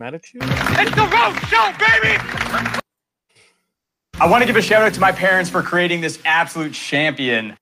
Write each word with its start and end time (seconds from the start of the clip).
Attitude? 0.00 0.42
It's 0.44 0.94
the 0.94 1.02
road 1.02 1.34
show, 1.48 1.72
baby! 1.78 2.16
I 4.18 4.26
want 4.28 4.42
to 4.42 4.46
give 4.46 4.56
a 4.56 4.62
shout 4.62 4.82
out 4.82 4.92
to 4.94 5.00
my 5.00 5.12
parents 5.12 5.48
for 5.48 5.62
creating 5.62 6.00
this 6.00 6.18
absolute 6.24 6.72
champion. 6.72 7.56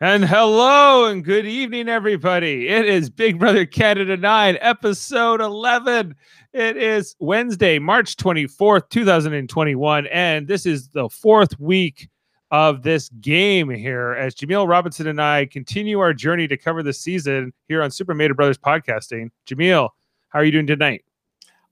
And 0.00 0.24
hello 0.24 1.06
and 1.06 1.24
good 1.24 1.46
evening, 1.46 1.88
everybody. 1.88 2.68
It 2.68 2.86
is 2.86 3.08
Big 3.08 3.38
Brother 3.38 3.64
Canada 3.64 4.16
9, 4.16 4.58
episode 4.60 5.40
11. 5.40 6.14
It 6.52 6.76
is 6.76 7.14
Wednesday, 7.20 7.78
March 7.78 8.16
24th, 8.16 8.88
2021. 8.90 10.06
And 10.08 10.48
this 10.48 10.66
is 10.66 10.88
the 10.88 11.08
fourth 11.08 11.58
week 11.58 12.08
of 12.50 12.82
this 12.82 13.08
game 13.20 13.70
here 13.70 14.12
as 14.12 14.34
Jameel 14.34 14.68
Robinson 14.68 15.06
and 15.06 15.22
I 15.22 15.46
continue 15.46 16.00
our 16.00 16.12
journey 16.12 16.48
to 16.48 16.56
cover 16.56 16.82
the 16.82 16.92
season 16.92 17.52
here 17.68 17.82
on 17.82 17.90
Super 17.90 18.12
Mater 18.12 18.34
Brothers 18.34 18.58
Podcasting. 18.58 19.30
Jameel, 19.46 19.88
how 20.30 20.40
are 20.40 20.44
you 20.44 20.52
doing 20.52 20.66
tonight? 20.66 21.04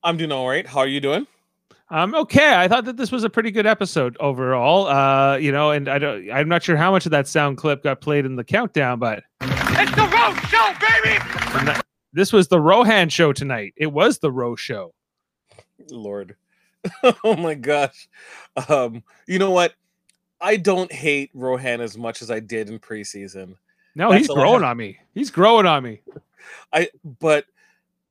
I'm 0.03 0.17
doing 0.17 0.33
all 0.33 0.49
right. 0.49 0.67
How 0.67 0.81
are 0.81 0.87
you 0.87 1.01
doing? 1.01 1.27
I'm 1.93 2.15
um, 2.15 2.21
okay. 2.23 2.55
I 2.55 2.69
thought 2.69 2.85
that 2.85 2.97
this 2.97 3.11
was 3.11 3.25
a 3.25 3.31
pretty 3.31 3.51
good 3.51 3.67
episode 3.67 4.17
overall. 4.21 4.87
Uh, 4.87 5.37
you 5.37 5.51
know, 5.51 5.73
and 5.73 5.89
I 5.89 5.99
don't 5.99 6.31
I'm 6.31 6.49
not 6.49 6.63
sure 6.63 6.77
how 6.77 6.93
much 6.93 7.05
of 7.05 7.11
that 7.11 7.27
sound 7.27 7.57
clip 7.59 7.83
got 7.83 8.01
played 8.01 8.25
in 8.25 8.37
the 8.37 8.45
countdown, 8.45 9.01
but 9.01 9.25
It's 9.41 9.95
the 9.97 10.03
road 10.03 10.37
show, 10.49 10.73
baby! 10.81 11.19
that- 11.67 11.85
this 12.13 12.33
was 12.33 12.49
the 12.49 12.61
Rohan 12.61 13.09
show 13.09 13.33
tonight. 13.33 13.73
It 13.77 13.87
was 13.87 14.19
the 14.19 14.33
Ro 14.33 14.57
show. 14.57 14.93
Lord. 15.91 16.37
oh 17.25 17.37
my 17.37 17.55
gosh. 17.55 18.09
Um, 18.69 19.03
you 19.27 19.39
know 19.39 19.51
what? 19.51 19.75
I 20.41 20.57
don't 20.57 20.91
hate 20.91 21.31
Rohan 21.35 21.81
as 21.81 21.97
much 21.99 22.23
as 22.23 22.31
I 22.31 22.41
did 22.41 22.69
in 22.69 22.79
preseason. 22.79 23.57
No, 23.95 24.11
That's 24.11 24.27
he's 24.27 24.35
growing 24.35 24.65
on 24.65 24.77
me. 24.77 24.99
He's 25.15 25.31
growing 25.31 25.67
on 25.67 25.83
me. 25.83 26.01
I 26.73 26.89
but 27.21 27.45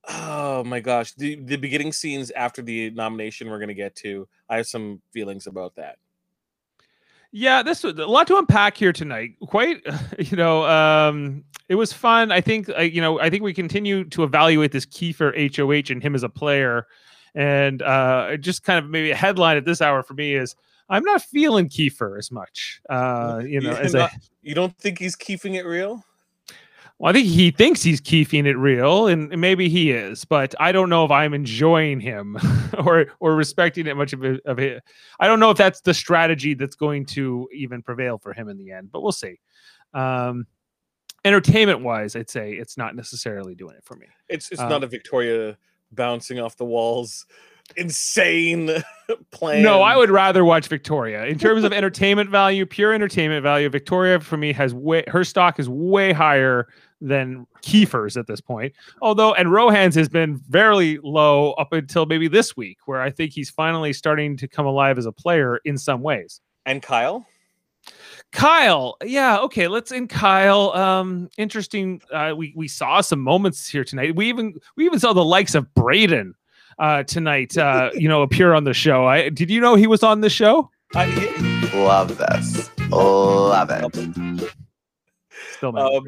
oh 0.09 0.63
my 0.63 0.79
gosh, 0.79 1.13
the 1.13 1.35
the 1.35 1.57
beginning 1.57 1.93
scenes 1.93 2.31
after 2.31 2.61
the 2.61 2.89
nomination 2.91 3.49
we're 3.49 3.59
gonna 3.59 3.73
get 3.73 3.95
to, 3.97 4.27
I 4.49 4.57
have 4.57 4.67
some 4.67 5.01
feelings 5.13 5.47
about 5.47 5.75
that. 5.75 5.97
Yeah, 7.31 7.61
this 7.61 7.83
was 7.83 7.97
a 7.99 8.07
lot 8.07 8.27
to 8.27 8.37
unpack 8.37 8.75
here 8.75 8.91
tonight. 8.91 9.35
Quite, 9.47 9.85
you 10.17 10.35
know, 10.35 10.65
um, 10.65 11.43
it 11.67 11.75
was 11.75 11.93
fun. 11.93 12.31
I 12.31 12.41
think, 12.41 12.69
uh, 12.69 12.81
you 12.81 13.01
know, 13.01 13.19
I 13.19 13.29
think 13.29 13.43
we 13.43 13.53
continue 13.53 14.03
to 14.05 14.23
evaluate 14.23 14.71
this 14.71 14.85
Kiefer 14.85 15.55
HOH 15.55 15.93
and 15.93 16.01
him 16.01 16.15
as 16.15 16.23
a 16.23 16.29
player. 16.29 16.87
And 17.35 17.83
uh, 17.83 18.37
just 18.37 18.63
kind 18.63 18.83
of 18.83 18.89
maybe 18.89 19.11
a 19.11 19.15
headline 19.15 19.57
at 19.57 19.65
this 19.65 19.79
hour 19.81 20.01
for 20.01 20.15
me 20.15 20.33
is 20.33 20.55
I'm 20.89 21.03
not 21.03 21.21
feeling 21.21 21.69
Kiefer 21.69 22.17
as 22.17 22.31
much. 22.31 22.81
Uh, 22.89 23.41
you 23.45 23.61
know, 23.61 23.71
You're 23.71 23.81
as 23.81 23.93
a, 23.93 23.99
not- 23.99 24.11
you 24.41 24.55
don't 24.55 24.75
think 24.79 24.97
he's 24.97 25.15
keeping 25.15 25.53
it 25.53 25.65
real? 25.65 26.03
Well, 26.99 27.09
I 27.09 27.13
think 27.13 27.27
he 27.27 27.49
thinks 27.49 27.81
he's 27.81 28.01
keeping 28.01 28.45
it 28.45 28.57
real, 28.57 29.07
and 29.07 29.29
maybe 29.39 29.69
he 29.69 29.91
is, 29.91 30.25
but 30.25 30.53
I 30.59 30.73
don't 30.73 30.89
know 30.89 31.05
if 31.05 31.11
I'm 31.11 31.33
enjoying 31.33 32.01
him 32.01 32.37
or 32.85 33.07
or 33.21 33.35
respecting 33.35 33.87
it 33.87 33.95
much 33.95 34.11
of 34.11 34.23
it. 34.25 34.41
Of 34.45 34.59
it. 34.59 34.83
I 35.19 35.27
don't 35.27 35.39
know 35.39 35.49
if 35.49 35.57
that's 35.57 35.79
the 35.79 35.93
strategy 35.93 36.55
that's 36.55 36.75
going 36.75 37.05
to 37.07 37.47
even 37.53 37.81
prevail 37.81 38.17
for 38.17 38.33
him 38.33 38.49
in 38.49 38.57
the 38.57 38.71
end, 38.71 38.91
but 38.91 39.01
we'll 39.01 39.13
see. 39.13 39.39
Um, 39.93 40.45
entertainment 41.23 41.81
wise, 41.81 42.17
I'd 42.17 42.29
say 42.29 42.53
it's 42.53 42.77
not 42.77 42.95
necessarily 42.95 43.55
doing 43.55 43.75
it 43.75 43.85
for 43.85 43.95
me. 43.95 44.07
It's 44.27 44.51
it's 44.51 44.59
Uh, 44.59 44.67
not 44.67 44.83
a 44.83 44.87
Victoria 44.87 45.57
bouncing 45.91 46.39
off 46.39 46.57
the 46.57 46.65
walls, 46.65 47.25
insane 47.77 48.69
plan. 49.31 49.63
No, 49.63 49.81
I 49.81 49.95
would 49.95 50.09
rather 50.09 50.43
watch 50.43 50.67
Victoria 50.67 51.25
in 51.25 51.39
terms 51.39 51.63
of 51.63 51.73
entertainment 51.73 52.29
value, 52.29 52.65
pure 52.65 52.93
entertainment 52.93 53.41
value. 53.43 53.69
Victoria 53.69 54.19
for 54.19 54.37
me 54.37 54.51
has 54.53 54.73
way 54.73 55.03
her 55.07 55.23
stock 55.23 55.59
is 55.59 55.69
way 55.69 56.11
higher 56.11 56.67
than 57.01 57.47
Kiefer's 57.61 58.17
at 58.17 58.27
this 58.27 58.41
point. 58.41 58.73
Although, 59.01 59.33
and 59.33 59.51
Rohan's 59.51 59.95
has 59.95 60.09
been 60.09 60.37
very 60.49 60.99
low 61.03 61.53
up 61.53 61.73
until 61.73 62.05
maybe 62.05 62.27
this 62.27 62.57
week, 62.57 62.77
where 62.85 63.01
I 63.01 63.09
think 63.09 63.33
he's 63.33 63.49
finally 63.49 63.93
starting 63.93 64.37
to 64.37 64.47
come 64.47 64.65
alive 64.65 64.97
as 64.97 65.05
a 65.05 65.11
player 65.11 65.59
in 65.65 65.77
some 65.77 66.01
ways. 66.01 66.41
and 66.65 66.81
Kyle. 66.81 67.25
Kyle, 68.31 68.97
yeah, 69.03 69.39
okay, 69.39 69.67
let's 69.67 69.91
in 69.91 70.07
Kyle. 70.07 70.71
Um, 70.73 71.29
interesting. 71.37 72.01
Uh, 72.11 72.33
we 72.35 72.53
we 72.55 72.67
saw 72.67 73.01
some 73.01 73.21
moments 73.21 73.67
here 73.67 73.83
tonight. 73.83 74.15
We 74.15 74.27
even 74.27 74.53
we 74.75 74.85
even 74.85 74.99
saw 74.99 75.13
the 75.13 75.23
likes 75.23 75.55
of 75.55 75.73
Braden 75.73 76.35
uh 76.77 77.03
tonight 77.03 77.57
uh 77.57 77.89
you 77.93 78.07
know 78.07 78.21
appear 78.21 78.53
on 78.53 78.63
the 78.63 78.73
show 78.73 79.05
i 79.05 79.27
did 79.27 79.49
you 79.49 79.59
know 79.59 79.75
he 79.75 79.85
was 79.85 80.01
on 80.01 80.21
the 80.21 80.29
show 80.29 80.69
I, 80.95 81.05
Love 81.73 82.17
this. 82.17 82.71
Love 82.89 83.69
it. 83.69 84.51
still 85.53 85.77
Um, 85.77 86.03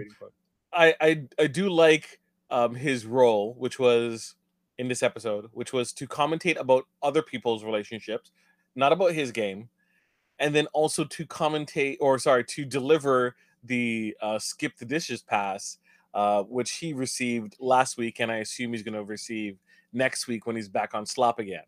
I 0.73 0.95
I 1.01 1.23
I 1.39 1.47
do 1.47 1.69
like 1.69 2.19
um 2.49 2.75
his 2.75 3.05
role, 3.05 3.55
which 3.57 3.79
was 3.79 4.35
in 4.77 4.87
this 4.87 5.03
episode, 5.03 5.49
which 5.53 5.73
was 5.73 5.93
to 5.93 6.07
commentate 6.07 6.59
about 6.59 6.85
other 7.03 7.21
people's 7.21 7.63
relationships, 7.63 8.31
not 8.75 8.91
about 8.91 9.11
his 9.13 9.31
game, 9.31 9.69
and 10.39 10.55
then 10.55 10.67
also 10.73 11.03
to 11.03 11.25
commentate 11.25 11.97
or 11.99 12.17
sorry 12.19 12.43
to 12.45 12.65
deliver 12.65 13.35
the 13.63 14.15
uh, 14.21 14.35
SkipTheDishes 14.35 15.25
pass, 15.25 15.77
uh, 16.13 16.43
which 16.43 16.71
he 16.71 16.93
received 16.93 17.55
last 17.59 17.97
week, 17.97 18.19
and 18.19 18.31
I 18.31 18.37
assume 18.37 18.73
he's 18.73 18.81
going 18.81 18.95
to 18.95 19.03
receive 19.03 19.59
next 19.93 20.27
week 20.27 20.47
when 20.47 20.55
he's 20.55 20.69
back 20.69 20.95
on 20.95 21.05
slop 21.05 21.37
again. 21.37 21.63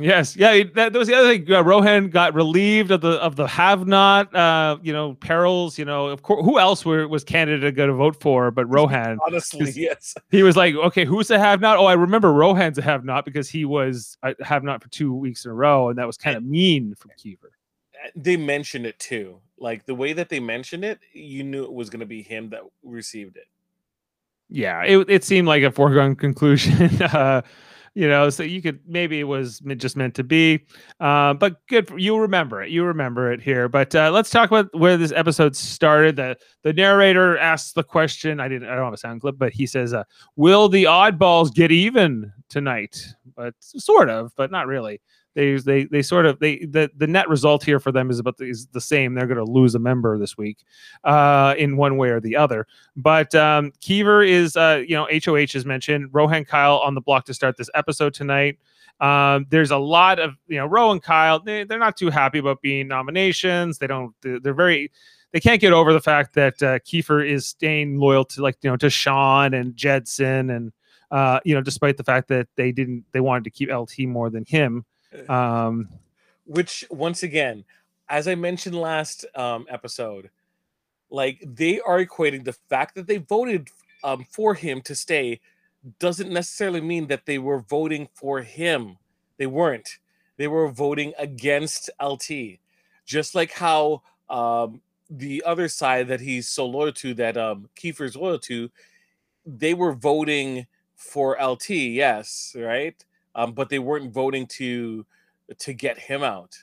Yes, 0.00 0.36
yeah. 0.36 0.62
That, 0.74 0.92
that 0.92 0.94
was 0.94 1.08
the 1.08 1.14
other 1.14 1.28
thing. 1.28 1.52
Uh, 1.52 1.62
Rohan 1.62 2.08
got 2.08 2.32
relieved 2.32 2.90
of 2.92 3.00
the 3.00 3.12
of 3.20 3.34
the 3.34 3.48
have 3.48 3.86
not, 3.86 4.32
uh, 4.34 4.78
you 4.80 4.92
know, 4.92 5.14
perils. 5.14 5.76
You 5.76 5.84
know, 5.84 6.06
of 6.06 6.22
course, 6.22 6.44
who 6.44 6.58
else 6.58 6.84
were, 6.84 7.08
was 7.08 7.24
Canada 7.24 7.72
going 7.72 7.88
to 7.88 7.94
vote 7.94 8.20
for? 8.20 8.50
But 8.52 8.66
Rohan. 8.66 9.18
Honestly, 9.26 9.72
yes. 9.74 10.14
He 10.30 10.42
was 10.42 10.56
like, 10.56 10.74
okay, 10.74 11.04
who's 11.04 11.28
the 11.28 11.38
have 11.38 11.60
not? 11.60 11.78
Oh, 11.78 11.86
I 11.86 11.94
remember 11.94 12.32
Rohan's 12.32 12.78
a 12.78 12.82
have 12.82 13.04
not 13.04 13.24
because 13.24 13.48
he 13.48 13.64
was 13.64 14.16
a 14.22 14.34
have 14.44 14.62
not 14.62 14.82
for 14.82 14.88
two 14.90 15.12
weeks 15.12 15.44
in 15.44 15.50
a 15.50 15.54
row, 15.54 15.88
and 15.88 15.98
that 15.98 16.06
was 16.06 16.16
kind 16.16 16.36
of 16.36 16.44
mean 16.44 16.94
from 16.94 17.10
Kiefer. 17.18 17.50
They 18.14 18.36
mentioned 18.36 18.86
it 18.86 18.98
too. 18.98 19.40
Like 19.58 19.84
the 19.86 19.94
way 19.94 20.12
that 20.12 20.28
they 20.28 20.38
mentioned 20.38 20.84
it, 20.84 21.00
you 21.12 21.42
knew 21.42 21.64
it 21.64 21.72
was 21.72 21.90
going 21.90 22.00
to 22.00 22.06
be 22.06 22.22
him 22.22 22.50
that 22.50 22.60
received 22.84 23.36
it. 23.36 23.46
Yeah, 24.48 24.84
it 24.84 25.10
it 25.10 25.24
seemed 25.24 25.48
like 25.48 25.62
a 25.64 25.72
foregone 25.72 26.14
conclusion. 26.14 27.02
uh, 27.02 27.42
you 27.98 28.08
know, 28.08 28.30
so 28.30 28.44
you 28.44 28.62
could 28.62 28.78
maybe 28.86 29.18
it 29.18 29.24
was 29.24 29.58
just 29.76 29.96
meant 29.96 30.14
to 30.14 30.22
be. 30.22 30.64
Uh, 31.00 31.34
but 31.34 31.66
good, 31.66 31.88
for, 31.88 31.98
you 31.98 32.16
remember 32.16 32.62
it. 32.62 32.70
You 32.70 32.84
remember 32.84 33.32
it 33.32 33.42
here. 33.42 33.68
But 33.68 33.92
uh, 33.92 34.12
let's 34.12 34.30
talk 34.30 34.48
about 34.52 34.72
where 34.72 34.96
this 34.96 35.10
episode 35.10 35.56
started. 35.56 36.14
The 36.14 36.36
the 36.62 36.72
narrator 36.72 37.36
asks 37.38 37.72
the 37.72 37.82
question. 37.82 38.38
I 38.38 38.46
didn't. 38.46 38.68
I 38.68 38.76
don't 38.76 38.84
have 38.84 38.94
a 38.94 38.98
sound 38.98 39.20
clip, 39.22 39.34
but 39.36 39.52
he 39.52 39.66
says, 39.66 39.94
uh, 39.94 40.04
"Will 40.36 40.68
the 40.68 40.84
oddballs 40.84 41.52
get 41.52 41.72
even 41.72 42.32
tonight?" 42.48 43.04
But 43.34 43.54
sort 43.58 44.10
of, 44.10 44.30
but 44.36 44.52
not 44.52 44.68
really. 44.68 45.00
They 45.38 45.54
they 45.54 45.84
they 45.84 46.02
sort 46.02 46.26
of 46.26 46.40
they 46.40 46.58
the 46.64 46.90
the 46.96 47.06
net 47.06 47.28
result 47.28 47.62
here 47.62 47.78
for 47.78 47.92
them 47.92 48.10
is 48.10 48.18
about 48.18 48.38
the, 48.38 48.46
is 48.46 48.66
the 48.72 48.80
same. 48.80 49.14
They're 49.14 49.28
going 49.28 49.38
to 49.38 49.48
lose 49.48 49.76
a 49.76 49.78
member 49.78 50.18
this 50.18 50.36
week, 50.36 50.64
uh, 51.04 51.54
in 51.56 51.76
one 51.76 51.96
way 51.96 52.08
or 52.08 52.18
the 52.18 52.34
other. 52.34 52.66
But 52.96 53.32
um, 53.36 53.70
Kiefer 53.80 54.28
is, 54.28 54.56
uh, 54.56 54.82
you 54.84 54.96
know, 54.96 55.06
HOH 55.24 55.54
is 55.56 55.64
mentioned. 55.64 56.08
Rohan 56.12 56.44
Kyle 56.44 56.78
on 56.78 56.96
the 56.96 57.00
block 57.00 57.24
to 57.26 57.34
start 57.34 57.56
this 57.56 57.70
episode 57.72 58.14
tonight. 58.14 58.58
Um, 58.98 59.46
there's 59.50 59.70
a 59.70 59.76
lot 59.76 60.18
of, 60.18 60.34
you 60.48 60.56
know, 60.56 60.66
Ro 60.66 60.90
and 60.90 61.00
Kyle, 61.00 61.38
they, 61.38 61.62
they're 61.62 61.78
not 61.78 61.96
too 61.96 62.10
happy 62.10 62.38
about 62.38 62.60
being 62.60 62.88
nominations. 62.88 63.78
They 63.78 63.86
don't, 63.86 64.12
they're, 64.22 64.40
they're 64.40 64.54
very, 64.54 64.90
they 65.32 65.38
can't 65.38 65.60
get 65.60 65.72
over 65.72 65.92
the 65.92 66.00
fact 66.00 66.34
that 66.34 66.60
uh, 66.64 66.80
Kiefer 66.80 67.24
is 67.24 67.46
staying 67.46 68.00
loyal 68.00 68.24
to, 68.24 68.42
like, 68.42 68.56
you 68.62 68.70
know, 68.70 68.76
to 68.78 68.90
Sean 68.90 69.54
and 69.54 69.76
Jedson. 69.76 70.52
And, 70.52 70.72
uh, 71.12 71.38
you 71.44 71.54
know, 71.54 71.60
despite 71.60 71.96
the 71.96 72.02
fact 72.02 72.26
that 72.26 72.48
they 72.56 72.72
didn't, 72.72 73.04
they 73.12 73.20
wanted 73.20 73.44
to 73.44 73.50
keep 73.50 73.70
LT 73.70 74.00
more 74.00 74.30
than 74.30 74.44
him. 74.44 74.84
Um, 75.28 75.88
Which 76.44 76.84
once 76.90 77.22
again, 77.22 77.64
as 78.08 78.28
I 78.28 78.34
mentioned 78.34 78.74
last 78.74 79.24
um, 79.34 79.66
episode, 79.68 80.30
like 81.10 81.42
they 81.44 81.80
are 81.80 82.04
equating 82.04 82.44
the 82.44 82.52
fact 82.52 82.94
that 82.94 83.06
they 83.06 83.18
voted 83.18 83.68
um, 84.04 84.26
for 84.30 84.54
him 84.54 84.80
to 84.82 84.94
stay 84.94 85.40
doesn't 85.98 86.30
necessarily 86.30 86.80
mean 86.80 87.06
that 87.08 87.26
they 87.26 87.38
were 87.38 87.60
voting 87.60 88.08
for 88.14 88.40
him. 88.42 88.98
They 89.36 89.46
weren't. 89.46 89.98
They 90.36 90.48
were 90.48 90.68
voting 90.68 91.12
against 91.18 91.90
LT. 92.02 92.58
Just 93.06 93.34
like 93.34 93.52
how 93.52 94.02
um, 94.28 94.80
the 95.10 95.42
other 95.46 95.68
side 95.68 96.08
that 96.08 96.20
he's 96.20 96.48
so 96.48 96.66
loyal 96.66 96.92
to, 96.92 97.14
that 97.14 97.36
um, 97.36 97.68
Kiefer's 97.76 98.16
loyal 98.16 98.38
to, 98.40 98.70
they 99.46 99.74
were 99.74 99.92
voting 99.92 100.66
for 100.96 101.36
LT, 101.40 101.70
yes, 101.70 102.54
right? 102.58 103.02
Um, 103.38 103.54
but 103.54 103.70
they 103.70 103.80
weren't 103.80 104.12
voting 104.12 104.48
to 104.58 105.06
to 105.58 105.74
get 105.74 105.98
him 105.98 106.24
out, 106.24 106.56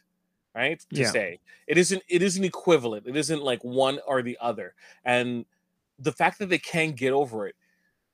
right? 0.55 0.85
To 0.95 1.03
Yeah. 1.03 1.05
stay. 1.05 1.39
It 1.67 1.77
isn't 1.77 2.03
it 2.09 2.23
isn't 2.23 2.43
equivalent. 2.45 3.07
It 3.07 3.17
isn't 3.17 3.43
like 3.43 3.63
one 3.63 3.99
or 4.07 4.21
the 4.23 4.37
other. 4.41 4.75
And 5.05 5.45
the 5.99 6.13
fact 6.13 6.39
that 6.39 6.47
they 6.49 6.59
can't 6.59 6.95
get 6.97 7.13
over 7.13 7.47
it, 7.47 7.55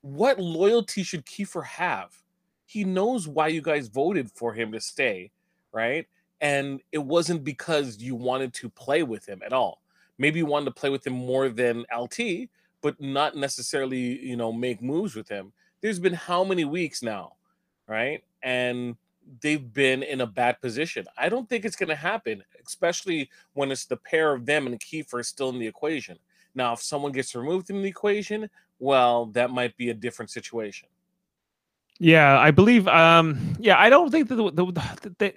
what 0.01 0.39
loyalty 0.39 1.03
should 1.03 1.25
Kiefer 1.25 1.65
have? 1.65 2.23
He 2.65 2.83
knows 2.83 3.27
why 3.27 3.47
you 3.47 3.61
guys 3.61 3.87
voted 3.89 4.31
for 4.31 4.53
him 4.53 4.71
to 4.71 4.79
stay, 4.81 5.31
right? 5.71 6.07
And 6.39 6.81
it 6.91 6.99
wasn't 6.99 7.43
because 7.43 7.99
you 8.01 8.15
wanted 8.15 8.53
to 8.55 8.69
play 8.69 9.03
with 9.03 9.27
him 9.27 9.41
at 9.45 9.53
all. 9.53 9.81
Maybe 10.17 10.39
you 10.39 10.45
wanted 10.45 10.65
to 10.65 10.71
play 10.79 10.89
with 10.89 11.05
him 11.05 11.13
more 11.13 11.49
than 11.49 11.85
LT, 11.91 12.49
but 12.81 12.99
not 13.01 13.35
necessarily, 13.35 14.23
you 14.25 14.35
know, 14.37 14.51
make 14.51 14.81
moves 14.81 15.15
with 15.15 15.29
him. 15.29 15.53
There's 15.81 15.99
been 15.99 16.13
how 16.13 16.43
many 16.43 16.65
weeks 16.65 17.03
now, 17.03 17.37
right? 17.87 18.23
And 18.43 18.95
they've 19.41 19.73
been 19.73 20.03
in 20.03 20.21
a 20.21 20.27
bad 20.27 20.59
position. 20.61 21.05
I 21.17 21.29
don't 21.29 21.47
think 21.47 21.65
it's 21.65 21.75
going 21.75 21.89
to 21.89 21.95
happen, 21.95 22.43
especially 22.65 23.29
when 23.53 23.71
it's 23.71 23.85
the 23.85 23.97
pair 23.97 24.33
of 24.33 24.45
them 24.45 24.67
and 24.67 24.79
Kiefer 24.79 25.23
still 25.25 25.49
in 25.49 25.59
the 25.59 25.67
equation. 25.67 26.17
Now, 26.53 26.73
if 26.73 26.81
someone 26.81 27.11
gets 27.11 27.35
removed 27.35 27.67
from 27.67 27.81
the 27.81 27.87
equation, 27.87 28.49
well, 28.79 29.27
that 29.27 29.51
might 29.51 29.77
be 29.77 29.89
a 29.89 29.93
different 29.93 30.31
situation. 30.31 30.89
Yeah, 31.99 32.39
I 32.39 32.51
believe. 32.51 32.87
Um, 32.87 33.55
yeah, 33.59 33.79
I 33.79 33.89
don't 33.89 34.09
think 34.09 34.27
that 34.29 34.35
the, 34.35 34.51
the, 34.51 34.65
the, 34.65 35.15
the 35.19 35.33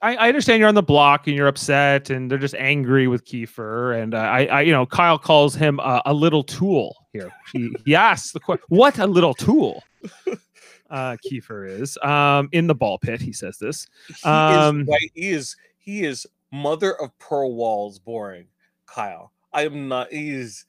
I, 0.00 0.28
understand 0.28 0.60
you're 0.60 0.68
on 0.68 0.74
the 0.74 0.82
block 0.82 1.26
and 1.26 1.34
you're 1.34 1.48
upset 1.48 2.10
and 2.10 2.30
they're 2.30 2.38
just 2.38 2.54
angry 2.54 3.08
with 3.08 3.24
Kiefer 3.24 4.00
and 4.00 4.14
uh, 4.14 4.18
I, 4.18 4.44
I, 4.46 4.60
you 4.60 4.72
know, 4.72 4.86
Kyle 4.86 5.18
calls 5.18 5.54
him 5.54 5.80
a, 5.80 6.02
a 6.06 6.14
little 6.14 6.44
tool 6.44 6.94
here. 7.12 7.32
He, 7.52 7.74
he 7.84 7.94
asks 7.94 8.32
the 8.32 8.40
question, 8.40 8.64
"What 8.68 8.98
a 8.98 9.06
little 9.06 9.34
tool." 9.34 9.82
Uh, 10.92 11.16
Kiefer 11.24 11.66
is 11.66 11.96
um 12.02 12.50
in 12.52 12.66
the 12.66 12.74
ball 12.74 12.98
pit. 12.98 13.20
He 13.20 13.32
says 13.32 13.56
this. 13.58 13.86
He 14.06 14.28
Um, 14.28 14.82
is 14.82 14.88
right. 14.88 15.10
He 15.14 15.30
is 15.30 15.56
he 15.78 16.04
is 16.04 16.26
mother 16.52 16.92
of 17.00 17.18
pearl 17.18 17.54
walls 17.54 17.98
boring, 17.98 18.46
Kyle. 18.86 19.32
I 19.54 19.64
am 19.64 19.88
not 19.88 20.12
he's 20.12 20.66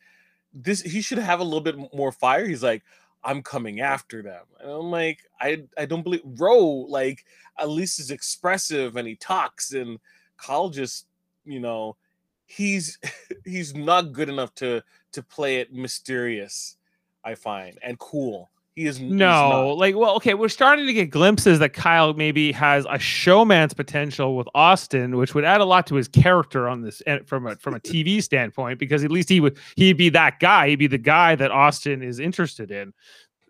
this 0.53 0.81
he 0.81 1.01
should 1.01 1.17
have 1.17 1.41
a 1.41 1.43
little 1.43 1.61
bit 1.61 1.77
more 1.93 2.13
fire. 2.13 2.47
He's 2.47 2.63
like, 2.63 2.83
I'm 3.23 3.43
coming 3.43 3.81
after 3.81 4.21
them. 4.21 4.45
And 4.61 4.71
I'm 4.71 4.91
like, 4.91 5.19
I 5.41 5.63
I 5.77 5.85
don't 5.85 6.03
believe 6.03 6.21
Roe, 6.23 6.85
like 6.87 7.25
at 7.59 7.69
least 7.69 7.99
is 7.99 8.09
expressive 8.09 8.95
and 8.95 9.07
he 9.07 9.15
talks 9.15 9.73
and 9.73 9.99
Kyle 10.37 10.69
just, 10.69 11.05
you 11.43 11.59
know, 11.59 11.97
he's 12.45 12.97
he's 13.45 13.75
not 13.75 14.13
good 14.13 14.29
enough 14.29 14.55
to 14.55 14.81
to 15.11 15.21
play 15.21 15.57
it 15.57 15.73
mysterious, 15.73 16.77
I 17.25 17.35
find, 17.35 17.77
and 17.83 17.99
cool. 17.99 18.49
He 18.75 18.87
is 18.87 18.99
No, 18.99 19.75
like, 19.77 19.95
well, 19.95 20.15
okay, 20.15 20.33
we're 20.33 20.49
starting 20.49 20.87
to 20.87 20.93
get 20.93 21.11
glimpses 21.11 21.59
that 21.59 21.73
Kyle 21.73 22.15
maybe 22.15 22.51
has 22.53 22.85
a 22.85 22.97
showmance 22.97 23.75
potential 23.75 24.35
with 24.35 24.47
Austin, 24.55 25.15
which 25.15 25.35
would 25.35 25.43
add 25.43 25.61
a 25.61 25.65
lot 25.65 25.85
to 25.87 25.95
his 25.95 26.07
character 26.07 26.67
on 26.67 26.81
this 26.81 26.99
from 27.27 27.45
a 27.45 27.55
from 27.57 27.75
a 27.75 27.79
TV 27.81 28.21
standpoint, 28.23 28.79
because 28.79 29.03
at 29.03 29.11
least 29.11 29.29
he 29.29 29.39
would 29.39 29.57
he'd 29.75 29.97
be 29.97 30.09
that 30.09 30.39
guy, 30.39 30.69
he'd 30.69 30.77
be 30.77 30.87
the 30.87 30.97
guy 30.97 31.35
that 31.35 31.51
Austin 31.51 32.01
is 32.01 32.19
interested 32.19 32.71
in. 32.71 32.93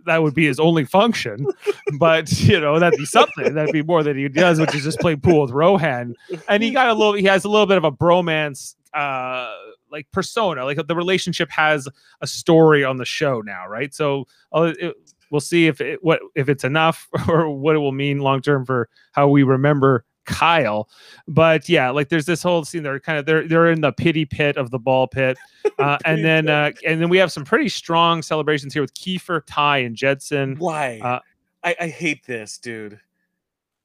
That 0.05 0.21
would 0.21 0.33
be 0.33 0.45
his 0.45 0.59
only 0.59 0.83
function, 0.83 1.47
but 1.97 2.29
you 2.41 2.59
know 2.59 2.77
that'd 2.77 2.99
be 2.99 3.05
something. 3.05 3.53
That'd 3.53 3.71
be 3.71 3.83
more 3.83 4.03
than 4.03 4.17
he 4.17 4.27
does, 4.27 4.59
which 4.59 4.75
is 4.75 4.83
just 4.83 4.99
play 4.99 5.15
pool 5.15 5.43
with 5.43 5.51
Rohan. 5.51 6.15
And 6.49 6.61
he 6.61 6.71
got 6.71 6.89
a 6.89 6.93
little. 6.93 7.13
He 7.13 7.23
has 7.23 7.45
a 7.45 7.49
little 7.49 7.67
bit 7.67 7.77
of 7.77 7.85
a 7.85 7.91
bromance, 7.93 8.75
uh, 8.93 9.55
like 9.89 10.11
persona. 10.11 10.65
Like 10.65 10.85
the 10.85 10.95
relationship 10.97 11.49
has 11.51 11.87
a 12.19 12.27
story 12.27 12.83
on 12.83 12.97
the 12.97 13.05
show 13.05 13.39
now, 13.39 13.65
right? 13.69 13.93
So 13.93 14.25
uh, 14.51 14.73
it, 14.77 14.93
we'll 15.33 15.41
see 15.41 15.67
if 15.67 15.81
it 15.81 16.01
what 16.03 16.21
if 16.35 16.47
it's 16.47 16.63
enough 16.63 17.09
or 17.27 17.49
what 17.49 17.75
it 17.75 17.79
will 17.79 17.91
mean 17.91 18.19
long 18.19 18.41
term 18.41 18.65
for 18.65 18.87
how 19.11 19.27
we 19.27 19.43
remember 19.43 20.05
Kyle. 20.25 20.87
But 21.27 21.67
yeah, 21.67 21.89
like 21.89 22.07
there's 22.07 22.25
this 22.25 22.41
whole 22.41 22.63
scene. 22.63 22.83
They're 22.83 22.99
kind 22.99 23.17
of 23.17 23.25
they're 23.25 23.45
they're 23.47 23.69
in 23.69 23.81
the 23.81 23.91
pity 23.91 24.23
pit 24.25 24.55
of 24.55 24.69
the 24.69 24.79
ball 24.79 25.07
pit, 25.07 25.37
uh, 25.79 25.97
and 26.05 26.23
then 26.23 26.47
uh, 26.47 26.71
and 26.87 27.01
then 27.01 27.09
we 27.09 27.17
have 27.17 27.31
some 27.31 27.43
pretty 27.43 27.67
strong 27.67 28.21
celebrations 28.21 28.73
here 28.73 28.81
with 28.83 28.93
Kiefer, 28.93 29.41
Ty, 29.45 29.79
and 29.79 29.97
Jedson. 29.97 30.57
Why? 30.59 30.99
Uh, 31.03 31.19
I, 31.63 31.75
I 31.81 31.87
hate 31.87 32.25
this, 32.25 32.57
dude. 32.57 32.99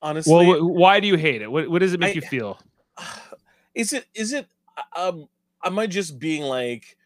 Honestly, 0.03 0.33
Well, 0.33 0.61
wh- 0.61 0.71
why 0.75 1.01
do 1.01 1.09
you 1.09 1.17
hate 1.17 1.43
it? 1.43 1.51
What 1.51 1.69
what 1.69 1.81
does 1.81 1.95
it 1.95 2.01
make 2.01 2.11
I- 2.11 2.15
you 2.15 2.21
feel? 2.21 2.61
is 3.75 3.93
it 3.93 4.07
is 4.15 4.33
it 4.33 4.47
um 4.97 5.29
am 5.65 5.79
I 5.79 5.87
just 5.87 6.19
being 6.19 6.43
like 6.43 6.97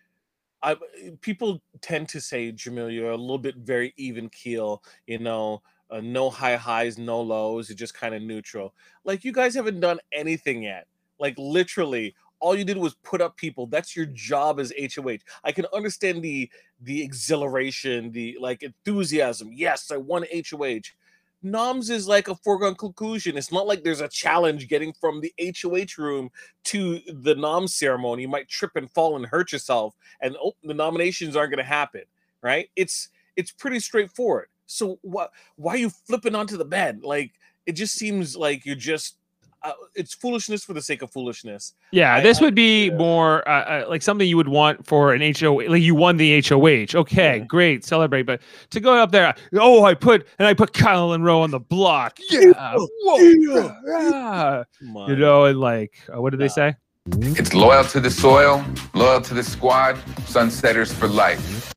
I 0.62 0.76
people 1.20 1.60
tend 1.80 2.08
to 2.10 2.20
say 2.20 2.52
Jameel 2.52 2.92
you're 2.94 3.10
a 3.10 3.16
little 3.16 3.38
bit 3.38 3.56
very 3.56 3.92
even 3.96 4.28
keel, 4.28 4.82
you 5.06 5.18
know, 5.18 5.62
uh, 5.90 6.00
no 6.00 6.30
high 6.30 6.56
highs, 6.56 6.98
no 6.98 7.20
lows, 7.20 7.68
just 7.68 7.94
kind 7.94 8.14
of 8.14 8.22
neutral. 8.22 8.74
Like 9.04 9.24
you 9.24 9.32
guys 9.32 9.54
haven't 9.54 9.80
done 9.80 9.98
anything 10.12 10.62
yet. 10.62 10.86
Like 11.18 11.34
literally 11.38 12.14
all 12.40 12.56
you 12.56 12.64
did 12.64 12.76
was 12.76 12.94
put 13.04 13.20
up 13.20 13.36
people. 13.36 13.66
That's 13.66 13.94
your 13.96 14.06
job 14.06 14.58
as 14.58 14.72
HOH. 14.76 15.20
I 15.44 15.52
can 15.52 15.66
understand 15.72 16.22
the 16.22 16.50
the 16.80 17.02
exhilaration, 17.02 18.10
the 18.12 18.36
like 18.40 18.62
enthusiasm. 18.62 19.50
Yes, 19.52 19.90
I 19.90 19.96
won 19.96 20.24
HOH. 20.30 20.94
Noms 21.42 21.90
is 21.90 22.06
like 22.06 22.28
a 22.28 22.36
foregone 22.36 22.74
conclusion. 22.76 23.36
It's 23.36 23.52
not 23.52 23.66
like 23.66 23.82
there's 23.82 24.00
a 24.00 24.08
challenge 24.08 24.68
getting 24.68 24.92
from 24.92 25.20
the 25.20 25.32
HOH 25.40 26.00
room 26.00 26.30
to 26.64 27.00
the 27.06 27.34
nom 27.34 27.66
ceremony. 27.66 28.22
You 28.22 28.28
might 28.28 28.48
trip 28.48 28.72
and 28.76 28.90
fall 28.90 29.16
and 29.16 29.26
hurt 29.26 29.52
yourself, 29.52 29.94
and 30.20 30.36
oh, 30.42 30.52
the 30.62 30.74
nominations 30.74 31.36
aren't 31.36 31.50
going 31.50 31.64
to 31.64 31.64
happen. 31.64 32.02
Right? 32.42 32.68
It's 32.76 33.08
it's 33.36 33.52
pretty 33.52 33.80
straightforward. 33.80 34.46
So 34.66 34.98
what? 35.02 35.30
Why 35.56 35.74
are 35.74 35.78
you 35.78 35.90
flipping 35.90 36.34
onto 36.34 36.56
the 36.56 36.64
bed? 36.64 37.02
Like 37.02 37.32
it 37.66 37.72
just 37.72 37.94
seems 37.94 38.36
like 38.36 38.64
you're 38.64 38.74
just. 38.76 39.16
Uh, 39.64 39.72
it's 39.94 40.12
foolishness 40.12 40.64
for 40.64 40.72
the 40.72 40.82
sake 40.82 41.02
of 41.02 41.10
foolishness. 41.12 41.74
Yeah, 41.92 42.16
I- 42.16 42.20
this 42.20 42.40
I- 42.40 42.44
would 42.44 42.54
be 42.54 42.86
yeah. 42.88 42.96
more 42.96 43.48
uh, 43.48 43.84
uh, 43.84 43.84
like 43.88 44.02
something 44.02 44.26
you 44.28 44.36
would 44.36 44.48
want 44.48 44.84
for 44.86 45.12
an 45.14 45.22
HO. 45.22 45.54
Like 45.54 45.82
you 45.82 45.94
won 45.94 46.16
the 46.16 46.40
HOH. 46.40 46.94
Okay, 46.96 47.38
Yeah. 47.38 47.44
great, 47.44 47.84
celebrate. 47.84 48.22
But 48.22 48.40
to 48.70 48.80
go 48.80 48.94
up 48.94 49.12
there, 49.12 49.34
oh, 49.54 49.84
I 49.84 49.94
put 49.94 50.26
and 50.38 50.48
I 50.48 50.54
put 50.54 50.72
Kyle 50.72 51.12
and 51.12 51.24
Rowe 51.24 51.42
on 51.42 51.50
the 51.52 51.60
block. 51.60 52.18
Yeah, 52.30 52.74
whoa, 52.76 53.16
yeah, 53.18 53.74
yeah. 53.86 54.62
You 55.08 55.16
know, 55.16 55.44
and 55.44 55.60
like, 55.60 55.94
uh, 56.12 56.20
what 56.20 56.30
did 56.30 56.40
they 56.40 56.48
say? 56.48 56.74
It's 57.20 57.52
loyal 57.54 57.84
to 57.84 58.00
the 58.00 58.10
soil, 58.10 58.64
loyal 58.94 59.20
to 59.22 59.34
the 59.34 59.42
squad, 59.44 59.96
sunsetters 60.26 60.92
for 60.92 61.08
life. 61.08 61.72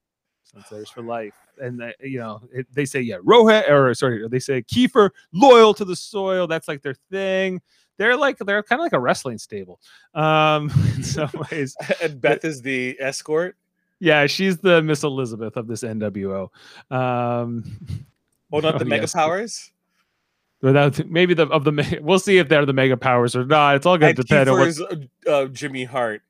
Sunsetters 0.56 0.88
for 0.90 1.02
life. 1.04 1.34
And 1.62 1.82
uh, 1.82 1.92
you 2.02 2.20
know, 2.20 2.42
it, 2.54 2.68
they 2.74 2.86
say 2.86 3.02
yeah, 3.02 3.18
Rohan 3.24 3.64
or 3.70 3.94
sorry, 3.94 4.28
they 4.28 4.40
say 4.40 4.62
Kiefer 4.64 5.10
loyal 5.34 5.74
to 5.76 5.86
the 5.86 5.96
soil. 5.96 6.48
That's 6.48 6.68
like 6.68 6.82
their 6.82 6.96
thing. 7.12 7.62
They're 7.98 8.18
like 8.18 8.38
they're 8.40 8.62
kind 8.64 8.80
of 8.82 8.84
like 8.84 8.94
a 8.94 9.00
wrestling 9.00 9.38
stable, 9.38 9.80
um, 10.14 10.70
in 10.96 11.04
some 11.04 11.30
ways. 11.52 11.76
and 12.02 12.20
Beth 12.20 12.44
is 12.44 12.62
the 12.62 12.98
escort. 13.00 13.56
Yeah, 14.00 14.28
she's 14.28 14.58
the 14.58 14.82
Miss 14.82 15.04
Elizabeth 15.04 15.56
of 15.56 15.68
this 15.68 15.82
NWO. 15.84 16.50
Um, 16.92 17.64
not 18.52 18.76
Oh, 18.76 18.78
the 18.78 18.86
mega 18.86 19.04
yes. 19.04 19.14
powers. 19.14 19.72
without 20.62 21.06
maybe 21.08 21.34
the 21.34 21.48
of 21.48 21.64
the 21.64 22.00
we'll 22.02 22.20
see 22.20 22.38
if 22.38 22.50
they're 22.50 22.66
the 22.66 22.74
mega 22.74 22.98
powers 22.98 23.36
or 23.36 23.46
not. 23.46 23.76
It's 23.78 23.86
all 23.86 23.98
going 23.98 24.16
to 24.16 24.22
depend 24.22 24.50
on 24.50 24.60
what. 24.60 24.78
Uh, 25.28 25.46
Jimmy 25.48 25.84
Hart. 25.86 26.22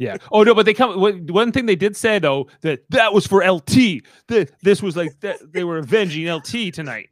Yeah. 0.00 0.16
Oh 0.32 0.42
no, 0.42 0.54
but 0.54 0.66
they 0.66 0.74
come. 0.74 1.00
One 1.00 1.52
thing 1.52 1.66
they 1.66 1.76
did 1.76 1.96
say 1.96 2.18
though 2.18 2.48
that 2.62 2.88
that 2.90 3.12
was 3.12 3.26
for 3.26 3.42
LT. 3.48 4.02
That 4.28 4.50
this 4.62 4.82
was 4.82 4.96
like 4.96 5.18
that 5.20 5.52
they 5.52 5.64
were 5.64 5.78
avenging 5.78 6.30
LT 6.30 6.72
tonight. 6.72 7.08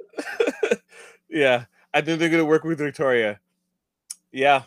yeah, 1.29 1.65
I 1.93 2.01
think 2.01 2.19
they're 2.19 2.29
gonna 2.29 2.45
work 2.45 2.65
with 2.65 2.79
Victoria. 2.79 3.41
Yeah, 4.33 4.63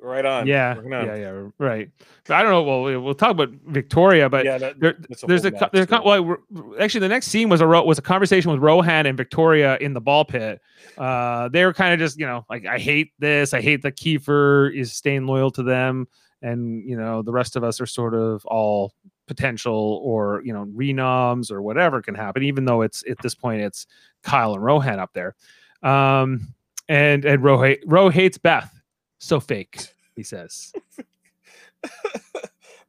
right 0.00 0.24
on. 0.24 0.46
Yeah, 0.46 0.76
on. 0.76 0.90
yeah, 0.90 1.14
yeah, 1.14 1.42
right. 1.58 1.88
But 2.26 2.34
I 2.34 2.42
don't 2.42 2.50
know. 2.52 2.62
Well, 2.62 2.82
we- 2.82 2.96
we'll 2.96 3.14
talk 3.14 3.30
about 3.30 3.50
Victoria, 3.66 4.28
but 4.28 4.44
yeah. 4.44 4.58
That, 4.58 4.80
there, 4.80 4.90
a 4.90 5.26
there's 5.26 5.44
a 5.44 5.50
match, 5.52 5.70
there's 5.72 5.86
a 5.90 6.02
well, 6.02 6.36
actually 6.80 7.00
the 7.00 7.08
next 7.08 7.28
scene 7.28 7.48
was 7.48 7.60
a 7.60 7.66
was 7.66 7.98
a 7.98 8.02
conversation 8.02 8.50
with 8.50 8.60
Rohan 8.60 9.06
and 9.06 9.16
Victoria 9.16 9.76
in 9.80 9.92
the 9.92 10.00
ball 10.00 10.24
pit. 10.24 10.60
Uh, 10.98 11.48
they 11.48 11.64
were 11.64 11.72
kind 11.72 11.92
of 11.94 11.98
just 12.00 12.18
you 12.18 12.26
know 12.26 12.44
like 12.50 12.66
I 12.66 12.78
hate 12.78 13.12
this, 13.18 13.54
I 13.54 13.60
hate 13.60 13.82
that 13.82 13.96
Kiefer 13.96 14.74
is 14.74 14.92
staying 14.92 15.26
loyal 15.26 15.50
to 15.52 15.62
them, 15.62 16.06
and 16.42 16.88
you 16.88 16.96
know 16.96 17.22
the 17.22 17.32
rest 17.32 17.56
of 17.56 17.64
us 17.64 17.80
are 17.80 17.86
sort 17.86 18.14
of 18.14 18.44
all 18.46 18.92
potential 19.26 20.00
or 20.04 20.42
you 20.44 20.52
know 20.52 20.66
renoms 20.74 21.50
or 21.50 21.62
whatever 21.62 22.02
can 22.02 22.14
happen. 22.14 22.42
Even 22.42 22.64
though 22.64 22.82
it's 22.82 23.04
at 23.08 23.18
this 23.22 23.34
point 23.34 23.62
it's 23.62 23.86
Kyle 24.22 24.54
and 24.54 24.62
Rohan 24.62 24.98
up 25.00 25.12
there, 25.14 25.34
um, 25.82 26.54
and 26.88 27.24
and 27.24 27.42
Ro 27.42 27.58
ha- 27.58 27.80
Ro 27.86 28.08
hates 28.10 28.38
Beth, 28.38 28.72
so 29.18 29.40
fake. 29.40 29.86
He 30.14 30.22
says. 30.22 30.72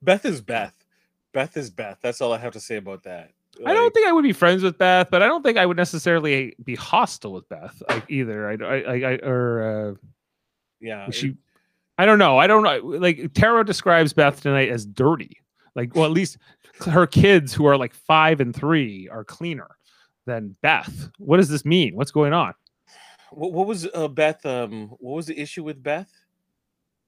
Beth 0.02 0.26
is 0.26 0.42
Beth. 0.42 0.76
Beth 1.34 1.56
is 1.56 1.70
Beth. 1.70 2.00
That's 2.02 2.20
all 2.20 2.34
I 2.34 2.38
have 2.38 2.54
to 2.54 2.60
say 2.60 2.76
about 2.76 3.04
that. 3.04 3.32
I 3.66 3.74
don't 3.74 3.94
think 3.94 4.08
I 4.08 4.12
would 4.12 4.24
be 4.24 4.34
friends 4.34 4.64
with 4.64 4.78
Beth, 4.78 5.10
but 5.12 5.22
I 5.22 5.28
don't 5.28 5.44
think 5.44 5.58
I 5.58 5.66
would 5.66 5.78
necessarily 5.78 6.56
be 6.64 6.76
hostile 6.76 7.34
with 7.34 7.48
Beth 7.50 7.82
like, 7.88 8.04
either. 8.10 8.50
I, 8.50 8.54
I, 8.54 8.78
I, 8.78 9.12
I 9.12 9.16
or 9.18 9.98
Yeah, 10.80 11.06
uh, 11.08 11.12
she, 11.12 11.36
I 11.98 12.06
don't 12.06 12.20
know. 12.20 12.38
I 12.38 12.48
don't 12.48 12.64
know. 12.64 12.78
Like 12.98 13.34
Tara 13.34 13.66
describes 13.66 14.14
Beth 14.14 14.42
tonight 14.42 14.70
as 14.70 14.86
dirty. 14.86 15.38
Like, 15.76 15.96
well, 15.96 16.06
at 16.06 16.12
least 16.12 16.38
her 16.86 17.06
kids 17.08 17.54
who 17.54 17.66
are 17.66 17.78
like 17.78 17.94
five 17.94 18.40
and 18.40 18.56
three 18.56 19.08
are 19.10 19.24
cleaner 19.24 19.70
than 20.26 20.56
Beth. 20.62 21.10
What 21.18 21.38
does 21.38 21.50
this 21.50 21.66
mean? 21.66 21.96
What's 21.96 22.12
going 22.12 22.34
on? 22.34 22.54
What, 23.32 23.54
what 23.54 23.68
was 23.68 23.88
uh, 23.94 24.08
Beth? 24.08 24.46
Um, 24.46 24.90
what 25.00 25.16
was 25.16 25.26
the 25.28 25.40
issue 25.40 25.64
with 25.64 25.82
Beth? 25.82 26.12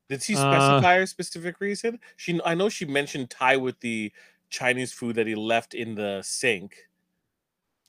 Did 0.10 0.22
she 0.22 0.36
Uh, 0.36 0.40
specify 0.40 0.96
a 0.98 1.08
specific 1.08 1.60
reason? 1.60 2.00
She, 2.16 2.40
I 2.46 2.54
know 2.54 2.70
she 2.70 2.86
mentioned 2.86 3.32
Ty 3.32 3.58
with 3.58 3.80
the 3.80 4.12
Chinese 4.50 4.94
food 4.94 5.16
that 5.16 5.26
he 5.26 5.34
left 5.36 5.74
in 5.74 5.96
the 5.96 6.22
sink. 6.24 6.76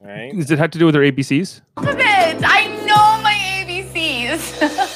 Right? 0.00 0.32
Does 0.34 0.50
it 0.50 0.58
have 0.58 0.70
to 0.72 0.78
do 0.78 0.86
with 0.86 0.94
her 0.94 1.02
ABCs? 1.02 1.60
Alphabet. 1.76 2.42
I 2.44 2.68
know 2.86 3.22
my 3.22 3.34
ABCs. 3.34 4.92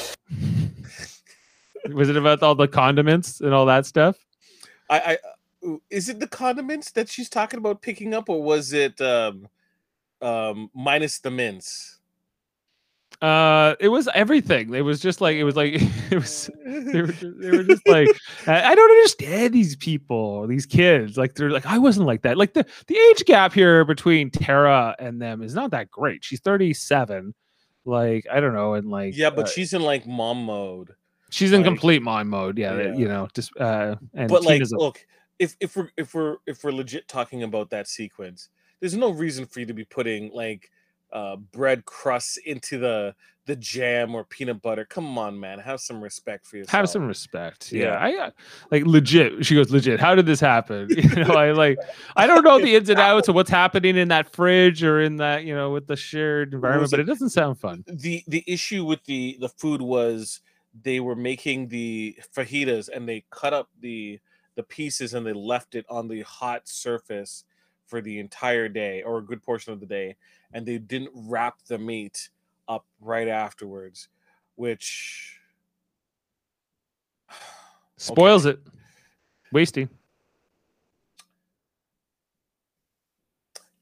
Was 1.89 2.09
it 2.09 2.17
about 2.17 2.43
all 2.43 2.55
the 2.55 2.67
condiments 2.67 3.41
and 3.41 3.53
all 3.53 3.65
that 3.65 3.85
stuff? 3.85 4.17
I, 4.89 4.99
I, 4.99 5.17
uh, 5.67 5.77
is 5.89 6.09
it 6.09 6.19
the 6.19 6.27
condiments 6.27 6.91
that 6.91 7.09
she's 7.09 7.29
talking 7.29 7.57
about 7.57 7.81
picking 7.81 8.13
up, 8.13 8.29
or 8.29 8.41
was 8.41 8.73
it 8.73 8.99
um, 9.01 9.47
um, 10.21 10.69
minus 10.73 11.19
the 11.19 11.31
mince? 11.31 11.99
Uh, 13.21 13.75
it 13.79 13.89
was 13.89 14.09
everything. 14.15 14.73
It 14.73 14.81
was 14.81 14.99
just 14.99 15.21
like 15.21 15.35
it 15.35 15.43
was 15.43 15.55
like 15.55 15.73
it 16.11 16.15
was. 16.15 16.49
They 16.65 17.01
were 17.01 17.07
just, 17.07 17.39
they 17.39 17.51
were 17.51 17.63
just 17.63 17.87
like 17.87 18.09
I, 18.47 18.71
I 18.71 18.75
don't 18.75 18.91
understand 18.91 19.53
these 19.53 19.75
people, 19.75 20.47
these 20.47 20.65
kids. 20.65 21.17
Like 21.17 21.35
they're 21.35 21.51
like 21.51 21.67
I 21.67 21.77
wasn't 21.77 22.07
like 22.07 22.23
that. 22.23 22.37
Like 22.37 22.53
the 22.53 22.65
the 22.87 22.97
age 22.97 23.25
gap 23.25 23.53
here 23.53 23.85
between 23.85 24.31
Tara 24.31 24.95
and 24.97 25.21
them 25.21 25.43
is 25.43 25.53
not 25.53 25.71
that 25.71 25.91
great. 25.91 26.23
She's 26.23 26.39
thirty 26.39 26.73
seven. 26.73 27.35
Like 27.85 28.25
I 28.31 28.39
don't 28.39 28.53
know, 28.53 28.73
and 28.73 28.89
like 28.89 29.15
Yeah, 29.15 29.29
but 29.29 29.45
uh, 29.45 29.49
she's 29.49 29.73
in 29.73 29.83
like 29.83 30.07
mom 30.07 30.45
mode. 30.45 30.95
She's 31.31 31.51
in 31.51 31.61
like- 31.61 31.65
complete 31.65 32.01
mind 32.03 32.29
mode. 32.29 32.57
Yeah, 32.57 32.77
Yeah. 32.77 32.93
you 32.95 33.07
know, 33.07 33.27
just 33.33 33.51
uh, 33.59 33.95
and 34.13 34.29
but 34.29 34.43
like, 34.43 34.55
Tina's 34.55 34.71
a- 34.73 34.77
look, 34.77 34.99
if 35.39 35.55
if 35.59 35.75
we're 35.75 35.89
if 35.97 36.13
we're 36.13 36.37
if 36.45 36.63
we're 36.63 36.71
legit 36.71 37.07
talking 37.07 37.43
about 37.43 37.69
that 37.71 37.87
sequence, 37.87 38.49
there's 38.79 38.95
no 38.95 39.09
reason 39.11 39.45
for 39.45 39.59
you 39.59 39.65
to 39.65 39.73
be 39.73 39.85
putting 39.85 40.31
like 40.33 40.69
uh 41.13 41.35
bread 41.35 41.83
crusts 41.85 42.37
into 42.37 42.77
the 42.77 43.13
the 43.47 43.55
jam 43.55 44.13
or 44.13 44.23
peanut 44.23 44.61
butter. 44.61 44.85
Come 44.85 45.17
on, 45.17 45.37
man, 45.39 45.57
have 45.57 45.81
some 45.81 45.99
respect 46.01 46.45
for 46.45 46.57
yourself. 46.57 46.71
have 46.73 46.87
some 46.89 47.07
respect. 47.07 47.71
Yeah, 47.71 47.85
Yeah. 48.07 48.19
I 48.21 48.25
uh, 48.27 48.31
like 48.69 48.85
legit. 48.85 49.43
She 49.43 49.55
goes 49.55 49.71
legit. 49.71 49.99
How 49.99 50.13
did 50.13 50.27
this 50.27 50.39
happen? 50.39 50.87
You 50.95 51.23
know, 51.25 51.33
I 51.33 51.51
like 51.51 51.79
I 52.15 52.27
don't 52.27 52.43
know 52.43 52.61
the 52.61 52.75
ins 52.75 52.87
and 52.89 52.99
outs 52.99 53.27
of 53.29 53.33
what's 53.35 53.49
happening 53.49 53.97
in 53.97 54.09
that 54.09 54.31
fridge 54.31 54.83
or 54.83 55.01
in 55.01 55.15
that 55.17 55.43
you 55.43 55.55
know 55.55 55.71
with 55.71 55.87
the 55.87 55.95
shared 55.95 56.53
environment, 56.53 56.91
but 56.91 56.99
it 56.99 57.05
doesn't 57.05 57.31
sound 57.31 57.59
fun. 57.59 57.83
the 57.87 58.23
the 58.27 58.43
issue 58.45 58.85
with 58.85 59.03
the 59.05 59.37
the 59.41 59.49
food 59.49 59.81
was 59.81 60.39
they 60.83 60.99
were 60.99 61.15
making 61.15 61.67
the 61.67 62.17
fajitas 62.35 62.89
and 62.93 63.07
they 63.07 63.23
cut 63.29 63.53
up 63.53 63.69
the 63.79 64.19
the 64.55 64.63
pieces 64.63 65.13
and 65.13 65.25
they 65.25 65.33
left 65.33 65.75
it 65.75 65.85
on 65.89 66.07
the 66.07 66.21
hot 66.21 66.67
surface 66.67 67.45
for 67.85 68.01
the 68.01 68.19
entire 68.19 68.67
day 68.69 69.01
or 69.03 69.17
a 69.17 69.23
good 69.23 69.41
portion 69.41 69.73
of 69.73 69.79
the 69.79 69.85
day 69.85 70.15
and 70.53 70.65
they 70.65 70.77
didn't 70.77 71.11
wrap 71.13 71.57
the 71.67 71.77
meat 71.77 72.29
up 72.67 72.85
right 72.99 73.27
afterwards 73.27 74.09
which 74.55 75.39
Spoils 77.97 78.45
it. 78.45 78.59
Wasting. 79.51 79.89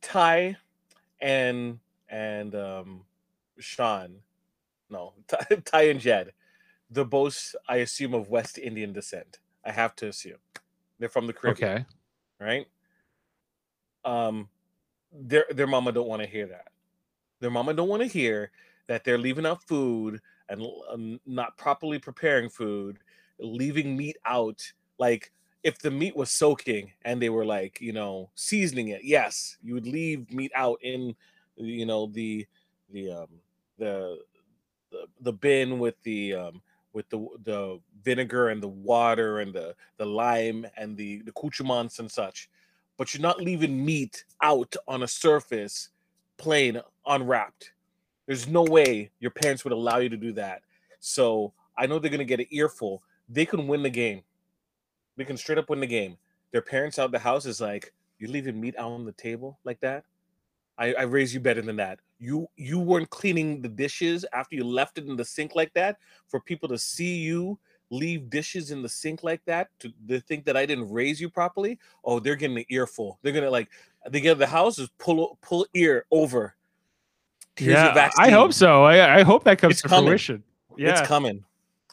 Ty 0.01 0.57
and 1.21 1.79
and 2.09 2.55
um 2.55 3.01
Sean, 3.59 4.15
no, 4.89 5.13
Ty, 5.27 5.45
Ty 5.65 5.81
and 5.89 5.99
Jed, 5.99 6.31
they're 6.89 7.05
both, 7.05 7.55
I 7.67 7.77
assume, 7.77 8.13
of 8.13 8.29
West 8.29 8.57
Indian 8.57 8.93
descent. 8.93 9.39
I 9.65 9.71
have 9.71 9.95
to 9.97 10.07
assume 10.07 10.39
they're 10.99 11.09
from 11.09 11.27
the 11.27 11.33
Caribbean, 11.33 11.71
Okay. 11.73 11.85
right? 12.39 12.67
Um, 14.05 14.49
their 15.11 15.45
their 15.51 15.67
mama 15.67 15.91
don't 15.91 16.07
want 16.07 16.21
to 16.21 16.27
hear 16.27 16.47
that. 16.47 16.69
Their 17.39 17.51
mama 17.51 17.73
don't 17.73 17.89
want 17.89 18.03
to 18.03 18.09
hear 18.09 18.51
that 18.87 19.03
they're 19.03 19.17
leaving 19.17 19.45
out 19.45 19.63
food 19.67 20.21
and 20.49 20.63
um, 20.89 21.21
not 21.25 21.57
properly 21.57 21.99
preparing 21.99 22.49
food, 22.49 22.99
leaving 23.39 23.97
meat 23.97 24.17
out. 24.25 24.73
Like 24.99 25.33
if 25.63 25.79
the 25.79 25.91
meat 25.91 26.15
was 26.15 26.31
soaking 26.31 26.93
and 27.03 27.21
they 27.21 27.29
were 27.29 27.45
like, 27.45 27.81
you 27.81 27.93
know, 27.93 28.31
seasoning 28.35 28.89
it, 28.89 29.03
yes, 29.03 29.57
you 29.61 29.73
would 29.75 29.87
leave 29.87 30.31
meat 30.33 30.51
out 30.55 30.79
in, 30.83 31.15
you 31.55 31.85
know, 31.85 32.07
the 32.07 32.47
the 32.91 33.11
um 33.11 33.41
the 33.77 34.23
the, 34.91 35.07
the 35.21 35.33
bin 35.33 35.79
with 35.79 36.01
the 36.03 36.35
um 36.35 36.61
with 36.93 37.09
the 37.09 37.27
the 37.43 37.79
vinegar 38.03 38.49
and 38.49 38.63
the 38.63 38.67
water 38.67 39.39
and 39.39 39.53
the 39.53 39.75
the 39.97 40.05
lime 40.05 40.65
and 40.77 40.97
the 40.97 41.21
the 41.21 41.31
accoutrements 41.31 41.99
and 41.99 42.11
such 42.11 42.49
but 42.99 43.13
you're 43.13 43.21
not 43.21 43.41
leaving 43.41 43.83
meat 43.83 44.25
out 44.41 44.75
on 44.85 45.03
a 45.03 45.07
surface 45.07 45.89
plain 46.37 46.81
unwrapped. 47.05 47.71
There's 48.27 48.45
no 48.45 48.63
way 48.63 49.09
your 49.21 49.31
parents 49.31 49.63
would 49.63 49.71
allow 49.71 49.97
you 49.99 50.09
to 50.09 50.17
do 50.17 50.33
that. 50.33 50.61
So 50.99 51.53
i 51.77 51.87
know 51.87 51.97
they're 51.97 52.11
to 52.11 52.25
get 52.25 52.41
an 52.41 52.47
earful. 52.51 53.01
They 53.29 53.45
can 53.45 53.67
win 53.67 53.83
the 53.83 53.89
game. 53.89 54.21
They 55.15 55.23
can 55.23 55.37
straight 55.37 55.57
up 55.57 55.69
win 55.69 55.79
the 55.79 55.87
game. 55.87 56.17
Their 56.51 56.61
parents 56.61 56.99
out 56.99 57.11
the 57.11 57.19
house 57.19 57.45
is 57.45 57.61
like 57.61 57.93
you're 58.19 58.29
leaving 58.29 58.59
meat 58.59 58.75
out 58.77 58.91
on 58.91 59.05
the 59.05 59.13
table 59.13 59.59
like 59.63 59.79
that 59.79 60.03
I, 60.79 60.93
I 60.93 61.01
raised 61.03 61.33
you 61.33 61.41
better 61.41 61.61
than 61.61 61.75
that. 61.75 61.99
You 62.19 62.47
you 62.55 62.79
weren't 62.79 63.09
cleaning 63.09 63.61
the 63.61 63.67
dishes 63.67 64.25
after 64.33 64.55
you 64.55 64.63
left 64.63 64.97
it 64.97 65.05
in 65.05 65.15
the 65.17 65.25
sink 65.25 65.53
like 65.53 65.73
that. 65.73 65.97
For 66.27 66.39
people 66.39 66.69
to 66.69 66.77
see 66.77 67.17
you 67.17 67.59
leave 67.91 68.29
dishes 68.29 68.71
in 68.71 68.81
the 68.81 68.89
sink 68.89 69.23
like 69.23 69.41
that, 69.45 69.67
to 69.79 69.91
they 70.05 70.19
think 70.21 70.45
that 70.45 70.55
I 70.55 70.65
didn't 70.65 70.89
raise 70.89 71.19
you 71.19 71.29
properly. 71.29 71.77
Oh, 72.03 72.19
they're 72.19 72.35
getting 72.35 72.57
an 72.57 72.65
earful. 72.69 73.19
They're 73.21 73.33
gonna 73.33 73.51
like 73.51 73.69
they 74.09 74.21
get 74.21 74.37
the 74.39 74.47
house 74.47 74.79
is 74.79 74.89
pull 74.97 75.37
pull 75.41 75.67
ear 75.73 76.05
over. 76.11 76.55
Here's 77.57 77.73
your 77.73 77.93
yeah, 77.93 78.09
I 78.17 78.29
hope 78.29 78.53
so. 78.53 78.85
I 78.85 79.19
I 79.19 79.23
hope 79.23 79.43
that 79.43 79.59
comes 79.59 79.73
It's 79.73 79.81
to 79.81 79.89
coming. 79.89 80.07
fruition. 80.07 80.43
Yeah, 80.77 80.91
It's 80.91 81.07
coming. 81.07 81.43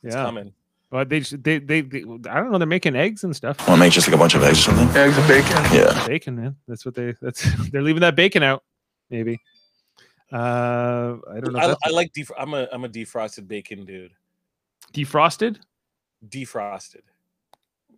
It's 0.04 0.14
yeah. 0.14 0.22
coming. 0.22 0.52
But 0.90 1.08
they, 1.08 1.18
they, 1.18 1.58
they, 1.58 1.80
they, 1.80 2.02
I 2.30 2.36
don't 2.36 2.52
know. 2.52 2.58
They're 2.58 2.66
making 2.66 2.94
eggs 2.94 3.24
and 3.24 3.34
stuff. 3.34 3.58
Want 3.66 3.78
to 3.78 3.84
make 3.84 3.92
just 3.92 4.06
like 4.06 4.14
a 4.14 4.18
bunch 4.18 4.36
of 4.36 4.44
eggs 4.44 4.60
or 4.60 4.70
something? 4.70 4.88
Eggs 4.96 5.18
and 5.18 5.26
bacon. 5.26 5.56
Yeah. 5.74 6.06
Bacon, 6.06 6.36
man. 6.36 6.56
That's 6.68 6.86
what 6.86 6.94
they. 6.94 7.14
That's 7.20 7.42
they're 7.70 7.82
leaving 7.82 8.02
that 8.02 8.14
bacon 8.14 8.44
out. 8.44 8.62
Maybe. 9.10 9.40
Uh, 10.32 11.16
I 11.30 11.40
don't 11.40 11.52
know. 11.52 11.58
I, 11.60 11.74
I 11.84 11.90
like 11.90 12.12
def- 12.12 12.32
I'm 12.38 12.54
a 12.54 12.66
I'm 12.72 12.84
a 12.84 12.88
defrosted 12.88 13.46
bacon 13.46 13.84
dude. 13.84 14.12
defrosted. 14.92 15.58
Defrosted. 16.28 17.02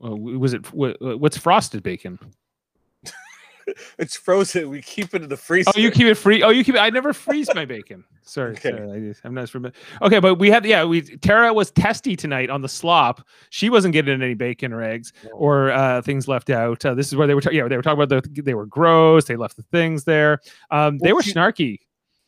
Uh, 0.05 0.15
was 0.15 0.53
it 0.53 0.73
wha- 0.73 0.95
what's 1.01 1.39
frosted 1.39 1.83
bacon? 1.83 2.19
It's 3.99 4.17
frozen. 4.17 4.69
We 4.71 4.83
keep 4.83 5.15
it 5.15 5.23
in 5.23 5.29
the 5.29 5.37
freezer. 5.37 5.71
Oh, 5.75 5.79
you 5.79 5.91
keep 5.91 6.07
it 6.07 6.15
free. 6.15 6.43
Oh, 6.43 6.51
you 6.51 6.65
keep 6.65 6.75
it. 6.75 6.79
I 6.79 6.91
never 6.91 7.13
freeze 7.13 7.49
my 7.55 7.65
bacon. 7.65 8.05
Sorry, 8.23 8.53
Okay. 8.53 8.71
sorry, 8.73 9.15
I'm 9.25 9.33
not 9.33 9.49
sure. 9.49 9.73
Okay, 10.03 10.21
but 10.21 10.35
we 10.35 10.51
had 10.51 10.65
yeah. 10.67 10.85
We 10.85 11.01
Tara 11.01 11.51
was 11.55 11.71
testy 11.71 12.15
tonight 12.15 12.51
on 12.51 12.61
the 12.61 12.69
slop. 12.69 13.27
She 13.49 13.71
wasn't 13.71 13.93
getting 13.95 14.21
any 14.21 14.35
bacon 14.35 14.73
or 14.75 14.83
eggs 14.83 15.15
or 15.33 15.71
uh, 15.71 16.03
things 16.03 16.29
left 16.29 16.51
out. 16.51 16.85
Uh, 16.85 16.93
this 16.95 17.07
is 17.09 17.17
where 17.17 17.27
they 17.27 17.35
were. 17.35 17.41
Ta- 17.41 17.51
yeah, 17.53 17.67
they 17.69 17.77
were 17.77 17.83
talking 17.83 18.03
about 18.03 18.23
the. 18.23 18.43
They 18.43 18.53
were 18.53 18.67
gross. 18.67 19.25
They 19.25 19.37
left 19.37 19.57
the 19.57 19.63
things 19.73 20.05
there. 20.05 20.41
Um, 20.71 20.99
they 20.99 21.09
Well, 21.09 21.17
were 21.17 21.23
she- 21.23 21.33
snarky. 21.33 21.79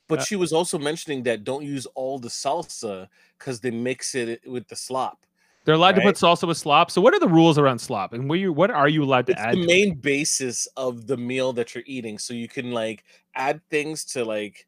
But 0.08 0.20
Uh, 0.20 0.24
she 0.24 0.36
was 0.36 0.52
also 0.54 0.78
mentioning 0.78 1.22
that 1.24 1.44
don't 1.44 1.64
use 1.64 1.84
all 1.94 2.18
the 2.18 2.28
salsa 2.30 3.06
because 3.38 3.60
they 3.60 3.70
mix 3.70 4.14
it 4.14 4.40
with 4.44 4.66
the 4.68 4.74
slop. 4.76 5.24
They're 5.64 5.74
allowed 5.74 5.96
to 5.96 6.00
put 6.00 6.16
salsa 6.16 6.48
with 6.48 6.56
slop. 6.56 6.90
So 6.90 7.00
what 7.00 7.12
are 7.14 7.20
the 7.20 7.28
rules 7.28 7.58
around 7.58 7.78
slop? 7.80 8.12
And 8.12 8.28
what 8.28 8.38
you 8.38 8.52
what 8.52 8.70
are 8.70 8.88
you 8.88 9.04
allowed 9.04 9.26
to 9.26 9.38
add? 9.38 9.38
It's 9.38 9.46
add? 9.46 9.56
the 9.56 9.62
it? 9.62 9.66
main 9.66 9.94
basis 9.94 10.66
of 10.76 11.06
the 11.06 11.16
meal 11.16 11.52
that 11.52 11.74
you're 11.74 11.84
eating, 11.86 12.18
so 12.18 12.32
you 12.34 12.48
can 12.48 12.72
like 12.72 13.04
add 13.34 13.60
things 13.70 14.04
to 14.06 14.24
like 14.24 14.66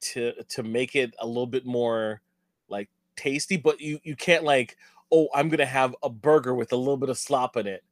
to 0.00 0.32
to 0.48 0.62
make 0.62 0.96
it 0.96 1.14
a 1.20 1.26
little 1.26 1.46
bit 1.46 1.66
more 1.66 2.22
like 2.68 2.88
tasty. 3.16 3.56
But 3.56 3.80
you 3.80 4.00
you 4.04 4.16
can't 4.16 4.44
like 4.44 4.76
oh 5.12 5.28
I'm 5.34 5.48
gonna 5.50 5.66
have 5.66 5.94
a 6.02 6.08
burger 6.08 6.54
with 6.54 6.72
a 6.72 6.76
little 6.76 6.96
bit 6.96 7.10
of 7.10 7.18
slop 7.18 7.56
in 7.58 7.66
it, 7.66 7.84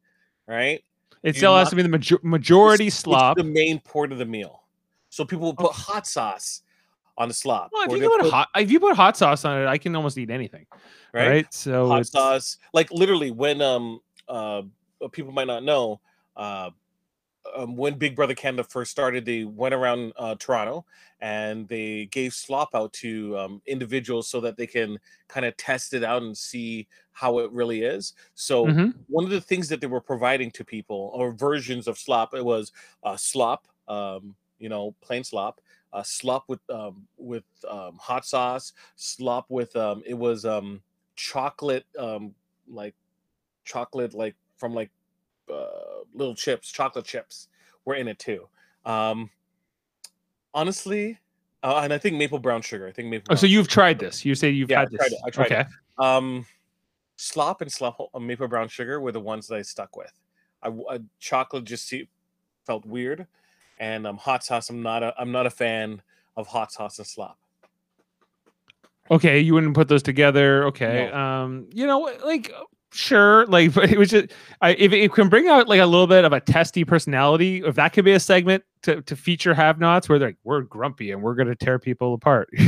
right? 0.46 0.82
It 1.22 1.36
still 1.36 1.54
has 1.54 1.68
to 1.68 1.76
be 1.76 1.82
the 1.82 1.88
major- 1.90 2.20
majority 2.22 2.86
It's- 2.86 3.00
slop. 3.00 3.36
It's 3.38 3.46
the 3.46 3.52
main 3.52 3.78
part 3.80 4.12
of 4.12 4.18
the 4.18 4.24
meal. 4.24 4.62
So 5.10 5.24
people 5.26 5.44
will 5.44 5.54
put 5.54 5.72
hot 5.72 6.06
sauce 6.06 6.62
on 7.20 7.28
the 7.28 7.34
slop. 7.34 7.70
Well, 7.72 7.84
if 7.84 8.02
you 8.02 8.08
put 8.08 8.22
put- 8.22 8.30
hot, 8.32 8.48
if 8.56 8.70
you 8.70 8.80
put 8.80 8.96
hot 8.96 9.16
sauce 9.16 9.44
on 9.44 9.62
it, 9.62 9.66
I 9.66 9.76
can 9.78 9.94
almost 9.94 10.16
eat 10.18 10.30
anything. 10.30 10.66
Right. 11.12 11.28
right? 11.28 11.54
So 11.54 11.86
hot 11.86 12.00
it's- 12.00 12.10
sauce. 12.10 12.56
Like 12.72 12.90
literally, 12.90 13.30
when 13.30 13.60
um 13.62 14.00
uh 14.28 14.62
uh, 15.02 15.08
people 15.12 15.32
might 15.32 15.46
not 15.46 15.62
know, 15.62 16.00
uh, 16.36 16.70
um, 17.56 17.74
when 17.76 17.94
Big 17.94 18.14
Brother 18.14 18.34
Canada 18.34 18.64
first 18.64 18.90
started, 18.90 19.24
they 19.24 19.44
went 19.44 19.74
around 19.74 20.12
uh, 20.16 20.34
Toronto 20.38 20.84
and 21.20 21.66
they 21.68 22.06
gave 22.12 22.34
slop 22.34 22.74
out 22.74 22.92
to 22.94 23.36
um, 23.38 23.62
individuals 23.66 24.28
so 24.28 24.40
that 24.42 24.56
they 24.58 24.66
can 24.66 24.98
kind 25.26 25.46
of 25.46 25.56
test 25.56 25.94
it 25.94 26.04
out 26.04 26.22
and 26.22 26.36
see 26.36 26.86
how 27.12 27.38
it 27.38 27.50
really 27.50 27.82
is. 27.82 28.12
So 28.34 28.66
Mhm. 28.66 28.94
one 29.08 29.24
of 29.24 29.30
the 29.30 29.40
things 29.40 29.68
that 29.70 29.80
they 29.80 29.86
were 29.86 30.02
providing 30.02 30.50
to 30.52 30.64
people 30.64 31.10
or 31.14 31.32
versions 31.32 31.88
of 31.88 31.98
slop 31.98 32.34
it 32.34 32.44
was 32.44 32.72
uh, 33.02 33.16
slop 33.16 33.66
um, 33.88 34.34
you 34.58 34.68
know 34.68 34.94
plain 35.00 35.24
slop 35.24 35.60
uh, 35.92 36.02
slop 36.02 36.44
with 36.48 36.60
um, 36.70 37.06
with 37.18 37.44
um, 37.68 37.98
hot 38.00 38.24
sauce 38.24 38.72
slop 38.96 39.46
with 39.48 39.74
um, 39.76 40.02
it 40.06 40.14
was 40.14 40.44
um, 40.44 40.82
chocolate 41.16 41.86
um, 41.98 42.34
like 42.68 42.94
chocolate 43.64 44.14
like 44.14 44.34
from 44.56 44.74
like 44.74 44.90
uh, 45.52 46.04
little 46.14 46.34
chips 46.34 46.70
chocolate 46.70 47.04
chips 47.04 47.48
were 47.84 47.94
in 47.94 48.08
it 48.08 48.18
too 48.18 48.48
um, 48.84 49.30
honestly 50.54 51.18
uh, 51.62 51.80
and 51.82 51.92
i 51.92 51.98
think 51.98 52.16
maple 52.16 52.38
brown 52.38 52.62
sugar 52.62 52.86
i 52.86 52.92
think 52.92 53.08
maple 53.08 53.32
Oh, 53.32 53.36
so 53.36 53.46
you've 53.46 53.66
sugar. 53.66 53.74
tried 53.74 53.98
this. 53.98 54.24
You 54.24 54.34
say 54.34 54.50
you've 54.50 54.70
Yeah, 54.70 54.80
had 54.80 54.90
this. 54.90 54.98
tried 54.98 55.12
it, 55.12 55.18
I 55.26 55.30
tried 55.30 55.52
it. 55.52 55.52
okay. 55.52 55.68
Um, 55.98 56.46
slop 57.16 57.60
and 57.60 57.70
slop 57.70 57.98
uh, 58.14 58.18
maple 58.18 58.48
brown 58.48 58.68
sugar 58.68 59.00
were 59.00 59.12
the 59.12 59.20
ones 59.20 59.46
that 59.48 59.56
I 59.56 59.62
stuck 59.62 59.96
with. 59.96 60.12
I, 60.62 60.68
uh, 60.68 60.98
chocolate 61.18 61.64
just 61.64 61.86
see, 61.86 62.08
felt 62.66 62.84
weird, 62.86 63.26
and 63.80 64.06
um, 64.06 64.16
hot 64.18 64.44
sauce. 64.44 64.70
I'm 64.70 64.82
not 64.82 65.02
a 65.02 65.12
I'm 65.18 65.32
not 65.32 65.46
a 65.46 65.50
fan 65.50 66.00
of 66.36 66.46
hot 66.46 66.70
sauce 66.70 66.98
and 66.98 67.06
slop. 67.06 67.38
Okay, 69.10 69.40
you 69.40 69.54
wouldn't 69.54 69.74
put 69.74 69.88
those 69.88 70.04
together. 70.04 70.64
Okay. 70.66 71.08
No. 71.10 71.18
Um, 71.18 71.66
you 71.72 71.86
know, 71.86 72.08
like 72.24 72.52
sure, 72.92 73.46
like 73.46 73.74
but 73.74 73.90
it 73.90 73.98
was 73.98 74.10
just 74.10 74.28
I 74.60 74.74
if 74.74 74.92
it 74.92 75.12
can 75.12 75.28
bring 75.28 75.48
out 75.48 75.66
like 75.66 75.80
a 75.80 75.86
little 75.86 76.06
bit 76.06 76.24
of 76.24 76.32
a 76.32 76.38
testy 76.40 76.84
personality, 76.84 77.62
if 77.64 77.74
that 77.74 77.92
could 77.92 78.04
be 78.04 78.12
a 78.12 78.20
segment, 78.20 78.62
to, 78.82 79.02
to 79.02 79.16
feature 79.16 79.54
have-nots 79.54 80.08
where 80.08 80.18
they're 80.18 80.28
like 80.28 80.36
we're 80.44 80.60
grumpy 80.60 81.10
and 81.10 81.20
we're 81.22 81.34
going 81.34 81.48
to 81.48 81.56
tear 81.56 81.78
people 81.80 82.14
apart. 82.14 82.48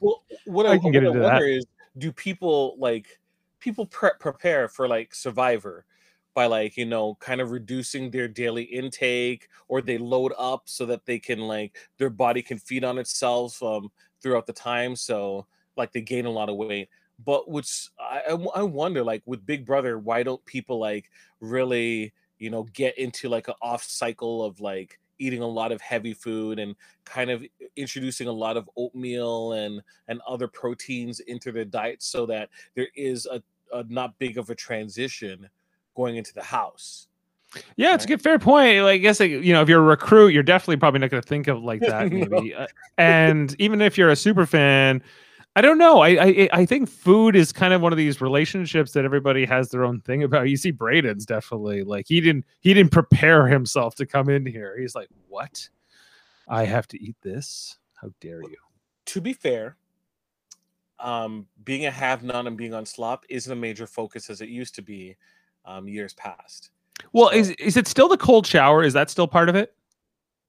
Well, 0.00 0.22
what 0.44 0.66
I 0.66 0.72
I, 0.72 0.78
can 0.78 0.92
get 0.92 1.02
what 1.02 1.06
I 1.06 1.08
into 1.08 1.20
that. 1.20 1.32
wonder 1.32 1.46
is, 1.46 1.64
do 1.96 2.12
people 2.12 2.76
like 2.78 3.18
people 3.58 3.86
pre- 3.86 4.10
prepare 4.20 4.68
for 4.68 4.86
like 4.86 5.14
Survivor 5.14 5.86
by 6.34 6.46
like 6.46 6.76
you 6.76 6.84
know 6.84 7.14
kind 7.16 7.40
of 7.40 7.50
reducing 7.50 8.10
their 8.10 8.28
daily 8.28 8.64
intake, 8.64 9.48
or 9.68 9.80
they 9.80 9.98
load 9.98 10.32
up 10.38 10.62
so 10.66 10.86
that 10.86 11.06
they 11.06 11.18
can 11.18 11.40
like 11.40 11.76
their 11.98 12.10
body 12.10 12.42
can 12.42 12.58
feed 12.58 12.84
on 12.84 12.98
itself 12.98 13.62
um, 13.62 13.90
throughout 14.22 14.46
the 14.46 14.52
time, 14.52 14.96
so 14.96 15.46
like 15.76 15.92
they 15.92 16.00
gain 16.00 16.26
a 16.26 16.30
lot 16.30 16.48
of 16.48 16.56
weight. 16.56 16.88
But 17.24 17.48
which 17.48 17.88
I, 17.98 18.36
I 18.54 18.62
wonder 18.62 19.04
like 19.04 19.22
with 19.26 19.46
Big 19.46 19.64
Brother, 19.64 19.98
why 19.98 20.22
don't 20.22 20.44
people 20.44 20.78
like 20.78 21.10
really 21.40 22.12
you 22.38 22.50
know 22.50 22.64
get 22.74 22.98
into 22.98 23.28
like 23.28 23.48
an 23.48 23.54
off 23.62 23.84
cycle 23.84 24.44
of 24.44 24.60
like 24.60 24.98
eating 25.18 25.42
a 25.42 25.46
lot 25.46 25.72
of 25.72 25.80
heavy 25.80 26.12
food 26.12 26.58
and 26.58 26.74
kind 27.04 27.30
of 27.30 27.44
introducing 27.76 28.26
a 28.26 28.32
lot 28.32 28.56
of 28.56 28.68
oatmeal 28.76 29.52
and 29.52 29.80
and 30.08 30.20
other 30.26 30.48
proteins 30.48 31.20
into 31.20 31.52
their 31.52 31.64
diet 31.64 32.02
so 32.02 32.26
that 32.26 32.48
there 32.74 32.88
is 32.96 33.26
a, 33.26 33.42
a 33.72 33.84
not 33.88 34.18
big 34.18 34.38
of 34.38 34.50
a 34.50 34.54
transition 34.54 35.48
going 35.94 36.16
into 36.16 36.34
the 36.34 36.42
house 36.42 37.08
Yeah, 37.76 37.94
it's 37.94 38.04
a 38.04 38.08
good 38.08 38.20
fair 38.22 38.38
point. 38.38 38.82
Like, 38.82 38.94
I 38.94 38.98
guess 38.98 39.20
like, 39.20 39.30
you 39.30 39.52
know, 39.52 39.62
if 39.62 39.68
you're 39.68 39.80
a 39.80 39.84
recruit, 39.84 40.28
you're 40.28 40.42
definitely 40.42 40.76
probably 40.78 41.00
not 41.00 41.10
going 41.10 41.22
to 41.22 41.28
think 41.28 41.46
of 41.46 41.62
like 41.62 41.80
that, 41.80 42.10
No. 42.12 42.26
maybe. 42.28 42.54
Uh, 42.54 42.66
and 42.98 43.54
even 43.60 43.80
if 43.80 43.96
you're 43.96 44.10
a 44.10 44.16
super 44.16 44.44
fan, 44.44 45.02
I 45.56 45.60
don't 45.60 45.78
know. 45.78 46.00
I, 46.00 46.08
I 46.08 46.48
I 46.52 46.66
think 46.66 46.88
food 46.88 47.36
is 47.36 47.52
kind 47.52 47.72
of 47.72 47.80
one 47.80 47.92
of 47.92 47.96
these 47.96 48.20
relationships 48.20 48.90
that 48.92 49.04
everybody 49.04 49.44
has 49.44 49.68
their 49.70 49.84
own 49.84 50.00
thing 50.00 50.24
about. 50.24 50.48
You 50.50 50.56
see, 50.56 50.72
Braden's 50.72 51.24
definitely 51.24 51.84
like 51.84 52.06
he 52.08 52.20
didn't 52.20 52.44
he 52.60 52.74
didn't 52.74 52.90
prepare 52.90 53.46
himself 53.46 53.94
to 53.96 54.06
come 54.06 54.28
in 54.28 54.44
here. 54.46 54.76
He's 54.76 54.96
like, 54.96 55.08
what? 55.28 55.68
I 56.48 56.64
have 56.64 56.88
to 56.88 57.00
eat 57.00 57.14
this? 57.22 57.78
How 57.94 58.10
dare 58.20 58.42
you? 58.42 58.56
to 59.06 59.20
be 59.20 59.32
fair 59.34 59.76
um 60.98 61.46
being 61.64 61.84
a 61.84 61.90
have 61.90 62.22
none 62.22 62.46
and 62.46 62.56
being 62.56 62.72
on 62.72 62.86
slop 62.86 63.24
isn't 63.28 63.52
a 63.52 63.56
major 63.56 63.86
focus 63.86 64.30
as 64.30 64.40
it 64.40 64.48
used 64.48 64.74
to 64.74 64.82
be 64.82 65.16
um 65.64 65.88
years 65.88 66.12
past 66.14 66.70
Well, 67.12 67.30
So- 67.30 67.36
is 67.36 67.50
is 67.52 67.76
it 67.76 67.86
still 67.88 68.08
the 68.08 68.16
cold 68.16 68.46
shower? 68.46 68.82
Is 68.82 68.92
that 68.94 69.10
still 69.10 69.26
part 69.28 69.48
of 69.48 69.56
it? 69.56 69.74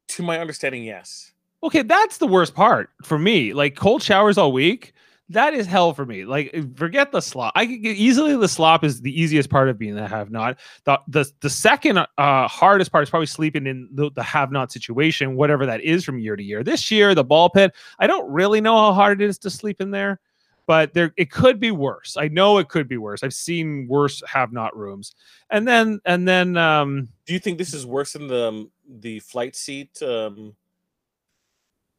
to 0.10 0.22
my 0.24 0.40
understanding 0.40 0.84
yes 0.84 1.32
Okay, 1.64 1.82
that's 1.82 2.20
the 2.20 2.28
worst 2.28 2.54
part 2.54 2.92
for 3.04 3.18
me. 3.18 3.52
Like 3.54 3.76
cold 3.76 4.04
showers 4.04 4.38
all 4.38 4.52
week, 4.52 4.94
that 5.30 5.56
is 5.56 5.66
hell 5.66 5.96
for 5.96 6.06
me. 6.06 6.24
Like 6.24 6.54
forget 6.78 7.12
the 7.12 7.22
slop. 7.22 7.54
I 7.56 7.66
could 7.66 7.82
get 7.82 7.98
easily 7.98 8.36
the 8.38 8.48
slop 8.48 8.84
is 8.84 9.02
the 9.02 9.20
easiest 9.20 9.50
part 9.50 9.68
of 9.68 9.80
being 9.80 9.96
the 9.96 10.08
have 10.08 10.30
not. 10.30 10.60
The 10.84 11.00
the 11.08 11.26
the 11.40 11.50
second 11.50 11.98
uh 11.98 12.48
hardest 12.48 12.92
part 12.92 13.02
is 13.02 13.10
probably 13.10 13.26
sleeping 13.26 13.66
in 13.66 13.90
the, 13.92 14.12
the 14.12 14.22
have 14.22 14.52
not 14.52 14.72
situation, 14.72 15.36
whatever 15.36 15.66
that 15.66 15.82
is 15.82 16.04
from 16.06 16.20
year 16.20 16.36
to 16.36 16.44
year. 16.44 16.64
This 16.64 16.92
year, 16.92 17.16
the 17.16 17.24
ball 17.24 17.50
pit, 17.50 17.74
I 17.98 18.06
don't 18.06 18.30
really 18.32 18.62
know 18.62 18.78
how 18.78 18.94
hard 18.94 19.20
it 19.20 19.28
is 19.28 19.40
to 19.40 19.50
sleep 19.50 19.82
in 19.82 19.90
there, 19.90 20.20
but 20.68 20.94
there 20.94 21.14
it 21.18 21.32
could 21.32 21.60
be 21.60 21.72
worse. 21.72 22.18
I 22.18 22.28
know 22.28 22.58
it 22.58 22.70
could 22.70 22.88
be 22.88 22.98
worse. 22.98 23.24
I've 23.24 23.34
seen 23.34 23.88
worse 23.88 24.22
have 24.28 24.52
not 24.52 24.76
rooms. 24.76 25.16
And 25.50 25.68
then 25.68 26.00
and 26.06 26.28
then 26.28 26.58
um 26.58 27.10
do 27.26 27.34
you 27.34 27.40
think 27.40 27.58
this 27.58 27.74
is 27.74 27.86
worse 27.86 28.14
than 28.14 28.28
the 28.28 28.48
um, 28.48 28.72
the 28.88 29.20
flight 29.20 29.56
seat 29.56 30.02
um 30.02 30.56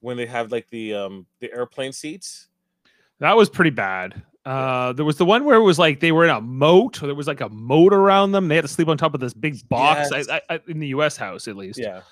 when 0.00 0.16
they 0.16 0.26
have 0.26 0.52
like 0.52 0.68
the 0.70 0.94
um 0.94 1.26
the 1.40 1.52
airplane 1.52 1.92
seats 1.92 2.48
That 3.20 3.36
was 3.36 3.48
pretty 3.48 3.70
bad. 3.70 4.22
Uh, 4.44 4.92
there 4.92 5.04
was 5.04 5.16
the 5.16 5.24
one 5.24 5.44
where 5.44 5.56
it 5.56 5.62
was 5.62 5.76
like 5.76 5.98
they 5.98 6.12
were 6.12 6.22
in 6.22 6.30
a 6.30 6.40
moat, 6.40 7.02
or 7.02 7.06
there 7.06 7.16
was 7.16 7.26
like 7.26 7.40
a 7.40 7.48
moat 7.48 7.92
around 7.92 8.30
them. 8.30 8.46
They 8.46 8.54
had 8.54 8.62
to 8.62 8.68
sleep 8.68 8.86
on 8.86 8.96
top 8.96 9.12
of 9.12 9.18
this 9.18 9.34
big 9.34 9.68
box 9.68 10.10
Yes. 10.12 10.28
I, 10.28 10.40
I, 10.48 10.60
in 10.68 10.78
the 10.78 10.86
U.S. 10.88 11.16
house, 11.16 11.48
at 11.48 11.56
least. 11.56 11.80
yeah 11.80 12.02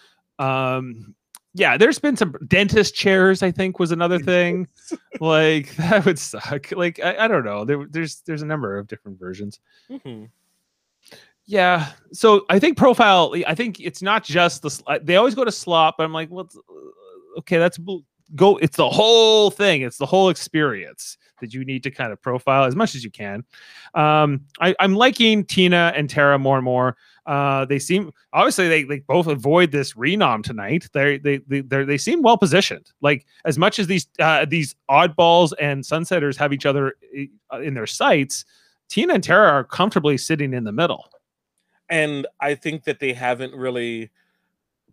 Um, 0.40 1.14
yeah. 1.54 1.76
There's 1.76 1.98
been 1.98 2.16
some 2.16 2.34
dentist 2.46 2.94
chairs. 2.94 3.42
I 3.42 3.50
think 3.50 3.78
was 3.78 3.92
another 3.92 4.18
thing. 4.18 4.68
like 5.20 5.74
that 5.76 6.04
would 6.04 6.18
suck. 6.18 6.70
Like 6.72 7.00
I, 7.02 7.24
I 7.24 7.28
don't 7.28 7.44
know. 7.44 7.64
There, 7.64 7.86
there's 7.88 8.20
there's 8.26 8.42
a 8.42 8.46
number 8.46 8.76
of 8.78 8.86
different 8.88 9.18
versions. 9.18 9.60
Mhm. 9.90 10.28
Yeah. 11.46 11.90
So 12.12 12.44
I 12.48 12.58
think 12.58 12.76
profile. 12.78 13.34
I 13.46 13.54
think 13.54 13.78
it's 13.80 14.02
not 14.02 14.24
just 14.24 14.62
the. 14.62 14.82
uh, 14.86 14.98
They 15.02 15.16
always 15.16 15.34
go 15.34 15.44
to 15.44 15.52
slop, 15.52 15.96
but 15.98 16.04
I'm 16.04 16.12
like, 16.12 16.30
well, 16.30 16.48
okay, 17.38 17.58
that's 17.58 17.78
go. 18.34 18.56
It's 18.56 18.76
the 18.76 18.88
whole 18.88 19.50
thing. 19.50 19.82
It's 19.82 19.98
the 19.98 20.06
whole 20.06 20.30
experience 20.30 21.18
that 21.40 21.52
you 21.52 21.64
need 21.64 21.82
to 21.82 21.90
kind 21.90 22.12
of 22.12 22.22
profile 22.22 22.64
as 22.64 22.74
much 22.74 22.94
as 22.94 23.04
you 23.04 23.10
can. 23.10 23.44
Um, 23.94 24.46
I, 24.60 24.74
I'm 24.80 24.94
liking 24.94 25.44
Tina 25.44 25.92
and 25.94 26.08
Tara 26.08 26.38
more 26.38 26.56
and 26.56 26.64
more. 26.64 26.96
Uh, 27.26 27.64
they 27.64 27.78
seem 27.78 28.12
obviously 28.32 28.68
they, 28.68 28.82
they 28.84 29.00
both 29.00 29.26
avoid 29.26 29.72
this 29.72 29.94
renom 29.94 30.42
tonight. 30.42 30.88
They 30.92 31.18
they 31.18 31.38
they 31.38 31.60
they're, 31.62 31.86
they 31.86 31.98
seem 31.98 32.22
well 32.22 32.36
positioned. 32.36 32.90
Like 33.00 33.26
as 33.44 33.58
much 33.58 33.78
as 33.78 33.86
these 33.86 34.06
uh, 34.18 34.44
these 34.44 34.74
oddballs 34.90 35.52
and 35.60 35.82
sunsetters 35.82 36.36
have 36.36 36.52
each 36.52 36.66
other 36.66 36.94
uh, 37.52 37.60
in 37.60 37.74
their 37.74 37.86
sights, 37.86 38.44
Tina 38.88 39.14
and 39.14 39.24
Tara 39.24 39.48
are 39.48 39.64
comfortably 39.64 40.18
sitting 40.18 40.52
in 40.52 40.64
the 40.64 40.72
middle. 40.72 41.08
and 41.90 42.26
i 42.40 42.54
think 42.54 42.84
that 42.84 42.98
they 43.00 43.12
haven't 43.12 43.54
really 43.54 44.10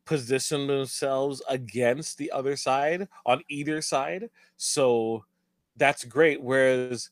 positioned 0.05 0.69
themselves 0.69 1.41
against 1.47 2.17
the 2.17 2.31
other 2.31 2.55
side 2.55 3.07
on 3.25 3.41
either 3.49 3.81
side 3.81 4.29
so 4.57 5.23
that's 5.77 6.03
great 6.03 6.41
whereas 6.41 7.09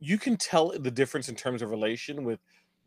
you 0.00 0.18
can 0.18 0.36
tell 0.36 0.70
the 0.78 0.90
difference 0.90 1.28
in 1.28 1.34
terms 1.34 1.62
of 1.62 1.70
relation 1.70 2.24
with 2.24 2.40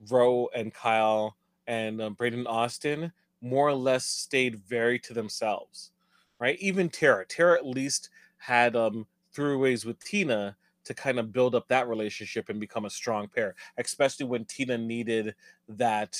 roe 0.10 0.47
and 0.56 0.74
kyle 0.74 1.38
and 1.67 2.02
um, 2.02 2.13
braden 2.13 2.45
austin 2.47 3.12
more 3.41 3.67
or 3.67 3.74
less 3.74 4.06
stayed 4.06 4.56
very 4.56 5.00
to 5.00 5.13
themselves 5.13 5.91
right 6.39 6.58
even 6.60 6.89
tara 6.89 7.26
tara 7.26 7.58
at 7.58 7.65
least 7.65 8.10
had 8.38 8.76
um 8.76 9.06
throughways 9.36 9.86
with 9.86 10.00
tina 10.04 10.56
to 10.84 10.93
kind 10.93 11.19
of 11.19 11.32
build 11.32 11.54
up 11.54 11.67
that 11.67 11.88
relationship 11.88 12.50
and 12.50 12.60
become 12.60 12.86
a 12.86 12.89
strong 12.89 13.28
pair 13.28 13.56
especially 13.78 14.26
when 14.26 14.45
tina 14.45 14.78
needed 14.78 15.36
that 15.67 16.17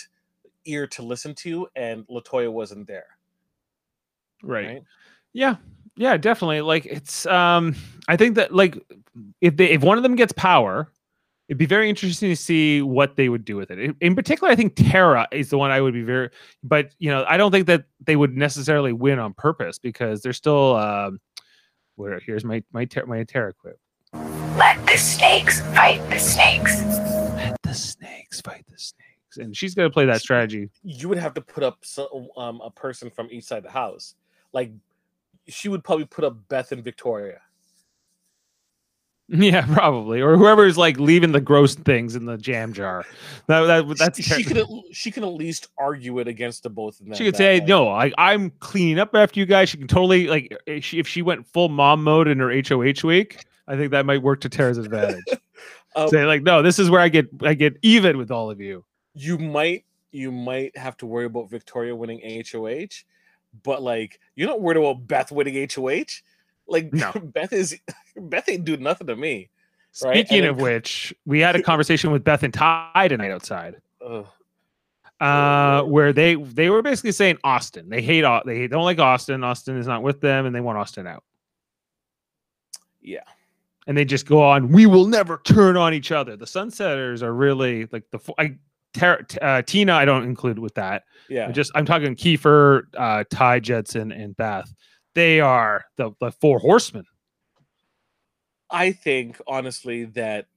ear 0.66 0.86
to 0.88 1.02
listen 1.02 1.34
to 1.34 1.68
and 1.76 2.06
latoya 2.08 2.52
wasn't 2.52 2.86
there 2.88 3.18
Right. 4.44 4.68
right 4.68 4.84
Yeah. 5.34 5.56
Yeah, 5.98 6.18
definitely. 6.18 6.62
Like 6.62 6.86
it's 6.86 7.26
um 7.26 7.76
I 8.08 8.16
think 8.16 8.36
that 8.36 8.54
like 8.54 8.78
if 9.42 9.58
they 9.58 9.72
if 9.72 9.82
one 9.82 9.98
of 9.98 10.04
them 10.04 10.16
gets 10.16 10.32
power, 10.32 10.90
it'd 11.52 11.58
be 11.58 11.66
very 11.66 11.90
interesting 11.90 12.30
to 12.30 12.36
see 12.36 12.82
what 12.82 13.18
they 13.18 13.28
would 13.28 13.44
do 13.44 13.58
with 13.58 13.70
it. 13.72 13.78
In- 13.78 13.96
In 14.00 14.16
particular, 14.16 14.50
I 14.50 14.56
think 14.56 14.74
Tara 14.74 15.28
is 15.34 15.50
the 15.50 15.58
one 15.58 15.70
I 15.70 15.82
would 15.82 15.94
be 15.94 16.02
very 16.02 16.30
but 16.64 16.96
you 16.98 17.12
know, 17.12 17.26
I 17.28 17.36
don't 17.36 17.52
think 17.52 17.68
that 17.68 17.84
they 18.00 18.16
would 18.16 18.38
necessarily 18.38 18.94
win 18.94 19.20
on 19.20 19.34
purpose 19.34 19.78
because 19.78 20.22
they're 20.22 20.32
still 20.32 20.78
um 20.78 21.20
where 21.96 22.22
here's 22.26 22.46
my 22.46 22.64
my 22.72 22.86
ter- 22.86 23.06
my 23.06 23.24
Tara 23.26 23.52
quip. 23.54 23.78
Let 24.58 24.84
the 24.86 24.96
snakes 24.98 25.60
fight 25.76 26.00
the 26.10 26.20
snakes. 26.20 26.82
Let 27.36 27.58
the 27.64 27.74
snakes 27.74 28.40
fight 28.40 28.64
the 28.70 28.78
snakes. 28.78 29.38
And 29.38 29.56
she's 29.56 29.76
gonna 29.76 29.90
play 29.90 30.06
that 30.06 30.22
strategy. 30.22 30.70
you 30.84 31.10
would 31.10 31.18
have 31.18 31.34
to 31.34 31.42
put 31.42 31.64
up 31.64 31.80
some, 31.84 32.08
um, 32.38 32.62
a 32.62 32.72
person 32.72 33.10
from 33.10 33.28
each 33.30 33.44
side 33.44 33.58
of 33.60 33.64
the 33.66 33.72
house 33.72 34.16
like 34.54 34.72
she 35.50 35.68
would 35.68 35.84
probably 35.84 36.06
put 36.06 36.24
up 36.24 36.48
beth 36.48 36.72
and 36.72 36.82
victoria 36.84 37.42
Yeah, 39.40 39.66
probably. 39.66 40.20
Or 40.20 40.36
whoever's 40.36 40.78
like 40.78 41.00
leaving 41.00 41.32
the 41.32 41.40
gross 41.40 41.74
things 41.74 42.16
in 42.16 42.26
the 42.26 42.38
jam 42.38 42.74
jar. 42.74 43.06
That, 43.48 43.62
that 43.62 43.98
that's 43.98 44.22
she, 44.22 44.24
she 44.36 44.44
could 44.44 44.58
at, 44.58 44.68
she 44.92 45.10
can 45.10 45.24
at 45.24 45.34
least 45.34 45.70
argue 45.78 46.20
it 46.20 46.28
against 46.28 46.64
the 46.64 46.70
both 46.70 47.00
of 47.00 47.06
them 47.06 47.16
She 47.16 47.24
could 47.24 47.38
say, 47.38 47.60
like, 47.60 47.68
"No, 47.68 47.88
I, 47.88 48.12
I'm 48.18 48.50
cleaning 48.60 49.00
up 49.00 49.16
after 49.16 49.40
you 49.40 49.46
guys." 49.46 49.70
She 49.70 49.78
can 49.78 49.88
totally 49.88 50.28
like 50.28 50.54
if 50.68 50.84
she, 50.84 51.00
if 51.00 51.08
she 51.08 51.22
went 51.22 51.48
full 51.48 51.70
mom 51.70 52.04
mode 52.04 52.28
in 52.28 52.40
her 52.40 52.52
HOH 52.52 53.08
week. 53.08 53.46
I 53.68 53.78
think 53.78 53.92
that 53.92 54.06
might 54.06 54.22
work 54.22 54.42
to 54.42 54.50
Tara's 54.50 54.78
advantage. 54.78 55.24
um, 55.96 56.10
say 56.10 56.26
like, 56.26 56.44
"No, 56.44 56.62
this 56.62 56.78
is 56.78 56.90
where 56.90 57.00
I 57.00 57.08
get 57.08 57.30
I 57.42 57.54
get 57.54 57.78
even 57.82 58.18
with 58.18 58.32
all 58.32 58.52
of 58.52 58.60
you." 58.60 58.84
you 59.14 59.38
might 59.38 59.86
you 60.12 60.32
might 60.32 60.76
have 60.78 60.98
to 60.98 61.06
worry 61.06 61.26
about 61.26 61.50
victoria 61.50 61.96
winning 61.96 62.22
hoh 62.54 62.86
but 63.64 63.82
like 63.82 64.20
you're 64.36 64.48
not 64.48 64.62
worried 64.62 64.78
about 64.78 65.08
beth 65.08 65.32
winning 65.32 65.68
hoh 65.70 66.04
like 66.72 66.94
No. 66.94 67.12
beth 67.24 67.54
is 67.54 67.78
beth 68.16 68.50
ain't 68.50 68.66
do 68.66 68.78
nothing 68.78 69.08
to 69.08 69.16
me 69.16 69.50
Right, 70.04 70.26
Speaking 70.26 70.44
then- 70.44 70.52
of 70.52 70.58
which, 70.62 71.14
we 71.26 71.42
had 71.42 71.56
a 71.58 71.62
conversation 71.72 72.12
with 72.12 72.24
Beth 72.24 72.44
and 72.44 72.54
Ty 72.54 73.10
tonight 73.10 73.30
outside, 73.32 73.76
Ugh. 74.02 74.26
uh, 75.20 75.82
where 75.84 76.14
they 76.14 76.36
they 76.36 76.70
were 76.70 76.82
basically 76.82 77.12
saying 77.12 77.38
Austin. 77.44 77.90
They 77.90 78.02
hate 78.02 78.24
they 78.46 78.68
don't 78.68 78.86
like 78.86 79.00
Austin. 79.00 79.44
Austin 79.44 79.76
is 79.78 79.88
not 79.88 80.02
with 80.02 80.22
them, 80.22 80.46
and 80.46 80.56
they 80.56 80.62
want 80.62 80.78
Austin 80.78 81.08
out. 81.08 81.26
yeah 83.02 83.24
and 83.88 83.98
they 83.98 84.06
just 84.06 84.26
go 84.28 84.42
on. 84.42 84.70
We 84.72 84.86
will 84.86 85.08
never 85.08 85.42
turn 85.44 85.76
on 85.76 85.94
each 85.94 86.12
other. 86.12 86.38
The 86.38 86.46
Sunsetters 86.46 87.24
are 87.24 87.34
really 87.34 87.88
like 87.92 88.04
the 88.12 88.20
I, 88.38 88.56
Tara- 88.94 89.26
t- 89.26 89.40
uh, 89.40 89.62
Tina. 89.64 89.94
I 89.94 90.06
don't 90.06 90.24
include 90.24 90.60
with 90.60 90.76
that. 90.76 91.04
yeah 91.30 91.48
I 91.48 91.52
just 91.52 91.72
I'm 91.76 91.86
talking 91.86 92.16
Kiefer, 92.16 92.84
uh, 92.96 93.24
Ty 93.30 93.60
Jedson, 93.60 94.16
and 94.18 94.38
Beth. 94.38 94.72
They 95.14 95.40
are 95.40 95.86
the 95.98 96.12
the 96.20 96.32
four 96.32 96.60
horsemen. 96.60 97.06
I 98.70 98.92
think 98.92 99.40
honestly 99.48 100.06
that 100.06 100.48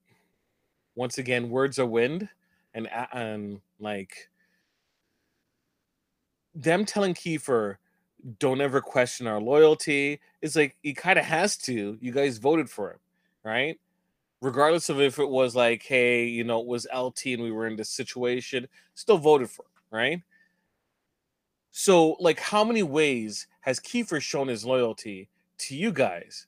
once 0.95 1.19
again 1.19 1.51
words 1.51 1.79
are 1.79 1.87
wind 1.87 2.29
and 2.75 3.61
like 3.81 4.29
them 6.55 6.85
telling 6.85 7.15
Kiefer 7.15 7.77
don't 8.39 8.61
ever 8.61 8.81
question 8.81 9.27
our 9.27 9.41
loyalty. 9.41 10.21
It's 10.41 10.57
like 10.57 10.77
he 10.83 10.95
kind 10.95 11.19
of 11.19 11.25
has 11.25 11.57
to. 11.59 11.99
You 12.01 12.13
guys 12.13 12.39
voted 12.39 12.71
for 12.71 12.93
him, 12.93 12.99
right? 13.45 13.79
Regardless 14.41 14.89
of 14.89 15.01
if 15.01 15.19
it 15.19 15.29
was 15.29 15.55
like, 15.57 15.83
hey, 15.83 16.25
you 16.27 16.45
know, 16.45 16.61
it 16.61 16.67
was 16.67 16.87
LT 16.95 17.27
and 17.27 17.43
we 17.43 17.51
were 17.51 17.67
in 17.67 17.77
this 17.77 17.91
situation, 17.91 18.69
still 18.95 19.19
voted 19.19 19.51
for 19.51 19.63
him, 19.63 19.99
right? 19.99 20.23
So, 21.77 22.13
like, 22.21 22.39
how 22.39 22.63
many 22.63 22.85
ways 22.85 23.49
has 23.63 23.81
Kiefer 23.81 24.23
shown 24.23 24.47
his 24.47 24.65
loyalty 24.65 25.29
to 25.59 25.77
you 25.77 25.91
guys? 25.91 26.47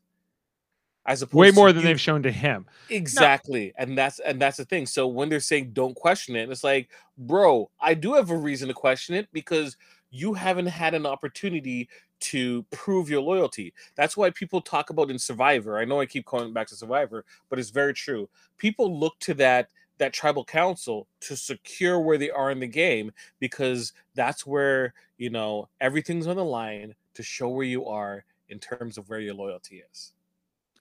As 1.04 1.20
opposed 1.20 1.34
Way 1.34 1.48
to 1.50 1.52
more 1.56 1.72
than 1.72 1.82
you- 1.82 1.88
they've 1.88 2.00
shown 2.00 2.22
to 2.22 2.30
him. 2.30 2.64
Exactly. 2.90 3.72
And 3.76 3.98
that's 3.98 4.20
and 4.20 4.40
that's 4.40 4.56
the 4.56 4.64
thing. 4.64 4.86
So 4.86 5.08
when 5.08 5.28
they're 5.28 5.40
saying 5.40 5.72
don't 5.72 5.96
question 5.96 6.36
it, 6.36 6.48
it's 6.48 6.62
like, 6.62 6.90
bro, 7.18 7.68
I 7.80 7.94
do 7.94 8.14
have 8.14 8.30
a 8.30 8.36
reason 8.36 8.68
to 8.68 8.74
question 8.74 9.16
it 9.16 9.28
because 9.32 9.76
you 10.10 10.32
haven't 10.32 10.66
had 10.66 10.94
an 10.94 11.06
opportunity 11.06 11.88
to 12.20 12.62
prove 12.70 13.10
your 13.10 13.20
loyalty. 13.20 13.74
That's 13.96 14.16
why 14.16 14.30
people 14.30 14.60
talk 14.60 14.90
about 14.90 15.10
in 15.10 15.18
Survivor. 15.18 15.76
I 15.76 15.84
know 15.84 15.98
I 16.00 16.06
keep 16.06 16.24
calling 16.24 16.52
back 16.52 16.68
to 16.68 16.76
Survivor, 16.76 17.24
but 17.50 17.58
it's 17.58 17.70
very 17.70 17.94
true. 17.94 18.28
People 18.58 18.96
look 18.96 19.18
to 19.20 19.34
that 19.34 19.70
that 19.98 20.12
tribal 20.12 20.44
council 20.44 21.08
to 21.20 21.34
secure 21.36 21.98
where 21.98 22.18
they 22.18 22.30
are 22.30 22.50
in 22.50 22.60
the 22.60 22.66
game 22.66 23.10
because 23.40 23.92
that's 24.14 24.46
where, 24.46 24.92
you 25.18 25.30
know, 25.30 25.68
everything's 25.80 26.26
on 26.26 26.36
the 26.36 26.44
line 26.44 26.94
to 27.14 27.22
show 27.22 27.48
where 27.48 27.64
you 27.64 27.86
are 27.86 28.24
in 28.48 28.58
terms 28.58 28.98
of 28.98 29.08
where 29.08 29.20
your 29.20 29.34
loyalty 29.34 29.82
is. 29.90 30.12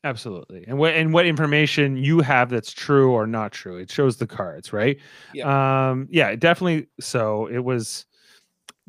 Absolutely. 0.03 0.63
And 0.67 0.77
what 0.77 0.93
and 0.93 1.11
what 1.11 1.25
information 1.25 1.97
you 1.97 2.19
have 2.19 2.49
that's 2.49 2.71
true 2.71 3.11
or 3.11 3.25
not 3.25 3.51
true. 3.51 3.77
It 3.77 3.89
shows 3.89 4.17
the 4.17 4.27
cards, 4.27 4.71
right? 4.71 4.97
Um 5.43 6.07
yeah, 6.11 6.35
definitely 6.35 6.87
so 6.99 7.47
it 7.47 7.63
was 7.63 8.05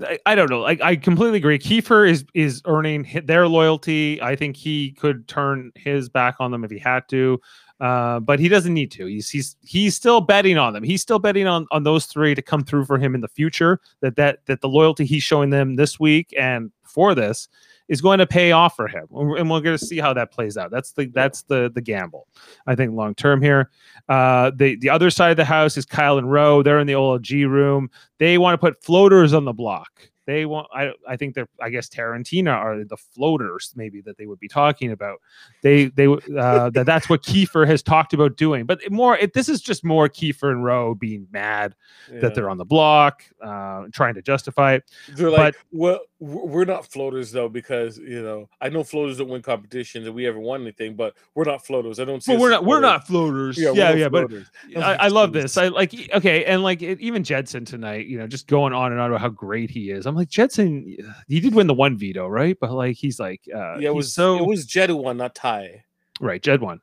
I, 0.04 0.18
I 0.26 0.34
don't 0.34 0.50
know. 0.50 0.60
Like 0.60 0.82
I 0.82 0.94
completely 0.96 1.38
agree. 1.38 1.58
Kiefer 1.58 2.06
is 2.06 2.26
is 2.34 2.60
earning 2.66 3.08
their 3.24 3.48
loyalty. 3.48 4.20
I 4.20 4.36
think 4.36 4.56
he 4.56 4.92
could 4.92 5.26
turn 5.26 5.72
his 5.74 6.10
back 6.10 6.36
on 6.38 6.50
them 6.50 6.64
if 6.64 6.70
he 6.70 6.78
had 6.78 7.08
to. 7.08 7.40
Uh, 7.80 8.20
but 8.20 8.40
he 8.40 8.48
doesn't 8.48 8.72
need 8.72 8.90
to. 8.92 9.06
He's 9.06 9.28
he's 9.28 9.56
he's 9.62 9.94
still 9.94 10.20
betting 10.20 10.56
on 10.56 10.72
them. 10.72 10.82
He's 10.82 11.02
still 11.02 11.18
betting 11.18 11.46
on 11.46 11.66
on 11.70 11.82
those 11.82 12.06
three 12.06 12.34
to 12.34 12.40
come 12.42 12.64
through 12.64 12.86
for 12.86 12.98
him 12.98 13.14
in 13.14 13.20
the 13.20 13.28
future. 13.28 13.80
That 14.00 14.16
that 14.16 14.38
that 14.46 14.60
the 14.62 14.68
loyalty 14.68 15.04
he's 15.04 15.22
showing 15.22 15.50
them 15.50 15.76
this 15.76 16.00
week 16.00 16.32
and 16.38 16.72
for 16.84 17.14
this 17.14 17.48
is 17.88 18.00
going 18.00 18.18
to 18.18 18.26
pay 18.26 18.50
off 18.52 18.74
for 18.74 18.88
him, 18.88 19.06
and 19.12 19.50
we're- 19.50 19.60
going 19.60 19.76
to 19.76 19.78
see 19.78 19.98
how 19.98 20.12
that 20.12 20.32
plays 20.32 20.56
out. 20.56 20.70
That's 20.70 20.92
the 20.92 21.06
that's 21.06 21.42
the 21.42 21.70
the 21.74 21.80
gamble, 21.80 22.26
I 22.66 22.74
think, 22.74 22.92
long 22.92 23.14
term 23.14 23.42
here. 23.42 23.70
Uh, 24.08 24.50
the 24.54 24.76
the 24.76 24.90
other 24.90 25.10
side 25.10 25.30
of 25.30 25.36
the 25.36 25.44
house 25.44 25.76
is 25.76 25.84
Kyle 25.84 26.18
and 26.18 26.30
Rowe. 26.30 26.62
They're 26.62 26.80
in 26.80 26.86
the 26.86 26.94
OLG 26.94 27.48
room. 27.48 27.90
They 28.18 28.38
want 28.38 28.54
to 28.54 28.58
put 28.58 28.82
floaters 28.82 29.34
on 29.34 29.44
the 29.44 29.52
block. 29.52 30.08
They 30.26 30.44
want. 30.44 30.66
I 30.74 30.92
I 31.08 31.16
think 31.16 31.34
they're. 31.34 31.48
I 31.60 31.70
guess 31.70 31.88
Tarantina 31.88 32.52
are 32.52 32.84
the 32.84 32.96
floaters, 32.96 33.72
maybe 33.76 34.00
that 34.02 34.18
they 34.18 34.26
would 34.26 34.40
be 34.40 34.48
talking 34.48 34.90
about. 34.90 35.20
They 35.62 35.86
they 35.86 36.06
uh, 36.38 36.70
that 36.70 36.84
that's 36.84 37.08
what 37.08 37.22
Kiefer 37.22 37.66
has 37.66 37.82
talked 37.82 38.12
about 38.12 38.36
doing. 38.36 38.66
But 38.66 38.80
more, 38.90 39.16
it, 39.16 39.32
this 39.34 39.48
is 39.48 39.60
just 39.60 39.84
more 39.84 40.08
Kiefer 40.08 40.50
and 40.50 40.64
Rowe 40.64 40.94
being 40.94 41.28
mad 41.30 41.76
Yeah. 42.12 42.20
that 42.20 42.34
they're 42.34 42.50
on 42.50 42.58
the 42.58 42.64
block, 42.64 43.22
uh, 43.40 43.84
trying 43.92 44.14
to 44.14 44.22
justify 44.22 44.74
it. 44.74 44.84
They're 45.14 45.30
like, 45.30 45.54
well, 45.70 46.00
we're 46.18 46.64
not 46.64 46.86
floaters 46.86 47.30
though, 47.30 47.48
because 47.48 47.98
you 47.98 48.22
know 48.22 48.48
I 48.60 48.68
know 48.68 48.82
floaters 48.82 49.18
don't 49.18 49.28
win 49.28 49.42
competitions, 49.42 50.06
and 50.06 50.14
we 50.14 50.26
ever 50.26 50.40
won 50.40 50.62
anything, 50.62 50.96
but 50.96 51.14
we're 51.34 51.44
not 51.44 51.64
floaters. 51.64 52.00
I 52.00 52.04
don't 52.04 52.22
see. 52.22 52.32
But 52.32 52.40
we're 52.40 52.50
not 52.50 52.64
we're 52.64 52.80
not 52.80 53.06
floaters. 53.06 53.58
Yeah, 53.58 53.72
Yeah, 53.72 53.92
yeah, 53.92 54.08
not 54.08 54.30
but. 54.30 54.82
I, 54.82 54.94
I 54.94 55.08
love 55.08 55.32
this. 55.32 55.56
I 55.56 55.68
like 55.68 55.94
okay, 56.14 56.44
and 56.46 56.62
like 56.62 56.82
it, 56.82 57.00
even 57.00 57.22
Jedson 57.22 57.64
tonight, 57.64 58.06
you 58.06 58.18
know, 58.18 58.26
just 58.26 58.48
going 58.48 58.72
on 58.72 58.92
and 58.92 59.00
on 59.00 59.10
about 59.10 59.20
how 59.20 59.28
great 59.28 59.70
he 59.70 59.90
is. 59.90 60.06
I'm 60.06 60.15
like 60.16 60.28
Jedson, 60.28 60.96
he 61.28 61.40
did 61.40 61.54
win 61.54 61.66
the 61.66 61.74
one 61.74 61.96
veto, 61.96 62.26
right? 62.26 62.56
But 62.60 62.72
like 62.72 62.96
he's 62.96 63.20
like, 63.20 63.42
uh, 63.54 63.76
yeah, 63.78 63.88
it 63.88 63.94
was 63.94 64.12
so 64.12 64.36
it 64.38 64.46
was 64.46 64.64
Jed 64.64 64.88
who 64.90 64.96
won, 64.96 65.16
not 65.16 65.34
Ty. 65.34 65.84
right. 66.20 66.42
Jed 66.42 66.60
won, 66.60 66.80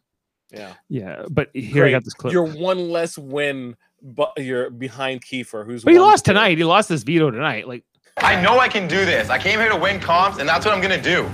Yeah, 0.52 0.74
yeah. 0.89 1.26
But 1.30 1.50
here 1.54 1.86
I 1.86 1.91
got 1.91 2.04
this 2.04 2.13
clip. 2.13 2.32
You're 2.32 2.46
one 2.46 2.89
less 2.89 3.17
win, 3.17 3.76
but 4.02 4.34
you're 4.38 4.69
behind 4.69 5.24
Kiefer, 5.26 5.65
who's. 5.65 5.84
but 5.84 5.93
he 5.93 6.00
lost 6.00 6.26
two. 6.26 6.32
tonight. 6.32 6.58
He 6.58 6.63
lost 6.63 6.89
this 6.89 7.04
veto 7.04 7.32
tonight. 7.32 7.67
Like 7.67 7.84
I 8.17 8.39
know 8.41 8.60
I 8.60 8.67
can 8.67 8.88
do 8.88 9.06
this. 9.06 9.30
I 9.30 9.38
came 9.39 9.60
here 9.60 9.69
to 9.69 9.76
win 9.78 10.00
comps, 10.00 10.38
and 10.39 10.48
that's 10.48 10.65
what 10.65 10.74
I'm 10.76 10.82
gonna 10.82 11.02
do. 11.02 11.28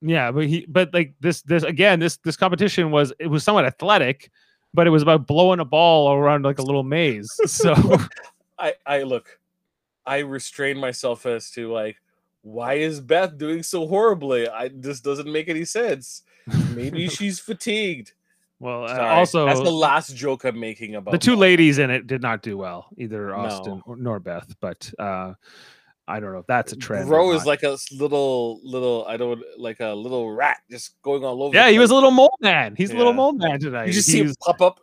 yeah, 0.00 0.30
but 0.30 0.46
he 0.46 0.66
but 0.68 0.92
like 0.92 1.14
this 1.20 1.42
this 1.42 1.62
again 1.62 2.00
this 2.00 2.16
this 2.18 2.36
competition 2.36 2.90
was 2.90 3.12
it 3.18 3.28
was 3.28 3.44
somewhat 3.44 3.64
athletic, 3.64 4.30
but 4.74 4.86
it 4.86 4.90
was 4.90 5.02
about 5.02 5.26
blowing 5.26 5.60
a 5.60 5.64
ball 5.64 6.12
around 6.12 6.44
like 6.44 6.58
a 6.58 6.62
little 6.62 6.82
maze. 6.84 7.28
So 7.46 7.74
I 8.58 8.74
I 8.86 9.02
look, 9.02 9.37
I 10.08 10.18
restrain 10.20 10.78
myself 10.78 11.26
as 11.26 11.50
to 11.52 11.70
like, 11.72 11.96
why 12.42 12.74
is 12.74 13.00
Beth 13.00 13.36
doing 13.36 13.62
so 13.62 13.86
horribly? 13.86 14.48
I 14.48 14.70
this 14.72 15.00
doesn't 15.00 15.30
make 15.30 15.48
any 15.48 15.64
sense. 15.64 16.22
Maybe 16.74 17.08
she's 17.18 17.38
fatigued. 17.38 18.12
well, 18.60 18.84
uh, 18.88 18.98
also 18.98 19.44
that's 19.46 19.60
the 19.60 19.70
last 19.70 20.16
joke 20.16 20.44
I'm 20.44 20.58
making 20.58 20.94
about 20.94 21.12
the 21.12 21.18
two 21.18 21.32
Beth. 21.32 21.40
ladies 21.40 21.78
in 21.78 21.90
it 21.90 22.06
did 22.06 22.22
not 22.22 22.42
do 22.42 22.56
well 22.56 22.88
either 22.96 23.34
austin 23.36 23.76
No. 23.76 23.82
or, 23.86 23.96
nor 23.96 24.18
beth 24.18 24.52
but 24.60 24.90
uh 24.98 25.34
i 26.08 26.18
don't 26.18 26.32
know 26.32 26.38
if 26.40 26.46
that's 26.48 26.72
a 26.72 26.76
trend 26.76 27.04
or 27.04 27.08
Bro 27.08 27.32
is 27.34 27.44
like 27.46 27.62
a 27.62 27.76
little 27.92 28.58
little 28.64 29.04
I 29.06 29.16
don't 29.16 29.40
like 29.58 29.78
a 29.80 29.92
little 29.94 30.32
rat 30.32 30.58
just 30.70 31.00
going 31.02 31.22
all 31.24 31.42
over. 31.44 31.54
yeah 31.54 31.68
he 31.70 31.78
was 31.78 31.90
a 31.90 31.94
little 31.94 32.10
mole 32.10 32.34
man 32.40 32.74
he's 32.76 32.90
a 32.90 32.96
little 32.96 33.12
mole 33.12 33.32
man 33.32 33.60
tonight 33.60 33.86
You 33.88 33.92
just 33.92 34.08
see 34.08 34.22
him 34.22 34.34
pop 34.44 34.60
up. 34.62 34.80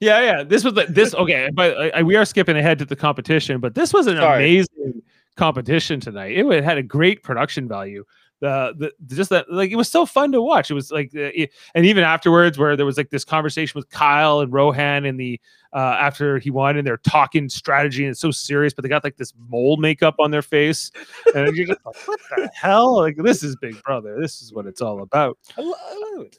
Yeah 0.00 0.20
yeah 0.20 0.42
this 0.42 0.64
was 0.64 0.74
the, 0.74 0.86
this 0.88 1.14
okay 1.22 1.50
but 1.54 1.76
I, 1.78 1.88
I- 1.90 2.02
we 2.02 2.16
are 2.16 2.24
skipping 2.24 2.56
ahead 2.56 2.78
to 2.80 2.84
the 2.84 2.96
competition 2.96 3.60
but 3.60 3.74
this 3.74 3.92
was 3.92 4.06
an 4.06 4.16
Sorry. 4.16 4.44
amazing 4.44 5.02
competition 5.36 6.00
tonight. 6.00 6.36
It, 6.36 6.64
had 6.64 6.78
a 6.78 6.82
great 6.82 7.22
production 7.22 7.68
value. 7.68 8.04
The, 8.40 8.72
the 8.76 9.14
just 9.14 9.30
that 9.30 9.50
like 9.52 9.70
it 9.70 9.76
was 9.76 9.88
so 9.88 10.04
fun 10.06 10.32
to 10.32 10.42
watch. 10.42 10.68
It 10.70 10.74
was 10.74 10.90
like 10.90 11.12
uh, 11.14 11.30
it- 11.34 11.52
and 11.76 11.86
even 11.86 12.02
afterwards 12.04 12.58
where 12.58 12.76
there 12.76 12.86
was 12.86 12.96
like 12.96 13.10
this 13.10 13.24
conversation 13.24 13.78
with 13.78 13.88
kyle 13.90 14.40
and 14.40 14.52
rohan 14.52 15.04
in 15.04 15.16
the 15.16 15.40
uh 15.72 15.96
after 16.00 16.38
he 16.38 16.50
won 16.50 16.76
and 16.76 16.84
they're 16.86 16.96
talking 16.98 17.48
strategy 17.48 18.02
and 18.04 18.10
it's 18.12 18.20
so 18.20 18.30
serious 18.32 18.72
but 18.74 18.82
they 18.82 18.88
got 18.88 19.04
like 19.04 19.16
this 19.16 19.32
mole 19.48 19.76
makeup 19.76 20.16
on 20.18 20.30
their 20.32 20.42
face. 20.42 20.90
And 21.34 21.56
you're 21.56 21.66
just 21.66 21.80
like 21.86 21.96
what 22.08 22.20
the 22.36 22.50
hell? 22.54 22.96
Like 22.96 23.16
this 23.16 23.42
is 23.44 23.54
big 23.56 23.80
brother. 23.84 24.20
This 24.20 24.40
is 24.42 24.52
what 24.52 24.66
it's 24.66 24.80
all 24.80 25.02
about. 25.02 25.38
I, 25.56 25.62
I 25.62 26.14
love 26.16 26.26
it. 26.26 26.38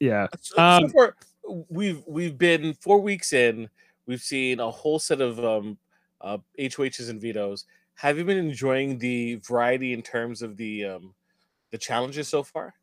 yeah 0.00 0.26
So, 0.40 0.54
so 0.56 0.62
Um, 0.62 0.88
far, 0.90 1.16
we've 1.68 2.02
we've 2.06 2.38
been 2.38 2.74
four 2.74 3.00
weeks 3.00 3.32
in. 3.32 3.68
We've 4.06 4.20
seen 4.20 4.60
a 4.60 4.70
whole 4.70 4.98
set 4.98 5.20
of 5.20 5.44
um, 5.44 5.78
uh, 6.20 6.38
HOHs 6.58 7.08
and 7.08 7.20
vetoes. 7.20 7.64
Have 7.94 8.18
you 8.18 8.24
been 8.24 8.38
enjoying 8.38 8.98
the 8.98 9.36
variety 9.36 9.92
in 9.92 10.02
terms 10.02 10.42
of 10.42 10.56
the 10.56 10.84
um, 10.84 11.14
the 11.70 11.78
challenges 11.78 12.28
so 12.28 12.42
far? 12.42 12.74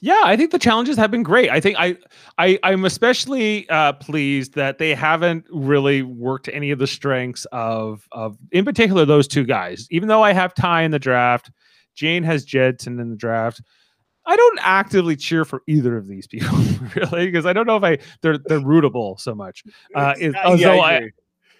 Yeah, 0.00 0.22
I 0.24 0.36
think 0.36 0.50
the 0.50 0.58
challenges 0.58 0.96
have 0.96 1.10
been 1.10 1.22
great. 1.22 1.50
I 1.50 1.60
think 1.60 1.76
I, 1.78 1.96
I 2.38 2.58
I'm 2.62 2.84
especially 2.84 3.68
uh, 3.68 3.92
pleased 3.94 4.54
that 4.54 4.78
they 4.78 4.94
haven't 4.94 5.44
really 5.50 6.02
worked 6.02 6.48
any 6.52 6.70
of 6.70 6.78
the 6.78 6.86
strengths 6.86 7.46
of 7.52 8.06
of 8.12 8.38
in 8.52 8.64
particular 8.64 9.04
those 9.04 9.28
two 9.28 9.44
guys. 9.44 9.86
Even 9.90 10.08
though 10.08 10.22
I 10.22 10.32
have 10.32 10.54
Ty 10.54 10.82
in 10.82 10.90
the 10.90 10.98
draft, 10.98 11.50
Jane 11.94 12.22
has 12.22 12.46
Jedson 12.46 13.00
in 13.00 13.10
the 13.10 13.16
draft. 13.16 13.60
I 14.28 14.36
don't 14.36 14.58
actively 14.62 15.16
cheer 15.16 15.46
for 15.46 15.62
either 15.66 15.96
of 15.96 16.06
these 16.06 16.26
people 16.26 16.56
really 16.96 17.26
because 17.26 17.46
I 17.46 17.54
don't 17.54 17.66
know 17.66 17.76
if 17.76 17.82
I 17.82 17.98
they're 18.20 18.36
they're 18.36 18.60
rootable 18.60 19.18
so 19.18 19.34
much. 19.34 19.64
Uh, 19.94 20.14
is, 20.18 20.34
although 20.44 20.74
yeah, 20.74 20.82
I, 20.82 20.92
agree. 20.94 21.12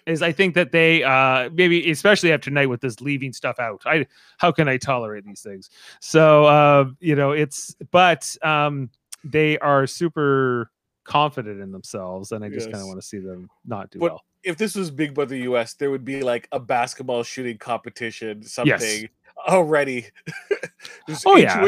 is 0.05 0.21
I 0.21 0.31
think 0.31 0.53
that 0.53 0.71
they 0.71 1.03
uh 1.03 1.49
maybe 1.51 1.89
especially 1.89 2.31
after 2.31 2.51
tonight 2.51 2.67
with 2.67 2.79
this 2.79 3.01
leaving 3.01 3.33
stuff 3.33 3.59
out. 3.59 3.81
I 3.87 4.05
how 4.37 4.51
can 4.51 4.69
I 4.69 4.77
tolerate 4.77 5.25
these 5.25 5.41
things? 5.41 5.71
So 5.99 6.45
uh 6.45 6.85
you 6.99 7.15
know 7.15 7.31
it's 7.31 7.75
but 7.89 8.37
um 8.43 8.91
they 9.23 9.57
are 9.57 9.87
super 9.87 10.69
confident 11.05 11.59
in 11.59 11.71
themselves 11.71 12.31
and 12.31 12.45
I 12.45 12.49
just 12.49 12.67
kind 12.71 12.81
of 12.81 12.87
want 12.87 13.01
to 13.01 13.07
see 13.07 13.17
them 13.17 13.49
not 13.65 13.89
do 13.89 13.97
But- 13.97 14.11
well. 14.11 14.23
If 14.43 14.57
this 14.57 14.75
was 14.75 14.89
Big 14.91 15.13
Brother 15.13 15.35
US, 15.35 15.73
there 15.73 15.91
would 15.91 16.05
be 16.05 16.21
like 16.21 16.47
a 16.51 16.59
basketball 16.59 17.23
shooting 17.23 17.57
competition, 17.57 18.43
something 18.43 19.09
already. 19.47 20.07
Oh, 21.25 21.35
yeah. 21.37 21.61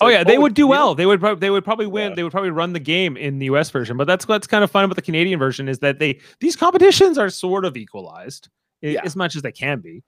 Oh 0.00 0.08
yeah, 0.08 0.24
they 0.24 0.38
would 0.38 0.54
do 0.54 0.66
well. 0.66 0.94
They 0.94 1.06
would 1.06 1.20
prob- 1.20 1.40
they 1.40 1.50
would 1.50 1.64
probably 1.64 1.86
win. 1.86 2.10
Yeah. 2.10 2.14
They 2.16 2.22
would 2.22 2.32
probably 2.32 2.50
run 2.50 2.72
the 2.72 2.80
game 2.80 3.16
in 3.16 3.38
the 3.38 3.46
US 3.46 3.70
version. 3.70 3.96
But 3.96 4.06
that's 4.06 4.26
what's 4.26 4.46
kind 4.46 4.64
of 4.64 4.70
fun 4.70 4.84
about 4.84 4.96
the 4.96 5.02
Canadian 5.02 5.38
version 5.38 5.68
is 5.68 5.78
that 5.80 5.98
they 5.98 6.18
these 6.40 6.56
competitions 6.56 7.18
are 7.18 7.30
sort 7.30 7.64
of 7.64 7.76
equalized 7.76 8.48
Yeah. 8.82 9.00
as 9.04 9.14
much 9.14 9.36
as 9.36 9.42
they 9.42 9.52
can 9.52 9.80
be 9.80 10.02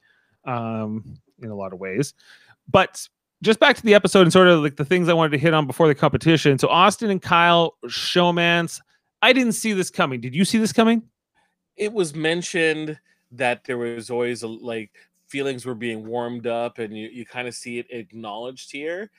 um 0.45 1.05
in 1.43 1.51
a 1.51 1.55
lot 1.55 1.73
of 1.73 1.79
ways. 1.79 2.14
But 2.69 3.07
just 3.43 3.61
back 3.61 3.77
to 3.77 3.83
the 3.83 3.95
episode 3.95 4.23
and 4.23 4.33
sort 4.33 4.49
of 4.49 4.61
like 4.62 4.77
the 4.77 4.85
things 4.85 5.09
I 5.09 5.12
wanted 5.14 5.31
to 5.33 5.38
hit 5.38 5.55
on 5.55 5.67
before 5.67 5.87
the 5.87 5.95
competition. 5.95 6.59
So 6.59 6.69
Austin 6.69 7.11
and 7.11 7.23
Kyle 7.23 7.77
Showmance, 7.87 8.81
I 9.23 9.33
didn't 9.33 9.53
see 9.53 9.73
this 9.75 9.91
coming. 9.91 10.21
Did 10.21 10.35
you 10.35 10.45
see 10.45 10.59
this 10.59 10.73
coming? 10.73 11.03
It 11.79 11.93
was 11.93 12.14
mentioned 12.14 12.99
that 13.33 13.64
there 13.64 13.79
was 13.79 14.11
always 14.11 14.43
a, 14.43 14.49
like 14.49 14.93
feelings 15.29 15.64
were 15.64 15.75
being 15.75 16.07
warmed 16.07 16.47
up, 16.47 16.79
and 16.79 16.97
you, 16.97 17.09
you 17.09 17.25
kind 17.25 17.49
of 17.49 17.55
see 17.55 17.79
it 17.79 17.87
acknowledged 17.91 18.73
here. 18.73 19.11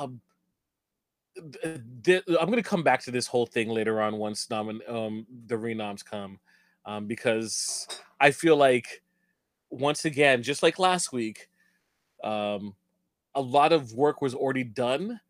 Um, 0.00 0.20
th- 2.04 2.22
I'm 2.28 2.46
going 2.46 2.62
to 2.62 2.62
come 2.62 2.82
back 2.82 3.02
to 3.04 3.10
this 3.10 3.26
whole 3.26 3.46
thing 3.46 3.68
later 3.68 4.00
on 4.00 4.16
once 4.16 4.50
um, 4.50 5.26
the 5.46 5.58
renoms 5.58 6.02
come, 6.02 6.40
um, 6.84 7.06
because 7.06 7.86
I 8.20 8.30
feel 8.30 8.56
like 8.56 9.02
once 9.70 10.04
again, 10.04 10.42
just 10.42 10.62
like 10.62 10.78
last 10.78 11.12
week, 11.12 11.48
um, 12.24 12.74
a 13.34 13.40
lot 13.40 13.72
of 13.72 13.94
work 13.94 14.22
was 14.22 14.34
already 14.34 14.64
done, 14.64 15.20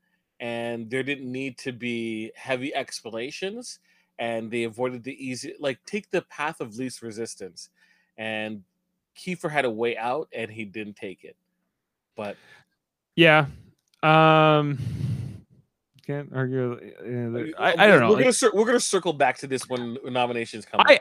and 0.40 0.90
there 0.90 1.02
didn't 1.02 1.30
need 1.30 1.58
to 1.58 1.72
be 1.72 2.32
heavy 2.36 2.74
explanations. 2.74 3.80
And 4.20 4.50
they 4.50 4.62
avoided 4.64 5.02
the 5.02 5.14
easy, 5.14 5.54
like 5.58 5.78
take 5.86 6.10
the 6.10 6.22
path 6.22 6.60
of 6.60 6.76
least 6.76 7.02
resistance. 7.02 7.70
And 8.18 8.62
Kiefer 9.18 9.50
had 9.50 9.64
a 9.64 9.70
way 9.70 9.96
out, 9.96 10.28
and 10.32 10.50
he 10.50 10.64
didn't 10.64 10.94
take 10.96 11.24
it. 11.24 11.36
But 12.14 12.36
Yeah. 13.16 13.46
Um 14.02 14.78
can't 16.06 16.30
argue. 16.34 16.72
uh, 16.74 17.32
there- 17.32 17.48
I, 17.58 17.72
I 17.72 17.74
We're- 17.76 17.88
don't 17.88 18.00
know. 18.00 18.10
We're 18.10 18.18
gonna 18.18 18.32
cir- 18.32 18.50
we're 18.54 18.64
gonna 18.66 18.80
circle 18.80 19.12
back 19.12 19.38
to 19.38 19.46
this 19.46 19.68
when 19.68 19.96
nominations 20.04 20.64
come. 20.64 20.80
I. 20.86 21.00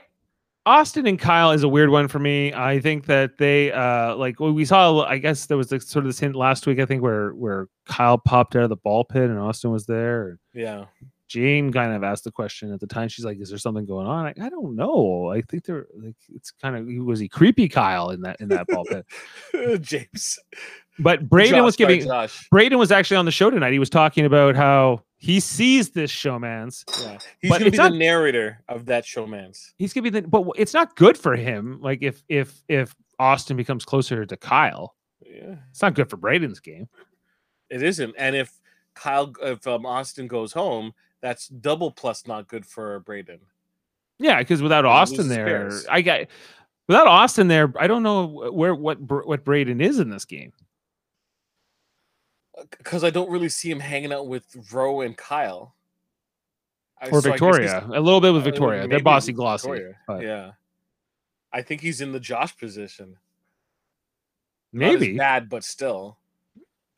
Austin 0.65 1.07
and 1.07 1.17
Kyle 1.17 1.51
is 1.51 1.63
a 1.63 1.69
weird 1.69 1.89
one 1.89 2.07
for 2.07 2.19
me. 2.19 2.53
I 2.53 2.79
think 2.79 3.05
that 3.07 3.37
they 3.37 3.71
uh 3.71 4.15
like 4.15 4.39
well, 4.39 4.51
we 4.53 4.65
saw 4.65 5.01
I 5.03 5.17
guess 5.17 5.45
there 5.47 5.57
was 5.57 5.71
like 5.71 5.81
sort 5.81 6.05
of 6.05 6.09
this 6.09 6.19
hint 6.19 6.35
last 6.35 6.67
week, 6.67 6.79
I 6.79 6.85
think, 6.85 7.01
where 7.01 7.31
where 7.31 7.67
Kyle 7.85 8.17
popped 8.17 8.55
out 8.55 8.63
of 8.63 8.69
the 8.69 8.75
ball 8.75 9.03
pit 9.03 9.29
and 9.29 9.39
Austin 9.39 9.71
was 9.71 9.85
there. 9.87 10.37
yeah. 10.53 10.85
Jane 11.29 11.71
kind 11.71 11.93
of 11.93 12.03
asked 12.03 12.25
the 12.25 12.31
question 12.31 12.73
at 12.73 12.79
the 12.81 12.87
time. 12.87 13.07
She's 13.07 13.23
like, 13.23 13.39
"Is 13.39 13.49
there 13.49 13.57
something 13.59 13.85
going 13.85 14.07
on?" 14.07 14.25
I, 14.25 14.33
I 14.41 14.49
don't 14.49 14.75
know. 14.75 15.29
I 15.31 15.41
think 15.41 15.63
they're 15.63 15.85
like 15.95 16.15
it's 16.33 16.51
kind 16.51 16.75
of 16.75 17.05
was 17.05 17.19
he 17.19 17.29
creepy 17.29 17.69
Kyle 17.69 18.09
in 18.09 18.21
that 18.21 18.41
in 18.41 18.49
that 18.49 18.67
ball 18.67 18.83
pit. 18.83 19.05
James. 19.81 20.39
But 20.97 21.29
Braden 21.29 21.63
was 21.63 21.77
Josh, 21.77 21.87
giving 21.87 22.09
Braden 22.51 22.77
was 22.77 22.91
actually 22.91 23.17
on 23.17 23.25
the 23.25 23.31
show 23.31 23.49
tonight. 23.49 23.71
He 23.71 23.79
was 23.79 23.89
talking 23.89 24.25
about 24.25 24.55
how 24.57 25.03
he 25.17 25.39
sees 25.39 25.91
this 25.91 26.11
showmance. 26.11 26.83
Yeah. 27.01 27.17
He's 27.39 27.49
But 27.51 27.59
gonna 27.59 27.71
be 27.71 27.77
not- 27.77 27.91
the 27.93 27.97
narrator 27.97 28.61
of 28.67 28.85
that 28.87 29.05
showmance. 29.05 29.71
He's 29.77 29.93
gonna 29.93 30.09
be 30.09 30.19
the 30.19 30.27
but 30.27 30.45
it's 30.57 30.73
not 30.73 30.95
good 30.97 31.17
for 31.17 31.35
him. 31.35 31.79
Like 31.79 31.99
if 32.01 32.21
if 32.27 32.61
if 32.67 32.95
Austin 33.19 33.55
becomes 33.55 33.85
closer 33.85 34.25
to 34.25 34.35
Kyle, 34.37 34.95
Yeah. 35.23 35.55
it's 35.69 35.81
not 35.81 35.93
good 35.93 36.09
for 36.09 36.17
Braden's 36.17 36.59
game. 36.59 36.89
It 37.69 37.83
isn't. 37.83 38.15
And 38.17 38.35
if 38.35 38.51
Kyle 38.95 39.31
if 39.43 39.65
um, 39.67 39.85
Austin 39.85 40.27
goes 40.27 40.51
home, 40.51 40.91
that's 41.21 41.47
double 41.47 41.91
plus 41.91 42.25
not 42.27 42.47
good 42.47 42.65
for 42.65 42.99
Braden. 43.01 43.39
Yeah, 44.19 44.39
because 44.39 44.61
without 44.61 44.85
Austin 44.85 45.27
there, 45.27 45.45
spares. 45.71 45.85
I 45.89 46.01
got 46.01 46.21
without 46.87 47.07
Austin 47.07 47.47
there. 47.47 47.73
I 47.79 47.87
don't 47.87 48.03
know 48.03 48.49
where 48.51 48.75
what 48.75 48.99
what 48.99 49.43
Braden 49.45 49.81
is 49.81 49.99
in 49.99 50.09
this 50.09 50.25
game. 50.25 50.51
Because 52.77 53.03
I 53.03 53.09
don't 53.09 53.29
really 53.29 53.47
see 53.49 53.71
him 53.71 53.79
hanging 53.79 54.11
out 54.11 54.27
with 54.27 54.43
Roe 54.73 55.01
and 55.01 55.15
Kyle. 55.15 55.75
I- 57.01 57.07
Or 57.09 57.21
so 57.21 57.31
I 57.31 57.37
guess 57.37 57.39
he's- 57.57 57.71
Victoria, 57.71 57.87
a 57.97 58.01
little 58.01 58.19
bit 58.19 58.33
with 58.33 58.41
uh, 58.41 58.45
Victoria. 58.45 58.87
They're 58.87 58.99
bossy 58.99 59.31
glossy. 59.31 59.81
Yeah. 60.19 60.51
I 61.53 61.61
think 61.61 61.81
he's 61.81 62.01
in 62.01 62.11
the 62.11 62.19
Josh 62.19 62.55
position. 62.57 63.15
Maybe. 64.73 65.17
bad, 65.17 65.49
but 65.49 65.63
still. 65.63 66.17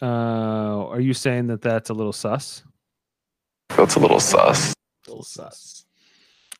Uh, 0.01 0.87
are 0.87 0.99
you 0.99 1.13
saying 1.13 1.47
that 1.47 1.61
that's 1.61 1.89
a 1.89 1.93
little 1.93 2.11
sus? 2.11 2.63
That's 3.81 3.95
a 3.95 3.99
little 3.99 4.19
sus. 4.19 4.75
Little 5.07 5.23
sus. 5.23 5.85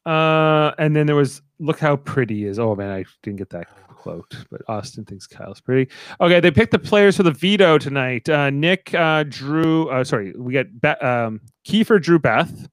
Uh, 0.08 0.72
and 0.80 0.96
then 0.96 1.06
there 1.06 1.16
was 1.16 1.44
look 1.60 1.78
how 1.78 1.96
pretty 1.96 2.46
is. 2.46 2.58
Oh 2.58 2.76
man, 2.76 2.90
I 2.90 3.06
didn't 3.22 3.38
get 3.38 3.52
that 3.52 3.68
quote, 3.90 4.36
but 4.50 4.64
Austin 4.68 5.06
thinks 5.06 5.28
Kyle's 5.28 5.62
pretty. 5.62 5.92
Okay, 6.20 6.40
they 6.40 6.50
picked 6.50 6.72
the 6.72 6.80
players 6.80 7.18
for 7.18 7.22
the 7.22 7.30
veto 7.32 7.78
tonight. 7.78 8.28
Uh, 8.28 8.50
Nick 8.50 8.92
uh, 8.96 9.24
drew. 9.30 9.88
Uh, 9.90 10.04
sorry, 10.04 10.34
we 10.36 10.52
got 10.52 10.66
Be- 10.82 11.06
um, 11.06 11.42
Kiefer 11.64 12.02
drew 12.02 12.18
Beth. 12.18 12.68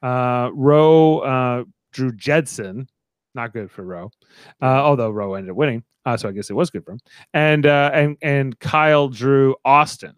Uh, 0.00 0.50
Rowe 0.54 1.18
uh, 1.18 1.64
drew 1.92 2.12
Jedson. 2.12 2.86
Not 3.34 3.52
good 3.52 3.68
for 3.68 3.82
Rowe, 3.82 4.12
uh, 4.60 4.66
although 4.66 5.10
Rowe 5.10 5.34
ended 5.34 5.50
up 5.50 5.56
winning. 5.56 5.82
Uh, 6.06 6.16
so 6.16 6.28
I 6.28 6.32
guess 6.32 6.50
it 6.50 6.54
was 6.54 6.70
good 6.70 6.84
for 6.84 6.92
him. 6.92 7.00
And 7.34 7.66
uh, 7.66 7.90
and 7.92 8.16
and 8.22 8.56
Kyle 8.60 9.08
drew 9.08 9.56
Austin. 9.64 10.14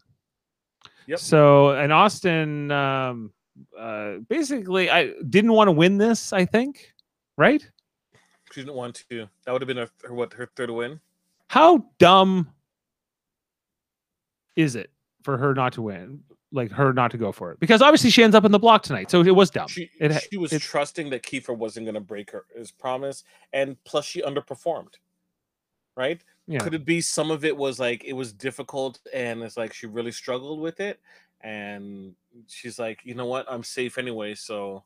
Yep. 1.07 1.19
So 1.19 1.71
and 1.71 1.93
Austin 1.93 2.71
um, 2.71 3.33
uh, 3.79 4.15
basically 4.29 4.91
I 4.91 5.13
didn't 5.29 5.53
want 5.53 5.69
to 5.69 5.73
win 5.73 5.99
this. 5.99 6.33
I 6.33 6.45
think, 6.45 6.93
right? 7.37 7.67
She 8.53 8.61
didn't 8.61 8.75
want 8.77 9.05
to. 9.11 9.29
That 9.45 9.53
would 9.53 9.63
have 9.63 9.67
been 9.69 9.77
her, 9.79 9.91
her 10.05 10.15
what 10.15 10.33
her 10.35 10.49
third 10.57 10.71
win. 10.71 11.01
How 11.49 11.85
dumb 11.99 12.49
is 14.57 14.77
it 14.77 14.91
for 15.23 15.37
her 15.37 15.55
not 15.55 15.73
to 15.75 15.83
win? 15.83 16.23
Like 16.53 16.71
her 16.71 16.93
not 16.93 17.11
to 17.11 17.17
go 17.19 17.33
for 17.33 17.51
it 17.51 17.59
because 17.59 17.83
obviously 17.83 18.11
she 18.11 18.23
ends 18.23 18.37
up 18.37 18.45
in 18.45 18.53
the 18.53 18.61
block 18.61 18.85
tonight, 18.85 19.11
so 19.11 19.21
it 19.23 19.35
was 19.35 19.51
dumb. 19.51 19.67
She 19.67 19.91
It 19.99 20.13
she 20.31 20.37
was 20.37 20.53
it- 20.53 20.63
trusting 20.63 21.11
that 21.11 21.25
Kiefer 21.25 21.57
wasn't 21.57 21.87
going 21.87 21.97
to 21.97 22.01
break 22.01 22.31
her 22.31 22.45
his 22.55 22.71
promise, 22.71 23.25
and 23.53 23.77
plus 23.85 24.05
she 24.05 24.23
underperformed. 24.23 24.95
Right? 25.97 26.23
Yeah. 26.47 26.59
Could 26.61 26.75
it 26.75 26.85
be 26.85 27.01
some 27.01 27.31
of 27.33 27.45
it 27.45 27.57
was 27.57 27.81
like 27.81 28.05
it 28.05 28.13
was 28.13 28.33
difficult, 28.33 29.01
and 29.13 29.43
it's 29.43 29.57
like 29.57 29.73
she 29.73 29.87
really 29.87 30.13
struggled 30.13 30.61
with 30.61 30.79
it, 30.79 31.01
and 31.45 32.15
she's 32.49 32.79
like, 32.79 33.01
you 33.05 33.15
know 33.15 33.27
what, 33.27 33.47
I'm 33.49 33.63
safe 33.63 33.99
anyway, 33.99 34.35
so 34.35 34.83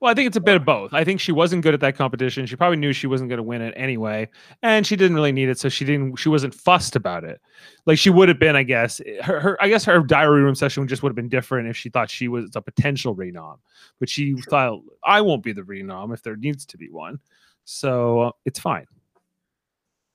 Well, 0.00 0.10
I 0.10 0.14
think 0.14 0.26
it's 0.26 0.36
a 0.36 0.40
bit 0.40 0.56
of 0.56 0.64
both. 0.64 0.92
I 0.92 1.04
think 1.04 1.20
she 1.20 1.32
wasn't 1.32 1.62
good 1.62 1.74
at 1.74 1.80
that 1.80 1.96
competition. 1.96 2.44
She 2.46 2.56
probably 2.56 2.76
knew 2.76 2.92
she 2.92 3.06
wasn't 3.06 3.30
going 3.30 3.38
to 3.38 3.44
win 3.44 3.62
it 3.62 3.72
anyway, 3.76 4.28
and 4.62 4.86
she 4.86 4.96
didn't 4.96 5.14
really 5.14 5.32
need 5.32 5.48
it, 5.48 5.58
so 5.58 5.68
she 5.68 5.84
didn't. 5.84 6.16
She 6.16 6.28
wasn't 6.28 6.54
fussed 6.54 6.96
about 6.96 7.24
it, 7.24 7.40
like 7.86 7.98
she 7.98 8.10
would 8.10 8.28
have 8.28 8.38
been, 8.38 8.56
I 8.56 8.64
guess. 8.64 9.00
Her, 9.22 9.40
her 9.40 9.62
I 9.62 9.68
guess 9.68 9.84
her 9.84 10.00
diary 10.00 10.42
room 10.42 10.54
session 10.54 10.86
just 10.88 11.02
would 11.02 11.10
have 11.10 11.16
been 11.16 11.28
different 11.28 11.68
if 11.68 11.76
she 11.76 11.88
thought 11.88 12.10
she 12.10 12.28
was 12.28 12.50
a 12.56 12.60
potential 12.60 13.14
renom, 13.14 13.58
but 14.00 14.08
she 14.08 14.34
thought 14.50 14.80
I 15.04 15.20
won't 15.20 15.42
be 15.42 15.52
the 15.52 15.62
renom 15.62 16.12
if 16.12 16.22
there 16.22 16.36
needs 16.36 16.66
to 16.66 16.76
be 16.76 16.90
one, 16.90 17.20
so 17.64 18.20
uh, 18.20 18.30
it's 18.44 18.58
fine. 18.58 18.86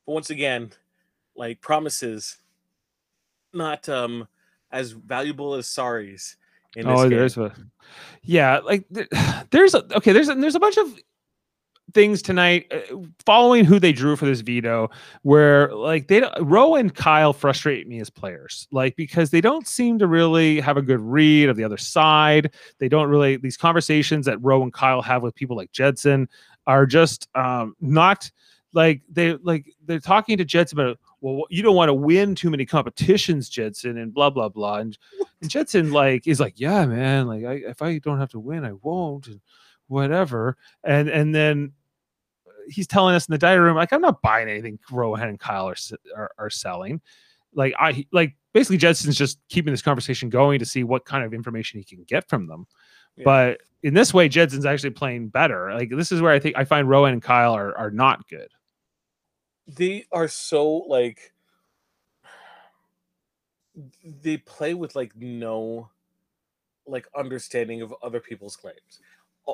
But 0.06 0.13
once 0.13 0.30
again, 0.30 0.71
like 1.36 1.62
promises, 1.62 2.38
not 3.54 3.88
um 3.89 4.28
as 4.72 4.92
valuable 4.92 5.56
as 5.56 5.68
this 6.86 7.00
Oh, 7.00 7.04
game. 7.10 7.18
there's 7.18 7.38
a, 7.38 7.54
yeah, 8.24 8.60
like 8.60 8.86
th- 8.94 9.08
there's 9.52 9.74
a 9.74 9.84
okay, 9.98 10.12
there's 10.14 10.30
a, 10.30 10.36
there's 10.36 10.56
a 10.56 10.60
bunch 10.60 10.78
of 10.78 10.96
things 11.94 12.22
tonight 12.22 12.66
uh, 12.70 12.98
following 13.26 13.64
who 13.64 13.80
they 13.80 13.94
drew 13.94 14.18
for 14.18 14.26
this 14.26 14.42
veto 14.42 14.90
where 15.22 15.74
like 15.74 16.10
they 16.10 16.20
don't 16.20 16.34
Roe 16.46 16.76
and 16.76 16.94
Kyle 16.94 17.32
frustrate 17.32 17.88
me 17.88 18.02
as 18.02 18.10
players 18.10 18.68
like 18.72 18.94
because 18.98 19.32
they 19.32 19.40
don't 19.40 19.66
seem 19.66 19.98
to 20.00 20.06
really 20.06 20.60
have 20.60 20.76
a 20.76 20.82
good 20.82 21.00
read 21.00 21.48
of 21.48 21.56
the 21.56 21.64
other 21.64 21.78
side 21.78 22.54
they 22.80 22.90
don't 22.90 23.08
really 23.08 23.38
these 23.38 23.56
conversations 23.56 24.26
that 24.26 24.38
Roe 24.44 24.62
and 24.64 24.74
Kyle 24.74 25.02
have 25.02 25.24
with 25.24 25.34
people 25.34 25.56
like 25.56 25.72
Jedson 25.72 26.28
are 26.68 26.86
just 26.86 27.30
um 27.36 27.74
not 27.80 28.30
like 28.74 29.02
they 29.10 29.36
like 29.38 29.74
they're 29.86 30.02
talking 30.02 30.38
to 30.38 30.46
Jedson 30.46 30.74
about 30.74 31.00
well 31.22 31.46
you 31.50 31.64
don't 31.64 31.76
want 31.76 31.90
to 31.90 31.94
win 31.94 32.36
too 32.36 32.50
many 32.50 32.66
competitions 32.66 33.50
Jedson 33.50 34.02
and 34.02 34.14
blah 34.14 34.30
blah 34.30 34.50
blah 34.50 34.78
and, 34.78 34.98
and 35.42 35.50
Jedson 35.50 35.92
like 35.92 36.28
is 36.28 36.40
like 36.40 36.60
yeah 36.60 36.86
man 36.86 37.28
like 37.28 37.44
I, 37.46 37.54
if 37.68 37.82
I 37.82 37.98
don't 38.00 38.20
have 38.20 38.30
to 38.32 38.40
win 38.40 38.66
I 38.66 38.74
won't 38.74 39.28
and 39.28 39.42
whatever 39.88 40.58
and 40.84 41.08
and 41.10 41.34
then 41.34 41.72
uh, 42.46 42.52
he's 42.68 42.88
telling 42.88 43.16
us 43.16 43.26
in 43.28 43.32
the 43.32 43.38
diary 43.38 43.62
room 43.62 43.78
like 43.78 43.94
i'm 43.94 44.02
not 44.02 44.22
buying 44.22 44.50
anything 44.50 44.78
rohan 44.92 45.30
and 45.30 45.40
kyle 45.40 45.70
are, 45.70 45.78
are, 46.16 46.32
are 46.38 46.50
selling. 46.50 47.00
Like 47.54 47.74
i 47.80 48.06
like 48.12 48.36
basically 48.54 48.78
jedson's 48.78 49.16
just 49.16 49.40
keeping 49.48 49.72
this 49.72 49.82
conversation 49.82 50.30
going 50.30 50.60
to 50.60 50.66
see 50.66 50.84
what 50.84 51.06
kind 51.06 51.24
of 51.24 51.34
information 51.34 51.80
he 51.80 51.86
can 51.86 52.04
get 52.04 52.28
from 52.28 52.48
them 52.48 52.68
Yeah. 53.16 53.24
but 53.24 53.62
in 53.82 53.94
this 53.94 54.14
way 54.14 54.28
jedson's 54.28 54.66
actually 54.66 54.90
playing 54.90 55.30
better 55.30 55.74
like 55.74 55.90
this 55.90 56.12
is 56.12 56.22
where 56.22 56.34
i 56.34 56.40
think 56.40 56.58
i 56.58 56.66
find 56.66 56.90
rohan 56.90 57.14
and 57.14 57.22
kyle 57.22 57.54
are, 57.54 57.76
are 57.78 57.92
not 57.92 58.28
good 58.28 58.50
they 59.68 60.06
are 60.12 60.28
so 60.28 60.68
like 60.68 61.34
they 64.04 64.38
play 64.38 64.74
with 64.74 64.96
like 64.96 65.16
no 65.16 65.90
like 66.86 67.08
understanding 67.16 67.82
of 67.82 67.94
other 68.02 68.20
people's 68.20 68.56
claims 68.56 69.00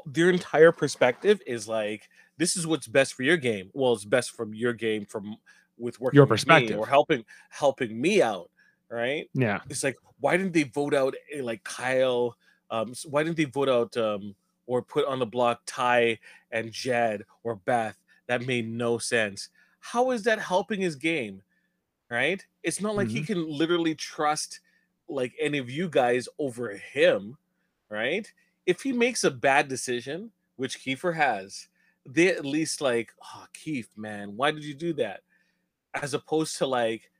their 0.05 0.29
entire 0.29 0.71
perspective 0.71 1.41
is 1.45 1.67
like 1.67 2.09
this 2.37 2.55
is 2.55 2.65
what's 2.65 2.87
best 2.87 3.13
for 3.13 3.23
your 3.23 3.37
game 3.37 3.69
well 3.73 3.93
it's 3.93 4.05
best 4.05 4.31
from 4.31 4.53
your 4.53 4.73
game 4.73 5.05
from 5.05 5.35
with 5.77 5.99
working 5.99 6.17
Your 6.17 6.27
perspective. 6.27 6.77
or 6.77 6.87
helping 6.87 7.25
helping 7.49 7.99
me 7.99 8.21
out 8.21 8.49
right 8.89 9.29
yeah 9.33 9.59
it's 9.69 9.83
like 9.83 9.97
why 10.23 10.37
didn't 10.37 10.53
they 10.53 10.63
vote 10.63 10.93
out 10.93 11.15
eh, 11.33 11.41
like 11.41 11.65
Kyle? 11.65 12.37
Um, 12.71 12.93
why 13.09 13.23
didn't 13.23 13.35
they 13.35 13.43
vote 13.43 13.67
out 13.67 13.97
um, 13.97 14.33
or 14.67 14.81
put 14.81 15.05
on 15.05 15.19
the 15.19 15.25
block 15.25 15.59
Ty 15.65 16.17
and 16.49 16.71
Jed 16.71 17.23
or 17.43 17.57
Beth? 17.57 17.97
That 18.27 18.47
made 18.47 18.65
no 18.65 18.99
sense. 18.99 19.49
How 19.83 20.11
is 20.11 20.23
that 20.23 20.39
helping 20.39 20.79
his 20.79 20.95
game? 20.95 21.41
Right? 22.09 22.45
It's 22.63 22.79
not 22.79 22.95
like 22.95 23.09
he 23.09 23.21
can 23.21 23.45
literally 23.49 23.95
trust 23.95 24.61
like 25.09 25.33
any 25.39 25.57
of 25.57 25.69
you 25.69 25.89
guys 25.89 26.29
over 26.39 26.69
him, 26.71 27.37
right? 27.89 28.31
If 28.65 28.81
he 28.81 28.93
makes 28.93 29.25
a 29.25 29.31
bad 29.31 29.67
decision, 29.67 30.31
which 30.55 30.79
Kiefer 30.79 31.13
has, 31.13 31.67
they 32.05 32.29
at 32.29 32.45
least 32.45 32.79
like, 32.79 33.11
oh, 33.23 33.45
Keith, 33.53 33.89
man, 33.97 34.37
why 34.37 34.51
did 34.51 34.63
you 34.63 34.73
do 34.73 34.93
that? 34.93 35.21
As 35.93 36.13
opposed 36.13 36.57
to 36.59 36.65
like, 36.65 37.11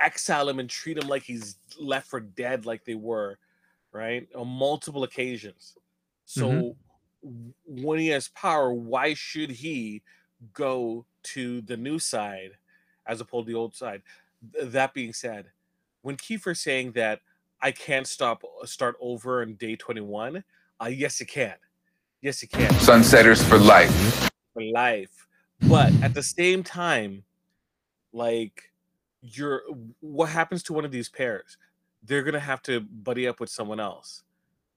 exile 0.00 0.48
him 0.48 0.58
and 0.58 0.70
treat 0.70 0.96
him 0.98 1.08
like 1.08 1.22
he's 1.22 1.56
left 1.78 2.08
for 2.08 2.20
dead, 2.20 2.64
like 2.64 2.84
they 2.84 2.94
were, 2.94 3.38
right? 3.92 4.26
On 4.34 4.48
multiple 4.48 5.04
occasions. 5.04 5.76
So 6.24 6.76
Mhm. 7.22 7.54
when 7.66 7.98
he 7.98 8.08
has 8.08 8.28
power, 8.28 8.72
why 8.72 9.14
should 9.14 9.50
he 9.50 10.02
go 10.52 11.06
to 11.24 11.60
the 11.62 11.76
new 11.76 11.98
side 11.98 12.52
as 13.06 13.20
opposed 13.20 13.46
to 13.46 13.52
the 13.52 13.58
old 13.58 13.74
side. 13.74 14.02
Th- 14.52 14.70
that 14.70 14.94
being 14.94 15.12
said, 15.12 15.46
when 16.02 16.16
Kiefer's 16.16 16.60
saying 16.60 16.92
that 16.92 17.20
I 17.60 17.72
can't 17.72 18.06
stop 18.06 18.42
start 18.64 18.96
over 19.00 19.42
on 19.42 19.54
day 19.54 19.76
21, 19.76 20.44
uh, 20.80 20.86
yes, 20.86 21.20
you 21.20 21.26
can. 21.26 21.54
Yes, 22.20 22.42
you 22.42 22.48
can 22.48 22.70
Sunsetters 22.74 23.42
for 23.42 23.58
life. 23.58 24.30
for 24.52 24.62
life. 24.62 25.26
But 25.68 25.92
at 26.02 26.14
the 26.14 26.22
same 26.22 26.62
time, 26.62 27.24
like 28.12 28.70
you're 29.22 29.62
what 30.00 30.28
happens 30.28 30.62
to 30.64 30.72
one 30.72 30.84
of 30.84 30.90
these 30.90 31.08
pairs? 31.08 31.56
They're 32.02 32.22
gonna 32.22 32.40
have 32.40 32.62
to 32.62 32.80
buddy 32.80 33.26
up 33.26 33.40
with 33.40 33.50
someone 33.50 33.80
else. 33.80 34.22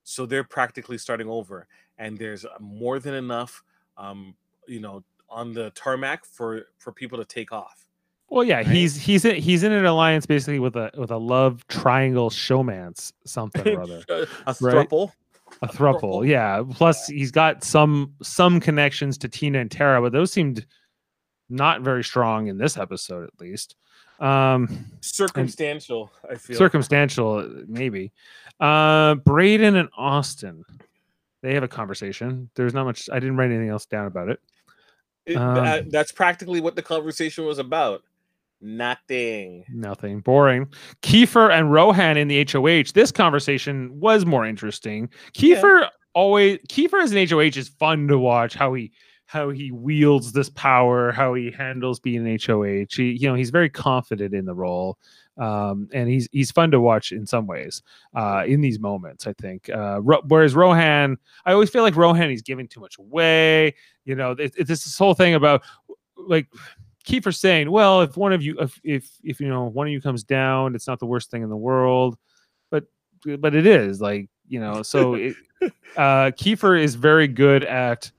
So 0.04 0.24
they're 0.24 0.44
practically 0.44 0.98
starting 0.98 1.28
over. 1.28 1.66
And 1.98 2.16
there's 2.16 2.44
uh, 2.44 2.56
more 2.60 2.98
than 3.00 3.14
enough 3.14 3.62
um, 3.98 4.34
you 4.66 4.80
know, 4.80 5.02
on 5.30 5.52
the 5.52 5.70
tarmac 5.70 6.24
for 6.24 6.66
for 6.78 6.92
people 6.92 7.18
to 7.18 7.24
take 7.24 7.52
off. 7.52 7.86
Well, 8.30 8.44
yeah, 8.44 8.56
Right? 8.58 8.66
he's 8.66 8.96
he's 8.96 9.24
in, 9.24 9.36
he's 9.36 9.62
in 9.62 9.72
an 9.72 9.86
alliance 9.86 10.26
basically 10.26 10.58
with 10.58 10.76
a 10.76 10.90
with 10.96 11.10
a 11.10 11.16
love 11.16 11.66
triangle 11.68 12.30
showmance 12.30 13.12
something 13.24 13.66
or 13.76 13.82
other. 13.82 14.02
a 14.08 14.54
Right. 14.60 14.88
thruple. 14.88 15.12
A 15.62 15.66
thruple, 15.68 16.00
throuple. 16.00 16.28
yeah. 16.28 16.62
Plus, 16.74 17.06
he's 17.06 17.30
got 17.30 17.64
some 17.64 18.12
some 18.22 18.60
connections 18.60 19.16
to 19.18 19.28
Tina 19.28 19.60
and 19.60 19.70
Tara, 19.70 20.02
but 20.02 20.12
those 20.12 20.30
seemed 20.30 20.66
not 21.48 21.80
very 21.80 22.04
strong 22.04 22.48
in 22.48 22.58
this 22.58 22.76
episode, 22.76 23.24
at 23.24 23.40
least. 23.40 23.74
Um, 24.20 24.84
Circumstantial, 25.00 26.10
I 26.28 26.34
feel. 26.34 26.56
circumstantial, 26.58 27.48
maybe. 27.66 28.12
Uh, 28.60 29.14
Braden 29.14 29.76
and 29.76 29.88
Austin, 29.96 30.64
they 31.42 31.54
have 31.54 31.62
a 31.62 31.68
conversation. 31.68 32.50
There's 32.54 32.74
not 32.74 32.84
much. 32.84 33.08
I 33.10 33.18
didn't 33.20 33.36
write 33.36 33.50
anything 33.50 33.68
else 33.70 33.86
down 33.86 34.06
about 34.06 34.28
it. 34.28 34.40
It- 35.28 35.36
um, 35.36 35.54
that- 35.54 35.90
that's 35.90 36.10
practically 36.12 36.60
what 36.60 36.74
the 36.76 36.82
conversation 36.82 37.44
was 37.44 37.58
about. 37.58 38.02
Nothing. 38.60 39.64
Nothing 39.68 40.20
boring. 40.20 40.66
Kiefer 41.02 41.50
and 41.50 41.72
Rohan 41.72 42.16
in 42.16 42.28
the 42.28 42.38
HOH. 42.40 42.92
This 42.92 43.12
conversation 43.12 43.90
was 44.00 44.26
more 44.26 44.44
interesting. 44.44 45.08
Yeah. 45.36 45.56
Kiefer 45.62 45.88
always 46.14 46.58
Kiefer 46.68 47.00
as 47.02 47.12
an 47.12 47.18
HOH 47.18 47.56
is 47.56 47.68
fun 47.68 48.08
to 48.08 48.18
watch. 48.18 48.54
How 48.54 48.74
he 48.74 48.90
how 49.28 49.50
he 49.50 49.70
wields 49.70 50.32
this 50.32 50.48
power, 50.48 51.12
how 51.12 51.34
he 51.34 51.50
handles 51.50 52.00
being 52.00 52.26
an 52.26 52.38
HOH. 52.42 52.86
He, 52.96 53.10
you 53.12 53.28
know, 53.28 53.34
he's 53.34 53.50
very 53.50 53.68
confident 53.68 54.34
in 54.34 54.46
the 54.46 54.54
role. 54.54 54.98
Um, 55.36 55.86
and 55.92 56.08
he's 56.08 56.30
he's 56.32 56.50
fun 56.50 56.70
to 56.70 56.80
watch 56.80 57.12
in 57.12 57.26
some 57.26 57.46
ways 57.46 57.82
uh, 58.14 58.44
in 58.46 58.62
these 58.62 58.80
moments. 58.80 59.26
I 59.26 59.34
think. 59.34 59.68
Uh, 59.68 60.00
Ro- 60.00 60.22
whereas 60.26 60.54
Rohan, 60.54 61.18
I 61.44 61.52
always 61.52 61.68
feel 61.68 61.82
like 61.82 61.94
Rohan 61.94 62.30
he's 62.30 62.40
giving 62.40 62.66
too 62.68 62.80
much 62.80 62.98
away. 62.98 63.74
You 64.06 64.14
know, 64.14 64.32
it, 64.32 64.54
it's 64.56 64.68
this 64.68 64.96
whole 64.98 65.12
thing 65.12 65.34
about 65.34 65.62
like 66.16 66.48
Kiefer 67.06 67.36
saying, 67.36 67.70
"Well, 67.70 68.00
if 68.00 68.16
one 68.16 68.32
of 68.32 68.42
you, 68.42 68.56
if 68.58 68.80
if 68.82 69.10
if 69.22 69.40
you 69.40 69.48
know 69.48 69.64
one 69.64 69.86
of 69.86 69.92
you 69.92 70.00
comes 70.00 70.24
down, 70.24 70.74
it's 70.74 70.86
not 70.86 71.00
the 71.00 71.06
worst 71.06 71.30
thing 71.30 71.42
in 71.42 71.50
the 71.50 71.56
world," 71.56 72.16
but 72.70 72.84
but 73.38 73.54
it 73.54 73.66
is 73.66 74.00
like 74.00 74.30
you 74.48 74.58
know. 74.58 74.82
So 74.82 75.14
it, 75.14 75.36
uh, 75.98 76.32
Kiefer 76.32 76.82
is 76.82 76.94
very 76.94 77.28
good 77.28 77.62
at. 77.62 78.10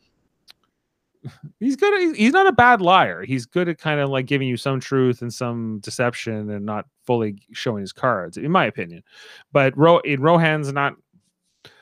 He's 1.59 1.75
good. 1.75 2.09
At, 2.09 2.15
he's 2.15 2.33
not 2.33 2.47
a 2.47 2.51
bad 2.51 2.81
liar. 2.81 3.23
He's 3.23 3.45
good 3.45 3.67
at 3.67 3.77
kind 3.77 3.99
of 3.99 4.09
like 4.09 4.25
giving 4.25 4.47
you 4.47 4.57
some 4.57 4.79
truth 4.79 5.21
and 5.21 5.33
some 5.33 5.79
deception, 5.79 6.49
and 6.49 6.65
not 6.65 6.85
fully 7.05 7.35
showing 7.51 7.81
his 7.81 7.91
cards, 7.91 8.37
in 8.37 8.51
my 8.51 8.65
opinion. 8.65 9.03
But 9.51 9.77
Ro 9.77 9.99
in 9.99 10.21
Rohan's 10.21 10.71
not. 10.71 10.95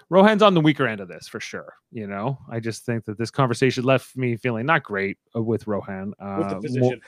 Rohan's 0.10 0.41
on 0.41 0.54
the 0.54 0.62
weaker 0.62 0.88
end 0.88 1.02
of 1.02 1.10
this 1.10 1.28
for 1.28 1.39
sure. 1.39 1.73
You 1.91 2.08
know, 2.08 2.39
I 2.50 2.60
just 2.60 2.86
think 2.86 3.04
that 3.06 3.17
this 3.17 3.30
conversation 3.30 3.84
left 3.84 4.15
me 4.15 4.38
feeling 4.38 4.65
not 4.65 4.84
great 4.84 5.17
uh, 5.36 5.41
with 5.41 5.67
Rohan. 5.67 6.13
Uh, 6.19 6.36
with 6.39 6.50
the 6.50 6.60
position. 6.62 7.02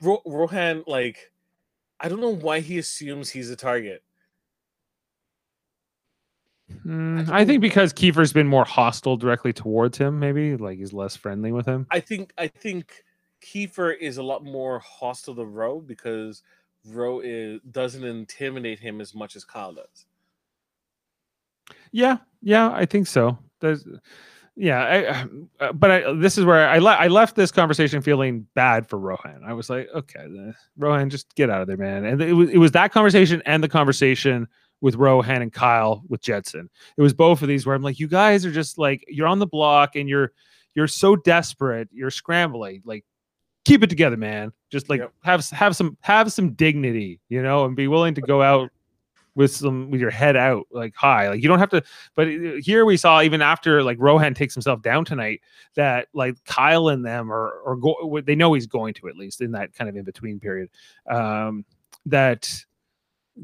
Ro- 0.00 0.22
Rohan, 0.24 0.82
like, 0.86 1.30
I 2.00 2.08
don't 2.08 2.20
know 2.20 2.34
why 2.34 2.60
he 2.60 2.78
assumes 2.78 3.28
he's 3.30 3.50
a 3.50 3.56
target. 3.56 4.02
Mm, 6.84 7.28
I 7.30 7.44
think 7.44 7.60
because 7.60 7.92
Kiefer's 7.92 8.32
been 8.32 8.46
more 8.46 8.64
hostile 8.64 9.16
directly 9.16 9.52
towards 9.52 9.98
him, 9.98 10.18
maybe 10.18 10.56
like 10.56 10.78
he's 10.78 10.92
less 10.92 11.16
friendly 11.16 11.52
with 11.52 11.66
him. 11.66 11.86
I 11.90 12.00
think 12.00 12.32
I 12.38 12.46
think 12.48 13.04
Kiefer 13.42 13.96
is 13.98 14.18
a 14.18 14.22
lot 14.22 14.44
more 14.44 14.78
hostile 14.80 15.34
to 15.36 15.44
Roe 15.44 15.80
because 15.80 16.42
Roe 16.86 17.20
is 17.20 17.60
doesn't 17.70 18.04
intimidate 18.04 18.78
him 18.78 19.00
as 19.00 19.14
much 19.14 19.36
as 19.36 19.44
Kyle 19.44 19.72
does. 19.72 20.06
Yeah, 21.92 22.18
yeah, 22.42 22.70
I 22.70 22.86
think 22.86 23.06
so. 23.06 23.38
There's, 23.60 23.86
yeah, 24.56 25.26
I, 25.60 25.64
uh, 25.64 25.72
but 25.72 25.90
I, 25.90 26.12
this 26.14 26.38
is 26.38 26.44
where 26.44 26.68
I 26.68 26.78
le- 26.78 26.94
I 26.94 27.08
left 27.08 27.36
this 27.36 27.52
conversation 27.52 28.02
feeling 28.02 28.46
bad 28.54 28.88
for 28.88 28.98
Rohan. 28.98 29.42
I 29.44 29.52
was 29.52 29.70
like, 29.70 29.88
okay, 29.94 30.20
the- 30.20 30.54
Rohan, 30.76 31.10
just 31.10 31.34
get 31.34 31.50
out 31.50 31.60
of 31.60 31.68
there, 31.68 31.76
man. 31.76 32.04
And 32.04 32.20
it 32.20 32.32
was 32.32 32.50
it 32.50 32.58
was 32.58 32.72
that 32.72 32.92
conversation 32.92 33.42
and 33.46 33.62
the 33.62 33.68
conversation 33.68 34.48
with 34.80 34.94
Rohan 34.94 35.42
and 35.42 35.52
Kyle 35.52 36.02
with 36.08 36.22
Jedson. 36.22 36.68
It 36.96 37.02
was 37.02 37.12
both 37.12 37.42
of 37.42 37.48
these 37.48 37.66
where 37.66 37.74
I'm 37.74 37.82
like, 37.82 37.98
you 37.98 38.08
guys 38.08 38.46
are 38.46 38.52
just 38.52 38.78
like 38.78 39.04
you're 39.08 39.26
on 39.26 39.38
the 39.38 39.46
block 39.46 39.96
and 39.96 40.08
you're 40.08 40.32
you're 40.74 40.88
so 40.88 41.16
desperate, 41.16 41.88
you're 41.92 42.10
scrambling, 42.10 42.82
like 42.84 43.04
keep 43.64 43.82
it 43.82 43.90
together, 43.90 44.16
man. 44.16 44.52
Just 44.70 44.88
like 44.88 45.00
Yep. 45.00 45.12
have 45.24 45.48
have 45.50 45.76
some 45.76 45.96
have 46.00 46.32
some 46.32 46.52
dignity, 46.52 47.20
you 47.28 47.42
know, 47.42 47.64
and 47.64 47.74
be 47.74 47.88
willing 47.88 48.14
to 48.14 48.20
go 48.20 48.42
out 48.42 48.70
with 49.34 49.54
some 49.54 49.88
with 49.90 50.00
your 50.00 50.10
head 50.10 50.34
out 50.36 50.66
like 50.72 50.92
high 50.96 51.28
like 51.28 51.40
you 51.40 51.48
don't 51.48 51.60
have 51.60 51.70
to 51.70 51.80
but 52.16 52.26
uh, 52.26 52.54
here 52.60 52.84
we 52.84 52.96
saw 52.96 53.22
even 53.22 53.40
after 53.40 53.84
like 53.84 53.96
rohan 54.00 54.34
takes 54.34 54.52
himself 54.52 54.82
down 54.82 55.04
tonight 55.04 55.40
that 55.76 56.08
like 56.12 56.34
kyle 56.44 56.88
and 56.88 57.06
them 57.06 57.30
are 57.30 57.60
or 57.60 57.76
go 57.76 58.20
they 58.24 58.34
know 58.34 58.52
he's 58.52 58.66
going 58.66 58.92
to 58.92 59.06
at 59.08 59.16
least 59.16 59.40
in 59.40 59.52
that 59.52 59.72
kind 59.72 59.88
of 59.88 59.94
in 59.94 60.02
between 60.02 60.40
period 60.40 60.68
um 61.08 61.64
that 62.04 62.64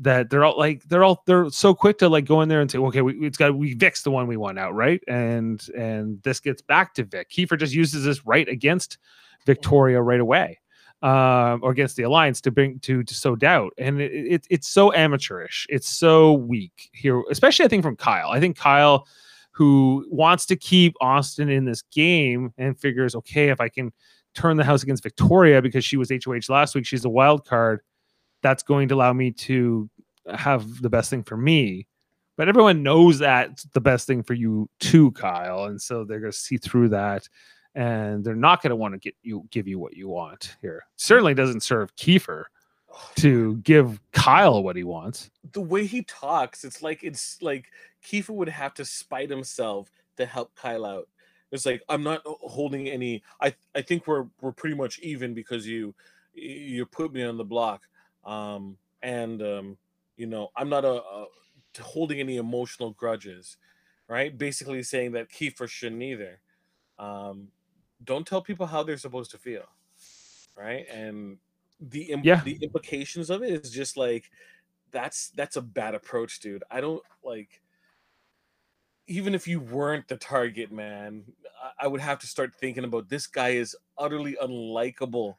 that 0.00 0.28
they're 0.30 0.44
all 0.44 0.58
like 0.58 0.82
they're 0.84 1.04
all 1.04 1.22
they're 1.26 1.48
so 1.50 1.74
quick 1.74 1.98
to 1.98 2.08
like 2.08 2.24
go 2.24 2.40
in 2.40 2.48
there 2.48 2.60
and 2.60 2.70
say 2.70 2.78
okay 2.78 3.00
we, 3.00 3.14
it's 3.26 3.38
got 3.38 3.56
we 3.56 3.74
vic's 3.74 4.02
the 4.02 4.10
one 4.10 4.26
we 4.26 4.36
want 4.36 4.58
out 4.58 4.74
right 4.74 5.00
and 5.06 5.68
and 5.76 6.20
this 6.22 6.40
gets 6.40 6.60
back 6.60 6.94
to 6.94 7.04
vic 7.04 7.30
kiefer 7.30 7.58
just 7.58 7.72
uses 7.72 8.04
this 8.04 8.26
right 8.26 8.48
against 8.48 8.98
victoria 9.46 10.02
right 10.02 10.20
away 10.20 10.58
um, 11.04 11.60
or 11.62 11.70
against 11.70 11.96
the 11.96 12.02
alliance 12.04 12.40
to 12.40 12.50
bring 12.50 12.78
to 12.80 13.02
to 13.02 13.14
sow 13.14 13.36
doubt, 13.36 13.74
and 13.76 14.00
it, 14.00 14.10
it, 14.10 14.46
it's 14.48 14.68
so 14.68 14.92
amateurish. 14.94 15.66
It's 15.68 15.88
so 15.88 16.32
weak 16.32 16.88
here, 16.94 17.22
especially 17.30 17.66
I 17.66 17.68
think 17.68 17.82
from 17.82 17.96
Kyle. 17.96 18.30
I 18.30 18.40
think 18.40 18.56
Kyle, 18.56 19.06
who 19.50 20.06
wants 20.08 20.46
to 20.46 20.56
keep 20.56 20.94
Austin 21.02 21.50
in 21.50 21.66
this 21.66 21.82
game 21.92 22.54
and 22.56 22.80
figures, 22.80 23.14
okay, 23.16 23.50
if 23.50 23.60
I 23.60 23.68
can 23.68 23.92
turn 24.32 24.56
the 24.56 24.64
house 24.64 24.82
against 24.82 25.02
Victoria 25.02 25.60
because 25.60 25.84
she 25.84 25.98
was 25.98 26.10
HOH 26.10 26.48
last 26.48 26.74
week, 26.74 26.86
she's 26.86 27.04
a 27.04 27.10
wild 27.10 27.46
card. 27.46 27.80
That's 28.44 28.62
going 28.62 28.86
to 28.90 28.94
allow 28.94 29.12
me 29.12 29.32
to 29.32 29.90
have 30.32 30.80
the 30.80 30.90
best 30.90 31.10
thing 31.10 31.24
for 31.24 31.36
me. 31.36 31.88
But 32.36 32.48
everyone 32.48 32.84
knows 32.84 33.18
that's 33.18 33.64
the 33.74 33.80
best 33.80 34.06
thing 34.06 34.22
for 34.22 34.34
you 34.34 34.68
too, 34.78 35.10
Kyle, 35.12 35.64
and 35.64 35.82
so 35.82 36.04
they're 36.04 36.20
going 36.20 36.32
to 36.32 36.38
see 36.38 36.58
through 36.58 36.90
that 36.90 37.28
and 37.74 38.24
they're 38.24 38.36
not 38.36 38.62
going 38.62 38.70
to 38.70 38.76
want 38.76 38.94
to 38.94 38.98
get 38.98 39.14
you 39.22 39.44
give 39.50 39.66
you 39.66 39.78
what 39.78 39.96
you 39.96 40.08
want 40.08 40.56
here. 40.60 40.86
Certainly 40.96 41.34
doesn't 41.34 41.62
serve 41.62 41.94
Kiefer 41.96 42.44
to 43.16 43.56
give 43.58 44.00
Kyle 44.12 44.62
what 44.62 44.76
he 44.76 44.84
wants. 44.84 45.30
The 45.52 45.60
way 45.60 45.86
he 45.86 46.02
talks, 46.02 46.64
it's 46.64 46.82
like 46.82 47.02
it's 47.02 47.40
like 47.42 47.66
Kiefer 48.04 48.30
would 48.30 48.48
have 48.48 48.74
to 48.74 48.84
spite 48.84 49.30
himself 49.30 49.90
to 50.16 50.26
help 50.26 50.54
Kyle 50.54 50.86
out. 50.86 51.08
It's 51.50 51.66
like 51.66 51.82
I'm 51.88 52.02
not 52.02 52.22
uh, 52.26 52.34
holding 52.40 52.88
any. 52.88 53.22
I 53.40 53.54
I 53.74 53.82
think 53.82 54.06
we're 54.06 54.26
we're 54.40 54.52
pretty 54.52 54.76
much 54.76 54.98
even 55.00 55.34
because 55.34 55.66
you 55.66 55.94
you 56.32 56.84
put 56.86 57.12
me 57.12 57.22
on 57.22 57.36
the 57.36 57.44
block, 57.44 57.82
um, 58.24 58.78
and 59.02 59.42
um, 59.42 59.78
you 60.16 60.26
know 60.26 60.50
I'm 60.56 60.68
not 60.68 60.84
a, 60.84 61.02
a 61.02 61.26
holding 61.80 62.20
any 62.20 62.36
emotional 62.36 62.92
grudges, 62.92 63.56
right? 64.08 64.36
Basically 64.36 64.82
saying 64.82 65.12
that 65.12 65.30
Kiefer 65.30 65.68
shouldn't 65.68 66.02
either. 66.02 66.40
Um, 66.98 67.48
don't 68.04 68.26
tell 68.26 68.42
people 68.42 68.66
how 68.66 68.82
they're 68.82 68.98
supposed 68.98 69.30
to 69.32 69.38
feel, 69.38 69.66
right? 70.56 70.86
And 70.90 71.38
the 71.80 72.04
imp- 72.12 72.26
Yeah. 72.26 72.42
the 72.42 72.58
implications 72.62 73.30
of 73.30 73.42
it 73.42 73.50
is 73.64 73.70
just 73.70 73.96
like 73.96 74.30
that's 74.90 75.30
that's 75.30 75.56
a 75.56 75.62
bad 75.62 75.94
approach, 75.94 76.40
dude. 76.40 76.64
I 76.70 76.80
don't 76.80 77.02
like 77.24 77.62
even 79.06 79.34
if 79.34 79.46
you 79.46 79.60
weren't 79.60 80.08
the 80.08 80.16
target 80.16 80.72
man, 80.72 81.24
I, 81.62 81.84
I 81.84 81.88
would 81.88 82.00
have 82.00 82.18
to 82.20 82.26
start 82.26 82.54
thinking 82.54 82.84
about 82.84 83.08
this 83.08 83.26
guy 83.26 83.50
is 83.50 83.76
utterly 83.98 84.36
unlikable. 84.42 85.36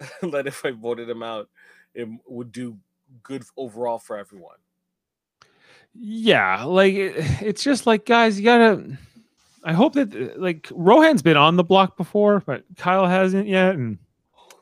that 0.22 0.46
if 0.46 0.64
I 0.64 0.72
voted 0.72 1.08
him 1.08 1.22
out, 1.22 1.48
it 1.96 2.08
would 2.28 2.52
do 2.52 2.76
good 3.22 3.42
overall 3.56 3.98
for 3.98 4.16
everyone. 4.16 4.56
Yeah, 5.94 6.64
like 6.64 6.94
it, 6.94 7.14
it's 7.42 7.64
just 7.64 7.86
like 7.86 8.04
guys, 8.04 8.38
you 8.38 8.44
gotta. 8.44 8.98
I 9.64 9.72
hope 9.72 9.94
that 9.94 10.40
like 10.40 10.68
Rohan's 10.70 11.22
been 11.22 11.36
on 11.36 11.56
the 11.56 11.64
block 11.64 11.96
before, 11.96 12.40
but 12.46 12.64
Kyle 12.76 13.06
hasn't 13.06 13.48
yet, 13.48 13.74
and 13.74 13.98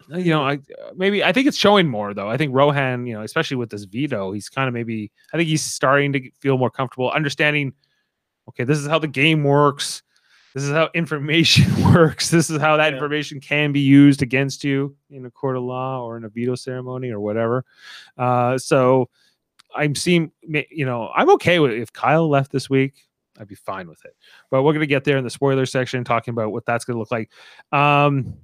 you 0.08 0.30
know, 0.30 0.46
I 0.46 0.60
maybe 0.94 1.24
I 1.24 1.32
think 1.32 1.46
it's 1.46 1.56
showing 1.56 1.88
more 1.88 2.14
though. 2.14 2.28
I 2.28 2.36
think 2.36 2.54
Rohan, 2.54 3.06
you 3.06 3.14
know, 3.14 3.22
especially 3.22 3.56
with 3.56 3.70
this 3.70 3.84
veto, 3.84 4.32
he's 4.32 4.48
kind 4.48 4.68
of 4.68 4.74
maybe 4.74 5.10
I 5.32 5.36
think 5.36 5.48
he's 5.48 5.62
starting 5.62 6.12
to 6.12 6.30
feel 6.40 6.56
more 6.56 6.70
comfortable 6.70 7.10
understanding. 7.10 7.72
Okay, 8.48 8.64
this 8.64 8.78
is 8.78 8.86
how 8.86 8.98
the 8.98 9.08
game 9.08 9.42
works. 9.44 10.02
This 10.54 10.62
is 10.62 10.70
how 10.70 10.88
information 10.94 11.64
works. 11.94 12.30
This 12.30 12.48
is 12.48 12.60
how 12.60 12.76
that 12.76 12.90
Yeah. 12.92 12.94
information 12.94 13.40
can 13.40 13.72
be 13.72 13.80
used 13.80 14.22
against 14.22 14.62
you 14.64 14.96
in 15.10 15.26
a 15.26 15.30
court 15.30 15.56
of 15.56 15.64
law 15.64 16.04
or 16.04 16.16
in 16.16 16.24
a 16.24 16.28
veto 16.28 16.54
ceremony 16.54 17.10
or 17.10 17.20
whatever. 17.20 17.64
Uh, 18.16 18.56
so 18.56 19.10
I'm 19.74 19.94
seeing, 19.96 20.30
you 20.70 20.86
know, 20.86 21.10
I'm 21.14 21.28
okay 21.30 21.58
with 21.58 21.72
if 21.72 21.92
Kyle 21.92 22.28
left 22.28 22.52
this 22.52 22.70
week. 22.70 22.94
I'd 23.38 23.48
be 23.48 23.56
fine 23.56 23.88
with 23.88 24.04
it. 24.04 24.14
But 24.48 24.62
we're 24.62 24.72
gonna 24.72 24.86
get 24.86 25.02
there 25.02 25.16
in 25.18 25.24
the 25.24 25.30
spoiler 25.30 25.66
section, 25.66 26.04
talking 26.04 26.30
about 26.32 26.52
what 26.52 26.64
that's 26.64 26.84
gonna 26.84 27.00
look 27.00 27.10
like. 27.10 27.32
Um, 27.72 28.34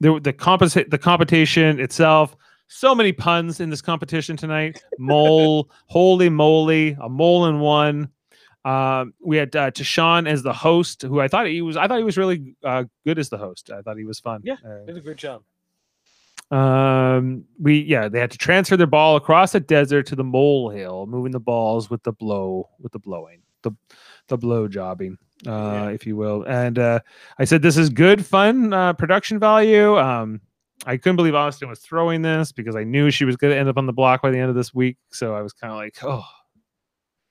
the 0.00 0.18
the 0.18 0.86
the 0.88 0.98
competition 0.98 1.78
itself. 1.78 2.36
So 2.66 2.92
many 2.94 3.12
puns 3.12 3.60
in 3.60 3.70
this 3.70 3.80
competition 3.82 4.36
tonight. 4.36 4.82
Mole, 4.98 5.70
holy 5.86 6.28
moly, 6.28 6.96
a 7.00 7.08
mole 7.08 7.46
in 7.46 7.60
one. 7.60 8.08
Um, 8.64 9.14
we 9.20 9.36
had 9.36 9.54
uh, 9.56 9.70
Tashawn 9.72 10.28
as 10.28 10.42
the 10.42 10.52
host, 10.52 11.02
who 11.02 11.20
I 11.20 11.28
thought 11.28 11.46
he 11.46 11.62
was. 11.62 11.76
I 11.76 11.88
thought 11.88 11.98
he 11.98 12.04
was 12.04 12.16
really 12.16 12.54
uh, 12.64 12.84
good 13.04 13.18
as 13.18 13.28
the 13.28 13.38
host. 13.38 13.70
I 13.70 13.82
thought 13.82 13.96
he 13.98 14.04
was 14.04 14.20
fun. 14.20 14.40
Yeah, 14.44 14.54
Uh, 14.64 14.84
Did 14.86 14.96
a 14.96 15.00
great 15.00 15.16
job. 15.16 15.42
um, 16.50 17.44
we 17.58 17.80
yeah, 17.80 18.08
they 18.08 18.20
had 18.20 18.30
to 18.30 18.38
transfer 18.38 18.76
their 18.76 18.86
ball 18.86 19.16
across 19.16 19.52
the 19.52 19.60
desert 19.60 20.06
to 20.06 20.16
the 20.16 20.24
molehill, 20.24 21.06
moving 21.06 21.32
the 21.32 21.40
balls 21.40 21.88
with 21.90 22.02
the 22.02 22.12
blow 22.12 22.68
with 22.78 22.92
the 22.92 22.98
blowing, 22.98 23.42
the 23.62 23.72
the 24.28 24.36
blow 24.36 24.68
jobbing, 24.68 25.16
uh, 25.46 25.50
Yeah. 25.50 25.88
if 25.88 26.06
you 26.06 26.16
will. 26.16 26.44
And 26.44 26.78
uh, 26.78 27.00
I 27.38 27.44
said 27.44 27.62
this 27.62 27.76
is 27.76 27.88
good, 27.88 28.24
fun 28.24 28.72
uh, 28.72 28.92
production 28.92 29.38
value. 29.38 29.98
Um, 29.98 30.40
I 30.86 30.96
couldn't 30.96 31.16
believe 31.16 31.34
Austin 31.34 31.68
was 31.68 31.78
throwing 31.80 32.22
this 32.22 32.52
because 32.52 32.74
I 32.76 32.84
knew 32.84 33.10
she 33.10 33.24
was 33.24 33.36
going 33.36 33.52
to 33.52 33.58
end 33.58 33.68
up 33.68 33.76
on 33.78 33.86
the 33.86 33.92
block 33.92 34.20
by 34.20 34.30
the 34.30 34.38
end 34.38 34.50
of 34.50 34.56
this 34.56 34.74
week. 34.74 34.96
So 35.10 35.34
I 35.34 35.40
was 35.42 35.52
kind 35.52 35.72
of 35.72 35.78
like, 35.78 35.96
oh, 36.02 36.24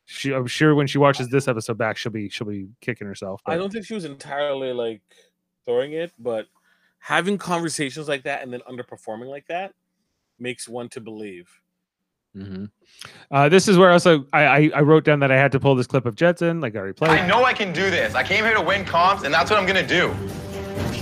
she. 0.05 0.33
I'm 0.33 0.47
sure 0.47 0.75
when 0.75 0.87
she 0.87 0.97
watches 0.97 1.29
this 1.29 1.47
episode 1.47 1.77
back, 1.77 1.97
she'll 1.97 2.11
be 2.11 2.29
she'll 2.29 2.47
be 2.47 2.67
kicking 2.81 3.07
herself. 3.07 3.41
I 3.45 3.55
don't 3.57 3.71
think 3.71 3.85
she 3.85 3.93
was 3.93 4.05
entirely 4.05 4.73
like 4.73 5.01
throwing 5.65 5.93
it, 5.93 6.11
but 6.19 6.47
having 6.99 7.37
conversations 7.37 8.07
like 8.07 8.23
that 8.23 8.43
and 8.43 8.51
then 8.53 8.61
underperforming 8.69 9.27
like 9.27 9.47
that 9.47 9.73
makes 10.39 10.67
one 10.67 10.89
to 10.89 11.01
believe. 11.01 11.49
Mhm. 12.35 12.69
Uh, 13.29 13.49
this 13.49 13.67
is 13.67 13.77
where 13.77 13.91
also 13.91 14.25
I, 14.31 14.43
I 14.45 14.71
I 14.75 14.81
wrote 14.81 15.03
down 15.03 15.19
that 15.19 15.31
I 15.31 15.37
had 15.37 15.51
to 15.51 15.59
pull 15.59 15.75
this 15.75 15.87
clip 15.87 16.05
of 16.05 16.15
Jedson, 16.15 16.61
like 16.61 16.75
I 16.75 16.79
already 16.79 16.93
played. 16.93 17.11
I 17.11 17.27
know 17.27 17.43
I 17.43 17.53
can 17.53 17.73
do 17.73 17.89
this. 17.89 18.15
I 18.15 18.23
came 18.23 18.45
here 18.45 18.53
to 18.53 18.61
win 18.61 18.85
comps, 18.85 19.23
and 19.23 19.33
that's 19.33 19.49
what 19.51 19.59
I'm 19.59 19.65
gonna 19.65 19.85
do. 19.85 20.13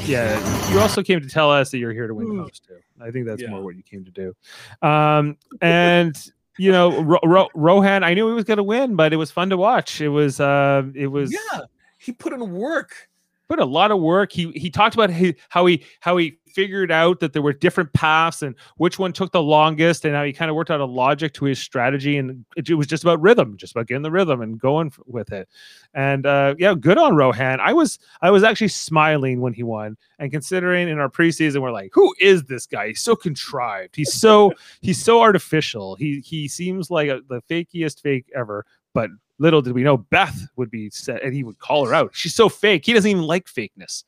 Yeah, 0.06 0.72
you 0.72 0.80
also 0.80 1.04
came 1.04 1.22
to 1.22 1.30
tell 1.30 1.52
us 1.52 1.70
that 1.70 1.78
you're 1.78 1.94
here 1.94 2.08
to 2.08 2.16
win 2.16 2.36
comps 2.36 2.60
too. 2.60 2.80
I 3.00 3.12
think 3.12 3.28
that's 3.28 3.44
Yeah. 3.44 3.50
more 3.52 3.62
what 3.62 3.76
you 3.76 3.84
came 3.84 4.04
to 4.06 4.12
do. 4.12 4.36
Um, 4.82 5.38
and 5.62 6.16
you 6.60 6.72
know, 6.72 7.02
Ro- 7.02 7.20
Ro- 7.24 7.50
Rohan, 7.56 8.04
I 8.04 8.14
knew 8.14 8.28
he 8.28 8.34
was 8.34 8.44
going 8.44 8.58
to 8.58 8.64
win, 8.64 8.96
but 8.96 9.14
it 9.14 9.16
was 9.16 9.32
fun 9.32 9.50
to 9.50 9.58
watch. 9.58 10.02
It 10.02 10.10
was, 10.10 10.40
uh, 10.40 10.84
it 10.94 11.08
was, 11.08 11.32
Yeah, 11.32 11.62
he 11.98 12.12
put 12.12 12.34
in 12.34 12.52
work. 12.52 13.10
put 13.48 13.60
a 13.60 13.66
lot 13.66 13.92
of 13.92 14.00
work. 14.00 14.32
He 14.32 14.52
he 14.52 14.70
talked 14.70 14.94
about 14.96 15.10
he, 15.10 15.36
how 15.50 15.66
he 15.66 15.84
how 16.00 16.18
he 16.18 16.39
figured 16.52 16.92
out 16.92 17.20
that 17.20 17.34
there 17.34 17.42
were 17.42 17.54
different 17.54 17.92
paths 17.94 18.42
and 18.42 18.56
which 18.78 19.00
one 19.00 19.14
took 19.14 19.32
the 19.32 19.42
longest, 19.42 20.06
and 20.06 20.16
how 20.16 20.24
he 20.24 20.34
kind 20.34 20.50
of 20.50 20.56
worked 20.56 20.72
out 20.72 20.80
a 20.80 20.86
logic 20.86 21.34
to 21.34 21.46
his 21.46 21.60
strategy. 21.60 22.18
And 22.18 22.46
it, 22.56 22.74
was 22.74 22.88
just 22.88 23.04
about 23.04 23.22
rhythm, 23.22 23.58
just 23.58 23.74
about 23.74 23.88
getting 23.88 24.04
the 24.04 24.12
rhythm 24.12 24.42
and 24.42 24.60
going 24.60 24.92
with 25.06 25.32
it. 25.32 25.48
And 25.94 26.26
uh, 26.26 26.56
yeah, 26.58 26.76
good 26.76 26.98
on 26.98 27.16
Rohan. 27.16 27.60
I 27.60 27.74
was 27.74 28.00
I 28.22 28.32
was 28.32 28.44
actually 28.44 28.70
smiling 28.70 29.42
when 29.42 29.54
he 29.54 29.64
won. 29.64 29.98
And 30.20 30.32
considering 30.32 30.90
in 30.90 31.00
our 31.00 31.10
preseason, 31.10 31.62
we're 31.62 31.72
like, 31.72 31.92
who 31.94 32.14
is 32.20 32.44
this 32.44 32.66
guy? 32.66 32.90
He's 32.90 33.02
so 33.02 33.16
contrived. 33.16 33.96
He's 33.96 34.14
so 34.14 34.54
he's 34.82 35.04
so 35.04 35.22
artificial. 35.22 35.96
He 35.96 36.22
he 36.22 36.48
seems 36.48 36.92
like 36.92 37.10
a, 37.10 37.22
the 37.28 37.42
fakiest 37.50 38.02
fake 38.02 38.32
ever. 38.36 38.66
But 38.94 39.10
little 39.40 39.62
did 39.62 39.74
we 39.74 39.84
know 39.84 39.98
Beth 39.98 40.48
would 40.58 40.70
be 40.70 40.90
set 40.90 41.24
and 41.24 41.34
he 41.34 41.44
would 41.44 41.60
call 41.60 41.86
her 41.86 41.94
out. 41.94 42.12
She's 42.14 42.36
so 42.36 42.50
fake. 42.50 42.86
He 42.86 42.94
doesn't 42.94 43.10
even 43.10 43.24
like 43.24 43.48
fakeness. 43.48 44.04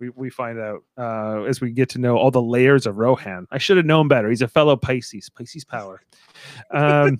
We, 0.00 0.10
we 0.10 0.30
find 0.30 0.58
out 0.58 0.82
uh, 0.98 1.42
as 1.44 1.60
we 1.60 1.70
get 1.70 1.88
to 1.90 1.98
know 1.98 2.16
all 2.16 2.30
the 2.30 2.42
layers 2.42 2.86
of 2.86 2.96
Rohan. 2.96 3.46
I 3.50 3.58
should 3.58 3.76
have 3.76 3.86
known 3.86 4.08
better. 4.08 4.28
He's 4.28 4.42
a 4.42 4.48
fellow 4.48 4.76
Pisces, 4.76 5.28
Pisces 5.28 5.64
power. 5.64 6.02
Um, 6.72 7.18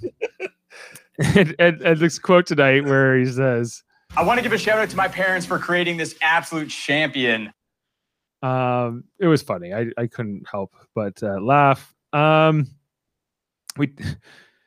and, 1.18 1.54
and, 1.58 1.80
and 1.82 1.98
this 1.98 2.18
quote 2.18 2.46
tonight 2.46 2.84
where 2.84 3.16
he 3.18 3.26
says, 3.26 3.82
I 4.16 4.22
want 4.22 4.38
to 4.38 4.42
give 4.42 4.52
a 4.52 4.58
shout 4.58 4.78
out 4.78 4.90
to 4.90 4.96
my 4.96 5.08
parents 5.08 5.46
for 5.46 5.58
creating 5.58 5.96
this 5.96 6.16
absolute 6.22 6.68
champion. 6.68 7.52
um, 8.42 9.04
it 9.18 9.26
was 9.26 9.42
funny. 9.42 9.72
I, 9.72 9.86
I 9.96 10.06
couldn't 10.06 10.46
help 10.50 10.74
but 10.94 11.22
uh, 11.22 11.40
laugh. 11.40 11.94
Um, 12.12 12.68
we, 13.76 13.92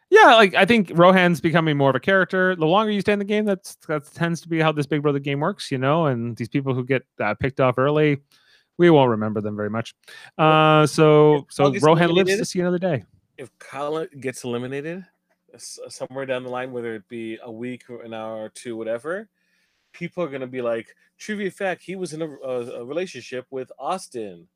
yeah, 0.09 0.35
like 0.35 0.55
I 0.55 0.65
think 0.65 0.91
Rohan's 0.93 1.41
becoming 1.41 1.75
more 1.75 1.89
of 1.89 1.95
a 1.95 1.99
character. 1.99 2.55
The 2.55 2.65
longer 2.65 2.91
you 2.91 3.01
stay 3.01 3.13
in 3.13 3.19
the 3.19 3.25
game, 3.25 3.45
that's 3.45 3.75
that 3.87 4.05
tends 4.13 4.39
to 4.41 4.49
be 4.49 4.59
how 4.59 4.71
this 4.71 4.85
Big 4.85 5.01
Brother 5.01 5.19
game 5.19 5.41
works, 5.41 5.69
you 5.71 5.77
know. 5.77 6.05
And 6.05 6.35
these 6.37 6.47
people 6.47 6.73
who 6.73 6.85
get 6.85 7.03
uh, 7.19 7.33
picked 7.33 7.59
off 7.59 7.77
early, 7.77 8.19
we 8.77 8.89
won't 8.89 9.09
remember 9.09 9.41
them 9.41 9.57
very 9.57 9.69
much. 9.69 9.93
Uh, 10.37 10.87
so 10.87 11.45
so 11.49 11.65
August 11.65 11.85
Rohan 11.85 12.11
lives 12.11 12.37
to 12.37 12.45
see 12.45 12.61
another 12.61 12.79
day. 12.79 13.03
If 13.37 13.51
Colin 13.59 14.07
gets 14.19 14.43
eliminated 14.43 15.05
somewhere 15.57 16.25
down 16.25 16.43
the 16.43 16.49
line, 16.49 16.71
whether 16.71 16.95
it 16.95 17.07
be 17.09 17.37
a 17.43 17.51
week 17.51 17.89
or 17.89 18.01
an 18.03 18.13
hour 18.13 18.37
or 18.37 18.49
two, 18.49 18.77
whatever, 18.77 19.29
people 19.91 20.23
are 20.23 20.29
gonna 20.29 20.47
be 20.47 20.61
like, 20.61 20.95
trivia 21.17 21.51
fact, 21.51 21.83
he 21.83 21.97
was 21.97 22.13
in 22.13 22.21
a, 22.21 22.29
a, 22.29 22.81
a 22.81 22.85
relationship 22.85 23.45
with 23.49 23.71
Austin. 23.77 24.47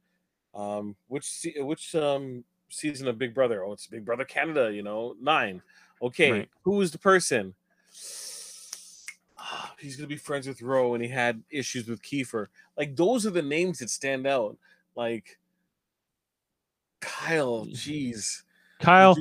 Um, 0.53 0.97
which 1.07 1.47
which 1.59 1.95
um 1.95 2.43
season 2.71 3.07
of 3.07 3.17
Big 3.17 3.33
Brother? 3.33 3.63
Oh, 3.63 3.73
it's 3.73 3.87
Big 3.87 4.03
Brother 4.05 4.25
Canada. 4.25 4.71
You 4.73 4.81
know, 4.83 5.15
nine. 5.21 5.61
Okay, 6.01 6.31
Right. 6.31 6.49
who 6.63 6.71
was 6.71 6.91
the 6.91 6.97
person? 6.97 7.53
Ah, 9.37 9.73
He's 9.79 9.95
gonna 9.95 10.07
be 10.07 10.15
friends 10.17 10.47
with 10.47 10.61
Roe, 10.61 10.93
and 10.95 11.03
he 11.03 11.09
had 11.09 11.43
issues 11.51 11.87
with 11.87 12.01
Kiefer. 12.01 12.47
Like 12.77 12.95
those 12.95 13.25
are 13.25 13.31
the 13.31 13.41
names 13.41 13.79
that 13.79 13.89
stand 13.89 14.25
out. 14.25 14.57
Like 14.95 15.37
Kyle, 16.99 17.65
jeez. 17.67 18.43
Kyle, 18.79 19.15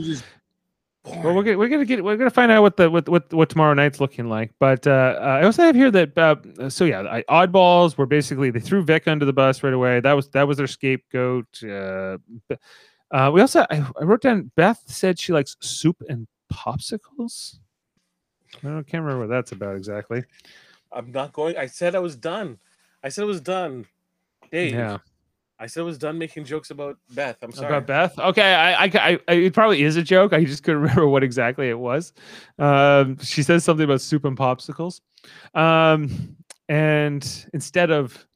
Well, 1.04 1.34
we're 1.34 1.42
gonna 1.42 1.58
we're 1.58 1.68
gonna 1.68 1.84
get 1.86 2.04
we're 2.04 2.16
gonna 2.18 2.28
find 2.30 2.52
out 2.52 2.60
what 2.62 2.76
the 2.76 2.90
what 2.90 3.08
what, 3.08 3.32
what 3.32 3.48
tomorrow 3.48 3.72
night's 3.74 4.00
looking 4.00 4.28
like. 4.28 4.52
But 4.58 4.86
uh, 4.86 5.18
uh, 5.18 5.38
I 5.40 5.44
also 5.44 5.62
have 5.62 5.74
here 5.74 5.90
that 5.90 6.16
uh, 6.18 6.68
so 6.68 6.84
yeah, 6.84 7.00
I, 7.02 7.22
oddballs 7.46 7.96
were 7.96 8.06
basically 8.06 8.50
they 8.50 8.60
threw 8.60 8.82
Vic 8.82 9.08
under 9.08 9.24
the 9.24 9.32
bus 9.32 9.62
right 9.62 9.72
away. 9.72 10.00
That 10.00 10.12
was 10.12 10.28
that 10.30 10.46
was 10.46 10.58
their 10.58 10.66
scapegoat. 10.66 11.62
Uh, 13.10 13.30
we 13.32 13.40
also 13.40 13.66
I, 13.70 13.84
I 14.00 14.04
wrote 14.04 14.22
down 14.22 14.50
Beth 14.56 14.82
said 14.86 15.18
she 15.18 15.32
likes 15.32 15.56
soup 15.60 16.02
and 16.08 16.26
popsicles. 16.52 17.58
I 18.58 18.82
can't 18.82 19.04
remember 19.04 19.20
what 19.20 19.28
that's 19.28 19.52
about 19.52 19.76
exactly. 19.76 20.24
I'm 20.92 21.12
not 21.12 21.32
going. 21.32 21.56
I 21.56 21.66
said 21.66 21.94
I 21.94 22.00
was 22.00 22.16
done. 22.16 22.58
I 23.02 23.08
said 23.08 23.22
I 23.22 23.26
was 23.26 23.40
done. 23.40 23.86
Dave. 24.50 24.74
Yeah, 24.74 24.98
I 25.58 25.66
said 25.66 25.80
I 25.80 25.84
was 25.84 25.98
done 25.98 26.18
making 26.18 26.44
jokes 26.44 26.70
about 26.70 26.98
Beth. 27.14 27.36
I'm 27.42 27.52
sorry. 27.52 27.68
about 27.68 27.86
Beth. 27.86 28.18
Okay, 28.18 28.54
I, 28.54 28.84
I, 28.84 29.18
I, 29.28 29.32
it 29.32 29.54
probably 29.54 29.82
is 29.82 29.96
a 29.96 30.02
joke. 30.02 30.32
I 30.32 30.44
just 30.44 30.62
couldn't 30.62 30.80
remember 30.82 31.06
what 31.06 31.22
exactly 31.22 31.68
it 31.68 31.78
was. 31.78 32.12
Um, 32.58 33.18
she 33.18 33.42
says 33.42 33.62
something 33.62 33.84
about 33.84 34.00
soup 34.00 34.24
and 34.24 34.36
popsicles, 34.36 35.00
um, 35.54 36.36
and 36.68 37.46
instead 37.52 37.90
of 37.90 38.26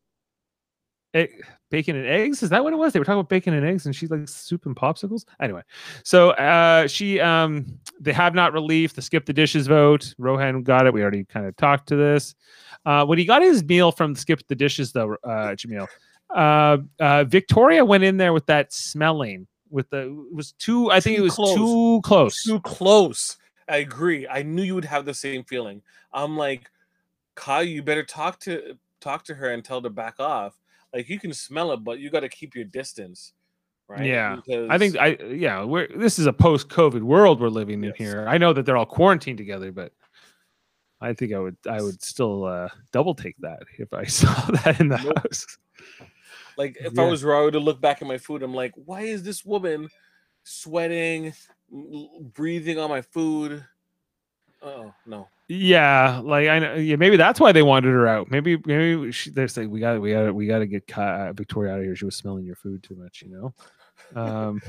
e- 1.16 1.28
bacon 1.74 1.96
and 1.96 2.06
eggs, 2.06 2.40
is 2.40 2.50
that 2.50 2.62
what 2.62 2.72
it 2.72 2.76
was? 2.76 2.92
They 2.92 3.00
were 3.00 3.04
talking 3.04 3.18
about 3.18 3.28
bacon 3.28 3.52
and 3.52 3.66
eggs, 3.66 3.84
and 3.84 3.96
she 3.96 4.06
likes 4.06 4.32
soup 4.32 4.64
and 4.64 4.76
popsicles. 4.76 5.24
Anyway, 5.40 5.62
so 6.04 6.30
uh, 6.30 6.86
she, 6.86 7.18
um, 7.18 7.66
they 7.98 8.12
have 8.12 8.32
not 8.32 8.52
relief 8.52 8.94
the 8.94 9.02
SkipTheDishes 9.02 9.66
vote. 9.66 10.14
Rohan 10.16 10.62
got 10.62 10.86
it. 10.86 10.94
We 10.94 11.02
already 11.02 11.24
kind 11.24 11.46
of 11.46 11.56
talked 11.56 11.88
to 11.88 11.96
this. 11.96 12.36
Uh, 12.86 13.04
when 13.04 13.18
he 13.18 13.24
got 13.24 13.42
his 13.42 13.64
meal 13.64 13.90
from 13.90 14.14
SkipTheDishes, 14.14 14.92
though, 14.92 15.16
uh, 15.24 15.56
Jameel, 15.56 15.88
uh, 16.32 16.78
uh, 17.00 17.24
Victoria 17.24 17.84
went 17.84 18.04
in 18.04 18.18
there 18.18 18.32
with 18.32 18.46
that 18.46 18.72
smelling. 18.72 19.48
With 19.68 19.90
the 19.90 20.02
it 20.30 20.34
was 20.34 20.52
too, 20.52 20.92
I 20.92 21.00
think 21.00 21.18
it 21.18 21.22
was 21.22 21.34
close. 21.34 21.56
too 21.56 22.00
close. 22.04 22.44
Too 22.44 22.60
close. 22.60 23.36
I 23.68 23.78
agree. 23.78 24.28
I 24.28 24.44
knew 24.44 24.62
you 24.62 24.76
would 24.76 24.84
have 24.84 25.04
the 25.04 25.14
same 25.14 25.42
feeling. 25.42 25.82
I'm 26.12 26.36
like, 26.36 26.70
Kai, 27.34 27.62
you 27.62 27.82
better 27.82 28.04
talk 28.04 28.38
to 28.40 28.76
talk 29.00 29.24
to 29.24 29.34
her 29.34 29.50
and 29.50 29.64
tell 29.64 29.80
her 29.80 29.88
to 29.88 29.90
back 29.90 30.20
off. 30.20 30.54
Like 30.94 31.08
you 31.08 31.18
can 31.18 31.34
smell 31.34 31.72
it, 31.72 31.78
but 31.78 31.98
you 31.98 32.08
got 32.08 32.20
to 32.20 32.28
keep 32.28 32.54
your 32.54 32.64
distance. 32.64 33.32
Right? 33.88 34.06
Yeah, 34.06 34.38
I 34.70 34.78
think 34.78 34.96
I 34.96 35.18
yeah, 35.24 35.62
we're 35.62 35.88
this 35.88 36.18
is 36.18 36.26
a 36.26 36.32
post-COVID 36.32 37.02
world 37.02 37.40
we're 37.40 37.48
living 37.48 37.84
in 37.84 37.92
here. 37.96 38.24
I 38.26 38.38
know 38.38 38.52
that 38.54 38.64
they're 38.64 38.78
all 38.78 38.86
quarantined 38.86 39.36
together, 39.36 39.72
but 39.72 39.92
I 41.00 41.12
think 41.12 41.34
I 41.34 41.38
would 41.38 41.56
I 41.68 41.82
would 41.82 42.02
still 42.02 42.44
uh, 42.44 42.68
double 42.92 43.14
take 43.14 43.36
that 43.40 43.62
if 43.78 43.92
I 43.92 44.04
saw 44.06 44.32
that 44.64 44.80
in 44.80 44.88
the 44.88 44.98
Nope. 44.98 45.18
house. 45.18 45.46
Like 46.56 46.76
if 46.80 46.98
I 46.98 47.04
was 47.04 47.24
raw 47.24 47.50
to 47.50 47.58
look 47.58 47.80
back 47.80 48.00
at 48.00 48.08
my 48.08 48.16
food, 48.16 48.42
I'm 48.42 48.54
like, 48.54 48.72
why 48.76 49.02
is 49.02 49.22
this 49.22 49.44
woman 49.44 49.88
sweating, 50.44 51.34
breathing 52.32 52.78
on 52.78 52.88
my 52.88 53.02
food? 53.02 53.64
Oh 54.64 54.94
no. 55.06 55.28
Yeah, 55.48 56.20
like 56.24 56.48
I 56.48 56.58
know. 56.58 56.74
Yeah, 56.76 56.96
maybe 56.96 57.16
that's 57.18 57.38
why 57.38 57.52
they 57.52 57.62
wanted 57.62 57.90
her 57.90 58.08
out. 58.08 58.30
Maybe 58.30 58.56
maybe 58.64 59.12
she, 59.12 59.30
they're 59.30 59.48
saying 59.48 59.70
we 59.70 59.80
got 59.80 60.00
we 60.00 60.12
got 60.12 60.34
we 60.34 60.46
got 60.46 60.60
to 60.60 60.66
get 60.66 60.86
Ki- 60.86 60.94
uh, 61.02 61.32
Victoria 61.34 61.72
out 61.74 61.78
of 61.80 61.84
here. 61.84 61.94
She 61.96 62.06
was 62.06 62.16
smelling 62.16 62.46
your 62.46 62.56
food 62.56 62.82
too 62.82 62.94
much, 62.96 63.22
you 63.22 63.30
know. 63.30 63.54
Um, 64.20 64.62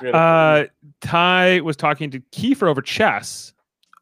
uh, 0.12 0.64
Ty 1.00 1.60
was 1.60 1.76
talking 1.76 2.10
to 2.10 2.20
Kiefer 2.32 2.68
over 2.68 2.82
chess. 2.82 3.52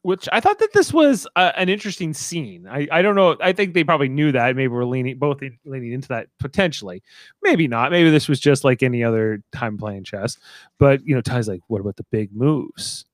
which 0.02 0.28
I 0.32 0.40
thought 0.40 0.58
that 0.58 0.72
this 0.72 0.92
was 0.92 1.26
uh, 1.36 1.52
an 1.56 1.68
interesting 1.68 2.14
scene. 2.14 2.66
I, 2.68 2.88
I 2.90 3.02
don't 3.02 3.14
know. 3.14 3.36
I 3.40 3.52
think 3.52 3.74
they 3.74 3.84
probably 3.84 4.08
knew 4.08 4.32
that. 4.32 4.56
Maybe 4.56 4.68
we're 4.68 4.84
leaning 4.84 5.18
both 5.18 5.42
in, 5.42 5.58
leaning 5.64 5.92
into 5.92 6.08
that 6.08 6.28
potentially. 6.40 7.02
Maybe 7.42 7.68
not. 7.68 7.90
Maybe 7.92 8.10
this 8.10 8.28
was 8.28 8.40
just 8.40 8.64
like 8.64 8.82
any 8.82 9.04
other 9.04 9.42
time 9.52 9.78
playing 9.78 10.04
chess. 10.04 10.38
But 10.78 11.06
you 11.06 11.14
know, 11.14 11.20
Ty's 11.20 11.48
like, 11.48 11.60
what 11.68 11.80
about 11.80 11.96
the 11.96 12.06
big 12.10 12.34
moves? 12.34 13.04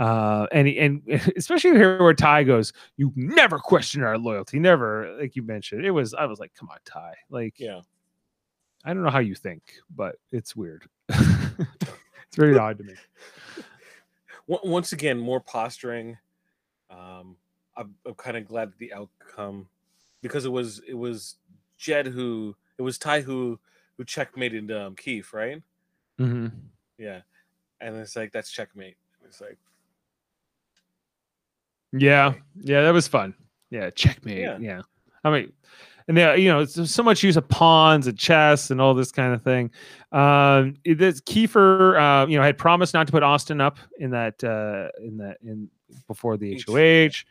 Uh, 0.00 0.46
and 0.50 0.66
and 0.66 1.02
especially 1.36 1.72
here 1.72 2.02
where 2.02 2.14
Ty 2.14 2.44
goes, 2.44 2.72
you 2.96 3.12
never 3.14 3.58
question 3.58 4.02
our 4.02 4.16
loyalty, 4.16 4.58
never 4.58 5.14
like 5.20 5.36
you 5.36 5.42
mentioned. 5.42 5.84
It 5.84 5.90
was 5.90 6.14
I 6.14 6.24
was 6.24 6.40
like, 6.40 6.54
come 6.54 6.70
on, 6.70 6.78
Ty. 6.86 7.12
Like, 7.28 7.54
Yeah. 7.58 7.82
I 8.82 8.94
don't 8.94 9.02
know 9.02 9.10
how 9.10 9.18
you 9.18 9.34
think, 9.34 9.74
but 9.94 10.16
it's 10.32 10.56
weird. 10.56 10.88
it's 11.10 12.34
very 12.34 12.56
odd 12.56 12.78
to 12.78 12.84
me. 12.84 12.94
Once 14.46 14.92
again, 14.92 15.18
more 15.18 15.38
posturing. 15.38 16.16
Um, 16.90 17.36
I'm, 17.76 17.94
I'm 18.06 18.14
kind 18.14 18.38
of 18.38 18.48
glad 18.48 18.72
the 18.78 18.94
outcome 18.94 19.68
because 20.22 20.46
it 20.46 20.50
was 20.50 20.80
it 20.88 20.94
was 20.94 21.36
Jed 21.76 22.06
who 22.06 22.56
it 22.78 22.82
was 22.82 22.96
Ty 22.96 23.20
who 23.20 23.60
who 23.98 24.04
checkmated 24.04 24.72
um, 24.72 24.96
Keith, 24.96 25.34
right? 25.34 25.62
Mm-hmm. 26.18 26.46
Yeah, 26.96 27.20
and 27.82 27.96
it's 27.96 28.16
like 28.16 28.32
that's 28.32 28.50
checkmate. 28.50 28.96
It's 29.26 29.42
like 29.42 29.58
Yeah, 31.92 32.34
yeah, 32.60 32.82
that 32.82 32.92
was 32.92 33.08
fun. 33.08 33.34
Yeah, 33.70 33.90
checkmate. 33.90 34.38
Yeah, 34.38 34.58
Yeah. 34.58 34.82
I 35.22 35.30
mean, 35.30 35.52
and 36.08 36.18
yeah, 36.18 36.34
you 36.34 36.48
know, 36.48 36.60
it's 36.60 36.90
so 36.90 37.02
much 37.02 37.22
use 37.22 37.36
of 37.36 37.48
pawns 37.48 38.06
and 38.06 38.18
chess 38.18 38.70
and 38.70 38.80
all 38.80 38.94
this 38.94 39.12
kind 39.12 39.32
of 39.32 39.42
thing. 39.42 39.70
Um, 40.10 40.74
this 40.84 41.20
Kiefer, 41.20 42.00
uh, 42.00 42.26
you 42.26 42.36
know, 42.36 42.42
had 42.42 42.58
promised 42.58 42.94
not 42.94 43.06
to 43.06 43.12
put 43.12 43.22
Austin 43.22 43.60
up 43.60 43.78
in 43.98 44.10
that 44.10 44.42
uh, 44.42 44.88
in 45.04 45.18
that 45.18 45.36
in 45.42 45.68
before 46.08 46.36
the 46.36 46.60
HOH. 46.66 47.24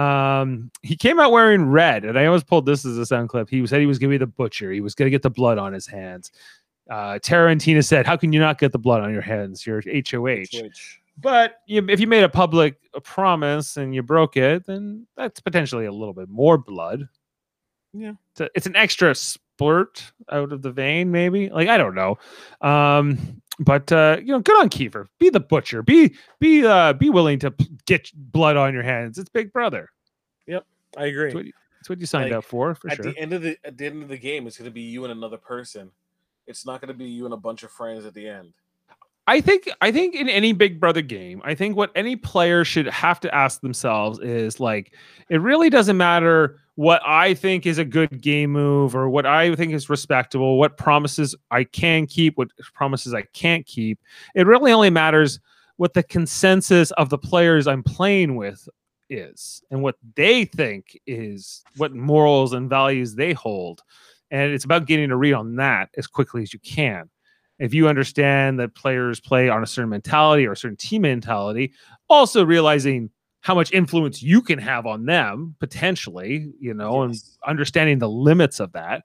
Um, 0.00 0.70
he 0.82 0.96
came 0.96 1.18
out 1.18 1.32
wearing 1.32 1.64
red, 1.64 2.04
and 2.04 2.16
I 2.16 2.26
always 2.26 2.44
pulled 2.44 2.66
this 2.66 2.84
as 2.84 2.98
a 2.98 3.04
sound 3.04 3.30
clip. 3.30 3.50
He 3.50 3.66
said 3.66 3.80
he 3.80 3.86
was 3.86 3.98
going 3.98 4.10
to 4.10 4.14
be 4.14 4.18
the 4.18 4.28
butcher. 4.28 4.70
He 4.70 4.80
was 4.80 4.94
going 4.94 5.06
to 5.06 5.10
get 5.10 5.22
the 5.22 5.30
blood 5.30 5.58
on 5.58 5.72
his 5.72 5.88
hands. 5.88 6.30
Uh, 6.88 7.18
Tara 7.20 7.50
and 7.50 7.60
Tina 7.60 7.82
said, 7.82 8.06
"How 8.06 8.16
can 8.16 8.32
you 8.32 8.38
not 8.38 8.58
get 8.58 8.70
the 8.70 8.78
blood 8.78 9.00
on 9.00 9.12
your 9.12 9.22
hands? 9.22 9.66
You're 9.66 9.82
HOH." 9.84 10.46
which 10.62 10.99
But 11.20 11.60
you, 11.66 11.84
if 11.88 12.00
you 12.00 12.06
made 12.06 12.24
a 12.24 12.28
public 12.28 12.76
a 12.94 13.00
promise 13.00 13.76
and 13.76 13.94
you 13.94 14.02
broke 14.02 14.36
it, 14.36 14.66
then 14.66 15.06
that's 15.16 15.40
potentially 15.40 15.86
a 15.86 15.92
little 15.92 16.14
bit 16.14 16.28
more 16.28 16.56
blood. 16.58 17.08
Yeah. 17.92 18.12
it's, 18.32 18.40
a- 18.40 18.50
it's 18.54 18.66
an 18.66 18.76
extra 18.76 19.12
splurt 19.12 20.10
out 20.30 20.52
of 20.52 20.62
the 20.62 20.70
vein, 20.70 21.10
maybe. 21.10 21.48
Like 21.50 21.68
I 21.68 21.76
don't 21.76 21.94
know, 21.94 22.18
um, 22.60 23.42
but 23.58 23.90
uh, 23.92 24.18
you 24.20 24.26
know, 24.32 24.40
good 24.40 24.60
on 24.60 24.70
Kiefer. 24.70 25.06
Be 25.18 25.28
the 25.30 25.40
butcher. 25.40 25.82
Be 25.82 26.14
be 26.38 26.64
uh, 26.64 26.92
be 26.94 27.10
willing 27.10 27.38
to 27.40 27.50
p- 27.50 27.68
get 27.86 28.10
blood 28.14 28.56
on 28.56 28.72
your 28.74 28.84
hands. 28.84 29.18
It's 29.18 29.28
Big 29.28 29.52
Brother. 29.52 29.90
Yep, 30.46 30.64
I 30.96 31.06
agree. 31.06 31.24
That's 31.24 31.34
what 31.34 31.44
you, 31.46 31.52
that's 31.80 31.88
what 31.88 32.00
you 32.00 32.06
signed 32.06 32.30
Like, 32.30 32.38
up 32.38 32.44
for, 32.44 32.74
for 32.74 32.90
at 32.90 32.96
sure. 32.96 33.06
the 33.06 33.18
end 33.18 33.32
of 33.32 33.42
the 33.42 33.58
at 33.64 33.76
the 33.76 33.86
end 33.86 34.02
of 34.02 34.08
the 34.08 34.16
game, 34.18 34.46
it's 34.46 34.56
going 34.56 34.70
to 34.70 34.74
be 34.74 34.82
you 34.82 35.04
and 35.04 35.12
another 35.12 35.36
person. 35.36 35.90
It's 36.46 36.64
not 36.64 36.80
going 36.80 36.88
to 36.88 36.94
be 36.94 37.06
you 37.06 37.24
and 37.26 37.34
a 37.34 37.36
bunch 37.36 37.62
of 37.64 37.70
friends 37.70 38.04
at 38.06 38.14
the 38.14 38.26
end. 38.28 38.52
I 39.30 39.40
think 39.40 39.70
I 39.80 39.92
think 39.92 40.16
in 40.16 40.28
any 40.28 40.52
Big 40.52 40.80
Brother 40.80 41.02
game, 41.02 41.40
I 41.44 41.54
think 41.54 41.76
what 41.76 41.92
any 41.94 42.16
player 42.16 42.64
should 42.64 42.88
have 42.88 43.20
to 43.20 43.32
ask 43.32 43.60
themselves 43.60 44.18
is 44.18 44.58
like, 44.58 44.92
it 45.28 45.40
really 45.40 45.70
doesn't 45.70 45.96
matter 45.96 46.58
what 46.74 47.00
I 47.06 47.34
think 47.34 47.64
is 47.64 47.78
a 47.78 47.84
good 47.84 48.20
game 48.20 48.50
move 48.50 48.96
or 48.96 49.08
what 49.08 49.26
I 49.26 49.54
think 49.54 49.72
is 49.72 49.88
respectable, 49.88 50.58
what 50.58 50.76
promises 50.76 51.36
I 51.52 51.62
can 51.62 52.08
keep, 52.08 52.38
what 52.38 52.48
promises 52.74 53.14
I 53.14 53.22
can't 53.32 53.64
keep. 53.66 54.00
It 54.34 54.48
really 54.48 54.72
only 54.72 54.90
matters 54.90 55.38
what 55.76 55.94
the 55.94 56.02
consensus 56.02 56.90
of 56.92 57.08
the 57.08 57.18
players 57.18 57.68
I'm 57.68 57.84
playing 57.84 58.34
with 58.34 58.68
is 59.10 59.62
and 59.70 59.80
what 59.80 59.94
they 60.16 60.44
think 60.44 60.98
is 61.06 61.62
what 61.76 61.94
morals 61.94 62.52
and 62.52 62.68
values 62.68 63.14
they 63.14 63.32
hold. 63.32 63.82
And 64.32 64.52
it's 64.52 64.64
about 64.64 64.86
getting 64.86 65.12
a 65.12 65.16
read 65.16 65.34
on 65.34 65.54
that 65.54 65.90
as 65.96 66.08
quickly 66.08 66.42
as 66.42 66.52
you 66.52 66.58
can 66.58 67.08
if 67.60 67.74
you 67.74 67.88
understand 67.88 68.58
that 68.58 68.74
players 68.74 69.20
play 69.20 69.48
on 69.48 69.62
a 69.62 69.66
certain 69.66 69.90
mentality 69.90 70.46
or 70.46 70.52
a 70.52 70.56
certain 70.56 70.76
team 70.76 71.02
mentality, 71.02 71.72
also 72.08 72.44
realizing 72.44 73.10
how 73.42 73.54
much 73.54 73.72
influence 73.72 74.22
you 74.22 74.42
can 74.42 74.58
have 74.58 74.86
on 74.86 75.04
them 75.06 75.54
potentially, 75.60 76.52
you 76.58 76.74
know, 76.74 77.02
and 77.02 77.14
understanding 77.46 77.98
the 77.98 78.08
limits 78.08 78.60
of 78.60 78.72
that, 78.72 79.04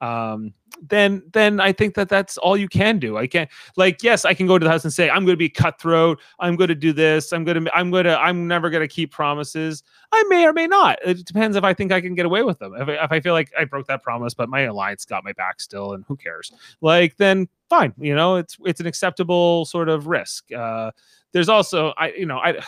um, 0.00 0.52
then 0.82 1.22
then 1.32 1.60
I 1.60 1.72
think 1.72 1.94
that 1.94 2.08
that's 2.08 2.36
all 2.38 2.56
you 2.56 2.68
can 2.68 2.98
do. 2.98 3.16
I 3.16 3.26
can't 3.26 3.48
like 3.76 4.02
yes, 4.02 4.24
I 4.24 4.34
can 4.34 4.46
go 4.46 4.58
to 4.58 4.64
the 4.64 4.70
house 4.70 4.84
and 4.84 4.92
say 4.92 5.08
I'm 5.08 5.24
going 5.24 5.34
to 5.34 5.38
be 5.38 5.48
cutthroat. 5.48 6.20
I'm 6.40 6.56
going 6.56 6.68
to 6.68 6.74
do 6.74 6.92
this. 6.92 7.32
I'm 7.32 7.44
going 7.44 7.64
to 7.64 7.74
I'm 7.76 7.90
going 7.90 8.04
to 8.04 8.18
I'm 8.18 8.48
never 8.48 8.70
going 8.70 8.82
to 8.86 8.92
keep 8.92 9.12
promises. 9.12 9.82
I 10.12 10.24
may 10.28 10.44
or 10.46 10.52
may 10.52 10.66
not. 10.66 10.98
It 11.04 11.24
depends 11.24 11.56
if 11.56 11.64
I 11.64 11.72
think 11.74 11.92
I 11.92 12.00
can 12.00 12.14
get 12.14 12.26
away 12.26 12.42
with 12.42 12.58
them. 12.58 12.74
If, 12.76 12.88
I- 12.88 13.04
if 13.04 13.12
I 13.12 13.20
feel 13.20 13.32
like 13.34 13.50
I 13.58 13.64
broke 13.64 13.86
that 13.86 14.02
promise, 14.02 14.34
but 14.34 14.48
my 14.48 14.62
alliance 14.62 15.04
got 15.04 15.24
my 15.24 15.32
back 15.32 15.60
still, 15.60 15.92
and 15.94 16.04
who 16.08 16.16
cares? 16.16 16.50
Like 16.80 17.16
then 17.16 17.48
fine. 17.70 17.94
You 17.96 18.14
know, 18.14 18.36
it's 18.36 18.56
it's 18.64 18.80
an 18.80 18.86
acceptable 18.86 19.64
sort 19.64 19.88
of 19.88 20.06
risk. 20.08 20.52
Uh, 20.52 20.90
there's 21.32 21.48
also 21.48 21.94
I 21.96 22.12
you 22.12 22.26
know 22.26 22.38
I 22.38 22.60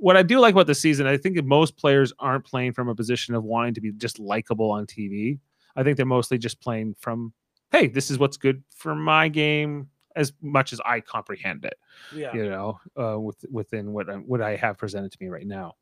what 0.00 0.16
I 0.16 0.22
do 0.24 0.40
like 0.40 0.52
about 0.54 0.66
the 0.66 0.74
season. 0.74 1.06
I 1.06 1.16
think 1.16 1.42
most 1.44 1.76
players 1.76 2.12
aren't 2.18 2.44
playing 2.44 2.72
from 2.72 2.88
a 2.88 2.94
position 2.94 3.34
of 3.36 3.44
wanting 3.44 3.74
to 3.74 3.80
be 3.80 3.92
just 3.92 4.18
likable 4.18 4.70
on 4.72 4.84
TV. 4.86 5.38
I 5.76 5.82
think 5.82 5.96
they're 5.96 6.06
mostly 6.06 6.38
just 6.38 6.60
playing 6.60 6.94
from 6.98 7.32
hey, 7.72 7.88
this 7.88 8.10
is 8.10 8.18
what's 8.18 8.36
good 8.36 8.62
for 8.76 8.94
my 8.94 9.28
game 9.28 9.88
as 10.14 10.34
much 10.42 10.74
as 10.74 10.80
I 10.84 11.00
comprehend 11.00 11.64
it 11.64 11.74
Yeah. 12.14 12.34
you 12.34 12.50
know, 12.50 12.78
uh, 13.00 13.18
with, 13.18 13.42
within 13.50 13.92
what 13.92 14.10
I, 14.10 14.16
what 14.16 14.42
I 14.42 14.56
have 14.56 14.76
presented 14.76 15.10
to 15.10 15.18
me 15.20 15.28
right 15.28 15.46
now. 15.46 15.76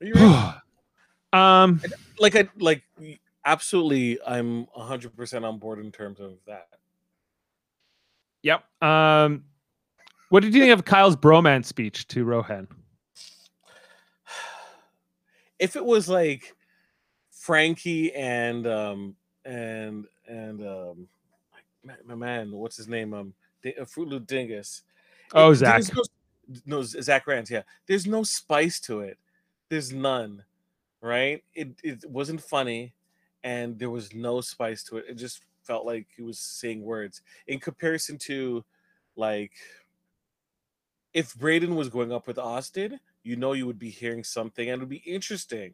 Are 0.00 0.06
you 0.06 0.12
right? 0.12 0.60
um, 1.32 1.80
like 2.18 2.36
I 2.36 2.46
like 2.58 2.82
absolutely 3.46 4.18
I'm 4.26 4.66
100% 4.66 5.44
on 5.48 5.58
board 5.58 5.78
in 5.78 5.90
terms 5.90 6.20
of 6.20 6.34
that. 6.46 6.68
yep. 8.42 8.64
Um, 8.82 9.44
what 10.28 10.42
did 10.42 10.54
you 10.54 10.60
think 10.60 10.74
of 10.74 10.84
Kyle's 10.84 11.16
bromance 11.16 11.64
speech 11.66 12.06
to 12.08 12.24
Rohan? 12.24 12.68
If 15.58 15.76
it 15.76 15.84
was 15.84 16.08
like 16.08 16.56
Frankie 17.42 18.14
and 18.14 18.68
um 18.68 19.16
and 19.44 20.06
and 20.28 20.64
um 20.64 21.08
my, 22.06 22.14
man, 22.14 22.52
what's 22.52 22.76
his 22.76 22.86
name? 22.86 23.12
Um 23.12 23.34
D- 23.64 23.74
uh, 23.80 23.84
Fruit 23.84 24.06
Loop 24.06 24.28
Dingus. 24.28 24.82
Oh, 25.34 25.50
It- 25.50 25.56
Zach. 25.56 25.82
No, 25.92 26.02
no, 26.66 26.82
Zach 26.84 27.26
Rance, 27.26 27.50
yeah. 27.50 27.62
There's 27.86 28.06
no 28.06 28.22
spice 28.22 28.78
to 28.82 29.00
it. 29.00 29.18
There's 29.68 29.92
none, 29.92 30.44
right? 31.00 31.42
It 31.52 31.70
it 31.82 32.08
wasn't 32.08 32.42
funny, 32.42 32.94
and 33.42 33.76
there 33.76 33.90
was 33.90 34.14
no 34.14 34.40
spice 34.40 34.84
to 34.84 34.98
it. 34.98 35.06
It 35.08 35.14
just 35.14 35.40
felt 35.64 35.84
like 35.84 36.06
he 36.16 36.22
was 36.22 36.38
saying 36.38 36.82
words 36.82 37.22
in 37.48 37.58
comparison 37.58 38.18
to, 38.18 38.64
like, 39.16 39.52
if 41.12 41.34
Braden 41.34 41.74
was 41.74 41.88
going 41.88 42.12
up 42.12 42.26
with 42.28 42.38
Austin, 42.38 43.00
you 43.24 43.34
know 43.34 43.52
you 43.52 43.66
would 43.66 43.78
be 43.78 43.90
hearing 43.90 44.22
something 44.24 44.68
and 44.68 44.80
it 44.80 44.80
would 44.80 44.88
be 44.88 45.02
interesting. 45.06 45.72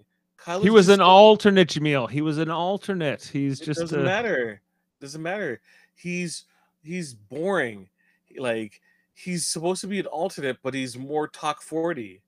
He 0.63 0.71
was 0.71 0.89
an 0.89 1.01
alternate, 1.01 1.69
Jameel. 1.69 2.09
He 2.11 2.21
was 2.23 2.39
an 2.39 2.51
alternate. 2.51 3.25
He's 3.25 3.61
it 3.61 3.65
just 3.65 3.81
doesn't 3.81 4.01
a- 4.01 4.05
matter. 4.05 4.61
Doesn't 5.01 5.23
matter. 5.23 5.61
He's 5.95 6.45
he's 6.83 7.15
boring. 7.15 7.89
Like 8.37 8.81
he's 9.15 9.47
supposed 9.47 9.81
to 9.83 9.87
be 9.89 9.99
an 10.01 10.07
alternate, 10.07 10.59
but 10.63 10.75
he's 10.75 10.97
more 10.97 11.29
top 11.29 11.63
forty, 11.63 12.23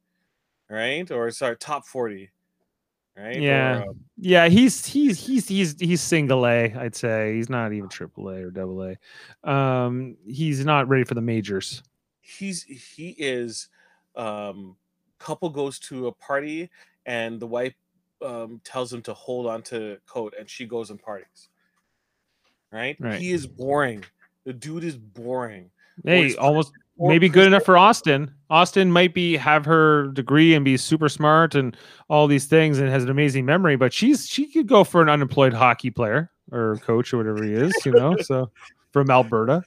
right? 0.68 1.08
Or 1.10 1.30
sorry, 1.30 1.56
top 1.56 1.86
forty, 1.86 2.30
right? 3.16 3.36
Or, 3.36 3.40
Yeah. 3.40 3.84
um, 3.88 4.00
Yeah, 4.16 4.48
he's 4.48 4.84
he's 4.86 5.24
he's 5.24 5.48
he's 5.48 5.78
he's 5.80 6.00
single 6.00 6.46
A. 6.46 6.72
I'd 6.74 6.96
say 6.96 7.34
he's 7.36 7.48
not 7.48 7.72
even 7.72 7.88
triple 7.88 8.28
A 8.30 8.42
or 8.42 8.50
double 8.50 8.82
A. 8.84 9.48
Um, 9.50 10.16
he's 10.26 10.64
not 10.64 10.88
ready 10.88 11.04
for 11.04 11.14
the 11.14 11.20
majors. 11.22 11.82
he's 12.20 12.62
he 12.64 13.10
is. 13.18 13.68
Um, 14.16 14.76
couple 15.18 15.48
goes 15.50 15.78
to 15.78 16.06
a 16.08 16.12
party 16.12 16.70
and 17.06 17.38
the 17.38 17.46
wife 17.46 17.74
um, 18.24 18.60
tells 18.64 18.92
him 18.92 19.02
to 19.02 19.14
hold 19.14 19.46
on 19.46 19.62
to 19.62 19.98
coat, 20.06 20.34
and 20.38 20.48
she 20.48 20.66
goes 20.66 20.90
and 20.90 21.00
parties. 21.00 21.48
Right? 22.72 22.96
Right. 23.00 23.20
He 23.20 23.32
is 23.32 23.46
boring. 23.46 24.04
The 24.44 24.52
dude 24.52 24.84
is 24.84 24.96
boring. 24.96 25.70
Hey, 26.04 26.34
almost 26.36 26.72
maybe 26.98 27.28
good 27.28 27.46
enough 27.46 27.64
for 27.64 27.76
Austin. 27.76 28.32
Austin 28.48 28.90
might 28.92 29.14
be 29.14 29.36
have 29.36 29.64
her 29.64 30.08
degree 30.08 30.54
and 30.54 30.64
be 30.64 30.76
super 30.76 31.08
smart 31.08 31.54
and 31.54 31.76
all 32.08 32.26
these 32.26 32.46
things 32.46 32.78
and 32.78 32.88
has 32.88 33.02
an 33.02 33.10
amazing 33.10 33.44
memory, 33.44 33.76
but 33.76 33.92
she's 33.92 34.26
she 34.28 34.46
could 34.46 34.66
go 34.66 34.84
for 34.84 35.02
an 35.02 35.08
unemployed 35.08 35.52
hockey 35.52 35.90
player 35.90 36.30
or 36.52 36.76
coach 36.78 37.12
or 37.12 37.18
whatever 37.18 37.42
he 37.44 37.52
is, 37.52 37.74
you 37.84 37.92
know. 37.92 38.16
so 38.18 38.50
from 38.92 39.10
Alberta, 39.10 39.62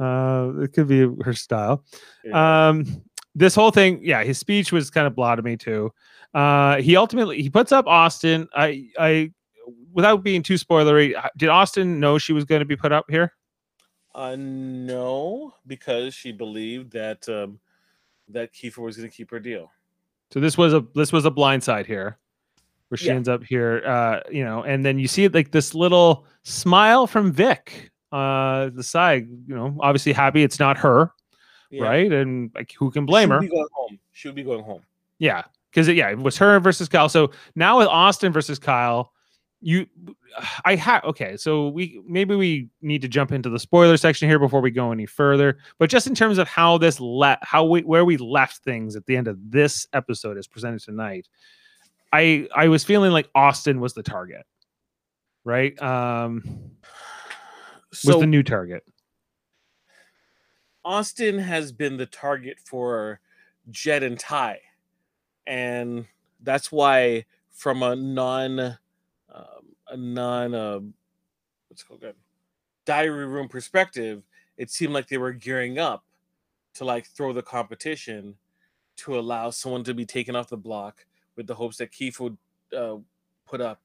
uh, 0.00 0.52
it 0.60 0.72
could 0.72 0.88
be 0.88 1.06
her 1.22 1.34
style. 1.34 1.84
Um, 2.32 3.02
this 3.34 3.54
whole 3.54 3.70
thing, 3.70 4.00
yeah, 4.02 4.22
his 4.22 4.38
speech 4.38 4.72
was 4.72 4.90
kind 4.90 5.06
of 5.06 5.14
blah 5.14 5.34
to 5.34 5.42
me 5.42 5.56
too. 5.56 5.92
Uh, 6.34 6.76
he 6.82 6.96
ultimately 6.96 7.40
he 7.40 7.48
puts 7.48 7.72
up 7.72 7.86
Austin. 7.86 8.48
I 8.54 8.88
I 8.98 9.32
without 9.92 10.22
being 10.24 10.42
too 10.42 10.54
spoilery, 10.54 11.14
did 11.36 11.48
Austin 11.48 12.00
know 12.00 12.18
she 12.18 12.32
was 12.32 12.44
going 12.44 12.58
to 12.58 12.64
be 12.66 12.76
put 12.76 12.92
up 12.92 13.06
here? 13.08 13.32
Uh, 14.14 14.36
no, 14.38 15.54
because 15.66 16.14
she 16.14 16.32
believed 16.32 16.92
that 16.92 17.28
um, 17.28 17.58
that 18.28 18.52
Kiefer 18.52 18.78
was 18.78 18.96
going 18.96 19.08
to 19.08 19.16
keep 19.16 19.30
her 19.30 19.40
deal. 19.40 19.70
So 20.32 20.40
this 20.40 20.58
was 20.58 20.72
a 20.74 20.84
this 20.94 21.12
was 21.12 21.24
a 21.26 21.30
blindside 21.30 21.86
here, 21.86 22.18
where 22.88 22.98
she 22.98 23.06
Yeah. 23.06 23.14
ends 23.14 23.28
up 23.28 23.44
here, 23.44 23.82
uh, 23.86 24.20
you 24.30 24.44
know, 24.44 24.64
and 24.64 24.84
then 24.84 24.98
you 24.98 25.06
see 25.08 25.28
like 25.28 25.52
this 25.52 25.74
little 25.74 26.26
smile 26.42 27.06
from 27.06 27.32
Vic, 27.32 27.92
uh, 28.10 28.70
the 28.70 28.82
side, 28.82 29.28
you 29.46 29.54
know, 29.54 29.76
obviously 29.80 30.12
happy 30.12 30.42
it's 30.42 30.58
not 30.58 30.78
her, 30.78 31.12
Yeah. 31.70 31.84
right? 31.84 32.12
And 32.12 32.50
like, 32.54 32.72
who 32.72 32.90
can 32.90 33.06
blame 33.06 33.28
she 33.28 33.32
her? 33.32 33.40
Be 33.40 33.48
going 33.48 33.68
home. 33.72 33.98
She 34.12 34.28
would 34.28 34.34
be 34.34 34.42
going 34.42 34.64
home. 34.64 34.82
Yeah, 35.18 35.42
because 35.74 35.88
yeah, 35.88 36.08
it 36.10 36.18
was 36.18 36.38
her 36.38 36.60
versus 36.60 36.88
Kyle. 36.88 37.08
So 37.08 37.32
now 37.56 37.78
with 37.78 37.88
Austin 37.88 38.32
versus 38.32 38.60
Kyle, 38.60 39.12
you, 39.60 39.86
I 40.64 40.76
have 40.76 41.02
okay. 41.04 41.36
So 41.36 41.68
we 41.68 42.00
maybe 42.06 42.36
we 42.36 42.68
need 42.80 43.02
to 43.02 43.08
jump 43.08 43.32
into 43.32 43.50
the 43.50 43.58
spoiler 43.58 43.96
section 43.96 44.28
here 44.28 44.38
before 44.38 44.60
we 44.60 44.70
go 44.70 44.92
any 44.92 45.06
further. 45.06 45.58
But 45.78 45.90
just 45.90 46.06
in 46.06 46.14
terms 46.14 46.38
of 46.38 46.46
how 46.46 46.78
this 46.78 47.00
let 47.00 47.38
how 47.42 47.64
we 47.64 47.80
where 47.80 48.04
we 48.04 48.16
left 48.18 48.58
things 48.58 48.94
at 48.94 49.06
the 49.06 49.16
end 49.16 49.26
of 49.26 49.38
this 49.50 49.86
episode 49.92 50.38
is 50.38 50.46
presented 50.46 50.80
tonight, 50.80 51.28
I 52.12 52.46
I 52.54 52.68
was 52.68 52.84
feeling 52.84 53.10
like 53.10 53.28
Austin 53.34 53.80
was 53.80 53.94
the 53.94 54.02
target, 54.02 54.46
right? 55.44 55.80
Um, 55.82 56.42
was 58.04 58.20
the 58.20 58.26
new 58.26 58.42
target. 58.42 58.84
Austin 60.84 61.38
has 61.38 61.72
been 61.72 61.96
the 61.96 62.06
target 62.06 62.58
for 62.64 63.18
Jed 63.70 64.02
and 64.02 64.18
Ty, 64.18 64.58
and 65.46 66.06
that's 66.42 66.72
why, 66.72 67.24
from 67.50 67.82
a 67.82 67.96
non, 67.96 68.60
um, 68.60 68.76
a 69.88 69.96
non, 69.96 70.54
uh, 70.54 70.80
what's 71.68 71.82
called 71.82 72.00
good 72.00 72.16
diary 72.84 73.26
room 73.26 73.48
perspective, 73.48 74.22
it 74.56 74.70
seemed 74.70 74.92
like 74.92 75.08
they 75.08 75.18
were 75.18 75.32
gearing 75.32 75.78
up 75.78 76.04
to 76.74 76.84
like 76.84 77.06
throw 77.06 77.32
the 77.32 77.42
competition 77.42 78.36
to 78.96 79.18
allow 79.18 79.50
someone 79.50 79.84
to 79.84 79.94
be 79.94 80.04
taken 80.04 80.36
off 80.36 80.48
the 80.48 80.56
block 80.56 81.06
with 81.36 81.46
the 81.46 81.54
hopes 81.54 81.78
that 81.78 81.90
Keith 81.90 82.20
would 82.20 82.36
uh, 82.76 82.96
put 83.46 83.60
up, 83.60 83.80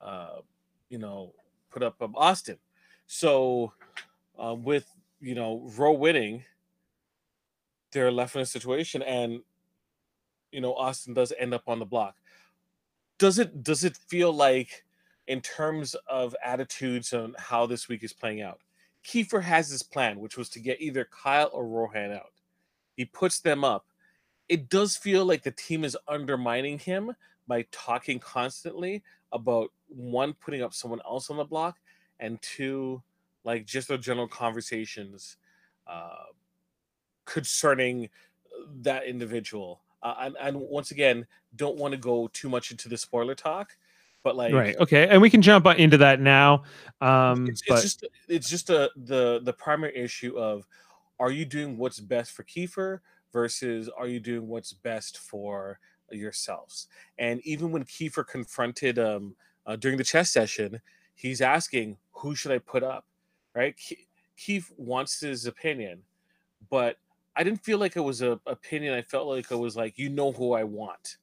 uh, 0.00 0.38
you 0.88 0.98
know, 0.98 1.32
put 1.70 1.82
up 1.82 2.00
um, 2.00 2.14
Austin. 2.16 2.58
So 3.06 3.72
uh, 4.38 4.54
with 4.54 4.86
you 5.20 5.34
know 5.34 5.68
Roe 5.76 5.92
winning, 5.92 6.44
they're 7.92 8.12
left 8.12 8.36
in 8.36 8.42
a 8.42 8.46
situation, 8.46 9.02
and 9.02 9.40
you 10.54 10.60
know 10.60 10.74
Austin 10.74 11.14
does 11.14 11.32
end 11.38 11.52
up 11.52 11.64
on 11.66 11.78
the 11.78 11.84
block. 11.84 12.16
Does 13.18 13.38
it 13.38 13.62
does 13.62 13.84
it 13.84 13.96
feel 13.96 14.32
like, 14.32 14.84
in 15.26 15.40
terms 15.40 15.96
of 16.08 16.36
attitudes 16.44 17.12
on 17.12 17.34
how 17.38 17.66
this 17.66 17.88
week 17.88 18.04
is 18.04 18.12
playing 18.12 18.42
out, 18.42 18.60
Kiefer 19.04 19.42
has 19.42 19.68
his 19.68 19.82
plan, 19.82 20.20
which 20.20 20.36
was 20.36 20.48
to 20.50 20.60
get 20.60 20.80
either 20.80 21.08
Kyle 21.10 21.50
or 21.52 21.66
Rohan 21.66 22.12
out. 22.12 22.32
He 22.96 23.04
puts 23.04 23.40
them 23.40 23.64
up. 23.64 23.86
It 24.48 24.68
does 24.68 24.96
feel 24.96 25.24
like 25.24 25.42
the 25.42 25.50
team 25.50 25.84
is 25.84 25.96
undermining 26.06 26.78
him 26.78 27.12
by 27.46 27.66
talking 27.72 28.18
constantly 28.18 29.02
about 29.32 29.70
one 29.88 30.34
putting 30.34 30.62
up 30.62 30.72
someone 30.72 31.00
else 31.04 31.30
on 31.30 31.36
the 31.36 31.44
block 31.44 31.78
and 32.20 32.40
two 32.40 33.02
like 33.44 33.66
just 33.66 33.88
the 33.88 33.98
general 33.98 34.28
conversations 34.28 35.36
uh, 35.86 36.24
concerning 37.26 38.08
that 38.80 39.04
individual. 39.04 39.83
Uh, 40.04 40.14
and, 40.20 40.36
and 40.38 40.60
once 40.60 40.90
again, 40.90 41.26
don't 41.56 41.76
want 41.76 41.92
to 41.92 41.98
go 41.98 42.28
too 42.28 42.50
much 42.50 42.70
into 42.70 42.90
the 42.90 42.96
spoiler 42.96 43.34
talk, 43.34 43.74
but 44.22 44.36
like, 44.36 44.52
right. 44.52 44.76
Okay. 44.76 45.08
And 45.08 45.20
we 45.20 45.30
can 45.30 45.40
jump 45.40 45.66
into 45.66 45.96
that 45.96 46.20
now. 46.20 46.64
Um, 47.00 47.46
it's, 47.48 47.62
but 47.66 47.74
it's 47.74 47.82
just 47.82 48.06
it's 48.28 48.48
just 48.48 48.70
a, 48.70 48.90
the 48.96 49.40
the 49.42 49.52
primary 49.52 49.96
issue 49.96 50.38
of 50.38 50.66
are 51.18 51.30
you 51.30 51.46
doing 51.46 51.78
what's 51.78 52.00
best 52.00 52.32
for 52.32 52.44
Kiefer 52.44 53.00
versus 53.32 53.88
are 53.88 54.06
you 54.06 54.20
doing 54.20 54.46
what's 54.46 54.74
best 54.74 55.18
for 55.18 55.80
yourselves? 56.10 56.88
And 57.18 57.40
even 57.44 57.72
when 57.72 57.84
Kiefer 57.84 58.26
confronted 58.26 58.98
um 58.98 59.34
uh, 59.66 59.76
during 59.76 59.96
the 59.96 60.04
chess 60.04 60.30
session, 60.30 60.82
he's 61.14 61.40
asking 61.40 61.96
who 62.12 62.34
should 62.34 62.52
I 62.52 62.58
put 62.58 62.82
up, 62.82 63.06
right? 63.54 63.74
Ke- 63.74 64.06
Keith 64.36 64.70
wants 64.76 65.20
his 65.20 65.46
opinion, 65.46 66.02
but 66.68 66.98
I 67.36 67.42
didn't 67.42 67.64
feel 67.64 67.78
like 67.78 67.96
it 67.96 68.00
was 68.00 68.22
a 68.22 68.40
opinion. 68.46 68.94
I 68.94 69.02
felt 69.02 69.26
like 69.26 69.50
it 69.50 69.56
was 69.56 69.76
like 69.76 69.98
you 69.98 70.08
know 70.08 70.32
who 70.32 70.52
I 70.52 70.64
want, 70.64 71.16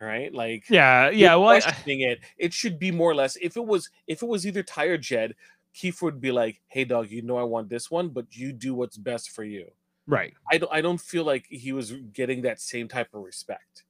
right? 0.00 0.32
Like 0.32 0.68
yeah, 0.68 1.10
yeah. 1.10 1.34
Well, 1.36 1.50
I- 1.50 1.60
questioning 1.60 2.00
it. 2.00 2.20
It 2.36 2.52
should 2.52 2.78
be 2.78 2.90
more 2.90 3.10
or 3.10 3.14
less. 3.14 3.36
If 3.40 3.56
it 3.56 3.64
was, 3.64 3.90
if 4.06 4.22
it 4.22 4.28
was 4.28 4.46
either 4.46 4.62
Ty 4.62 4.84
or 4.86 4.98
Jed, 4.98 5.34
Keith 5.74 6.02
would 6.02 6.20
be 6.20 6.32
like, 6.32 6.60
"Hey, 6.68 6.84
dog, 6.84 7.10
you 7.10 7.22
know 7.22 7.36
I 7.36 7.44
want 7.44 7.68
this 7.68 7.90
one, 7.90 8.08
but 8.08 8.26
you 8.30 8.52
do 8.52 8.74
what's 8.74 8.96
best 8.96 9.30
for 9.30 9.44
you." 9.44 9.70
right. 10.06 10.34
I 10.50 10.58
don't. 10.58 10.72
I 10.72 10.80
don't 10.80 11.00
feel 11.00 11.24
like 11.24 11.46
he 11.48 11.72
was 11.72 11.92
getting 11.92 12.42
that 12.42 12.60
same 12.60 12.88
type 12.88 13.08
of 13.14 13.22
respect. 13.22 13.84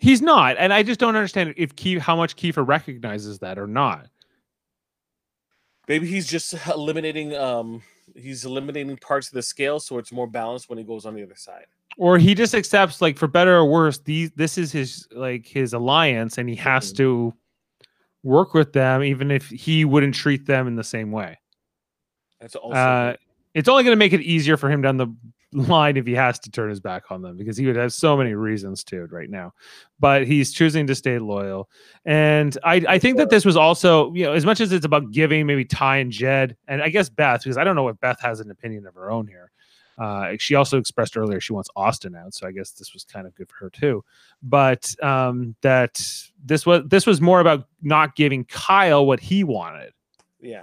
He's 0.00 0.20
not, 0.20 0.56
and 0.58 0.72
I 0.72 0.82
just 0.82 1.00
don't 1.00 1.16
understand 1.16 1.54
if 1.56 1.74
Key 1.76 1.98
how 1.98 2.16
much 2.16 2.36
Kiefer 2.36 2.66
recognizes 2.66 3.38
that 3.38 3.58
or 3.58 3.66
not. 3.66 4.08
Maybe 5.88 6.06
he's 6.06 6.26
just 6.26 6.54
eliminating. 6.68 7.34
Um, 7.34 7.82
he's 8.14 8.44
eliminating 8.44 8.96
parts 8.96 9.28
of 9.28 9.34
the 9.34 9.42
scale, 9.42 9.80
so 9.80 9.98
it's 9.98 10.12
more 10.12 10.26
balanced 10.26 10.68
when 10.68 10.78
he 10.78 10.84
goes 10.84 11.06
on 11.06 11.14
the 11.14 11.22
other 11.22 11.36
side. 11.36 11.66
Or 11.96 12.18
he 12.18 12.34
just 12.34 12.54
accepts, 12.54 13.00
like 13.00 13.16
for 13.16 13.28
better 13.28 13.54
or 13.56 13.64
worse, 13.66 13.98
these 13.98 14.30
this 14.32 14.58
is 14.58 14.72
his 14.72 15.06
like 15.12 15.46
his 15.46 15.72
alliance, 15.74 16.38
and 16.38 16.48
he 16.48 16.56
has 16.56 16.92
Mhm. 16.92 16.96
to 16.96 17.34
work 18.22 18.54
with 18.54 18.72
them, 18.72 19.02
even 19.02 19.30
if 19.30 19.48
he 19.48 19.84
wouldn't 19.84 20.14
treat 20.14 20.46
them 20.46 20.66
in 20.66 20.74
the 20.76 20.84
same 20.84 21.12
way. 21.12 21.38
That's 22.40 22.56
also. 22.56 22.74
Uh, 22.76 23.16
it's 23.54 23.68
only 23.68 23.84
going 23.84 23.92
to 23.92 23.98
make 23.98 24.12
it 24.12 24.22
easier 24.22 24.56
for 24.56 24.68
him 24.68 24.82
down 24.82 24.96
the 24.96 25.06
line 25.54 25.96
if 25.96 26.06
he 26.06 26.14
has 26.14 26.38
to 26.40 26.50
turn 26.50 26.68
his 26.68 26.80
back 26.80 27.10
on 27.10 27.22
them 27.22 27.36
because 27.36 27.56
he 27.56 27.66
would 27.66 27.76
have 27.76 27.92
so 27.92 28.16
many 28.16 28.34
reasons 28.34 28.84
to 28.84 29.06
right 29.06 29.30
now. 29.30 29.52
But 30.00 30.26
he's 30.26 30.52
choosing 30.52 30.86
to 30.88 30.94
stay 30.94 31.18
loyal, 31.18 31.68
and 32.04 32.56
I 32.64 32.84
I 32.88 32.98
think 32.98 33.16
that 33.18 33.30
this 33.30 33.44
was 33.44 33.56
also 33.56 34.12
you 34.14 34.24
know 34.24 34.32
as 34.32 34.44
much 34.44 34.60
as 34.60 34.72
it's 34.72 34.84
about 34.84 35.10
giving 35.10 35.46
maybe 35.46 35.64
Ty 35.64 35.98
and 35.98 36.12
Jed 36.12 36.56
and 36.68 36.82
I 36.82 36.88
guess 36.88 37.08
Beth 37.08 37.42
because 37.42 37.56
I 37.56 37.64
don't 37.64 37.76
know 37.76 37.88
if 37.88 37.98
Beth 38.00 38.20
has 38.20 38.40
an 38.40 38.50
opinion 38.50 38.86
of 38.86 38.94
her 38.94 39.10
own 39.10 39.26
here. 39.26 39.50
Uh, 39.96 40.32
she 40.38 40.56
also 40.56 40.76
expressed 40.76 41.16
earlier 41.16 41.40
she 41.40 41.52
wants 41.52 41.70
Austin 41.76 42.16
out, 42.16 42.34
so 42.34 42.48
I 42.48 42.50
guess 42.50 42.72
this 42.72 42.92
was 42.92 43.04
kind 43.04 43.28
of 43.28 43.34
good 43.36 43.48
for 43.48 43.54
her 43.60 43.70
too. 43.70 44.04
But 44.42 44.92
um, 45.00 45.54
that 45.62 46.02
this 46.44 46.66
was 46.66 46.82
this 46.86 47.06
was 47.06 47.20
more 47.20 47.38
about 47.40 47.68
not 47.80 48.16
giving 48.16 48.44
Kyle 48.44 49.06
what 49.06 49.20
he 49.20 49.44
wanted 49.44 49.92
yeah. 50.44 50.62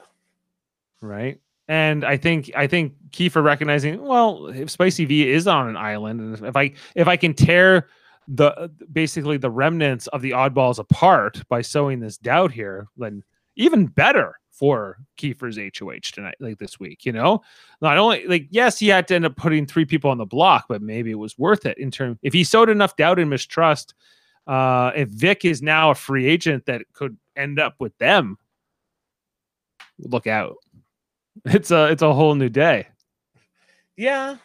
right? 1.02 1.40
And 1.68 2.04
I 2.04 2.18
think 2.18 2.52
I 2.56 2.68
think 2.68 2.94
Kiefer 3.12 3.44
recognizing, 3.44 4.02
well, 4.02 4.48
if 4.48 4.70
Spicy 4.70 5.06
V 5.06 5.30
is 5.30 5.48
on 5.48 5.70
an 5.70 5.78
island, 5.78 6.20
and 6.20 6.46
if 6.46 6.56
I 6.56 6.74
if 6.96 7.08
I 7.08 7.16
can 7.16 7.34
tear 7.34 7.88
the 8.28 8.72
basically 8.92 9.38
the 9.38 9.50
remnants 9.50 10.08
of 10.08 10.22
the 10.22 10.32
oddballs 10.32 10.80
apart 10.80 11.42
by 11.50 11.62
sowing 11.62 12.00
this 12.00 12.18
doubt 12.18 12.52
here, 12.52 12.88
then 12.98 13.24
even 13.56 13.86
better 13.86 14.36
for 14.52 14.98
Kiefer's 15.18 15.58
HOH 15.58 16.12
tonight, 16.14 16.36
like 16.40 16.60
this 16.60 16.80
week. 16.80 17.06
You 17.06 17.14
know, 17.14 17.42
not 17.82 17.98
only 17.98 18.26
like 18.28 18.48
yes, 18.50 18.80
he 18.80 18.88
had 18.88 19.08
to 19.08 19.16
end 19.16 19.26
up 19.26 19.36
putting 19.36 19.66
three 19.66 19.86
people 19.86 20.12
on 20.12 20.18
the 20.18 20.26
block, 20.26 20.66
but 20.70 20.82
maybe 20.82 21.12
it 21.12 21.16
was 21.16 21.38
worth 21.38 21.66
it 21.66 21.78
in 21.78 21.92
terms 21.92 22.18
if 22.22 22.34
he 22.34 22.44
sowed 22.44 22.70
enough 22.70 22.96
doubt 22.96 23.20
and 23.20 23.30
mistrust. 23.30 23.94
Uh, 24.48 24.92
if 24.96 25.08
Vic 25.10 25.46
is 25.46 25.62
now 25.62 25.92
a 25.92 25.96
free 25.96 26.26
agent 26.26 26.66
that 26.66 26.82
could 26.94 27.16
end 27.36 27.60
up 27.60 27.76
with 27.80 27.96
them, 28.00 28.38
look 30.00 30.28
out 30.28 30.58
it's 31.46 31.72
a 31.72 31.88
it's 31.88 32.02
a 32.02 32.14
whole 32.14 32.36
new 32.36 32.50
day. 32.50 32.88
Yeah, 33.96 34.38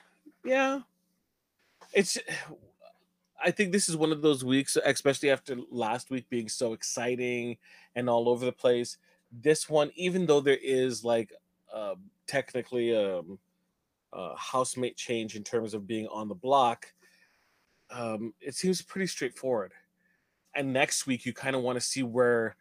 yeah. 0.45 0.81
It's. 1.93 2.19
I 3.43 3.51
think 3.51 3.71
this 3.71 3.89
is 3.89 3.97
one 3.97 4.13
of 4.13 4.23
those 4.23 4.45
weeks, 4.45 4.77
especially 4.83 5.31
after 5.31 5.57
last 5.71 6.11
week 6.11 6.29
being 6.31 6.49
so 6.49 6.73
exciting 6.73 7.59
and 7.95 8.09
all 8.09 8.29
over 8.29 8.45
the 8.45 8.53
place. 8.53 8.97
This 9.31 9.69
one, 9.69 9.91
even 9.95 10.27
though 10.27 10.41
there 10.41 10.59
is 10.63 11.05
like 11.05 11.33
uh, 11.73 11.95
technically 12.27 12.97
um, 12.97 13.39
a 14.13 14.35
housemate 14.37 14.97
change 14.97 15.37
in 15.37 15.45
terms 15.45 15.75
of 15.75 15.87
being 15.87 16.07
on 16.09 16.29
the 16.29 16.35
block, 16.35 16.93
um, 17.91 18.33
it 18.41 18.55
seems 18.55 18.81
pretty 18.83 19.07
straightforward. 19.07 19.73
And 20.55 20.73
next 20.73 21.07
week, 21.07 21.27
you 21.27 21.35
kind 21.35 21.55
of 21.55 21.63
want 21.63 21.77
to 21.77 21.85
see 21.85 22.03
where 22.03 22.57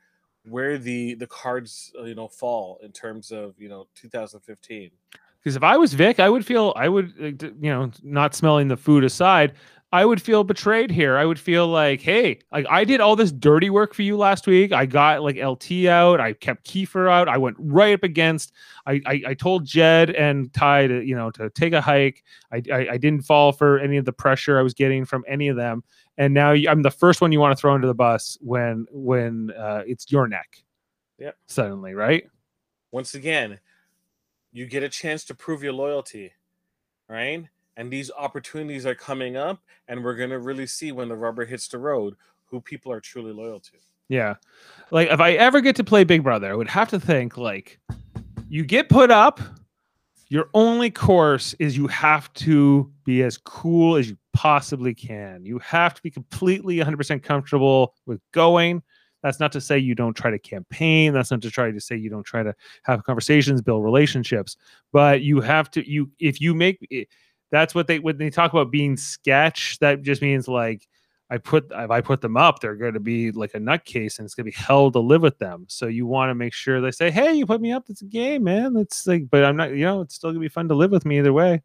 where 0.47 0.77
the 0.77 1.15
the 1.15 1.27
cards 1.27 1.91
uh, 1.99 2.03
you 2.03 2.15
know 2.15 2.27
fall 2.27 2.79
in 2.83 2.91
terms 2.91 3.31
of 3.31 3.55
you 3.57 3.69
know 3.69 3.87
2015. 3.95 4.91
Because 5.39 5.55
if 5.55 5.63
I 5.63 5.77
was 5.77 5.93
Vic, 5.93 6.19
I 6.19 6.29
would 6.29 6.45
feel 6.45 6.73
I 6.75 6.89
would 6.89 7.13
you 7.61 7.69
know 7.69 7.91
not 8.03 8.33
smelling 8.33 8.67
the 8.67 8.77
food 8.77 9.03
aside, 9.03 9.53
I 9.95 10.03
would 10.03 10.21
feel 10.21 10.43
betrayed 10.43 10.91
here. 10.91 11.15
I 11.15 11.23
would 11.23 11.39
feel 11.39 11.69
like, 11.69 12.01
hey, 12.01 12.39
like 12.51 12.65
I 12.69 12.83
did 12.83 12.99
all 12.99 13.15
this 13.15 13.31
dirty 13.31 13.69
work 13.69 13.93
for 13.93 14.01
you 14.01 14.17
last 14.17 14.45
week. 14.45 14.73
I 14.73 14.85
got 14.85 15.21
like 15.21 15.37
LT 15.37 15.85
out. 15.85 16.19
I 16.19 16.33
kept 16.33 16.67
Kiefer 16.67 17.09
out. 17.09 17.29
I 17.29 17.37
went 17.37 17.55
right 17.59 17.93
up 17.93 18.03
against. 18.03 18.51
I 18.85 19.01
I, 19.05 19.21
I 19.27 19.33
told 19.35 19.63
Jed 19.63 20.09
and 20.09 20.51
Ty 20.53 20.87
to 20.87 21.01
you 21.01 21.15
know 21.15 21.31
to 21.31 21.49
take 21.51 21.71
a 21.71 21.79
hike. 21.79 22.25
I, 22.51 22.61
I 22.69 22.87
I 22.91 22.97
didn't 22.97 23.21
fall 23.21 23.53
for 23.53 23.79
any 23.79 23.95
of 23.95 24.03
the 24.03 24.11
pressure 24.11 24.59
I 24.59 24.63
was 24.63 24.73
getting 24.73 25.05
from 25.05 25.23
any 25.29 25.47
of 25.47 25.55
them. 25.55 25.81
And 26.17 26.33
now 26.33 26.51
I'm 26.51 26.81
the 26.81 26.91
first 26.91 27.21
one 27.21 27.31
you 27.31 27.39
want 27.39 27.55
to 27.57 27.59
throw 27.59 27.73
under 27.73 27.87
the 27.87 27.93
bus 27.93 28.37
when 28.41 28.85
when 28.91 29.51
uh, 29.51 29.83
it's 29.85 30.11
your 30.11 30.27
neck. 30.27 30.63
Yep. 31.19 31.37
Suddenly, 31.47 31.93
right? 31.93 32.25
once 32.91 33.13
again, 33.13 33.59
you 34.53 34.65
get 34.65 34.81
a 34.81 34.87
chance 34.87 35.25
to 35.25 35.35
prove 35.35 35.61
your 35.61 35.73
loyalty, 35.73 36.31
right? 37.09 37.45
and 37.77 37.91
these 37.91 38.11
opportunities 38.17 38.85
are 38.85 38.95
coming 38.95 39.35
up, 39.35 39.59
and 39.87 40.03
we're 40.03 40.15
gonna 40.15 40.39
really 40.39 40.67
see 40.67 40.91
when 40.91 41.09
the 41.09 41.15
rubber 41.15 41.45
hits 41.45 41.67
the 41.67 41.77
road 41.77 42.15
who 42.45 42.61
people 42.61 42.91
are 42.91 43.01
truly 43.01 43.33
loyal 43.33 43.59
to. 43.59 43.71
Yeah. 44.07 44.35
Like 44.91 45.09
if 45.09 45.19
I 45.19 45.31
ever 45.33 45.61
get 45.61 45.75
to 45.77 45.83
play 45.83 46.03
Big 46.03 46.23
Brother, 46.23 46.51
I 46.51 46.55
would 46.55 46.69
have 46.69 46.89
to 46.89 46.99
think 46.99 47.37
like 47.37 47.79
you 48.47 48.63
get 48.63 48.87
put 48.87 49.11
up, 49.11 49.41
your 50.29 50.49
only 50.53 50.89
course 50.89 51.53
is 51.59 51.77
you 51.77 51.87
have 51.87 52.31
to 52.33 52.91
be 53.03 53.23
as 53.23 53.37
cool 53.37 53.95
as 53.95 54.09
you 54.09 54.17
possibly 54.33 54.93
can. 54.93 55.45
You 55.45 55.59
have 55.59 55.93
to 55.93 56.01
be 56.01 56.09
completely 56.09 56.77
100% 56.77 57.21
comfortable 57.23 57.93
with 58.05 58.19
going. 58.31 58.81
That's 59.21 59.39
not 59.39 59.51
to 59.53 59.61
say 59.61 59.79
you 59.79 59.95
don't 59.95 60.13
try 60.13 60.29
to 60.31 60.39
campaign. 60.39 61.13
That's 61.13 61.31
not 61.31 61.41
to 61.41 61.51
try 61.51 61.71
to 61.71 61.81
say 61.81 61.95
you 61.95 62.09
don't 62.09 62.25
try 62.25 62.43
to 62.43 62.53
have 62.83 63.03
conversations, 63.03 63.61
build 63.61 63.83
relationships. 63.83 64.55
But 64.93 65.21
you 65.21 65.41
have 65.41 65.71
to 65.71 65.89
you 65.89 66.11
if 66.19 66.39
you 66.41 66.53
make 66.53 66.77
it, 66.91 67.07
that's 67.51 67.73
what 67.73 67.87
they 67.87 67.99
when 67.99 68.17
they 68.17 68.29
talk 68.29 68.53
about 68.53 68.69
being 68.69 68.97
sketch. 68.97 69.79
That 69.79 70.03
just 70.03 70.21
means 70.21 70.47
like 70.47 70.87
I 71.29 71.37
put 71.39 71.71
if 71.71 71.89
I 71.89 72.01
put 72.01 72.21
them 72.21 72.37
up, 72.37 72.59
they're 72.59 72.75
going 72.75 72.93
to 72.93 72.99
be 72.99 73.31
like 73.31 73.55
a 73.55 73.59
nutcase, 73.59 74.19
and 74.19 74.25
it's 74.25 74.35
going 74.35 74.45
to 74.45 74.51
be 74.51 74.63
hell 74.63 74.91
to 74.91 74.99
live 74.99 75.23
with 75.23 75.39
them. 75.39 75.65
So 75.67 75.87
you 75.87 76.05
want 76.05 76.29
to 76.29 76.35
make 76.35 76.53
sure 76.53 76.81
they 76.81 76.91
say, 76.91 77.09
"Hey, 77.09 77.33
you 77.33 77.47
put 77.47 77.61
me 77.61 77.71
up. 77.71 77.85
It's 77.89 78.03
a 78.03 78.05
game, 78.05 78.43
man. 78.43 78.75
It's 78.77 79.07
like, 79.07 79.29
but 79.29 79.43
I'm 79.43 79.55
not. 79.55 79.71
You 79.71 79.85
know, 79.85 80.01
it's 80.01 80.15
still 80.15 80.29
going 80.29 80.41
to 80.41 80.45
be 80.45 80.49
fun 80.49 80.67
to 80.67 80.75
live 80.75 80.91
with 80.91 81.05
me 81.05 81.17
either 81.17 81.33
way. 81.33 81.63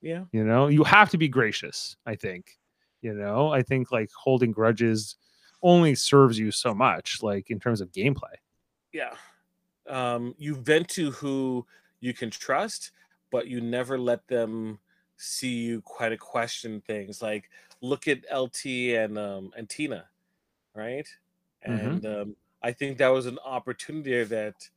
Yeah. 0.00 0.24
You 0.32 0.44
know, 0.44 0.68
you 0.68 0.84
have 0.84 1.10
to 1.10 1.18
be 1.18 1.28
gracious. 1.28 1.96
I 2.06 2.14
think. 2.14 2.58
You 3.02 3.14
know, 3.14 3.52
I 3.52 3.62
think 3.62 3.92
like 3.92 4.10
holding 4.16 4.52
grudges 4.52 5.16
only 5.62 5.94
serves 5.94 6.38
you 6.38 6.50
so 6.50 6.74
much, 6.74 7.22
like 7.22 7.50
in 7.50 7.60
terms 7.60 7.80
of 7.80 7.92
gameplay. 7.92 8.34
Yeah. 8.92 9.14
Um, 9.86 10.34
you 10.38 10.54
vent 10.54 10.88
to 10.90 11.10
who 11.12 11.66
you 12.00 12.14
can 12.14 12.30
trust, 12.30 12.92
but 13.30 13.48
you 13.48 13.60
never 13.60 13.98
let 13.98 14.26
them 14.28 14.78
see 15.16 15.56
you 15.56 15.82
quite 15.82 16.12
a 16.12 16.16
question 16.16 16.80
things. 16.86 17.20
Like 17.20 17.50
look 17.80 18.08
at 18.08 18.24
LT 18.30 18.96
and 18.96 19.18
um 19.18 19.52
and 19.56 19.68
Tina, 19.68 20.10
right? 20.74 21.08
Mhm. 21.66 21.98
And 21.98 22.06
um, 22.06 22.36
I 22.62 22.72
think 22.72 22.98
that 22.98 23.08
was 23.08 23.26
an 23.26 23.38
opportunity 23.40 24.24
that 24.24 24.70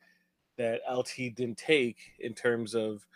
that 0.58 0.82
LT 0.88 1.30
didn't 1.30 1.58
take 1.58 2.00
in 2.20 2.34
terms 2.36 2.76
of, 2.76 3.08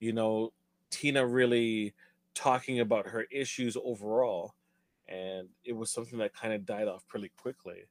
you 0.00 0.12
know, 0.12 0.52
Tina 0.90 1.26
really 1.26 1.94
talking 2.34 2.80
about 2.80 3.08
her 3.08 3.24
issues 3.30 3.76
overall, 3.76 4.54
and 5.08 5.50
it 5.64 5.74
was 5.74 5.90
something 5.92 6.18
that 6.20 6.34
kind 6.34 6.54
of 6.54 6.66
died 6.66 6.88
off 6.88 7.06
pretty 7.08 7.30
quickly. 7.30 7.86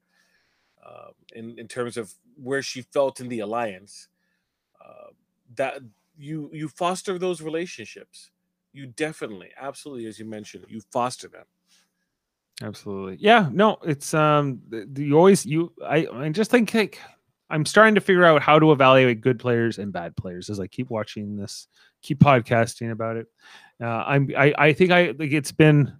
Um, 0.86 1.14
in 1.34 1.60
in 1.60 1.68
terms 1.68 1.98
of 1.98 2.14
where 2.36 2.62
she 2.62 2.82
felt 2.84 3.20
in 3.20 3.28
the 3.28 3.40
alliance, 3.40 4.08
uh, 4.82 5.10
that 5.56 5.82
you 6.18 6.50
you 6.54 6.70
foster 6.70 7.18
those 7.20 7.42
relationships. 7.42 8.32
You 8.72 8.88
definitely, 8.88 9.50
absolutely, 9.60 10.06
as 10.06 10.20
you 10.20 10.26
mentioned, 10.26 10.66
you 10.70 10.82
foster 10.92 11.28
them. 11.28 11.46
Absolutely. 12.62 13.18
Yeah. 13.20 13.50
No, 13.52 13.78
it's 13.84 14.14
um 14.14 14.62
you 14.96 15.18
always 15.18 15.46
you 15.46 15.72
I 15.86 16.08
I 16.12 16.30
just 16.30 16.52
think 16.52 16.74
like 16.74 17.00
I'm 17.50 17.66
starting 17.66 17.96
to 17.96 18.02
figure 18.02 18.26
out 18.26 18.42
how 18.42 18.60
to 18.60 18.72
evaluate 18.72 19.22
good 19.22 19.40
players 19.40 19.80
and 19.80 19.92
bad 19.92 20.16
players 20.16 20.50
as 20.50 20.60
I 20.60 20.68
keep 20.68 20.90
watching 20.90 21.36
this, 21.36 21.68
keep 22.02 22.20
podcasting 22.20 22.92
about 22.92 23.18
it. 23.18 23.28
Uh, 23.82 24.04
I'm 24.06 24.30
I 24.38 24.54
I 24.58 24.74
think 24.74 24.92
I 24.92 25.14
like 25.18 25.32
it's 25.32 25.52
been 25.54 25.94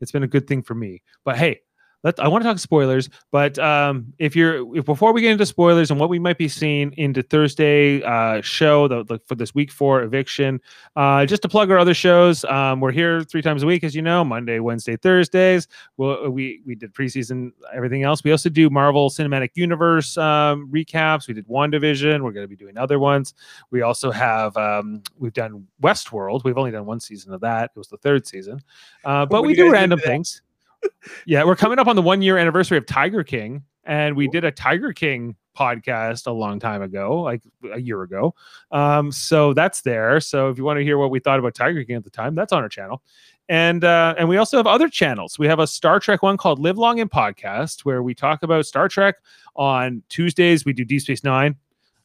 it's 0.00 0.12
been 0.12 0.24
a 0.24 0.28
good 0.28 0.46
thing 0.46 0.62
for 0.62 0.74
me. 0.74 1.02
But 1.24 1.38
hey, 1.38 1.60
let 2.02 2.18
I 2.20 2.28
want 2.28 2.42
to 2.42 2.48
talk 2.48 2.58
spoilers, 2.58 3.08
but 3.30 3.58
um 3.58 4.12
if 4.18 4.34
you're 4.34 4.76
if 4.76 4.84
before 4.84 5.12
we 5.12 5.20
get 5.22 5.32
into 5.32 5.46
spoilers 5.46 5.90
and 5.90 6.00
what 6.00 6.08
we 6.08 6.18
might 6.18 6.38
be 6.38 6.48
seeing 6.48 6.92
into 6.96 7.22
Thursday 7.22 8.02
uh 8.02 8.40
show 8.40 8.88
the, 8.88 9.04
the 9.04 9.18
for 9.26 9.34
this 9.34 9.54
week 9.54 9.70
four 9.70 10.02
eviction, 10.02 10.60
uh 10.96 11.26
just 11.26 11.42
to 11.42 11.48
plug 11.48 11.70
our 11.70 11.78
other 11.78 11.94
shows, 11.94 12.44
um 12.46 12.80
we're 12.80 12.92
here 12.92 13.22
three 13.22 13.42
times 13.42 13.62
a 13.62 13.66
week 13.66 13.84
as 13.84 13.94
you 13.94 14.02
know, 14.02 14.24
Monday, 14.24 14.58
Wednesday, 14.60 14.96
Thursdays. 14.96 15.68
Well, 15.96 16.30
we 16.30 16.62
we 16.66 16.74
did 16.74 16.94
preseason, 16.94 17.52
everything 17.74 18.02
else. 18.02 18.24
We 18.24 18.30
also 18.30 18.48
do 18.48 18.70
Marvel 18.70 19.10
Cinematic 19.10 19.50
Universe 19.54 20.16
um, 20.16 20.68
recaps. 20.72 21.28
We 21.28 21.34
did 21.34 21.46
WandaVision. 21.48 22.22
We're 22.22 22.32
going 22.32 22.44
to 22.44 22.48
be 22.48 22.56
doing 22.56 22.78
other 22.78 22.98
ones. 22.98 23.34
We 23.70 23.82
also 23.82 24.10
have 24.10 24.56
um, 24.56 25.02
we've 25.18 25.32
done 25.32 25.66
Westworld. 25.82 26.44
We've 26.44 26.58
only 26.58 26.70
done 26.70 26.86
one 26.86 27.00
season 27.00 27.32
of 27.32 27.40
that. 27.42 27.70
It 27.74 27.78
was 27.78 27.88
the 27.88 27.98
third 27.98 28.26
season, 28.26 28.60
uh, 29.04 29.26
but 29.26 29.42
When 29.42 29.48
we 29.48 29.54
do 29.54 29.70
random 29.70 29.98
things. 30.00 30.42
yeah, 31.26 31.44
we're 31.44 31.56
coming 31.56 31.78
up 31.78 31.86
on 31.86 31.96
the 31.96 32.02
one 32.02 32.22
year 32.22 32.38
anniversary 32.38 32.78
of 32.78 32.86
Tiger 32.86 33.24
King, 33.24 33.62
and 33.84 34.16
we 34.16 34.28
did 34.28 34.44
a 34.44 34.50
Tiger 34.50 34.92
King 34.92 35.36
podcast 35.56 36.26
a 36.26 36.30
long 36.30 36.58
time 36.58 36.80
ago, 36.80 37.20
like 37.20 37.42
a 37.72 37.80
year 37.80 38.02
ago. 38.02 38.34
Um, 38.70 39.12
so 39.12 39.52
that's 39.52 39.82
there. 39.82 40.20
So 40.20 40.48
if 40.48 40.58
you 40.58 40.64
want 40.64 40.78
to 40.78 40.84
hear 40.84 40.96
what 40.96 41.10
we 41.10 41.20
thought 41.20 41.38
about 41.38 41.54
Tiger 41.54 41.84
King 41.84 41.96
at 41.96 42.04
the 42.04 42.10
time, 42.10 42.34
that's 42.34 42.52
on 42.52 42.62
our 42.62 42.68
channel 42.68 43.02
and 43.50 43.82
uh, 43.82 44.14
and 44.16 44.28
we 44.28 44.36
also 44.36 44.56
have 44.56 44.68
other 44.68 44.88
channels. 44.88 45.36
We 45.36 45.48
have 45.48 45.58
a 45.58 45.66
Star 45.66 45.98
Trek 45.98 46.22
one 46.22 46.36
called 46.36 46.60
Live 46.60 46.78
Long 46.78 47.00
and 47.00 47.10
Podcast, 47.10 47.80
where 47.80 48.00
we 48.00 48.14
talk 48.14 48.44
about 48.44 48.64
Star 48.64 48.88
Trek. 48.88 49.16
On 49.56 50.02
Tuesdays, 50.08 50.64
we 50.64 50.72
do 50.72 50.84
Deep 50.84 51.02
Space 51.02 51.24
Nine. 51.24 51.56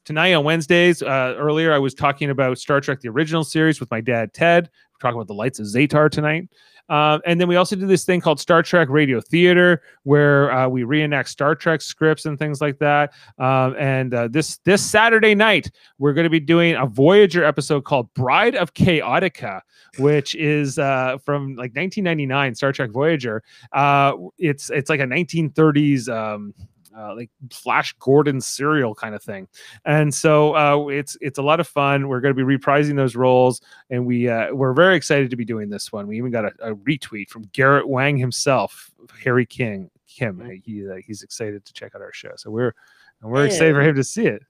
Tonight 0.06 0.34
on 0.34 0.44
Wednesdays, 0.44 1.04
uh, 1.04 1.36
earlier 1.38 1.72
I 1.72 1.78
was 1.78 1.94
talking 1.94 2.32
about 2.32 2.58
Star 2.58 2.82
Trek 2.82 3.00
the 3.00 3.10
original 3.10 3.44
series 3.44 3.80
with 3.80 3.92
my 3.92 4.02
dad 4.02 4.34
Ted. 4.34 4.72
We're 4.94 5.00
talking 5.00 5.18
about 5.18 5.28
the 5.28 5.36
Lights 5.36 5.60
of 5.60 5.68
Zetar 5.68 6.10
tonight. 6.10 6.50
Uh, 6.90 7.20
and 7.26 7.40
then 7.40 7.48
we 7.48 7.56
also 7.56 7.76
do 7.76 7.88
this 7.88 8.06
thing 8.06 8.22
called 8.22 8.40
Star 8.40 8.62
Trek 8.62 8.90
Radio 8.90 9.20
Theater, 9.20 9.82
where 10.04 10.52
uh, 10.52 10.68
we 10.68 10.84
reenact 10.84 11.30
Star 11.30 11.56
Trek 11.56 11.82
scripts 11.82 12.26
and 12.26 12.38
things 12.38 12.62
like 12.62 12.78
that. 12.80 13.14
Um, 13.40 13.76
and 13.78 14.14
uh, 14.14 14.28
this 14.28 14.58
this 14.66 14.86
Saturday 14.86 15.36
night, 15.36 15.72
we're 15.98 16.14
going 16.14 16.26
to 16.26 16.30
be 16.30 16.40
doing 16.40 16.76
a 16.76 16.86
Voyager 16.86 17.44
episode 17.44 17.86
called 17.86 18.14
Bride 18.14 18.56
of 18.56 18.74
Chaotica, 18.74 19.62
which 19.98 20.36
is 20.36 20.78
uh, 20.78 21.18
from 21.24 21.56
like 21.56 21.76
1999 21.76 22.56
Star 22.56 22.72
Trek 22.72 22.92
Voyager. 22.92 23.44
Uh, 23.72 24.14
it's 24.38 24.70
it's 24.70 24.90
like 24.90 25.00
a 25.00 25.06
1930s. 25.06 26.10
Um, 26.10 26.54
uh, 26.98 27.16
like 27.16 27.30
Flash 27.52 27.94
Gordon 28.00 28.40
serial 28.40 28.96
kind 28.96 29.16
of 29.16 29.24
thing, 29.24 29.48
and 29.86 30.14
so 30.14 30.56
uh, 30.56 30.88
it's 30.88 31.18
it's 31.22 31.40
a 31.40 31.42
lot 31.42 31.60
of 31.60 31.68
fun. 31.68 32.08
We're 32.08 32.22
going 32.22 32.36
to 32.36 32.46
be 32.46 32.58
reprising 32.58 32.96
those 32.96 33.16
roles, 33.16 33.62
and 33.90 34.06
we 34.06 34.30
uh, 34.30 34.54
we're 34.54 34.74
very 34.74 34.96
excited 34.96 35.30
to 35.30 35.36
be 35.36 35.46
doing 35.46 35.70
this 35.70 35.92
one. 35.92 36.08
We 36.08 36.18
even 36.18 36.32
got 36.32 36.46
a, 36.46 36.72
a 36.72 36.76
retweet 36.76 37.30
from 37.30 37.44
Garrett 37.54 37.88
Wang 37.88 38.18
himself, 38.18 38.92
Harry 39.24 39.46
King 39.46 39.90
Kim. 40.08 40.40
Mhm. 40.40 40.62
He 40.64 40.90
uh, 40.90 40.96
he's 41.06 41.24
excited 41.24 41.66
to 41.66 41.74
check 41.74 41.96
out 41.96 42.02
our 42.02 42.14
show, 42.14 42.32
so 42.36 42.50
we're 42.50 42.74
and 43.22 43.32
we're 43.32 43.46
excited 43.46 43.74
for 43.74 43.82
him 43.82 43.96
to 43.96 44.04
see 44.04 44.28
it. 44.28 44.44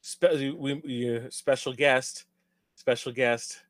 Spe- 0.00 0.56
we, 0.58 0.74
we, 0.84 1.20
special 1.30 1.72
guest, 1.72 2.26
special 2.74 3.12
guest. 3.12 3.62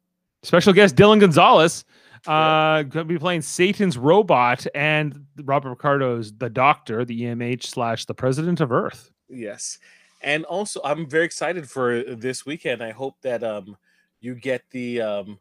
Special 0.42 0.72
guest 0.72 0.96
Dylan 0.96 1.20
Gonzalez 1.20 1.84
uh 2.28 2.82
going 2.84 3.04
to 3.08 3.12
be 3.12 3.18
playing 3.18 3.42
Satan's 3.42 3.98
robot 3.98 4.64
and 4.76 5.26
Robert 5.42 5.74
Picardo's 5.76 6.32
the 6.32 6.48
Doctor, 6.48 7.04
the 7.04 7.20
EMH 7.22 7.64
slash 7.64 8.04
the 8.04 8.14
President 8.14 8.60
of 8.60 8.70
Earth. 8.70 9.10
Yes, 9.28 9.78
and 10.22 10.44
also 10.44 10.80
I'm 10.84 11.08
very 11.08 11.24
excited 11.24 11.68
for 11.68 12.02
this 12.14 12.46
weekend. 12.46 12.80
I 12.82 12.92
hope 12.92 13.16
that 13.22 13.42
um 13.42 13.76
you 14.20 14.34
get 14.36 14.62
the 14.70 15.00
um 15.00 15.38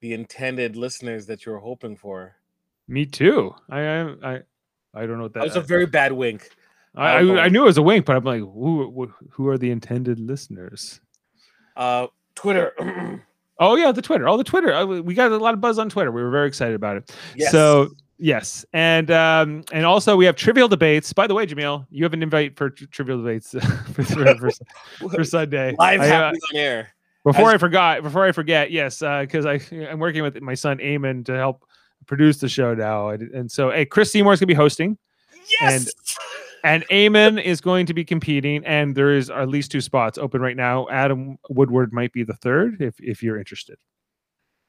the 0.00 0.12
intended 0.14 0.76
listeners 0.76 1.26
that 1.26 1.44
you're 1.44 1.58
hoping 1.58 1.96
for. 1.96 2.36
Me 2.86 3.04
too. 3.06 3.52
I 3.68 3.80
I 3.80 4.00
I, 4.34 4.40
I 4.94 5.06
don't 5.06 5.16
know 5.16 5.24
what 5.24 5.34
That 5.34 5.40
that. 5.40 5.46
was 5.46 5.56
a 5.56 5.60
very 5.62 5.86
bad 5.86 6.12
wink. 6.12 6.48
I, 6.94 7.18
I, 7.18 7.44
I 7.44 7.48
knew 7.48 7.62
it 7.62 7.66
was 7.66 7.78
a 7.78 7.82
wink, 7.82 8.04
but 8.04 8.16
I'm 8.16 8.24
like, 8.24 8.40
who, 8.40 9.12
who 9.30 9.46
are 9.46 9.56
the 9.56 9.70
intended 9.70 10.18
listeners? 10.18 11.00
Uh, 11.76 12.08
Twitter. 12.34 12.72
Oh 13.60 13.76
yeah, 13.76 13.92
the 13.92 14.02
Twitter. 14.02 14.28
Oh, 14.28 14.36
the 14.36 14.42
Twitter. 14.44 14.72
Uh, 14.72 14.84
we- 14.86 15.14
got 15.14 15.30
a 15.30 15.36
lot 15.36 15.54
of 15.54 15.60
buzz 15.60 15.78
on 15.78 15.88
Twitter. 15.88 16.10
We 16.10 16.22
were 16.22 16.30
very 16.30 16.48
excited 16.48 16.74
about 16.74 16.96
it. 16.96 17.14
yes. 17.36 17.52
So 17.52 17.90
yes, 18.18 18.64
and 18.72 19.10
um, 19.10 19.64
and 19.72 19.84
also 19.86 20.16
we 20.16 20.24
have 20.24 20.34
trivial 20.34 20.66
debates. 20.66 21.12
By 21.12 21.26
the 21.26 21.34
way, 21.34 21.46
Jameel, 21.46 21.86
you 21.90 22.02
have 22.04 22.12
an 22.14 22.22
invite 22.22 22.56
for 22.56 22.70
tri- 22.70 22.88
trivial 22.90 23.18
debates 23.18 23.50
for, 23.92 24.02
for, 24.02 24.50
for, 25.10 25.24
Sunday. 25.24 25.74
live 25.78 26.00
I, 26.00 26.04
uh, 26.04 26.08
happening 26.08 26.40
on 26.52 26.56
air. 26.56 26.88
before 27.24 27.48
as- 27.50 27.54
I 27.54 27.58
forgot, 27.58 28.02
before 28.02 28.24
I 28.24 28.32
forget, 28.32 28.70
yes, 28.70 29.00
because 29.00 29.44
I 29.46 29.60
I'm 29.90 29.98
working 30.00 30.22
with 30.22 30.40
my 30.40 30.54
son 30.54 30.78
Eamon 30.78 31.24
to 31.26 31.34
help 31.36 31.64
produce 32.06 32.38
the 32.38 32.48
show 32.48 32.74
now, 32.74 33.10
and, 33.10 33.22
and 33.34 33.52
so 33.52 33.70
hey, 33.70 33.84
Chris 33.84 34.10
Seymour's 34.10 34.40
gonna 34.40 34.46
be 34.48 34.54
hosting, 34.54 34.96
Yes. 35.60 35.74
and 35.84 35.90
Eamon 36.64 37.42
is 37.42 37.60
going 37.60 37.86
to 37.86 37.94
be 37.94 38.04
competing, 38.04 38.64
and 38.64 38.94
there 38.94 39.14
is 39.14 39.30
at 39.30 39.48
least 39.48 39.70
two 39.70 39.80
spots 39.80 40.18
open 40.18 40.40
right 40.40 40.56
now. 40.56 40.88
Adam 40.88 41.38
Woodward 41.48 41.92
might 41.92 42.12
be 42.12 42.22
the 42.22 42.34
third, 42.34 42.80
if 42.80 42.94
if 43.00 43.22
you're 43.22 43.38
interested. 43.38 43.78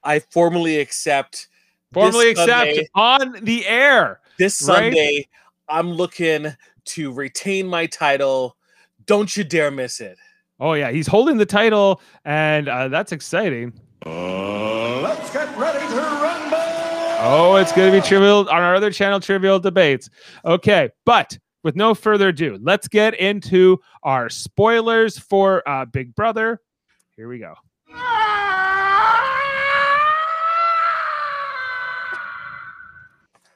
I 0.04 0.20
formally 0.20 0.80
accept. 0.80 1.48
Formally 1.94 2.30
accept 2.30 2.50
Sunday- 2.50 2.88
on 2.96 3.36
the 3.44 3.68
air. 3.68 4.22
this 4.38 4.62
right? 4.68 4.76
Sunday. 4.76 5.28
I'm 5.68 5.92
looking 5.92 6.56
to 6.86 7.14
retain 7.14 7.68
my 7.68 7.86
title. 7.86 8.58
Don't 9.06 9.36
you 9.36 9.44
dare 9.44 9.72
miss 9.72 10.00
it. 10.00 10.18
Oh 10.60 10.74
yeah, 10.74 10.92
he's 10.92 11.08
holding 11.08 11.38
the 11.38 11.46
title, 11.46 12.02
and 12.24 12.68
uh, 12.70 12.88
that's 12.88 13.12
exciting. 13.12 13.74
Let's 14.06 15.32
get 15.34 15.58
ready 15.58 15.80
to 15.80 15.96
rumble! 15.96 16.58
Oh, 17.24 17.56
it's 17.56 17.72
going 17.72 17.92
to 17.92 18.00
be 18.00 18.06
trivial 18.08 18.42
on 18.50 18.62
our 18.62 18.76
other 18.76 18.92
channel, 18.92 19.20
Trivial 19.20 19.60
Debates. 19.60 20.10
Okay, 20.46 20.90
but 21.06 21.38
with 21.64 21.76
no 21.76 21.94
further 21.94 22.30
ado, 22.30 22.60
let's 22.62 22.88
get 22.88 23.14
into 23.20 23.80
our 24.04 24.30
spoilers 24.30 25.18
for 25.18 25.68
uh, 25.68 25.86
Big 25.86 26.16
Brother. 26.16 26.62
Here 27.16 27.28
we 27.28 27.40
go. 27.40 27.56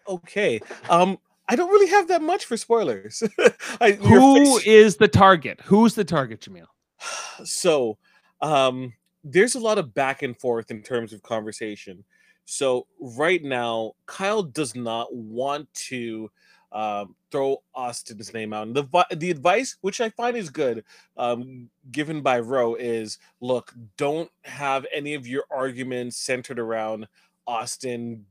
Okay. 0.08 0.60
Um, 0.90 1.18
I 1.48 1.56
don't 1.56 1.70
really 1.70 1.90
have 1.90 2.08
that 2.10 2.22
much 2.22 2.46
for 2.46 2.58
spoilers. 2.58 3.24
I, 3.82 3.94
Who 3.94 4.60
is 4.60 4.98
the 4.98 5.08
target? 5.08 5.62
Who's 5.64 5.96
the 5.96 6.06
target, 6.06 6.42
Jameel? 6.42 6.68
so 7.44 7.98
um 8.42 8.94
there's 9.24 9.56
a 9.56 9.60
lot 9.60 9.78
of 9.78 9.94
back 9.94 10.22
and 10.22 10.38
forth 10.40 10.72
in 10.72 10.82
terms 10.82 11.14
of 11.14 11.22
conversation 11.24 12.04
so 12.46 12.86
right 13.00 13.44
now 13.44 13.94
kyle 14.06 14.44
does 14.44 14.76
not 14.76 15.14
want 15.14 15.72
to 15.74 16.30
um, 16.76 17.16
throw 17.32 17.58
austin's 17.74 18.34
name 18.34 18.54
out 18.54 18.68
and 18.68 18.76
the, 18.76 19.06
the 19.16 19.32
advice 19.32 19.78
which 19.82 20.02
i 20.02 20.10
find 20.10 20.36
is 20.38 20.50
good 20.50 20.84
um, 21.18 21.70
given 21.92 22.22
by 22.22 22.40
roe 22.40 22.76
is 22.76 23.18
look 23.42 23.74
don't 23.98 24.30
have 24.44 24.86
any 24.94 25.14
of 25.14 25.26
your 25.26 25.46
arguments 25.50 26.18
centered 26.18 26.60
around 26.60 27.08
austin 27.48 28.26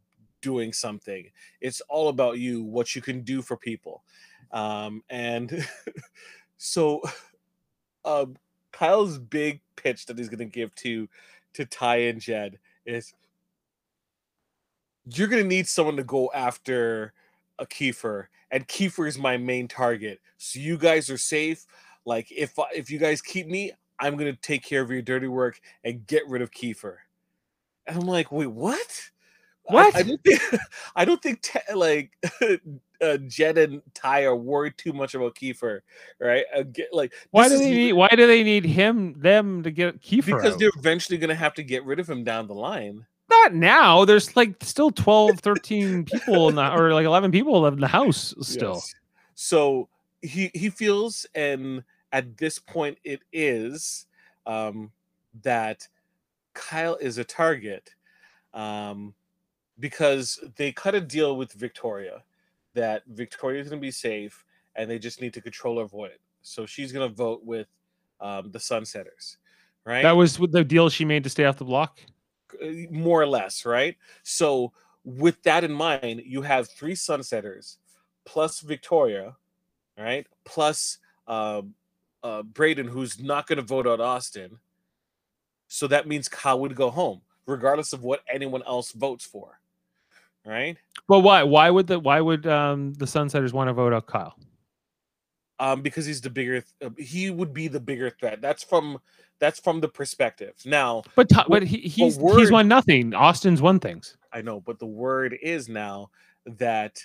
doing 0.45 0.75
something. 0.75 1.31
It's 1.63 1.81
all 1.89 2.09
about 2.09 2.39
you 2.39 2.63
what 2.63 2.95
you 2.95 3.01
can 3.01 3.23
do 3.23 3.41
for 3.41 3.57
people. 3.57 4.05
Um, 4.53 5.03
and 5.09 5.67
so 6.59 7.01
um, 8.05 8.37
Kyle's 8.71 9.19
big 9.19 9.63
pitch 9.75 10.05
that 10.05 10.19
he's 10.19 10.29
going 10.29 10.39
to 10.39 10.45
give 10.45 10.75
to 10.77 11.09
to 11.55 11.65
Ty 11.65 11.97
and 11.97 12.21
Jed 12.21 12.59
is 12.85 13.15
you're 15.07 15.29
going 15.29 15.43
to 15.43 15.49
need 15.49 15.67
someone 15.67 15.97
to 15.97 16.05
go 16.05 16.31
after 16.35 17.15
a 17.59 17.67
Kiefer, 17.67 18.27
and 18.51 18.67
Kiefer 18.69 19.07
is 19.07 19.19
my 19.19 19.37
main 19.37 19.69
target. 19.69 20.21
So 20.39 20.59
you 20.59 20.77
guys 20.77 21.11
are 21.11 21.19
safe. 21.19 21.67
Like 22.05 22.31
if 22.31 22.53
if 22.75 22.91
you 22.91 22.99
guys 22.99 23.23
keep 23.23 23.47
me, 23.47 23.73
I'm 23.99 24.17
to 24.19 24.33
take 24.35 24.63
care 24.63 24.83
of 24.83 24.91
your 24.91 25.03
dirty 25.03 25.29
work 25.29 25.61
and 25.85 26.07
get 26.07 26.29
rid 26.29 26.43
of 26.43 26.51
Kiefer. 26.51 26.97
And 27.87 27.97
I'm 27.99 28.07
like, 28.07 28.33
wait, 28.33 28.47
what? 28.49 28.79
I- 29.69 29.73
What? 29.73 29.97
I, 29.97 30.03
don't 30.03 30.21
think 30.23 30.41
I 30.97 31.05
don't 31.07 31.23
think 31.23 31.41
Te- 31.41 31.75
like 31.75 32.13
uh, 33.01 33.17
Jed 33.29 33.57
and 33.57 33.81
Ty 33.95 34.25
are 34.25 34.37
worried 34.37 34.75
too 34.77 34.93
much 34.93 35.15
about 35.15 35.35
Kiefer, 35.35 35.81
right? 36.21 36.45
Uh, 36.55 36.65
get, 36.65 36.93
like 36.93 37.15
Why 37.31 37.49
do 37.49 37.57
they 37.57 37.71
need? 37.71 37.93
Why 37.95 38.09
do 38.09 38.27
they 38.27 38.43
need 38.43 38.65
him? 38.67 39.15
Them 39.19 39.63
to 39.63 39.71
get 39.71 40.03
Kiefer? 40.03 40.27
because 40.27 40.53
out? 40.55 40.59
they're 40.59 40.71
eventually 40.77 41.17
going 41.17 41.31
to 41.31 41.35
have 41.35 41.55
to 41.55 41.63
get 41.63 41.85
rid 41.87 41.99
of 41.99 42.09
him 42.09 42.25
down 42.25 42.47
the 42.47 42.55
line. 42.55 43.07
Not 43.31 43.55
now. 43.55 44.05
There's 44.05 44.35
like 44.37 44.57
still 44.63 44.91
12, 44.91 45.41
13 45.41 46.05
people 46.13 46.49
in 46.49 46.57
the, 46.57 46.73
or 46.73 46.93
like 46.93 47.07
11 47.07 47.31
people 47.31 47.61
live 47.61 47.75
in 47.75 47.81
the 47.81 47.89
house 47.89 48.35
still. 48.41 48.75
Yes. 48.75 48.95
So 49.35 49.89
he 50.23 50.51
he 50.55 50.71
feels, 50.71 51.27
and 51.35 51.83
at 52.13 52.37
this 52.37 52.59
point, 52.59 52.99
it 53.05 53.21
is 53.33 54.07
um, 54.47 54.91
that 55.43 55.87
Kyle 56.55 56.97
is 56.97 57.19
a 57.19 57.25
target 57.25 57.91
um, 58.53 59.15
because 59.79 60.39
they 60.57 60.73
cut 60.73 60.95
a 60.95 61.01
deal 61.01 61.37
with 61.37 61.53
Victoria 61.53 62.23
that 62.75 63.03
Victoria 63.07 63.61
is 63.61 63.69
going 63.69 63.81
to 63.81 63.87
be 63.87 63.91
safe, 63.91 64.45
and 64.77 64.91
they 64.91 64.99
just 64.99 65.21
need 65.21 65.33
to 65.35 65.41
control 65.41 65.79
her 65.79 65.87
vote. 65.87 66.11
So 66.43 66.67
she's 66.67 66.93
going 66.93 67.09
to 67.09 67.15
vote 67.15 67.45
with 67.45 67.69
um, 68.21 68.51
the 68.51 68.59
Sunsetters, 68.59 69.37
right? 69.85 70.03
That 70.03 70.17
was 70.17 70.37
the 70.37 70.65
deal 70.65 70.89
she 70.89 71.05
made 71.05 71.25
to 71.25 71.31
stay 71.31 71.45
off 71.45 71.57
the 71.57 71.65
block. 71.65 72.01
More 72.91 73.21
or 73.21 73.27
less, 73.27 73.65
right? 73.65 73.97
So 74.23 74.73
with 75.05 75.43
that 75.43 75.65
in 75.65 75.73
mind, 75.73 76.23
you 76.25 76.43
have 76.43 76.69
three 76.69 76.95
sunsetters 76.95 77.77
plus 78.25 78.61
Victoria, 78.61 79.37
right? 79.99 80.27
Plus 80.45 80.99
uh, 81.27 81.63
uh, 82.23 82.43
Braden, 82.43 82.89
who's 82.89 83.21
not 83.21 83.47
going 83.47 83.59
to 83.59 83.63
vote 83.63 83.87
out 83.87 84.01
Austin. 84.01 84.59
So 85.69 85.87
that 85.89 86.07
means 86.07 86.29
Kyle 86.29 86.61
would 86.61 86.77
go 86.77 86.91
home, 86.91 87.23
regardless 87.47 87.93
of 87.93 88.03
what 88.03 88.21
anyone 88.33 88.63
else 88.67 88.93
votes 88.93 89.25
for, 89.25 89.59
right? 90.45 90.77
But 91.09 91.21
why? 91.21 91.43
Why 91.43 91.71
would 91.71 91.87
the 91.87 91.99
why 91.99 92.21
would 92.21 92.47
um 92.47 92.95
the 92.95 93.07
Sunsetters 93.07 93.53
want 93.53 93.69
to 93.69 93.73
vote 93.75 93.93
out 93.93 94.07
Kyle? 94.07 94.35
Um, 95.61 95.83
because 95.83 96.05
he's 96.05 96.21
the 96.21 96.31
bigger, 96.31 96.63
th- 96.63 96.65
uh, 96.83 96.91
he 97.01 97.31
would 97.31 97.55
be 97.55 97.69
the 97.69 97.79
bigger 97.79 98.11
threat. 98.11 98.41
That's 98.41 98.65
from 98.65 98.99
that's 99.39 99.61
from 99.61 99.81
the 99.81 99.89
perspective. 99.89 100.55
Now, 100.65 101.03
But 101.15 101.29
Well, 101.33 101.45
but 101.49 101.63
he, 101.63 101.79
he's 101.79 102.17
he's 102.17 102.51
won 102.51 102.67
nothing. 102.67 103.15
Austin's 103.15 103.63
won 103.63 103.79
things. 103.79 104.17
I 104.33 104.43
know, 104.43 104.61
but 104.61 104.79
the 104.81 104.87
word 104.87 105.37
is 105.41 105.69
now 105.69 106.11
that 106.47 106.99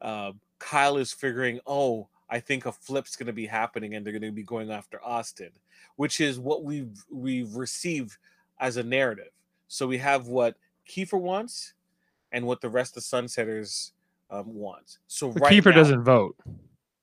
uh, 0.00 0.32
Kyle 0.60 0.98
is 0.98 1.12
figuring, 1.12 1.58
oh, 1.66 2.08
I 2.30 2.38
think 2.38 2.66
a 2.66 2.72
flip's 2.72 3.16
going 3.16 3.26
to 3.26 3.32
be 3.32 3.46
happening, 3.46 3.94
and 3.94 4.04
they're 4.06 4.12
going 4.12 4.22
to 4.22 4.30
be 4.30 4.42
going 4.44 4.70
after 4.70 5.00
Austin, 5.04 5.50
which 5.96 6.20
is 6.20 6.38
what 6.38 6.62
we've 6.64 7.04
we've 7.10 7.54
received 7.56 8.16
as 8.60 8.76
a 8.76 8.82
narrative. 8.84 9.30
So 9.68 9.86
we 9.88 9.98
have 9.98 10.28
what 10.28 10.56
Kiefer 10.88 11.20
wants, 11.20 11.74
and 12.30 12.46
what 12.46 12.60
the 12.60 12.68
rest 12.68 12.96
of 12.96 13.02
Sunsetters 13.02 13.90
um, 14.30 14.54
wants. 14.54 14.98
So 15.08 15.32
But 15.32 15.42
right 15.42 15.52
Kiefer 15.52 15.66
now- 15.70 15.76
doesn't 15.76 16.04
vote. 16.04 16.36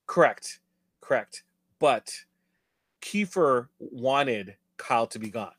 Correct, 0.08 0.60
correct. 1.04 1.44
But 1.80 2.12
Kiefer 3.02 3.68
wanted 3.80 4.56
Kyle 4.78 5.08
to 5.08 5.20
be 5.20 5.30
gone, 5.30 5.52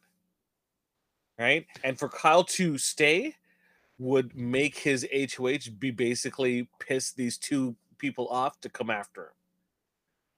right? 1.38 1.66
And 1.82 1.99
for 1.99 2.09
Kyle 2.09 2.45
to 2.45 2.78
stay 2.78 3.34
would 3.99 4.34
make 4.34 4.78
his 4.78 5.07
HOH 5.12 5.70
be 5.78 5.90
basically 5.90 6.68
piss 6.80 7.12
these 7.12 7.38
two 7.38 7.76
people 7.99 8.26
off 8.28 8.61
to 8.62 8.68
come 8.68 8.90
after 8.90 9.32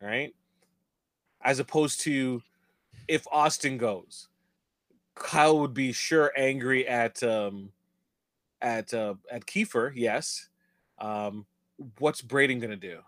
him, 0.00 0.08
right? 0.08 0.34
As 1.40 1.58
opposed 1.58 2.00
to 2.00 2.42
if 3.08 3.26
Austin 3.30 3.78
goes, 3.78 4.28
Kyle 5.14 5.58
would 5.60 5.72
be 5.72 5.92
sure 5.92 6.32
angry 6.36 6.86
at 6.86 7.22
um 7.22 7.70
at 8.60 8.92
uh, 8.92 9.14
at 9.30 9.46
Kiefer, 9.46 9.92
yes. 9.94 10.48
Um, 10.98 11.46
what's 11.98 12.22
Braden 12.22 12.58
gonna 12.58 12.76
do? 12.76 13.00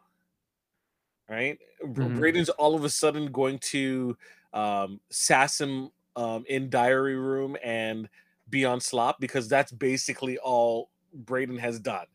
Right, 1.28 1.58
Mhm. 1.84 2.16
Braden's 2.16 2.48
all 2.48 2.74
of 2.74 2.84
a 2.84 2.90
sudden 2.90 3.30
going 3.30 3.58
to 3.58 4.16
um, 4.54 5.00
sass 5.10 5.60
him 5.60 5.90
um, 6.16 6.44
in 6.48 6.70
diary 6.70 7.16
room 7.16 7.56
and 7.62 8.08
be 8.48 8.64
on 8.64 8.80
slop 8.80 9.20
because 9.20 9.48
that's 9.48 9.70
basically 9.70 10.38
all 10.38 10.90
Braden 11.12 11.58
has 11.58 11.78
done, 11.80 12.06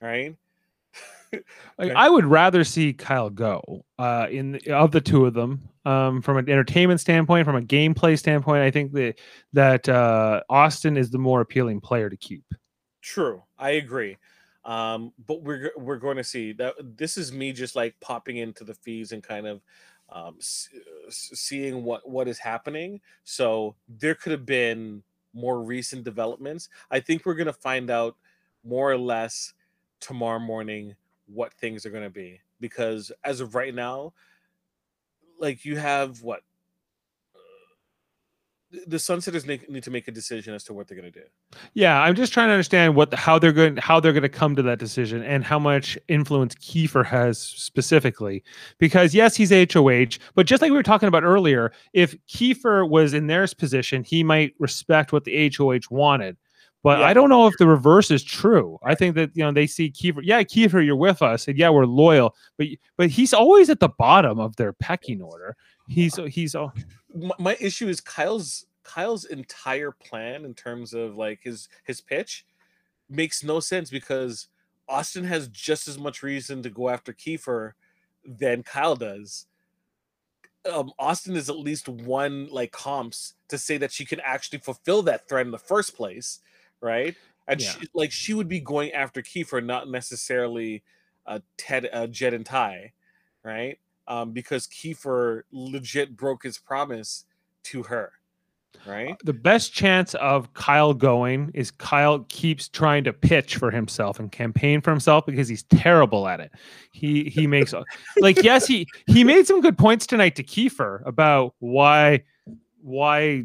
right? 0.00 0.36
Like, 1.78 1.90
I 1.96 2.08
would 2.08 2.26
rather 2.26 2.62
see 2.62 2.92
Kyle 2.92 3.28
go. 3.28 3.84
Uh, 3.98 4.28
in 4.30 4.52
the, 4.52 4.70
of 4.70 4.92
the 4.92 5.00
two 5.00 5.26
of 5.26 5.34
them, 5.34 5.68
um, 5.84 6.22
from 6.22 6.36
an 6.36 6.48
entertainment 6.48 7.00
standpoint, 7.00 7.44
from 7.44 7.56
a 7.56 7.60
gameplay 7.60 8.16
standpoint, 8.16 8.62
I 8.62 8.70
think 8.70 8.92
that 8.92 9.18
that 9.52 9.88
uh, 9.88 10.42
Austin 10.48 10.96
is 10.96 11.10
the 11.10 11.18
more 11.18 11.40
appealing 11.40 11.80
player 11.80 12.08
to 12.08 12.16
keep. 12.16 12.44
True, 13.02 13.42
I 13.58 13.70
agree. 13.70 14.16
Um, 14.64 15.12
but 15.26 15.42
we're 15.42 15.72
we're 15.76 15.98
going 15.98 16.16
to 16.16 16.24
see 16.24 16.52
that 16.54 16.74
this 16.96 17.18
is 17.18 17.32
me 17.32 17.52
just 17.52 17.76
like 17.76 17.98
popping 18.00 18.38
into 18.38 18.64
the 18.64 18.74
fees 18.74 19.12
and 19.12 19.22
kind 19.22 19.46
of 19.46 19.62
um, 20.10 20.36
s- 20.38 20.68
seeing 21.10 21.84
what 21.84 22.08
what 22.08 22.28
is 22.28 22.38
happening. 22.38 23.00
So 23.24 23.76
there 23.88 24.14
could 24.14 24.32
have 24.32 24.46
been 24.46 25.02
more 25.34 25.62
recent 25.62 26.04
developments. 26.04 26.68
I 26.90 27.00
think 27.00 27.26
we're 27.26 27.34
going 27.34 27.46
to 27.46 27.52
find 27.52 27.90
out 27.90 28.16
more 28.64 28.90
or 28.90 28.98
less 28.98 29.52
tomorrow 30.00 30.38
morning 30.38 30.94
what 31.26 31.52
things 31.54 31.84
are 31.84 31.90
going 31.90 32.04
to 32.04 32.10
be 32.10 32.40
because 32.60 33.10
as 33.24 33.40
of 33.40 33.54
right 33.54 33.74
now, 33.74 34.12
like 35.38 35.64
you 35.64 35.76
have 35.76 36.22
what 36.22 36.42
the- 38.86 38.96
Sunsetters 38.96 39.46
need, 39.46 39.68
need 39.68 39.82
to 39.84 39.90
make 39.90 40.08
a 40.08 40.12
decision 40.12 40.54
as 40.54 40.64
to 40.64 40.72
what 40.72 40.88
they're 40.88 40.98
going 40.98 41.12
to 41.12 41.20
do. 41.20 41.26
Yeah, 41.74 42.00
I'm 42.00 42.14
just 42.14 42.32
trying 42.32 42.48
to 42.48 42.52
understand 42.52 42.94
what 42.94 43.10
the, 43.10 43.16
how 43.16 43.38
they're 43.38 43.52
going 43.52 43.76
how 43.76 44.00
they're 44.00 44.12
going 44.12 44.22
to 44.22 44.28
come 44.28 44.56
to 44.56 44.62
that 44.62 44.78
decision 44.78 45.22
and 45.22 45.44
how 45.44 45.58
much 45.58 45.98
influence 46.08 46.54
Kiefer 46.56 47.04
has 47.04 47.38
specifically. 47.38 48.42
Because 48.78 49.14
yes, 49.14 49.36
he's 49.36 49.50
HOH, 49.50 50.18
but 50.34 50.46
just 50.46 50.62
like 50.62 50.70
we 50.70 50.76
were 50.76 50.82
talking 50.82 51.08
about 51.08 51.24
earlier, 51.24 51.72
if 51.92 52.16
Kiefer 52.26 52.88
was 52.88 53.14
in 53.14 53.26
their 53.26 53.44
position, 53.58 54.02
he 54.02 54.22
might 54.24 54.54
respect 54.58 55.12
what 55.12 55.24
the 55.24 55.52
HOH 55.54 55.80
wanted. 55.90 56.36
But 56.84 57.00
Yeah. 57.00 57.06
I 57.06 57.14
don't 57.14 57.30
know 57.30 57.46
if 57.48 57.56
the 57.58 57.66
reverse 57.66 58.10
is 58.10 58.22
true. 58.22 58.78
I 58.84 58.94
think 58.94 59.16
that 59.16 59.30
you 59.34 59.42
know 59.42 59.50
they 59.50 59.66
see 59.66 59.90
Kiefer, 59.90 60.20
yeah, 60.22 60.42
Kiefer, 60.42 60.84
you're 60.84 60.94
with 60.94 61.22
us, 61.22 61.48
and 61.48 61.58
yeah, 61.58 61.70
we're 61.70 61.86
loyal, 61.86 62.36
but 62.58 62.68
but 62.96 63.08
he's 63.08 63.32
always 63.32 63.70
at 63.70 63.80
the 63.80 63.88
bottom 63.88 64.38
of 64.38 64.54
their 64.56 64.74
pecking 64.74 65.22
order. 65.22 65.56
He's 65.88 66.14
he's 66.28 66.54
al- 66.54 66.74
my, 67.14 67.34
my 67.38 67.56
issue 67.58 67.88
is 67.88 68.00
Kyle's 68.02 68.66
Kyle's 68.84 69.24
entire 69.24 69.90
plan 69.92 70.44
in 70.44 70.52
terms 70.54 70.92
of 70.92 71.16
like 71.16 71.40
his 71.42 71.68
his 71.84 72.02
pitch 72.02 72.44
makes 73.08 73.42
no 73.42 73.60
sense 73.60 73.88
because 73.88 74.48
Austin 74.86 75.24
has 75.24 75.48
just 75.48 75.88
as 75.88 75.98
much 75.98 76.22
reason 76.22 76.62
to 76.62 76.70
go 76.70 76.90
after 76.90 77.14
Kiefer 77.14 77.72
than 78.26 78.62
Kyle 78.62 78.94
does. 78.94 79.46
Um, 80.70 80.92
Austin 80.98 81.34
is 81.36 81.48
at 81.48 81.58
least 81.58 81.88
one 81.88 82.48
like 82.50 82.72
comps 82.72 83.34
to 83.48 83.56
say 83.56 83.78
that 83.78 83.92
she 83.92 84.04
can 84.04 84.20
actually 84.20 84.58
fulfill 84.58 85.02
that 85.02 85.26
threat 85.28 85.46
in 85.46 85.52
the 85.52 85.58
first 85.58 85.96
place, 85.96 86.40
right? 86.84 87.16
And 87.48 87.60
Yeah. 87.60 87.72
she, 87.72 87.88
like 87.94 88.12
she 88.12 88.34
would 88.34 88.48
be 88.48 88.60
going 88.60 88.92
after 88.92 89.22
Kiefer, 89.22 89.64
not 89.64 89.88
necessarily 89.88 90.84
uh, 91.26 91.40
Ted, 91.56 91.88
uh, 91.92 92.06
Jed, 92.06 92.34
and 92.34 92.44
Ty, 92.44 92.92
right? 93.42 93.78
Um, 94.06 94.32
because 94.32 94.66
Kiefer 94.66 95.42
legit 95.50 96.16
broke 96.16 96.42
his 96.42 96.58
promise 96.58 97.24
to 97.64 97.82
her. 97.84 98.12
right? 98.86 99.16
The 99.24 99.32
best 99.32 99.72
chance 99.72 100.14
of 100.16 100.52
Kyle 100.52 100.92
going 100.92 101.50
is 101.54 101.70
Kyle 101.70 102.20
keeps 102.28 102.68
trying 102.68 103.04
to 103.04 103.12
pitch 103.14 103.56
for 103.56 103.70
himself 103.70 104.20
and 104.20 104.30
campaign 104.30 104.82
for 104.82 104.90
himself 104.90 105.24
because 105.24 105.48
he's 105.48 105.62
terrible 105.64 106.28
at 106.28 106.40
it. 106.40 106.52
He 106.92 107.24
he 107.24 107.46
makes 107.46 107.72
like 108.20 108.42
yes 108.42 108.66
he 108.66 108.86
he 109.06 109.24
made 109.24 109.46
some 109.46 109.62
good 109.62 109.78
points 109.78 110.06
tonight 110.06 110.36
to 110.36 110.42
Kiefer 110.42 111.00
about 111.06 111.54
why 111.60 112.24
why 112.82 113.44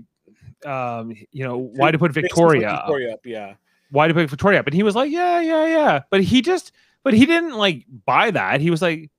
um 0.66 1.14
you 1.32 1.43
know 1.43 1.57
why 1.57 1.91
to 1.91 1.97
put 1.97 2.12
Victoria 2.12 2.70
up. 2.70 2.86
Victoria 2.86 3.14
up, 3.14 3.26
yeah. 3.26 3.53
why 3.91 4.07
to 4.07 4.14
put 4.14 4.30
Victoria 4.30 4.60
up 4.60 4.68
and 4.68 4.74
he 4.74 4.84
was 4.84 4.95
like 4.95 5.12
yeah 5.12 5.39
yeah 5.39 5.66
yeah 5.66 6.01
but 6.10 6.24
he 6.24 6.41
just 6.41 6.72
but 7.03 7.14
he 7.14 7.26
didn't 7.26 7.55
like 7.55 7.86
buy 8.05 8.32
that 8.32 8.62
he 8.62 8.70
was 8.70 8.82
like 8.82 9.10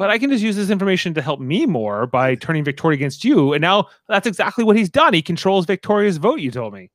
but 0.00 0.08
I 0.08 0.18
can 0.18 0.30
just 0.30 0.42
use 0.42 0.56
this 0.56 0.70
information 0.70 1.12
to 1.12 1.20
help 1.20 1.40
me 1.40 1.66
more 1.66 2.06
by 2.06 2.34
turning 2.34 2.64
Victoria 2.64 2.94
against 2.94 3.22
you. 3.22 3.52
And 3.52 3.60
now 3.60 3.88
that's 4.08 4.26
exactly 4.26 4.64
what 4.64 4.74
he's 4.74 4.88
done. 4.88 5.12
He 5.12 5.20
controls 5.20 5.66
Victoria's 5.66 6.16
vote, 6.16 6.40
you 6.40 6.50
told 6.50 6.72
me. 6.72 6.88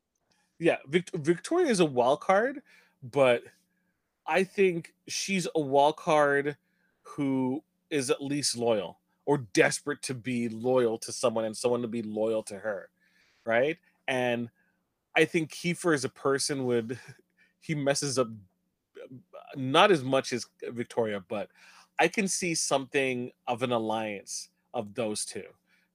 Yeah, 0.57 0.77
Vic- 0.87 1.11
Victoria 1.13 1.67
is 1.67 1.79
a 1.79 1.85
wild 1.85 2.21
card, 2.21 2.63
but 3.03 3.43
I 4.25 4.43
think 4.43 4.95
she's 5.07 5.47
a 5.53 5.59
wild 5.59 5.97
card 5.97 6.57
who 7.03 7.63
is 7.91 8.09
at 8.09 8.23
least 8.23 8.57
loyal 8.57 8.97
or 9.27 9.37
desperate 9.53 10.01
to 10.01 10.15
be 10.15 10.49
loyal 10.49 10.97
to 10.97 11.11
someone 11.11 11.45
and 11.45 11.55
someone 11.55 11.83
to 11.83 11.87
be 11.87 12.01
loyal 12.01 12.41
to 12.41 12.57
her, 12.57 12.89
right? 13.45 13.77
And 14.07 14.49
I 15.15 15.25
think 15.25 15.51
Kiefer 15.51 15.93
as 15.93 16.05
a 16.05 16.09
person 16.09 16.65
would 16.65 16.99
he 17.59 17.75
messes 17.75 18.19
up 18.19 18.27
not 19.55 19.91
as 19.91 20.03
much 20.03 20.33
as 20.33 20.45
Victoria, 20.63 21.23
but 21.27 21.49
I 21.99 22.07
can 22.07 22.27
see 22.27 22.55
something 22.55 23.31
of 23.47 23.63
an 23.63 23.71
alliance 23.71 24.49
of 24.73 24.93
those 24.93 25.25
two, 25.25 25.45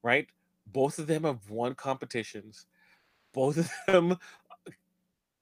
right? 0.03 0.27
Both 0.67 0.99
of 0.99 1.07
them 1.07 1.25
have 1.25 1.51
won 1.51 1.75
competitions. 1.75 2.67
Both 3.33 3.59
of 3.59 3.71
them 3.87 4.17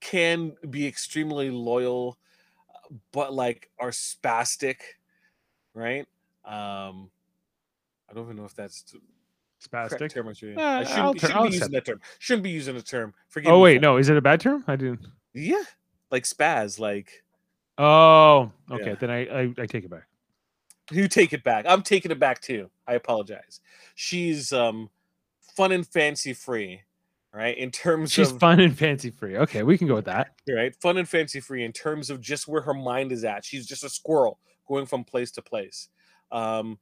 can 0.01 0.53
be 0.71 0.87
extremely 0.87 1.51
loyal, 1.51 2.19
but 3.13 3.33
like 3.33 3.71
are 3.79 3.91
spastic, 3.91 4.77
right? 5.75 6.07
Um, 6.45 7.11
I 8.09 8.15
don't 8.15 8.25
even 8.25 8.37
know 8.37 8.45
if 8.45 8.55
that's 8.55 8.95
Spastic. 9.61 10.13
term. 10.13 10.29
I 10.29 10.31
Uh, 10.31 10.35
I 10.35 10.85
shouldn't, 10.85 11.21
shouldn't 11.21 11.49
be 11.51 11.55
using 11.55 11.73
that 11.73 11.85
term. 11.85 12.01
Shouldn't 12.19 12.43
be 12.45 12.51
using 12.51 12.75
the 12.77 12.83
term. 12.83 13.15
Forgive 13.29 13.53
Oh 13.53 13.59
wait, 13.61 13.81
no, 13.81 13.97
is 13.97 14.09
it 14.09 14.17
a 14.17 14.23
bad 14.23 14.41
term? 14.41 14.65
I 14.69 14.77
didn't. 14.77 15.07
Yeah, 15.35 15.63
like 16.11 16.25
spaz. 16.25 16.79
Like 16.79 17.25
Oh, 17.79 18.51
okay. 18.71 18.91
Yeah. 18.91 18.95
Then 18.95 19.11
I, 19.11 19.27
I 19.27 19.55
I 19.59 19.67
take 19.67 19.85
it 19.85 19.91
back. 19.91 20.07
you 20.91 21.09
take 21.09 21.33
it 21.33 21.45
back. 21.45 21.65
I'm 21.69 21.83
taking 21.83 22.11
it 22.11 22.19
back 22.19 22.41
too. 22.41 22.71
I 22.87 22.95
apologize. 22.95 23.61
She's 23.95 24.53
um 24.53 24.91
fun 25.57 25.73
and 25.73 25.87
fancy 25.87 26.33
free, 26.33 26.83
right? 27.33 27.57
In 27.57 27.71
terms 27.71 28.13
She's 28.13 28.31
of 28.31 28.39
fun 28.39 28.61
and 28.61 28.77
fancy 28.77 29.11
free. 29.11 29.37
Okay, 29.39 29.63
we 29.63 29.79
can 29.79 29.87
go 29.89 29.95
with 29.95 30.07
that. 30.07 30.35
right, 30.49 30.75
fun 30.77 30.99
and 30.99 31.09
fancy 31.09 31.41
free 31.41 31.65
in 31.65 31.73
terms 31.73 32.11
of 32.11 32.21
just 32.21 32.49
where 32.49 32.63
her 32.63 32.75
mind 32.75 33.13
is 33.13 33.25
at. 33.25 33.45
She's 33.45 33.67
just 33.67 33.85
a 33.85 33.89
squirrel 33.89 34.39
going 34.67 34.87
from 34.87 35.05
place 35.05 35.31
to 35.33 35.43
place. 35.43 35.89
Um, 36.31 36.79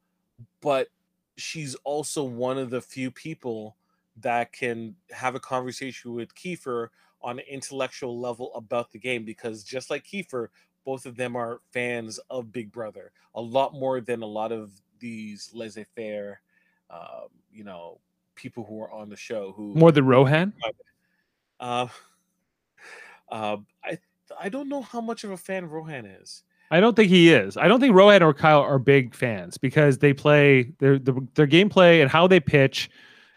but 0.61 0.89
she's 1.37 1.75
also 1.85 2.25
one 2.25 2.59
of 2.59 2.71
the 2.71 2.81
few 2.81 3.11
people 3.11 3.77
that 4.21 4.53
can 4.53 4.97
have 5.11 5.35
a 5.35 5.41
conversation 5.41 6.15
with 6.15 6.35
Kiefer 6.35 6.89
on 7.23 7.39
an 7.39 7.45
intellectual 7.49 8.19
level 8.19 8.55
about 8.55 8.91
the 8.93 8.99
game 8.99 9.25
because 9.25 9.63
just 9.63 9.91
like 9.91 10.05
Kiefer, 10.05 10.49
both 10.85 11.07
of 11.07 11.17
them 11.17 11.37
are 11.37 11.61
fans 11.73 12.19
of 12.31 12.53
Big 12.53 12.73
Brother 12.73 13.13
a 13.35 13.41
lot 13.41 13.75
more 13.75 14.01
than 14.01 14.23
a 14.23 14.27
lot 14.27 14.51
of 14.51 14.73
these 14.99 15.51
laissez-faire, 15.53 16.41
um, 16.91 17.29
you 17.53 17.65
know, 17.65 18.01
people 18.35 18.65
who 18.65 18.81
are 18.83 18.91
on 18.91 19.09
the 19.09 19.17
show 19.17 19.53
who 19.57 19.75
More 19.75 19.93
than 19.93 20.07
Rohan. 20.07 20.53
uh, 21.61 21.87
uh, 23.29 23.57
I 23.85 23.99
I 24.41 24.49
don't 24.49 24.69
know 24.69 24.83
how 24.83 25.01
much 25.01 25.23
of 25.25 25.31
a 25.31 25.37
fan 25.37 25.69
Rohan 25.69 26.07
is. 26.07 26.43
I 26.71 26.81
don't 26.81 26.97
think 26.97 27.11
he 27.11 27.33
is. 27.33 27.57
I 27.57 27.69
don't 27.69 27.81
think 27.81 27.95
Rohan 27.95 28.23
or 28.23 28.35
Kyle 28.35 28.61
are 28.61 28.79
big 28.79 29.15
fans 29.15 29.57
because 29.57 29.99
they 29.99 30.13
play 30.13 30.73
their 30.79 30.99
their, 30.99 31.15
their 31.35 31.47
gameplay 31.47 32.03
and 32.03 32.11
how 32.11 32.27
they 32.27 32.41
pitch 32.41 32.91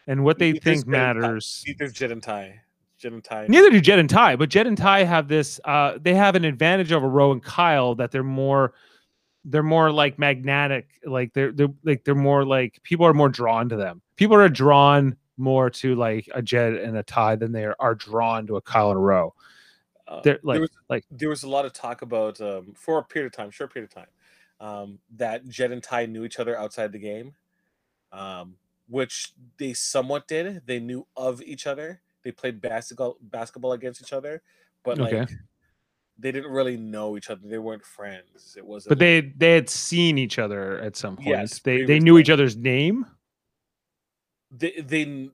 and 0.08 0.24
what 0.24 0.40
they 0.40 0.54
Neither's 0.54 0.64
think 0.64 0.78
Jed 0.78 0.88
and 0.88 1.22
Ty. 1.22 1.30
matters. 1.30 1.64
Neither's 1.68 1.94
Jed 1.94 2.12
and 2.12 2.24
Ty. 2.24 2.62
Jed 2.98 3.14
and 3.14 3.24
Ty. 3.24 3.46
Neither 3.48 3.70
do 3.70 3.80
Jed 3.80 4.00
and 4.00 4.10
Ty, 4.10 4.36
but 4.36 4.50
Jed 4.50 4.68
and 4.68 4.78
Ty 4.78 5.04
have 5.04 5.28
this. 5.28 5.60
Uh, 5.64 5.98
they 6.02 6.14
have 6.16 6.36
an 6.36 6.44
advantage 6.44 6.92
over 6.92 7.08
Roe 7.08 7.32
and 7.32 7.42
Kyle 7.42 7.96
that 7.96 8.12
they're 8.12 8.24
more, 8.24 8.74
they're 9.46 9.64
more 9.64 9.92
like 9.92 10.20
magnetic. 10.20 10.90
Like 11.06 11.34
they're 11.34 11.52
they're 11.52 11.70
like 11.84 12.04
they're 12.04 12.16
more 12.16 12.44
like 12.44 12.82
people 12.84 13.06
are 13.06 13.14
more 13.14 13.30
drawn 13.30 13.70
to 13.70 13.78
them. 13.78 14.02
People 14.18 14.36
are 14.36 14.50
drawn 14.50 15.16
more 15.38 15.70
to 15.70 15.96
like 15.96 16.28
a 16.34 16.42
Jed 16.42 16.74
and 16.74 16.98
a 16.98 17.04
Ty 17.04 17.38
than 17.38 17.54
they 17.54 17.64
are, 17.64 17.76
are 17.80 17.96
drawn 17.96 18.46
to 18.48 18.58
a 18.58 18.62
Kyle 18.62 18.90
and 18.90 18.98
a 18.98 19.02
Roe. 19.02 19.34
Uh, 20.10 20.22
They're 20.24 20.40
like 20.44 20.56
there 20.56 20.62
was 20.62 20.72
like 20.90 21.06
there 21.12 21.30
was 21.30 21.44
a 21.44 21.50
lot 21.50 21.66
of 21.66 21.74
talk 21.74 22.02
about 22.02 22.42
um, 22.42 22.74
for 22.76 22.98
a 22.98 23.04
period 23.04 23.28
of 23.28 23.34
time, 23.38 23.52
short 23.52 23.72
period 23.72 23.92
of 23.92 23.96
time, 23.96 24.08
um, 24.60 25.00
that 25.18 25.48
Jed 25.48 25.72
and 25.72 25.84
Ty 25.84 26.08
knew 26.08 26.26
each 26.26 26.40
other 26.40 26.58
outside 26.58 26.92
the 26.92 26.98
game, 27.00 27.34
um, 28.12 28.56
which 28.88 29.34
they 29.60 29.74
somewhat 29.74 30.28
did. 30.28 30.64
They 30.66 30.80
knew 30.80 31.06
of 31.16 31.42
each 31.44 31.68
other. 31.68 32.02
They 32.24 32.32
played 32.32 32.60
basketball 32.60 33.18
basketball 33.22 33.74
against 33.74 34.02
each 34.02 34.12
other, 34.14 34.42
but 34.84 34.98
like 34.98 35.14
Okay. 35.14 35.34
they 36.18 36.32
didn't 36.32 36.52
really 36.52 36.76
know 36.76 37.16
each 37.16 37.30
other. 37.30 37.48
They 37.48 37.60
weren't 37.60 37.86
friends. 37.86 38.56
It 38.58 38.66
wasn't. 38.66 38.90
but 38.90 39.00
they 39.00 39.22
they 39.22 39.54
had 39.54 39.70
seen 39.70 40.18
each 40.18 40.40
other 40.40 40.80
at 40.80 40.96
some 40.96 41.16
point. 41.18 41.28
Yes, 41.28 41.60
they 41.60 41.84
they 41.86 42.00
knew 42.00 42.18
each 42.18 42.32
other's 42.32 42.58
name. 42.58 43.06
they 44.52 44.72
they 44.82 45.30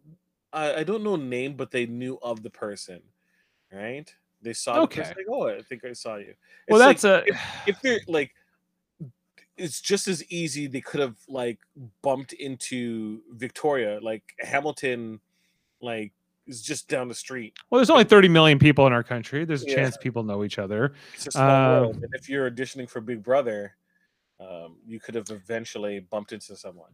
I, 0.51 0.76
I 0.76 0.84
don't 0.84 1.03
know 1.03 1.15
name, 1.15 1.55
but 1.55 1.71
they 1.71 1.86
knew 1.86 2.19
of 2.21 2.43
the 2.43 2.49
person, 2.49 3.01
right? 3.71 4.13
They 4.45 4.53
saw 4.53 4.75
the 4.75 4.81
Okay. 4.81 5.01
like, 5.01 5.25
oh, 5.29 5.49
I 5.49 5.61
think 5.63 5.83
I 5.83 5.91
saw 5.93 6.15
you. 6.17 6.35
Well, 6.69 6.79
that's 6.79 7.03
like, 7.03 7.27
a 7.27 7.37
if 7.67 7.81
they're 7.81 7.99
like 8.07 8.31
it's 9.57 9.81
just 9.81 10.07
as 10.07 10.23
easy 10.31 10.67
they 10.67 10.81
could 10.81 10.99
have 10.99 11.15
like 11.27 11.59
bumped 12.01 12.33
into 12.33 13.21
Victoria 13.31 13.99
like 14.01 14.21
Hamilton 14.39 15.19
like 15.81 16.11
is 16.45 16.61
just 16.61 16.87
down 16.89 17.07
the 17.07 17.15
street 17.15 17.53
well. 17.69 17.79
There's 17.79 17.89
only 17.89 18.03
30 18.03 18.27
million 18.27 18.59
people 18.59 18.85
in 18.85 18.93
our 18.93 19.03
country. 19.03 19.45
There's 19.45 19.63
a 19.63 19.69
Yeah. 19.69 19.75
chance 19.75 19.97
people 19.97 20.23
know 20.23 20.43
each 20.43 20.59
other. 20.59 20.93
it's 21.13 21.27
a 21.27 21.31
small 21.31 21.69
world 21.69 21.95
Um, 21.95 22.03
and 22.03 22.13
if 22.13 22.29
you're 22.29 22.49
auditioning 22.51 22.89
for 22.89 23.01
Big 23.01 23.23
Brother 23.23 23.75
um, 24.39 24.75
you 24.85 24.99
could 24.99 25.15
have 25.15 25.29
eventually 25.31 25.99
bumped 26.01 26.33
into 26.33 26.55
someone 26.55 26.91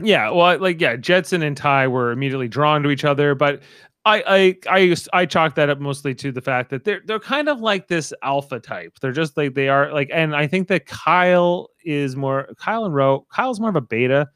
Yeah, 0.00 0.30
well, 0.30 0.58
like 0.58 0.80
yeah, 0.80 0.96
Jedson 0.96 1.44
and 1.44 1.56
Ty 1.56 1.88
were 1.88 2.12
immediately 2.12 2.48
drawn 2.48 2.82
to 2.84 2.90
each 2.90 3.04
other, 3.04 3.34
but 3.34 3.62
I 4.06 4.22
I 4.26 4.74
I 4.74 4.78
used- 4.78 5.08
I 5.12 5.24
chalk 5.26 5.54
that 5.54 5.70
up 5.70 5.80
mostly 5.80 6.14
to 6.16 6.30
the 6.32 6.40
fact 6.42 6.70
that 6.70 6.84
they're 6.84 7.00
they're 7.06 7.18
kind 7.20 7.48
of 7.48 7.60
like 7.60 7.88
this 7.88 8.12
alpha 8.22 8.60
type. 8.60 8.98
They're 9.00 9.12
just 9.12 9.36
like 9.36 9.54
they 9.54 9.68
are 9.68 9.92
like, 9.92 10.10
and 10.12 10.34
I 10.36 10.46
think 10.46 10.68
that 10.68 10.86
Kyle 10.86 11.70
is 11.84 12.14
more 12.16 12.48
Kyle 12.58 12.84
and 12.84 12.94
Roe. 12.94 13.26
Kyle's 13.30 13.60
more 13.60 13.70
of 13.70 13.76
a 13.76 13.80
beta. 13.80 14.28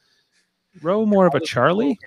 Roe 0.83 1.05
more 1.05 1.27
of 1.27 1.35
a 1.35 1.41
Charlie. 1.41 1.99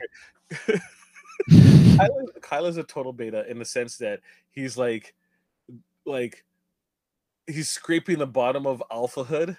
Kyle, 0.68 2.20
is- 2.20 2.30
Kyle 2.42 2.66
is 2.66 2.78
a 2.78 2.84
total 2.84 3.14
beta 3.14 3.50
in 3.50 3.60
the 3.60 3.66
sense 3.66 3.98
that 3.98 4.22
he's 4.52 4.78
like 4.78 5.14
like 6.06 6.44
he's 7.48 7.70
scraping 7.70 8.18
the 8.20 8.28
bottom 8.28 8.66
of 8.66 8.82
alpha 8.92 9.24
hood 9.24 9.58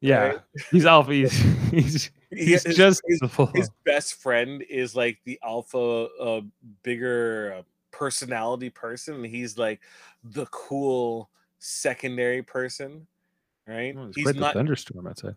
Yeah, 0.00 0.18
right? 0.20 0.40
he's 0.70 0.86
alpha. 0.86 1.12
He's 1.12 1.32
he's, 1.70 2.10
He- 2.30 2.44
he's 2.44 2.62
his- 2.64 2.76
just 2.76 3.02
his- 3.06 3.20
his 3.54 3.70
best 3.84 4.14
friend 4.14 4.62
is 4.68 4.94
like 4.94 5.18
the 5.24 5.38
alpha 5.42 6.08
uh, 6.20 6.40
bigger 6.82 7.54
uh, 7.58 7.62
personality 7.90 8.70
person 8.70 9.14
and 9.16 9.26
he's 9.26 9.56
like 9.58 9.80
the 10.22 10.46
cool 10.46 11.30
secondary 11.58 12.42
person 12.42 13.06
right 13.66 13.96
Oh, 13.98 14.12
he's 14.14 14.34
not 14.36 14.54
thunderstorm 14.54 15.06
outside. 15.06 15.34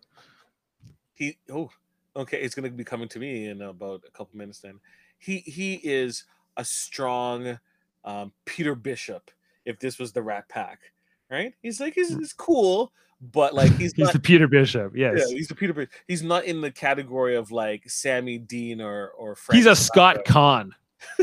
he 1.14 1.38
oh 1.50 1.70
okay 2.14 2.40
it's 2.40 2.54
to 2.54 2.70
be 2.70 2.84
coming 2.84 3.08
to 3.08 3.18
me 3.18 3.46
in 3.46 3.62
about 3.62 4.04
a 4.06 4.10
couple 4.10 4.36
minutes 4.38 4.60
then 4.60 4.78
he 5.18 5.38
he 5.38 5.80
is 5.82 6.24
a 6.56 6.64
strong 6.64 7.58
um, 8.04 8.32
peter 8.44 8.74
bishop 8.74 9.30
if 9.64 9.78
this 9.80 9.98
was 9.98 10.12
the 10.12 10.22
rat 10.22 10.48
pack 10.48 10.92
right 11.32 11.54
he's 11.62 11.80
like 11.80 11.94
he's, 11.94 12.10
he's 12.16 12.32
cool 12.32 12.92
but 13.32 13.54
like 13.54 13.72
he's, 13.76 13.92
Mm. 13.94 13.96
He's 13.96 14.04
not 14.06 14.12
the 14.14 14.18
Peter 14.20 14.48
Bishop. 14.48 14.96
Yes, 14.96 15.20
yeah, 15.28 15.36
he's 15.36 15.46
the 15.48 15.54
Peter. 15.54 15.72
Bishop. 15.72 15.92
He's 16.08 16.22
not 16.24 16.44
in 16.44 16.60
the 16.60 16.72
category 16.72 17.36
of 17.36 17.52
like 17.52 17.88
Sammy 17.88 18.36
Dean 18.38 18.80
or 18.80 19.10
or 19.10 19.36
Frank 19.36 19.56
he's 19.56 19.66
a. 19.66 19.76
Scott 19.76 20.24
Caan. 20.26 20.70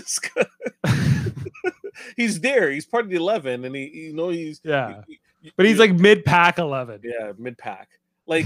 He's 2.16 2.40
there. 2.40 2.72
He's 2.72 2.86
part 2.86 3.04
of 3.04 3.10
the 3.10 3.18
eleven, 3.18 3.66
and 3.66 3.76
he, 3.76 3.88
you 3.88 4.14
know, 4.14 4.30
he's 4.30 4.62
Yeah, 4.64 5.02
he- 5.08 5.20
he- 5.42 5.52
but 5.58 5.66
he's 5.66 5.76
you- 5.76 5.82
like 5.82 5.94
mid 5.94 6.24
pack 6.24 6.58
eleven. 6.58 7.02
yeah, 7.04 7.34
mid 7.38 7.58
pack. 7.58 7.90
Like 8.26 8.46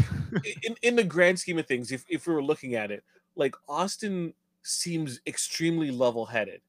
in 0.63 0.75
in 0.81 0.95
the 0.95 1.03
grand 1.03 1.39
scheme 1.39 1.59
of 1.59 1.67
things, 1.67 1.91
if 1.91 2.05
if 2.09 2.25
we 2.27 2.33
were 2.33 2.43
looking 2.43 2.75
at 2.75 2.89
it, 2.91 3.03
like 3.35 3.53
Austin 3.67 4.33
seems 4.63 5.19
extremely 5.27 5.91
level 5.91 6.25
headed, 6.25 6.61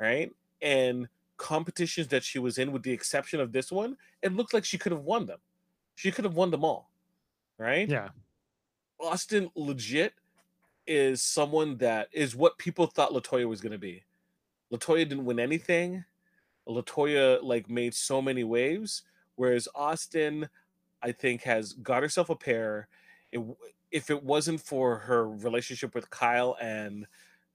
right? 0.00 0.32
And 0.62 1.06
competitions 1.36 2.08
that 2.08 2.24
she 2.24 2.38
was 2.38 2.58
in, 2.58 2.72
with 2.72 2.82
the 2.82 2.92
exception 2.92 3.40
of 3.40 3.52
this 3.52 3.72
one, 3.72 3.96
it 4.22 4.32
looked 4.34 4.54
like 4.54 4.64
she 4.64 4.78
could 4.78 4.92
have 4.92 5.02
won 5.02 5.26
them. 5.26 5.38
She 5.96 6.10
could 6.10 6.24
have 6.24 6.34
won 6.34 6.50
them 6.50 6.64
all, 6.64 6.90
right? 7.58 7.88
Yeah, 7.88 8.08
Austin 9.00 9.50
legit 9.54 10.14
is 10.86 11.22
someone 11.22 11.76
that 11.78 12.08
is 12.12 12.36
what 12.36 12.58
people 12.58 12.86
thought 12.86 13.12
Latoya 13.12 13.48
was 13.48 13.60
going 13.60 13.72
to 13.72 13.78
be. 13.78 14.02
Latoya 14.72 15.08
didn't 15.08 15.24
win 15.24 15.38
anything. 15.38 16.04
Latoya 16.68 17.42
like 17.42 17.68
made 17.68 17.94
so 17.94 18.20
many 18.20 18.44
waves, 18.44 19.02
whereas 19.36 19.68
Austin, 19.74 20.48
I 21.02 21.12
think, 21.12 21.42
has 21.42 21.72
got 21.74 22.02
herself 22.02 22.30
a 22.30 22.36
pair. 22.36 22.88
It, 23.32 23.40
if 23.90 24.10
it 24.10 24.22
wasn't 24.22 24.60
for 24.60 24.96
her 24.98 25.28
relationship 25.28 25.94
with 25.94 26.10
Kyle 26.10 26.56
and 26.60 27.06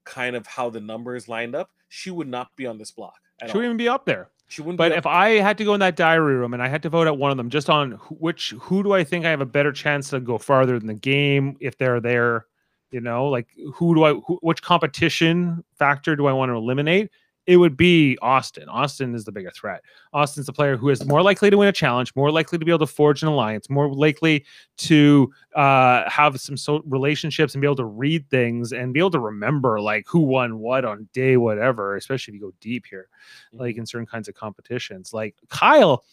kind 0.05 0.35
of 0.35 0.47
how 0.47 0.69
the 0.69 0.79
numbers 0.79 1.27
lined 1.27 1.55
up, 1.55 1.71
she 1.89 2.11
would 2.11 2.27
not 2.27 2.55
be 2.55 2.65
on 2.65 2.77
this 2.77 2.91
block. 2.91 3.19
She 3.47 3.53
wouldn't 3.53 3.65
even 3.65 3.77
be 3.77 3.87
up 3.87 4.05
there. 4.05 4.29
She 4.47 4.61
wouldn't. 4.61 4.77
But 4.77 4.91
if 4.91 5.05
I 5.05 5.39
had 5.39 5.57
to 5.59 5.63
go 5.63 5.73
in 5.75 5.79
that 5.79 5.95
diary 5.95 6.35
room 6.35 6.53
and 6.53 6.61
I 6.63 6.67
had 6.67 6.81
to 6.83 6.89
vote 6.89 7.07
out 7.07 7.17
one 7.17 7.31
of 7.31 7.37
them, 7.37 7.49
just 7.49 7.69
on 7.69 7.91
which 8.09 8.51
who 8.59 8.83
do 8.83 8.93
I 8.93 9.03
think 9.03 9.25
I 9.25 9.29
have 9.29 9.41
a 9.41 9.45
better 9.45 9.71
chance 9.71 10.09
to 10.09 10.19
go 10.19 10.37
farther 10.37 10.75
in 10.75 10.87
the 10.87 10.95
game 10.95 11.55
if 11.59 11.77
they're 11.77 11.99
there, 11.99 12.47
you 12.89 12.99
know, 12.99 13.27
like 13.27 13.47
who 13.75 13.93
do 13.93 14.03
I 14.03 14.13
who, 14.13 14.39
which 14.41 14.63
competition 14.63 15.63
factor 15.77 16.15
do 16.15 16.25
I 16.25 16.33
want 16.33 16.49
to 16.49 16.55
eliminate? 16.55 17.11
It 17.49 17.57
would 17.57 17.75
be 17.75 18.15
Austin. 18.21 18.69
Austin 18.69 19.15
is 19.15 19.25
the 19.25 19.31
bigger 19.31 19.49
threat. 19.49 19.81
Austin's 20.13 20.45
the 20.45 20.53
player 20.53 20.77
who 20.77 20.89
is 20.89 21.03
more 21.07 21.23
likely 21.23 21.49
to 21.49 21.57
win 21.57 21.67
a 21.67 21.71
challenge, 21.71 22.15
more 22.15 22.29
likely 22.29 22.59
to 22.59 22.63
be 22.63 22.69
able 22.69 22.85
to 22.85 22.93
forge 22.93 23.23
an 23.23 23.27
alliance, 23.27 23.71
more 23.71 23.91
likely 23.91 24.45
to 24.77 25.33
uh, 25.55 26.07
have 26.07 26.39
some 26.39 26.55
so 26.55 26.83
relationships 26.85 27.55
and 27.55 27.61
be 27.61 27.65
able 27.65 27.75
to 27.77 27.85
read 27.85 28.29
things 28.29 28.71
and 28.71 28.93
be 28.93 28.99
able 28.99 29.09
to 29.09 29.19
remember 29.19 29.81
like 29.81 30.05
who 30.07 30.19
won 30.19 30.59
what 30.59 30.85
on 30.85 31.09
day 31.11 31.37
whatever. 31.37 31.95
Especially 31.95 32.35
if 32.35 32.35
you 32.35 32.47
go 32.47 32.53
deep 32.61 32.85
here 32.87 33.09
like 33.51 33.77
in 33.77 33.85
certain 33.87 34.05
kinds 34.05 34.27
of 34.27 34.35
competitions. 34.35 35.11
Like 35.11 35.33
Kyle, 35.49 36.05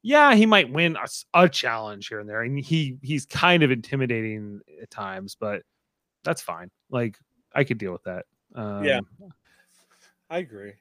yeah, 0.00 0.34
he 0.36 0.46
might 0.46 0.72
win 0.72 0.96
a 1.34 1.48
challenge 1.50 2.08
here 2.08 2.20
and 2.20 2.26
there, 2.26 2.40
and 2.40 2.58
he 2.58 2.96
he's 3.02 3.26
kind 3.26 3.62
of 3.62 3.70
intimidating 3.70 4.60
at 4.80 4.90
times, 4.90 5.36
but 5.38 5.64
that's 6.24 6.40
fine. 6.40 6.70
Like 6.88 7.18
I 7.54 7.64
could 7.64 7.76
deal 7.76 7.92
with 7.92 8.04
that. 8.04 8.24
Um, 8.54 8.84
Yeah. 8.84 9.00
I 10.30 10.38
agree. 10.38 10.72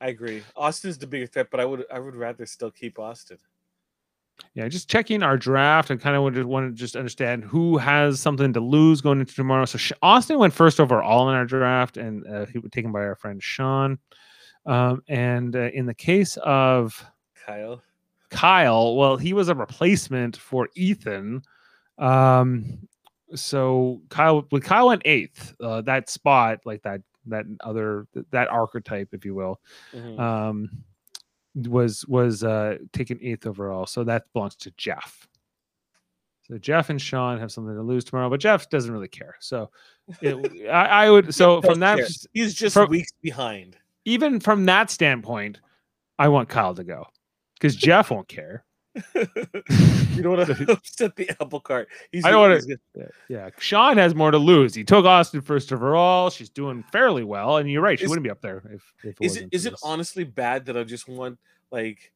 I 0.00 0.08
agree. 0.08 0.42
Austin's 0.56 0.98
the 0.98 1.06
bigger 1.06 1.26
threat, 1.26 1.48
but 1.50 1.60
I 1.60 1.64
would 1.64 1.84
I 1.90 1.98
would 1.98 2.14
rather 2.14 2.44
still 2.46 2.70
keep 2.70 2.98
Austin. 2.98 3.38
yeah. 4.54 4.68
Just 4.68 4.90
checking 4.90 5.22
our 5.22 5.36
draft, 5.36 5.90
and 5.90 6.00
kind 6.00 6.16
of 6.16 6.34
just 6.34 6.46
want 6.46 6.70
to 6.70 6.78
just 6.78 6.96
understand 6.96 7.44
who 7.44 7.78
has 7.78 8.20
something 8.20 8.52
to 8.52 8.60
lose 8.60 9.00
going 9.00 9.20
into 9.20 9.34
tomorrow. 9.34 9.64
So 9.64 9.94
Austin 10.02 10.38
went 10.38 10.52
first 10.52 10.80
overall 10.80 11.30
in 11.30 11.36
our 11.36 11.46
draft, 11.46 11.96
and 11.96 12.26
uh, 12.26 12.46
he 12.46 12.58
was 12.58 12.70
taken 12.70 12.92
by 12.92 13.00
our 13.00 13.14
friend 13.16 13.42
Sean. 13.42 13.98
Um, 14.66 15.02
and 15.08 15.54
uh, 15.56 15.70
in 15.72 15.86
the 15.86 15.94
case 15.94 16.36
of 16.42 17.04
Kyle. 17.46 17.82
Kyle, 18.30 18.96
well, 18.96 19.16
he 19.16 19.32
was 19.32 19.48
a 19.48 19.54
replacement 19.54 20.36
for 20.36 20.68
Ethan. 20.74 21.42
Um, 21.98 22.88
so 23.34 24.00
Kyle, 24.08 24.46
with 24.50 24.64
Kyle 24.64 24.90
in 24.90 25.00
eighth, 25.04 25.54
uh, 25.60 25.82
that 25.82 26.10
spot, 26.10 26.60
like 26.64 26.82
that, 26.82 27.00
that 27.26 27.44
other, 27.60 28.06
that 28.30 28.48
archetype, 28.48 29.08
if 29.12 29.24
you 29.24 29.34
will, 29.34 29.60
Mhm. 29.92 30.18
um, 30.18 30.70
was 31.68 32.04
was 32.08 32.42
uh 32.42 32.78
taken 32.92 33.18
eighth 33.22 33.46
overall. 33.46 33.86
So 33.86 34.02
that 34.04 34.24
belongs 34.32 34.56
to 34.56 34.70
Jeff. 34.76 35.28
So 36.48 36.58
Jeff 36.58 36.90
and 36.90 37.00
Sean 37.00 37.38
have 37.38 37.50
something 37.52 37.74
to 37.74 37.80
lose 37.82 38.04
tomorrow, 38.04 38.28
but 38.28 38.40
Jeff 38.40 38.68
doesn't 38.68 38.92
really 38.92 39.08
care. 39.08 39.36
So 39.40 39.70
it, 40.20 40.34
I, 40.68 41.06
I 41.06 41.10
would. 41.10 41.34
So 41.34 41.62
from 41.62 41.80
that, 41.80 41.98
care. 41.98 42.06
he's 42.34 42.54
just 42.54 42.74
from- 42.74 42.90
weeks 42.90 43.12
behind. 43.22 43.76
even 44.04 44.40
from 44.40 44.66
that 44.66 44.90
standpoint, 44.90 45.60
I 46.18 46.28
want 46.28 46.48
Kyle 46.48 46.74
to 46.74 46.84
go 46.84 47.06
because 47.54 47.76
Jeff 47.76 48.10
won't 48.10 48.28
care. 48.28 48.64
You 49.14 50.22
don't 50.22 50.36
want 50.36 50.46
to 50.56 50.72
upset 50.72 51.16
the 51.16 51.28
apple 51.40 51.60
cart. 51.60 51.88
He's 52.12 52.24
I 52.24 52.30
don't 52.30 52.40
wanna- 52.40 52.60
Yeah, 52.94 53.04
yeah. 53.28 53.50
Sean 53.58 53.96
has 53.98 54.14
more 54.14 54.30
to 54.30 54.38
lose. 54.38 54.74
He 54.74 54.84
took 54.84 55.04
Austin 55.04 55.40
first 55.40 55.72
overall. 55.72 56.30
She's 56.30 56.48
doing 56.48 56.84
fairly 56.92 57.24
well, 57.24 57.56
and 57.58 57.70
you're 57.70 57.82
right. 57.82 57.98
She 57.98 58.04
Is- 58.04 58.08
wouldn't 58.08 58.24
be 58.24 58.30
up 58.30 58.40
there 58.40 58.62
if, 58.72 58.92
if 59.02 59.20
it 59.20 59.24
Is 59.24 59.36
it 59.36 59.48
is 59.52 59.62
for 59.66 59.72
it 59.74 59.80
honestly 59.82 60.24
bad 60.24 60.66
that 60.66 60.76
I 60.76 60.84
just 60.84 61.08
want 61.08 61.38
like 61.70 62.12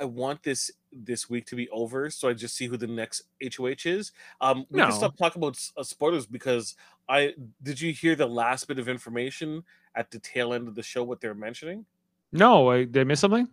I 0.00 0.04
want 0.04 0.42
this 0.42 0.70
this 0.92 1.28
week 1.30 1.46
to 1.46 1.56
be 1.56 1.68
over 1.70 2.10
so 2.10 2.28
I 2.28 2.32
just 2.32 2.56
see 2.56 2.66
who 2.66 2.76
the 2.76 2.86
next 2.86 3.22
HOH 3.42 3.84
is? 3.86 4.12
Um, 4.40 4.66
we 4.70 4.78
No. 4.78 4.86
can 4.88 4.94
stop 4.96 5.16
talking 5.16 5.40
about 5.42 5.58
uh, 5.76 5.82
spoilers 5.82 6.26
because 6.26 6.74
I 7.08 7.34
did 7.62 7.80
you 7.80 7.92
hear 7.92 8.14
the 8.16 8.26
last 8.26 8.66
bit 8.68 8.78
of 8.78 8.88
information 8.88 9.62
at 9.94 10.10
the 10.10 10.18
tail 10.18 10.52
end 10.52 10.68
of 10.68 10.74
the 10.74 10.82
show 10.82 11.02
what 11.04 11.20
they're 11.20 11.34
mentioning? 11.34 11.86
No, 12.32 12.68
I, 12.70 12.78
did 12.84 12.98
I 12.98 13.04
miss 13.04 13.20
something? 13.20 13.48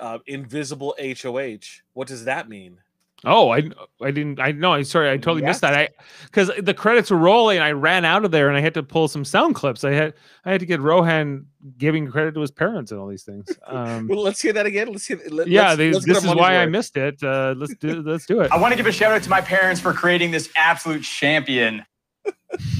Uh, 0.00 0.18
invisible 0.26 0.94
HOH. 1.00 1.82
What 1.92 2.08
does 2.08 2.24
that 2.24 2.48
mean? 2.48 2.78
Oh, 3.24 3.50
I 3.50 3.68
I 4.00 4.12
didn't. 4.12 4.38
I 4.38 4.52
know. 4.52 4.74
I'm 4.74 4.84
sorry. 4.84 5.10
I 5.10 5.16
totally 5.16 5.42
missed 5.42 5.62
that. 5.62 5.74
I 5.74 5.88
because 6.26 6.52
the 6.60 6.72
credits 6.72 7.10
were 7.10 7.16
rolling. 7.16 7.58
I 7.58 7.72
ran 7.72 8.04
out 8.04 8.24
of 8.24 8.30
there, 8.30 8.46
and 8.48 8.56
I 8.56 8.60
had 8.60 8.74
to 8.74 8.82
pull 8.84 9.08
some 9.08 9.24
sound 9.24 9.56
clips. 9.56 9.82
I 9.82 9.90
had 9.90 10.14
I 10.44 10.52
had 10.52 10.60
to 10.60 10.66
get 10.66 10.80
Rohan 10.80 11.46
giving 11.78 12.08
credit 12.08 12.34
to 12.34 12.40
his 12.40 12.52
parents 12.52 12.92
and 12.92 13.00
all 13.00 13.08
these 13.08 13.24
things. 13.24 13.48
Um, 13.66 14.06
Well, 14.06 14.22
let's 14.22 14.40
hear 14.40 14.52
that 14.52 14.66
again. 14.66 14.88
Let's 14.92 15.04
hear. 15.04 15.20
Let, 15.30 15.48
yeah, 15.48 15.68
let's, 15.68 15.76
they, 15.78 15.92
let's 15.92 16.06
this 16.06 16.18
is 16.18 16.24
money's 16.24 16.40
why 16.40 16.56
I 16.58 16.66
missed 16.66 16.96
it. 16.96 17.20
Uh, 17.22 17.54
let's 17.56 17.74
do 17.74 18.02
let's 18.06 18.24
do 18.24 18.40
it. 18.40 18.52
I 18.52 18.56
want 18.56 18.72
to 18.72 18.76
give 18.76 18.86
a 18.86 18.92
shout 18.92 19.12
out 19.12 19.22
to 19.24 19.30
my 19.30 19.40
parents 19.40 19.80
for 19.80 19.92
creating 19.92 20.30
this 20.30 20.48
absolute 20.54 21.02
champion. 21.02 21.84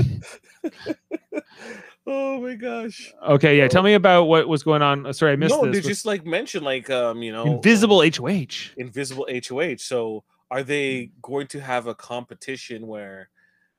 Oh 2.11 2.41
my 2.41 2.55
gosh! 2.55 3.13
Okay, 3.29 3.59
yeah. 3.59 3.69
Tell 3.69 3.83
me 3.83 3.93
about 3.93 4.25
what 4.25 4.49
was 4.49 4.63
going 4.63 4.81
on. 4.81 5.05
Uh, 5.05 5.13
Sorry, 5.13 5.33
I 5.33 5.37
missed 5.37 5.55
no, 5.55 5.67
this. 5.67 5.83
they 5.83 5.89
just 5.89 6.07
like 6.07 6.25
mentioned 6.25 6.65
like 6.65 6.89
um 6.89 7.23
you 7.23 7.33
know 7.33 7.45
invisible 7.45 8.01
HOH. 8.01 8.73
invisible 8.79 9.29
HOH. 9.31 9.77
So 9.77 10.25
are 10.51 10.63
they 10.63 11.11
going 11.21 11.49
to 11.49 11.61
have 11.61 11.87
a 11.87 11.95
competition 11.95 12.87
where 12.87 13.29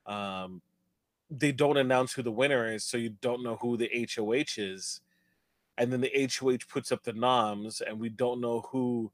um 0.06 0.62
they 1.28 1.50
don't 1.50 1.76
announce 1.76 2.12
who 2.12 2.22
the 2.22 2.30
winner 2.30 2.72
is, 2.72 2.84
so 2.84 2.96
you 2.96 3.10
don't 3.20 3.42
know 3.42 3.56
who 3.56 3.76
the 3.76 3.90
HOH 4.14 4.58
is, 4.58 5.00
and 5.76 5.92
then 5.92 6.00
the 6.00 6.30
HOH 6.32 6.68
puts 6.68 6.92
up 6.92 7.02
the 7.02 7.12
noms, 7.12 7.80
and 7.80 7.98
we 7.98 8.10
don't 8.10 8.40
know 8.40 8.60
who 8.70 9.10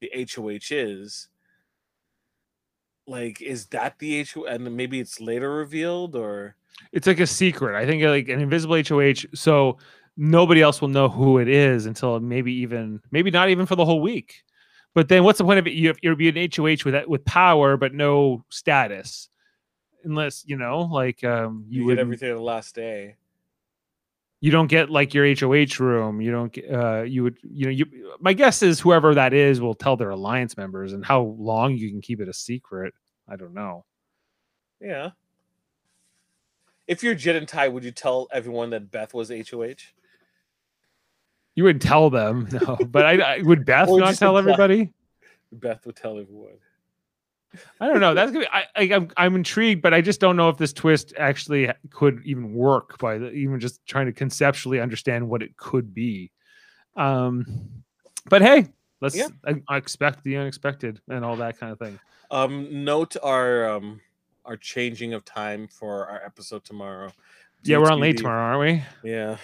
the 0.00 0.12
HOH 0.14 0.70
is. 0.70 1.28
Like, 3.10 3.42
is 3.42 3.66
that 3.68 3.98
the 3.98 4.24
HOH? 4.24 4.44
And 4.46 4.76
maybe 4.76 5.00
it's 5.00 5.20
later 5.20 5.50
revealed, 5.54 6.14
or 6.16 6.56
It's 6.92 7.06
like 7.06 7.20
a 7.20 7.26
secret. 7.26 7.76
I 7.76 7.86
think 7.86 8.02
like 8.04 8.28
an 8.28 8.40
invisible 8.40 8.76
HOH. 8.76 9.26
So 9.34 9.78
nobody 10.16 10.62
else 10.62 10.80
will 10.80 10.88
know 10.88 11.08
who 11.08 11.38
it 11.38 11.48
is 11.48 11.86
until 11.86 12.20
maybe 12.20 12.52
even 12.54 13.00
maybe 13.10 13.30
not 13.30 13.48
even 13.50 13.66
for 13.66 13.76
the 13.76 13.84
whole 13.84 14.00
week. 14.00 14.42
But 14.94 15.08
then 15.08 15.24
what's 15.24 15.38
the 15.38 15.44
point 15.44 15.58
of 15.60 15.66
it? 15.66 15.72
You 15.74 15.88
have, 15.88 15.98
you'll 16.02 16.16
be 16.16 16.28
an 16.28 16.50
HOH 16.54 16.84
with 16.84 17.06
with 17.08 17.24
power 17.24 17.76
but 17.76 17.94
no 17.94 18.44
status, 18.50 19.28
unless 20.04 20.44
you 20.46 20.56
know 20.56 20.80
like 20.82 21.22
um, 21.24 21.64
you 21.68 21.86
get 21.88 21.98
everything 21.98 22.34
the 22.34 22.42
last 22.42 22.74
day. 22.74 23.16
you 24.40 24.50
don't 24.50 24.68
get 24.68 24.90
like 24.90 25.12
your 25.14 25.26
HOH 25.26 25.78
room. 25.80 26.20
You 26.20 26.30
don't 26.32 26.52
get 26.52 26.70
uh 26.72 27.02
you 27.02 27.22
would 27.24 27.36
you 27.42 27.66
know 27.66 27.70
you 27.70 28.16
my 28.20 28.32
guess 28.32 28.62
is 28.62 28.80
whoever 28.80 29.14
that 29.14 29.34
is 29.34 29.60
will 29.60 29.74
tell 29.74 29.96
their 29.96 30.10
alliance 30.10 30.56
members 30.56 30.92
and 30.92 31.04
how 31.04 31.22
long 31.38 31.74
you 31.76 31.90
can 31.90 32.00
keep 32.00 32.20
it 32.20 32.28
a 32.28 32.32
secret. 32.32 32.94
I 33.30 33.36
don't 33.36 33.54
know. 33.54 33.84
Yeah. 34.80 35.10
If 36.88 37.04
you're 37.04 37.14
Jed 37.14 37.36
and 37.36 37.46
Ty, 37.46 37.68
would 37.68 37.84
you 37.84 37.92
tell 37.92 38.26
everyone 38.32 38.70
that 38.70 38.90
Beth 38.90 39.14
was 39.14 39.30
HOH? 39.30 39.76
You 41.54 41.64
would 41.64 41.80
tell 41.80 42.10
them, 42.10 42.48
no, 42.52 42.76
but 42.76 43.06
I, 43.06 43.36
I 43.36 43.42
would 43.42 43.64
Beth 43.64 43.88
Or 43.88 44.00
not 44.00 44.16
tell 44.16 44.36
everybody. 44.36 44.92
Beth 45.52 45.86
would 45.86 45.96
tell 45.96 46.18
everyone. 46.18 46.58
I 47.80 47.88
don't 47.88 48.00
know. 48.00 48.14
That's 48.14 48.30
gonna 48.30 48.44
be. 48.44 48.50
I, 48.50 48.64
I, 48.76 48.94
I'm 48.94 49.10
I'm 49.16 49.34
intrigued, 49.34 49.82
but 49.82 49.92
I 49.92 50.00
just 50.00 50.20
don't 50.20 50.36
know 50.36 50.48
if 50.48 50.56
this 50.56 50.72
twist 50.72 51.12
actually 51.18 51.68
could 51.90 52.22
even 52.24 52.54
work 52.54 52.96
by 52.98 53.18
the, 53.18 53.30
even 53.32 53.58
just 53.58 53.84
trying 53.86 54.06
to 54.06 54.12
conceptually 54.12 54.80
understand 54.80 55.28
what 55.28 55.42
it 55.42 55.56
could 55.56 55.92
be. 55.92 56.30
Um, 56.96 57.82
but 58.28 58.42
hey, 58.42 58.68
let's 59.00 59.16
Yeah. 59.16 59.28
I, 59.46 59.62
I 59.68 59.76
expect 59.76 60.22
the 60.24 60.36
unexpected 60.36 61.00
and 61.08 61.24
all 61.24 61.36
that 61.36 61.58
kind 61.58 61.72
of 61.72 61.78
thing. 61.78 61.98
Um, 62.30 62.84
note 62.84 63.16
our 63.22 63.68
um 63.70 64.00
our 64.44 64.56
changing 64.56 65.14
of 65.14 65.24
time 65.24 65.68
for 65.68 66.06
our 66.08 66.24
episode 66.24 66.64
tomorrow. 66.64 67.12
Yeah, 67.62 67.78
we're 67.78 67.90
on 67.90 68.00
late 68.00 68.16
tomorrow, 68.16 68.56
aren't 68.56 68.84
we? 69.02 69.10
Yeah. 69.10 69.36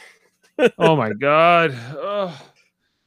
oh 0.78 0.96
my 0.96 1.12
god. 1.20 1.72
Ugh. 1.72 2.32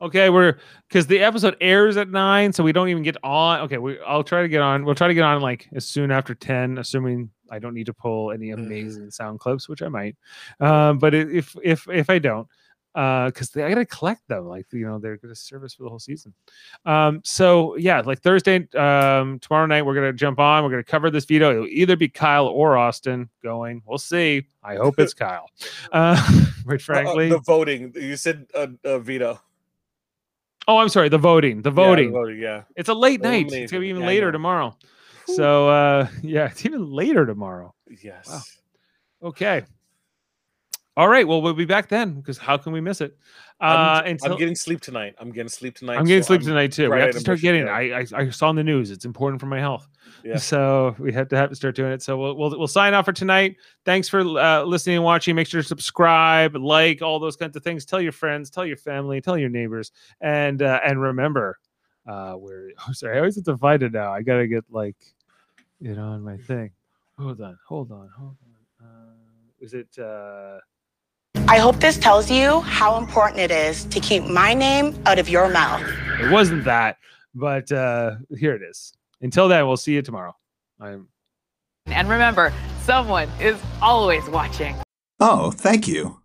Okay, 0.01 0.29
we're 0.29 0.57
because 0.87 1.07
the 1.07 1.19
episode 1.19 1.57
airs 1.59 1.97
at 1.97 2.09
nine, 2.09 2.53
so 2.53 2.63
we 2.63 2.71
don't 2.71 2.87
even 2.87 3.03
get 3.03 3.17
on. 3.21 3.61
Okay, 3.61 3.77
we 3.77 3.99
I'll 4.01 4.23
try 4.23 4.41
to 4.41 4.47
get 4.47 4.61
on. 4.61 4.85
We'll 4.85 4.95
try 4.95 5.09
to 5.09 5.13
get 5.13 5.23
on 5.23 5.41
like 5.41 5.67
as 5.73 5.85
soon 5.85 6.09
after 6.09 6.33
ten, 6.33 6.77
assuming 6.77 7.29
I 7.51 7.59
don't 7.59 7.73
need 7.73 7.87
to 7.87 7.93
pull 7.93 8.31
any 8.31 8.51
amazing 8.51 9.11
sound 9.11 9.41
clips, 9.41 9.67
which 9.67 9.81
I 9.81 9.89
might. 9.89 10.15
Um, 10.61 10.99
but 10.99 11.13
if 11.13 11.53
if 11.61 11.85
if 11.89 12.09
I 12.09 12.17
don't, 12.19 12.47
uh, 12.95 13.27
because 13.27 13.55
I 13.55 13.69
gotta 13.69 13.85
collect 13.85 14.27
them, 14.27 14.45
like 14.47 14.65
you 14.71 14.85
know 14.85 14.99
they're 14.99 15.17
gonna 15.17 15.35
service 15.35 15.73
for 15.73 15.83
the 15.83 15.89
whole 15.89 15.99
season. 15.99 16.33
Um, 16.85 17.21
so 17.23 17.75
yeah, 17.77 18.01
like 18.01 18.21
Thursday, 18.21 18.67
um, 18.75 19.39
tomorrow 19.39 19.65
night 19.65 19.85
we're 19.85 19.95
gonna 19.95 20.13
jump 20.13 20.39
on. 20.39 20.63
We're 20.63 20.71
gonna 20.71 20.83
cover 20.83 21.09
this 21.11 21.25
video. 21.25 21.51
It'll 21.51 21.67
either 21.67 21.95
be 21.95 22.09
Kyle 22.09 22.47
or 22.47 22.77
Austin 22.77 23.29
going. 23.43 23.81
We'll 23.85 23.97
see. 23.99 24.45
I 24.63 24.75
hope 24.75 24.99
it's 24.99 25.13
Kyle. 25.13 25.49
Uh, 25.91 26.15
quite 26.65 26.73
Uh, 26.73 26.73
uh, 26.73 26.77
frankly. 26.79 27.29
the 27.29 27.39
voting. 27.39 27.91
You 27.95 28.15
said 28.15 28.47
uh, 28.55 28.67
uh, 28.83 28.99
veto. 28.99 29.39
Oh, 30.67 30.77
I'm 30.77 30.89
sorry. 30.89 31.09
The 31.09 31.17
voting. 31.17 31.61
The 31.63 31.69
Yeah, 31.71 31.75
voting. 31.75 32.11
voting. 32.11 32.39
Yeah. 32.39 32.63
It's 32.75 32.89
a 32.89 32.93
late 32.93 33.21
The 33.21 33.29
night. 33.29 33.51
It's 33.51 33.71
gonna 33.71 33.81
be 33.81 33.87
even 33.89 34.01
Yeah, 34.01 34.07
later 34.07 34.31
tomorrow. 34.31 34.75
So 35.25 35.67
uh 35.69 36.07
yeah, 36.23 36.45
it's 36.47 36.65
even 36.65 36.91
later 36.91 37.25
tomorrow. 37.25 37.73
Yes. 38.03 38.59
Okay. 39.23 39.63
All 40.99 41.07
right. 41.07 41.25
Well, 41.25 41.41
we'll 41.41 41.53
be 41.53 41.63
back 41.63 41.87
then 41.87 42.15
because 42.15 42.37
how 42.37 42.57
can 42.57 42.73
we 42.73 42.81
miss 42.81 42.99
it? 42.99 43.17
Uh, 43.61 44.01
I'm, 44.03 44.11
until 44.11 44.33
I'm 44.33 44.37
getting 44.37 44.53
sleep 44.53 44.81
tonight. 44.81 45.15
I'm 45.17 45.31
getting 45.31 45.47
sleep 45.47 45.75
tonight. 45.75 45.97
I'm 45.97 46.03
getting 46.03 46.23
so 46.23 46.27
sleep 46.27 46.41
tonight 46.41 46.73
too. 46.73 46.91
We 46.91 46.99
have 46.99 47.11
to 47.11 47.21
start 47.21 47.39
getting. 47.39 47.61
it. 47.61 47.69
I, 47.69 48.01
I 48.01 48.05
I 48.13 48.29
saw 48.31 48.49
in 48.49 48.57
the 48.57 48.65
news. 48.65 48.91
It's 48.91 49.05
important 49.05 49.39
for 49.39 49.45
my 49.45 49.61
health. 49.61 49.87
Yeah. 50.25 50.37
So 50.39 50.97
we 50.99 51.13
have 51.13 51.29
to 51.29 51.37
have 51.37 51.51
to 51.51 51.55
start 51.55 51.77
doing 51.77 51.93
it. 51.93 52.01
So 52.01 52.17
we'll 52.17 52.35
we'll, 52.35 52.49
we'll 52.59 52.67
sign 52.67 52.93
off 52.93 53.05
for 53.05 53.13
tonight. 53.13 53.55
Thanks 53.85 54.09
for 54.09 54.19
uh, 54.19 54.63
listening 54.63 54.97
and 54.97 55.05
watching. 55.05 55.37
Make 55.37 55.47
sure 55.47 55.61
to 55.61 55.67
subscribe, 55.67 56.57
like 56.57 57.01
all 57.01 57.17
those 57.17 57.37
kinds 57.37 57.55
of 57.55 57.63
things. 57.63 57.85
Tell 57.85 58.01
your 58.01 58.11
friends, 58.11 58.49
tell 58.49 58.65
your 58.65 58.75
family, 58.75 59.21
tell 59.21 59.37
your 59.37 59.47
neighbors, 59.47 59.93
and 60.19 60.61
uh, 60.61 60.81
and 60.85 61.01
remember, 61.01 61.59
uh, 62.09 62.33
where 62.33 62.71
oh, 62.89 62.91
sorry, 62.91 63.15
I 63.15 63.19
always 63.19 63.37
have 63.37 63.45
to 63.45 63.55
find 63.55 63.81
it 63.83 63.93
now. 63.93 64.11
I 64.11 64.21
gotta 64.21 64.47
get 64.47 64.65
like 64.69 64.97
it 65.79 65.97
on 65.97 66.23
my 66.23 66.35
thing. 66.35 66.71
Hold 67.17 67.39
on, 67.39 67.57
hold 67.65 67.89
on, 67.93 68.09
hold 68.17 68.35
on. 68.81 68.85
Uh, 68.85 69.13
is 69.61 69.73
it? 69.73 69.97
Uh, 69.97 70.59
I 71.49 71.57
hope 71.57 71.77
this 71.77 71.97
tells 71.97 72.29
you 72.29 72.59
how 72.59 72.99
important 72.99 73.39
it 73.39 73.49
is 73.49 73.85
to 73.85 73.99
keep 73.99 74.23
my 74.23 74.53
name 74.53 74.95
out 75.07 75.17
of 75.17 75.27
your 75.27 75.49
mouth. 75.49 75.81
it 76.21 76.29
wasn't 76.29 76.63
that, 76.65 76.97
but 77.33 77.71
uh, 77.71 78.17
here 78.37 78.53
it 78.53 78.61
is. 78.61 78.93
Until 79.21 79.47
then, 79.47 79.65
we'll 79.65 79.75
see 79.75 79.93
you 79.93 80.03
tomorrow. 80.03 80.35
I'm. 80.79 81.07
And 81.87 82.07
remember, 82.07 82.53
someone 82.83 83.29
is 83.41 83.59
always 83.81 84.29
watching. 84.29 84.75
Oh, 85.19 85.49
thank 85.49 85.87
you. 85.87 86.18